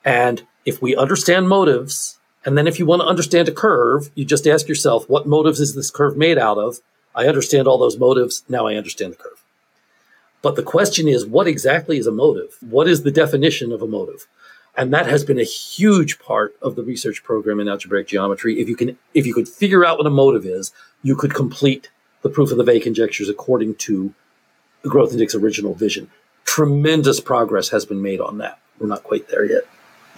And 0.05 0.43
if 0.64 0.82
we 0.82 0.94
understand 0.94 1.48
motives, 1.48 2.18
and 2.44 2.56
then 2.56 2.66
if 2.66 2.78
you 2.78 2.86
want 2.86 3.02
to 3.02 3.09
understand 3.09 3.48
a 3.48 3.52
curve, 3.52 4.10
you 4.14 4.24
just 4.24 4.47
ask 4.47 4.68
yourself, 4.68 5.09
what 5.09 5.26
motives 5.26 5.60
is 5.60 5.74
this 5.74 5.90
curve 5.90 6.16
made 6.16 6.39
out 6.39 6.59
of? 6.59 6.78
I 7.14 7.26
understand 7.26 7.66
all 7.66 7.78
those 7.78 7.98
motives. 7.98 8.44
Now 8.48 8.66
I 8.66 8.74
understand 8.74 9.12
the 9.12 9.16
curve. 9.16 9.43
But 10.40 10.55
the 10.55 10.62
question 10.62 11.09
is, 11.09 11.26
what 11.26 11.48
exactly 11.48 11.98
is 11.98 12.06
a 12.06 12.12
motive? 12.12 12.56
What 12.60 12.86
is 12.86 13.02
the 13.02 13.10
definition 13.10 13.72
of 13.72 13.82
a 13.82 13.89
motive? 13.89 14.26
And 14.79 14.95
that 14.95 15.07
has 15.07 15.25
been 15.25 15.39
a 15.39 15.45
huge 15.45 16.19
part 16.21 16.55
of 16.63 16.77
the 16.77 16.83
research 16.83 17.23
program 17.23 17.61
in 17.61 17.69
algebraic 17.69 18.07
geometry. 18.07 18.61
If 18.61 18.69
you 18.69 18.77
can, 18.77 18.97
if 19.13 19.27
you 19.27 19.35
could 19.35 19.49
figure 19.49 19.85
out 19.85 19.99
what 19.99 20.07
a 20.07 20.11
motive 20.11 20.47
is, 20.47 20.73
you 21.03 21.17
could 21.17 21.35
complete 21.35 21.91
the 22.23 22.31
proof 22.31 22.51
of 22.51 22.57
the 22.59 22.65
Weil 22.65 22.81
conjectures 22.81 23.29
according 23.29 23.75
to 23.77 24.15
Grothendieck's 24.85 25.35
original 25.35 25.75
vision. 25.75 26.11
Tremendous 26.45 27.21
progress 27.21 27.69
has 27.71 27.85
been 27.85 28.01
made 28.01 28.21
on 28.21 28.39
that. 28.39 28.59
We're 28.79 28.87
not 28.87 29.03
quite 29.05 29.29
there 29.29 29.45
yet. 29.45 29.65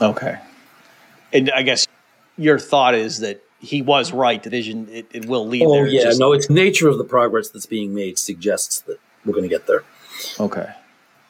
Okay. 0.00 0.38
And 1.32 1.50
I 1.50 1.62
guess 1.62 1.86
your 2.36 2.58
thought 2.58 2.94
is 2.94 3.20
that 3.20 3.42
he 3.60 3.82
was 3.82 4.12
right. 4.12 4.42
The 4.42 4.50
vision 4.50 4.88
it, 4.90 5.06
it 5.12 5.24
will 5.26 5.46
lead 5.46 5.62
Oh 5.62 5.72
there. 5.72 5.86
yeah, 5.86 6.02
Just- 6.04 6.20
no, 6.20 6.32
it's 6.32 6.48
nature 6.50 6.88
of 6.88 6.98
the 6.98 7.04
progress 7.04 7.48
that's 7.48 7.66
being 7.66 7.94
made 7.94 8.18
suggests 8.18 8.80
that 8.82 8.98
we're 9.24 9.32
going 9.34 9.48
to 9.48 9.54
get 9.54 9.66
there. 9.66 9.84
Okay. 10.38 10.68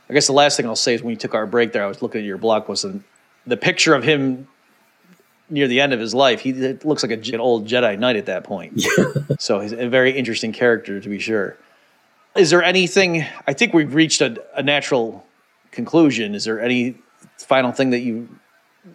I 0.09 0.13
guess 0.13 0.27
the 0.27 0.33
last 0.33 0.57
thing 0.57 0.67
I'll 0.67 0.75
say 0.77 0.95
is 0.95 1.03
when 1.03 1.11
you 1.11 1.17
took 1.17 1.35
our 1.35 1.47
break 1.47 1.73
there, 1.73 1.85
I 1.85 1.87
was 1.87 2.03
looking 2.03 2.21
at 2.21 2.27
your 2.27 2.39
blog 2.39 2.65
post 2.65 2.85
and 2.85 3.05
the 3.47 3.57
picture 3.57 3.95
of 3.95 4.05
him 4.05 4.49
near 5.51 5.67
the 5.67 5.81
end 5.81 5.93
of 5.93 6.01
his 6.01 6.15
life. 6.15 6.41
He 6.41 6.51
it 6.51 6.85
looks 6.85 7.03
like 7.03 7.13
a, 7.13 7.35
an 7.35 7.41
old 7.41 7.67
Jedi 7.67 7.99
Knight 7.99 8.17
at 8.17 8.27
that 8.27 8.45
point. 8.45 8.81
so 9.39 9.61
he's 9.61 9.73
a 9.73 9.89
very 9.89 10.17
interesting 10.17 10.53
character 10.53 11.01
to 11.01 11.09
be 11.09 11.19
sure. 11.19 11.57
Is 12.37 12.51
there 12.51 12.63
anything? 12.63 13.25
I 13.47 13.53
think 13.53 13.75
we've 13.75 13.95
reached 13.95 14.21
a, 14.21 14.43
a 14.57 14.63
natural 14.63 15.27
conclusion. 15.73 16.35
Is 16.35 16.45
there 16.45 16.61
any 16.61 16.97
final 17.39 17.73
thing 17.73 17.91
that 17.91 18.01
you 18.01 18.29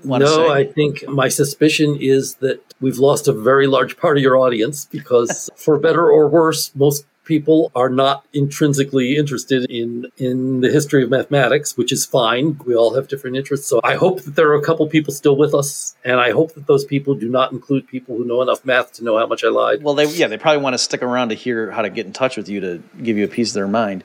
want 0.04 0.22
to 0.22 0.28
say? 0.28 0.38
No, 0.38 0.48
say? 0.48 0.54
I 0.54 0.72
think 0.72 1.08
my 1.08 1.28
suspicion 1.28 1.98
is 2.00 2.36
that 2.36 2.62
we've 2.80 2.98
lost 2.98 3.28
a 3.28 3.34
very 3.34 3.68
large 3.68 3.98
part 3.98 4.18
of 4.18 4.24
your 4.24 4.38
audience 4.38 4.86
because, 4.86 5.50
for 5.56 5.78
better 5.78 6.10
or 6.10 6.28
worse, 6.28 6.74
most 6.76 7.06
people 7.26 7.72
are 7.76 7.90
not 7.90 8.26
intrinsically 8.34 9.18
interested 9.18 9.66
in 9.70 10.06
in 10.18 10.62
the 10.62 10.72
history 10.72 11.04
of 11.04 11.10
mathematics, 11.10 11.76
which 11.76 11.92
is 11.92 12.06
fine. 12.06 12.58
We 12.66 12.76
all 12.76 12.96
have 12.96 13.08
different 13.08 13.36
interests. 13.36 13.68
So 13.68 13.82
I 13.84 13.96
hope 13.96 14.22
that 14.22 14.36
there 14.36 14.50
are 14.52 14.56
a 14.56 14.62
couple 14.62 14.88
people 14.88 15.14
still 15.14 15.36
with 15.36 15.54
us, 15.54 15.96
and 16.06 16.20
I 16.20 16.32
hope 16.32 16.54
that 16.54 16.68
those 16.68 16.86
people 16.86 17.16
do 17.16 17.28
not 17.28 17.52
include 17.52 17.88
people 17.88 18.16
who 18.16 18.26
know 18.26 18.42
enough 18.42 18.64
math 18.64 18.94
to 18.94 19.04
know 19.04 19.18
how 19.18 19.28
much 19.28 19.44
I 19.44 19.50
lied. 19.50 19.84
Well, 19.84 19.96
they 19.96 20.08
yeah, 20.08 20.28
they 20.28 20.38
probably 20.38 20.62
want 20.62 20.76
to 20.76 20.78
stick 20.78 21.04
around 21.04 21.30
to 21.30 21.36
hear 21.36 21.72
how 21.72 21.82
to 21.82 21.90
get 21.90 22.06
in 22.06 22.14
touch 22.14 22.38
with 22.38 22.48
you 22.48 22.62
to 22.62 22.84
give 23.02 23.18
you 23.18 23.26
a 23.26 23.30
piece 23.30 23.50
of 23.50 23.56
their 23.56 23.68
mind. 23.68 24.04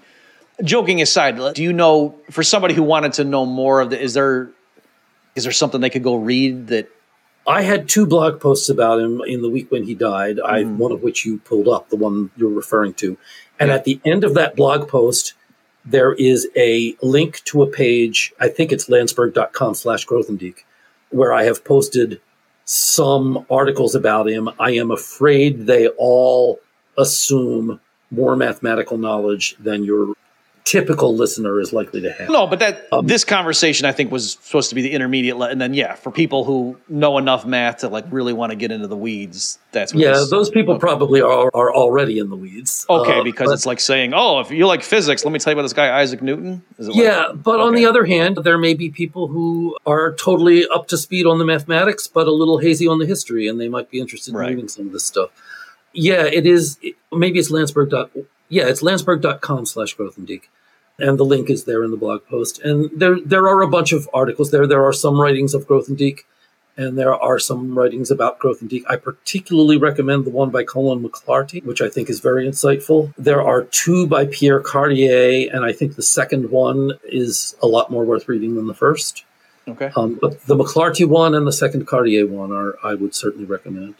Joking 0.62 1.01
aside, 1.01 1.55
do 1.55 1.62
you 1.62 1.72
know 1.72 2.16
for 2.30 2.42
somebody 2.42 2.74
who 2.74 2.82
wanted 2.82 3.14
to 3.14 3.24
know 3.24 3.47
more 3.47 3.80
of 3.80 3.90
the 3.90 4.01
is 4.01 4.14
there 4.14 4.51
is 5.34 5.44
there 5.44 5.52
something 5.52 5.80
they 5.80 5.90
could 5.90 6.02
go 6.02 6.16
read 6.16 6.68
that 6.68 6.90
I 7.46 7.62
had 7.62 7.88
two 7.88 8.06
blog 8.06 8.40
posts 8.40 8.68
about 8.68 9.00
him 9.00 9.20
in 9.26 9.42
the 9.42 9.50
week 9.50 9.70
when 9.70 9.84
he 9.84 9.94
died, 9.94 10.38
I, 10.44 10.62
mm. 10.62 10.76
one 10.76 10.92
of 10.92 11.02
which 11.02 11.24
you 11.24 11.38
pulled 11.38 11.68
up, 11.68 11.88
the 11.88 11.96
one 11.96 12.30
you're 12.36 12.50
referring 12.50 12.94
to. 12.94 13.16
And 13.58 13.70
at 13.70 13.84
the 13.84 14.00
end 14.04 14.24
of 14.24 14.34
that 14.34 14.56
blog 14.56 14.88
post, 14.88 15.34
there 15.84 16.12
is 16.12 16.48
a 16.56 16.96
link 17.02 17.42
to 17.44 17.62
a 17.62 17.66
page, 17.66 18.32
I 18.38 18.48
think 18.48 18.72
it's 18.72 18.88
landsburg.com 18.88 19.74
slash 19.74 20.06
Grothendieck, 20.06 20.64
where 21.10 21.32
I 21.32 21.44
have 21.44 21.64
posted 21.64 22.20
some 22.64 23.46
articles 23.50 23.94
about 23.94 24.28
him. 24.28 24.48
I 24.58 24.72
am 24.72 24.90
afraid 24.90 25.66
they 25.66 25.88
all 25.88 26.60
assume 26.96 27.80
more 28.10 28.36
mathematical 28.36 28.98
knowledge 28.98 29.56
than 29.58 29.84
your 29.84 30.14
typical 30.64 31.16
listener 31.16 31.58
is 31.60 31.72
likely 31.72 32.00
to 32.02 32.12
have. 32.12 32.28
No, 32.30 32.46
but 32.46 32.58
that 32.60 32.86
Um, 32.92 33.06
this 33.06 33.24
conversation 33.24 33.86
I 33.86 33.92
think 33.92 34.12
was 34.12 34.32
supposed 34.40 34.68
to 34.68 34.74
be 34.74 34.82
the 34.82 34.90
intermediate, 34.92 35.36
le- 35.36 35.48
and 35.48 35.60
then 35.60 35.74
yeah, 35.74 35.94
for 35.94 36.10
people 36.12 36.44
who 36.44 36.76
know 36.88 37.18
enough 37.18 37.44
math 37.44 37.78
to 37.78 37.88
like 37.88 38.04
really 38.10 38.32
want 38.32 38.50
to 38.50 38.56
get 38.56 38.70
into 38.70 38.86
the 38.86 38.96
weeds, 38.96 39.58
that's 39.72 39.92
what 39.94 40.02
Yeah, 40.02 40.12
this- 40.12 40.30
those 40.30 40.50
people 40.50 40.78
probably 40.78 41.20
are, 41.20 41.50
are 41.54 41.72
already 41.74 42.18
in 42.18 42.30
the 42.30 42.36
weeds. 42.36 42.86
Okay, 42.88 43.18
Uh, 43.20 43.22
because 43.24 43.48
but- 43.48 43.54
it's 43.54 43.66
like 43.66 43.80
saying, 43.80 44.12
"Oh, 44.14 44.40
if 44.40 44.50
you 44.50 44.66
like 44.66 44.82
physics, 44.82 45.24
let 45.24 45.32
me 45.32 45.38
tell 45.38 45.52
you 45.52 45.56
about 45.56 45.62
this 45.62 45.72
guy 45.72 46.00
Isaac 46.00 46.22
Newton." 46.22 46.62
Is 46.78 46.88
it 46.88 46.92
like- 46.92 47.02
Yeah, 47.02 47.32
but 47.34 47.58
on 47.60 47.74
the 47.74 47.86
other 47.86 48.04
hand, 48.04 48.38
there 48.44 48.58
may 48.58 48.74
be 48.74 48.90
people 48.90 49.28
who 49.28 49.76
are 49.86 50.12
totally 50.12 50.66
up 50.68 50.86
to 50.88 50.96
speed 50.96 51.26
on 51.26 51.38
the 51.38 51.44
mathematics, 51.44 52.06
but 52.06 52.26
a 52.28 52.32
little 52.32 52.58
hazy 52.58 52.86
on 52.86 52.98
the 52.98 53.06
history, 53.06 53.48
and 53.48 53.60
they 53.60 53.68
might 53.68 53.90
be 53.90 53.98
interested 53.98 54.32
in 54.32 54.36
Right. 54.38 54.50
reading 54.50 54.68
some 54.68 54.86
of 54.86 54.92
this 54.92 55.04
stuff. 55.04 55.30
Yeah, 55.92 56.22
it 56.24 56.46
is. 56.46 56.78
maybe 57.12 57.38
it's 57.40 57.50
Landsburg. 57.50 57.90
Yeah, 58.51 58.66
it's 58.66 58.82
Landsburg.com 58.82 59.64
slash 59.64 59.94
growth 59.94 60.18
And 60.18 61.18
the 61.18 61.24
link 61.24 61.48
is 61.48 61.64
there 61.64 61.82
in 61.82 61.90
the 61.93 61.97
blog 61.97 62.27
post. 62.27 62.60
And 62.60 62.90
there, 62.94 63.16
there 63.24 63.48
are 63.48 63.62
a 63.62 63.68
bunch 63.68 63.93
of 63.93 64.09
articles 64.12 64.51
there. 64.51 64.66
There 64.66 64.85
are 64.85 64.93
some 64.93 65.18
writings 65.18 65.55
of 65.55 65.66
Grothendieck, 65.66 66.24
and 66.77 66.98
there 66.98 67.14
are 67.14 67.39
some 67.39 67.78
writings 67.78 68.10
about 68.10 68.40
Grothendieck. 68.40 68.82
I 68.89 68.97
particularly 68.97 69.77
recommend 69.78 70.24
the 70.24 70.31
one 70.31 70.51
by 70.51 70.64
Colin 70.64 71.02
McLarty, 71.02 71.64
which 71.64 71.81
I 71.81 71.89
think 71.89 72.10
is 72.10 72.20
very 72.20 72.47
insightful. 72.47 73.14
There 73.16 73.40
are 73.40 73.62
two 73.62 74.06
by 74.09 74.27
Pierre 74.27 74.60
Cartier, 74.60 75.48
and 75.55 75.64
I 75.64 75.72
think 75.72 75.94
the 75.94 76.02
second 76.02 76.51
one 76.51 76.93
is 77.05 77.55
a 77.62 77.66
lot 77.68 77.90
more 77.90 78.05
worth 78.05 78.28
reading 78.28 78.56
than 78.56 78.66
the 78.66 78.74
first. 78.74 79.24
okay, 79.68 79.93
Um, 79.94 80.18
but 80.20 80.43
the 80.47 80.56
McLarty 80.56 81.06
one 81.06 81.35
and 81.36 81.47
the 81.47 81.52
second 81.52 81.86
Cartier 81.86 82.27
one 82.27 82.51
are 82.52 82.77
I 82.82 82.94
would 82.94 83.14
certainly 83.14 83.47
recommend. 83.47 83.94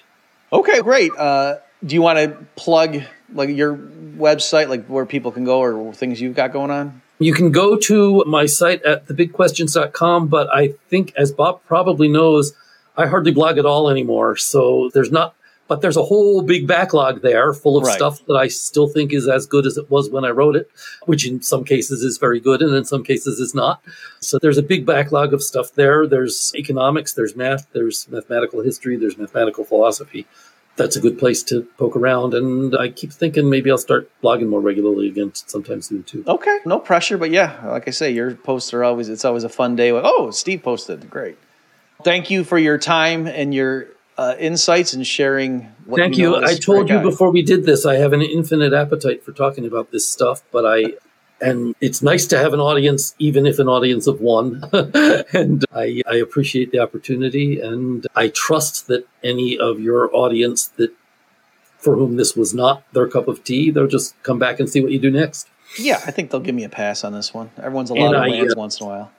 okay, 0.53 0.81
great. 0.81 1.13
Uh, 1.17 1.59
do 1.87 1.95
you 1.95 2.03
want 2.03 2.19
to 2.19 2.37
plug 2.57 3.03
like 3.33 3.51
your 3.51 3.77
website, 3.77 4.69
like 4.69 4.87
where 4.87 5.07
people 5.07 5.31
can 5.33 5.45
go, 5.45 5.61
or 5.61 5.93
things 5.93 6.21
you've 6.21 6.37
got 6.37 6.53
going 6.53 6.71
on? 6.71 7.03
You 7.19 7.35
can 7.35 7.51
go 7.53 7.77
to 7.77 8.25
my 8.27 8.47
site 8.47 8.83
at 8.83 9.07
thebigquestions.com, 9.07 10.29
but 10.29 10.49
I 10.55 10.69
think, 10.89 11.13
as 11.17 11.33
Bob 11.33 11.63
probably 11.67 12.09
knows, 12.09 12.55
I 12.97 13.07
hardly 13.07 13.33
blog 13.33 13.59
at 13.59 13.67
all 13.67 13.91
anymore. 13.91 14.37
So 14.37 14.91
there's 14.95 15.11
not 15.13 15.35
But 15.69 15.83
there's 15.83 15.97
a 15.97 16.03
whole 16.03 16.43
big 16.43 16.67
backlog 16.67 17.23
there 17.23 17.55
full 17.55 17.77
of 17.77 17.85
Right. 17.85 17.95
stuff 17.95 18.27
that 18.27 18.35
I 18.35 18.49
still 18.49 18.89
think 18.89 19.13
is 19.13 19.29
as 19.29 19.47
good 19.47 19.67
as 19.67 19.77
it 19.77 19.89
was 19.89 20.11
when 20.11 20.25
I 20.25 20.31
wrote 20.31 20.57
it, 20.57 20.69
which 21.07 21.25
in 21.25 21.43
some 21.43 21.63
cases 21.63 22.03
is 22.03 22.19
very 22.19 22.41
good 22.41 22.61
and 22.61 22.75
in 22.75 22.85
some 22.85 23.05
cases 23.05 23.39
is 23.39 23.55
not. 23.55 23.81
So 24.19 24.41
there's 24.43 24.59
a 24.59 24.65
big 24.65 24.85
backlog 24.85 25.33
of 25.33 25.45
stuff 25.45 25.73
there. 25.77 26.09
There's 26.09 26.53
economics, 26.57 27.13
there's 27.13 27.37
math, 27.37 27.69
there's 27.73 28.09
mathematical 28.11 28.63
history, 28.63 28.97
there's 28.97 29.17
mathematical 29.17 29.63
philosophy. 29.65 30.27
That's 30.77 30.97
a 30.97 31.01
good 31.01 31.19
place 31.19 31.43
to 31.45 31.63
poke 31.79 31.97
around. 31.97 32.33
And 32.33 32.75
I 32.77 32.89
keep 32.89 33.13
thinking 33.13 33.51
maybe 33.51 33.71
I'll 33.71 33.79
start 33.79 34.11
blogging 34.23 34.49
more 34.49 34.61
regularly 34.61 35.09
again 35.09 35.33
sometime 35.35 35.83
soon 35.83 36.05
too. 36.05 36.25
Okay, 36.27 36.59
no 36.65 36.79
pressure, 36.79 37.19
but 37.19 37.31
yeah, 37.31 37.61
like 37.67 37.87
I 37.87 37.91
say, 37.91 38.11
your 38.11 38.35
posts 38.35 38.73
are 38.73 38.83
always 38.83 39.09
it's 39.09 39.25
always 39.25 39.45
a 39.45 39.49
fun 39.49 39.77
day. 39.77 39.93
Like, 39.93 40.05
oh, 40.07 40.31
Steve 40.31 40.63
posted, 40.63 41.11
great. 41.11 41.37
Thank 42.03 42.31
you 42.31 42.45
for 42.45 42.59
your 42.59 42.79
time 42.79 43.27
and 43.27 43.53
your 43.55 43.89
uh, 44.17 44.35
insights 44.39 44.93
and 44.93 45.07
sharing. 45.07 45.63
What 45.87 45.99
Thank 45.99 46.19
you. 46.19 46.35
of 46.35 46.45
I 46.45 46.55
told 46.55 46.89
you 46.89 46.97
guy. 46.97 47.03
before 47.03 47.31
we 47.31 47.43
did 47.43 47.65
this, 47.65 47.87
I 47.87 47.97
have 47.97 48.13
an 48.13 48.23
infinite 48.23 48.73
appetite 48.73 49.25
for 49.25 49.33
talking 49.33 49.67
about 49.67 49.91
this 49.93 50.07
stuff, 50.07 50.43
but 50.53 50.67
I, 50.67 50.95
and 51.41 51.75
it's 51.81 52.03
nice 52.03 52.27
to 52.27 52.39
have 52.39 52.53
an 52.53 52.61
audience, 52.61 53.15
even 53.19 53.47
if 53.47 53.59
an 53.59 53.69
audience 53.69 54.07
of 54.07 54.21
one. 54.21 54.63
and 55.33 55.65
I, 55.73 56.03
I 56.07 56.17
appreciate 56.17 56.71
the 56.71 56.81
opportunity. 56.81 57.61
And 57.61 58.07
I 58.15 58.29
trust 58.29 58.87
that 58.89 59.07
any 59.23 59.59
of 59.59 59.81
your 59.81 60.15
audience 60.15 60.67
that 60.77 60.93
for 61.79 61.97
whom 61.97 62.17
this 62.17 62.37
was 62.37 62.53
not 62.53 62.83
their 62.93 63.09
cup 63.09 63.27
of 63.27 63.43
tea, 63.43 63.71
they'll 63.71 63.87
just 63.87 64.21
come 64.23 64.39
back 64.39 64.61
and 64.61 64.69
see 64.69 64.81
what 64.81 64.93
you 64.93 64.99
do 64.99 65.11
next. 65.11 65.49
Yeah, 65.79 66.01
I 66.07 66.11
think 66.11 66.31
they'll 66.31 66.41
give 66.41 66.55
me 66.55 66.65
a 66.65 66.69
pass 66.69 67.05
on 67.05 67.13
this 67.13 67.33
one. 67.33 67.51
Everyone's 67.57 67.91
a 67.91 67.95
And 67.95 68.05
lot 68.05 68.15
of 68.17 68.23
I, 68.23 68.29
lands 68.29 68.55
uh, 68.55 68.59
once 68.59 68.81
in 68.81 68.87
a 68.87 68.91
while. 68.91 69.13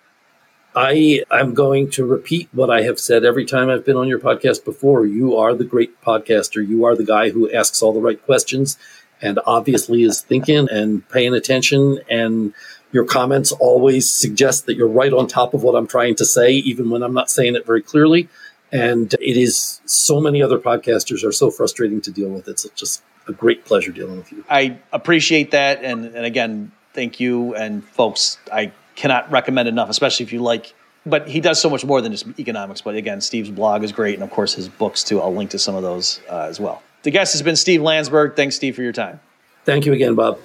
I 0.73 1.23
am 1.31 1.53
going 1.53 1.89
to 1.91 2.05
repeat 2.05 2.47
what 2.53 2.69
I 2.69 2.83
have 2.83 2.99
said 2.99 3.25
every 3.25 3.45
time 3.45 3.69
I've 3.69 3.85
been 3.85 3.97
on 3.97 4.07
your 4.07 4.19
podcast 4.19 4.63
before. 4.63 5.05
You 5.05 5.35
are 5.35 5.53
the 5.53 5.65
great 5.65 6.01
podcaster. 6.01 6.65
You 6.65 6.85
are 6.85 6.95
the 6.95 7.03
guy 7.03 7.29
who 7.29 7.51
asks 7.51 7.81
all 7.81 7.91
the 7.93 7.99
right 7.99 8.23
questions 8.23 8.77
and 9.21 9.39
obviously 9.45 10.03
is 10.03 10.21
thinking 10.21 10.67
and 10.69 11.07
paying 11.09 11.33
attention. 11.33 11.99
And 12.09 12.53
your 12.91 13.05
comments 13.05 13.51
always 13.53 14.11
suggest 14.11 14.65
that 14.65 14.75
you're 14.75 14.87
right 14.87 15.13
on 15.13 15.27
top 15.27 15.53
of 15.53 15.63
what 15.63 15.75
I'm 15.75 15.87
trying 15.87 16.15
to 16.15 16.25
say, 16.25 16.51
even 16.51 16.89
when 16.89 17.03
I'm 17.03 17.13
not 17.13 17.29
saying 17.29 17.55
it 17.55 17.65
very 17.65 17.81
clearly. 17.81 18.27
And 18.71 19.13
it 19.15 19.37
is 19.37 19.81
so 19.85 20.21
many 20.21 20.41
other 20.41 20.57
podcasters 20.57 21.25
are 21.25 21.31
so 21.31 21.51
frustrating 21.51 22.01
to 22.01 22.11
deal 22.11 22.29
with. 22.29 22.47
It's 22.47 22.67
just 22.75 23.03
a 23.27 23.33
great 23.33 23.65
pleasure 23.65 23.91
dealing 23.91 24.17
with 24.17 24.31
you. 24.31 24.43
I 24.49 24.77
appreciate 24.91 25.51
that, 25.51 25.83
and 25.83 26.05
and 26.05 26.25
again, 26.25 26.71
thank 26.93 27.19
you 27.19 27.53
and 27.55 27.83
folks. 27.83 28.37
I 28.51 28.71
cannot 28.95 29.29
recommend 29.31 29.67
enough, 29.67 29.89
especially 29.89 30.25
if 30.25 30.33
you 30.33 30.41
like. 30.41 30.73
But 31.05 31.27
he 31.27 31.39
does 31.39 31.59
so 31.59 31.69
much 31.69 31.83
more 31.83 31.99
than 31.99 32.11
just 32.11 32.27
economics. 32.39 32.81
But 32.81 32.95
again, 32.95 33.21
Steve's 33.21 33.49
blog 33.49 33.83
is 33.83 33.91
great, 33.91 34.13
and 34.15 34.23
of 34.23 34.29
course 34.29 34.53
his 34.53 34.69
books 34.69 35.03
too. 35.03 35.19
I'll 35.19 35.33
link 35.33 35.51
to 35.51 35.59
some 35.59 35.75
of 35.75 35.83
those 35.83 36.21
uh, 36.29 36.47
as 36.49 36.59
well. 36.59 36.81
The 37.03 37.11
guest 37.11 37.33
has 37.33 37.41
been 37.41 37.55
Steve 37.55 37.81
Landsburg. 37.81 38.35
Thanks, 38.35 38.55
Steve, 38.55 38.75
for 38.75 38.83
your 38.83 38.91
time. 38.91 39.19
Thank 39.65 39.85
you 39.85 39.93
again, 39.93 40.15
Bob. 40.15 40.39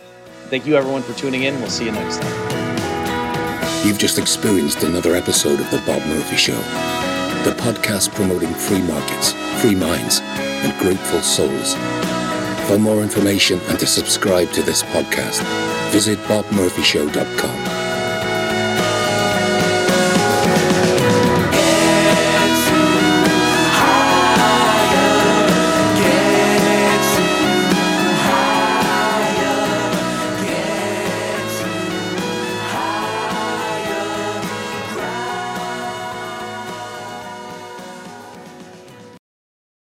Thank 0.49 0.66
you, 0.66 0.77
everyone, 0.77 1.03
for 1.03 1.12
tuning 1.15 1.43
in. 1.43 1.59
We'll 1.61 1.70
see 1.70 1.85
you 1.85 1.93
next 1.93 2.20
time. 2.23 3.87
You've 3.87 3.99
just 3.99 4.19
experienced 4.19 4.83
another 4.83 5.15
episode 5.15 5.61
of 5.61 5.70
The 5.70 5.78
Bob 5.87 6.05
Murphy 6.07 6.37
Show, 6.37 6.57
the 7.45 7.55
podcast 7.59 8.15
promoting 8.15 8.53
free 8.55 8.83
markets, 8.83 9.33
free 9.61 9.74
minds, 9.74 10.20
and 10.20 10.77
grateful 10.81 11.20
souls. 11.20 11.74
For 12.66 12.78
more 12.78 13.01
information 13.03 13.61
and 13.69 13.78
to 13.78 13.87
subscribe 13.87 14.51
to 14.53 14.62
this 14.62 14.83
podcast, 14.83 15.43
visit 15.93 16.19
bobmurphyshow.com. 16.20 17.86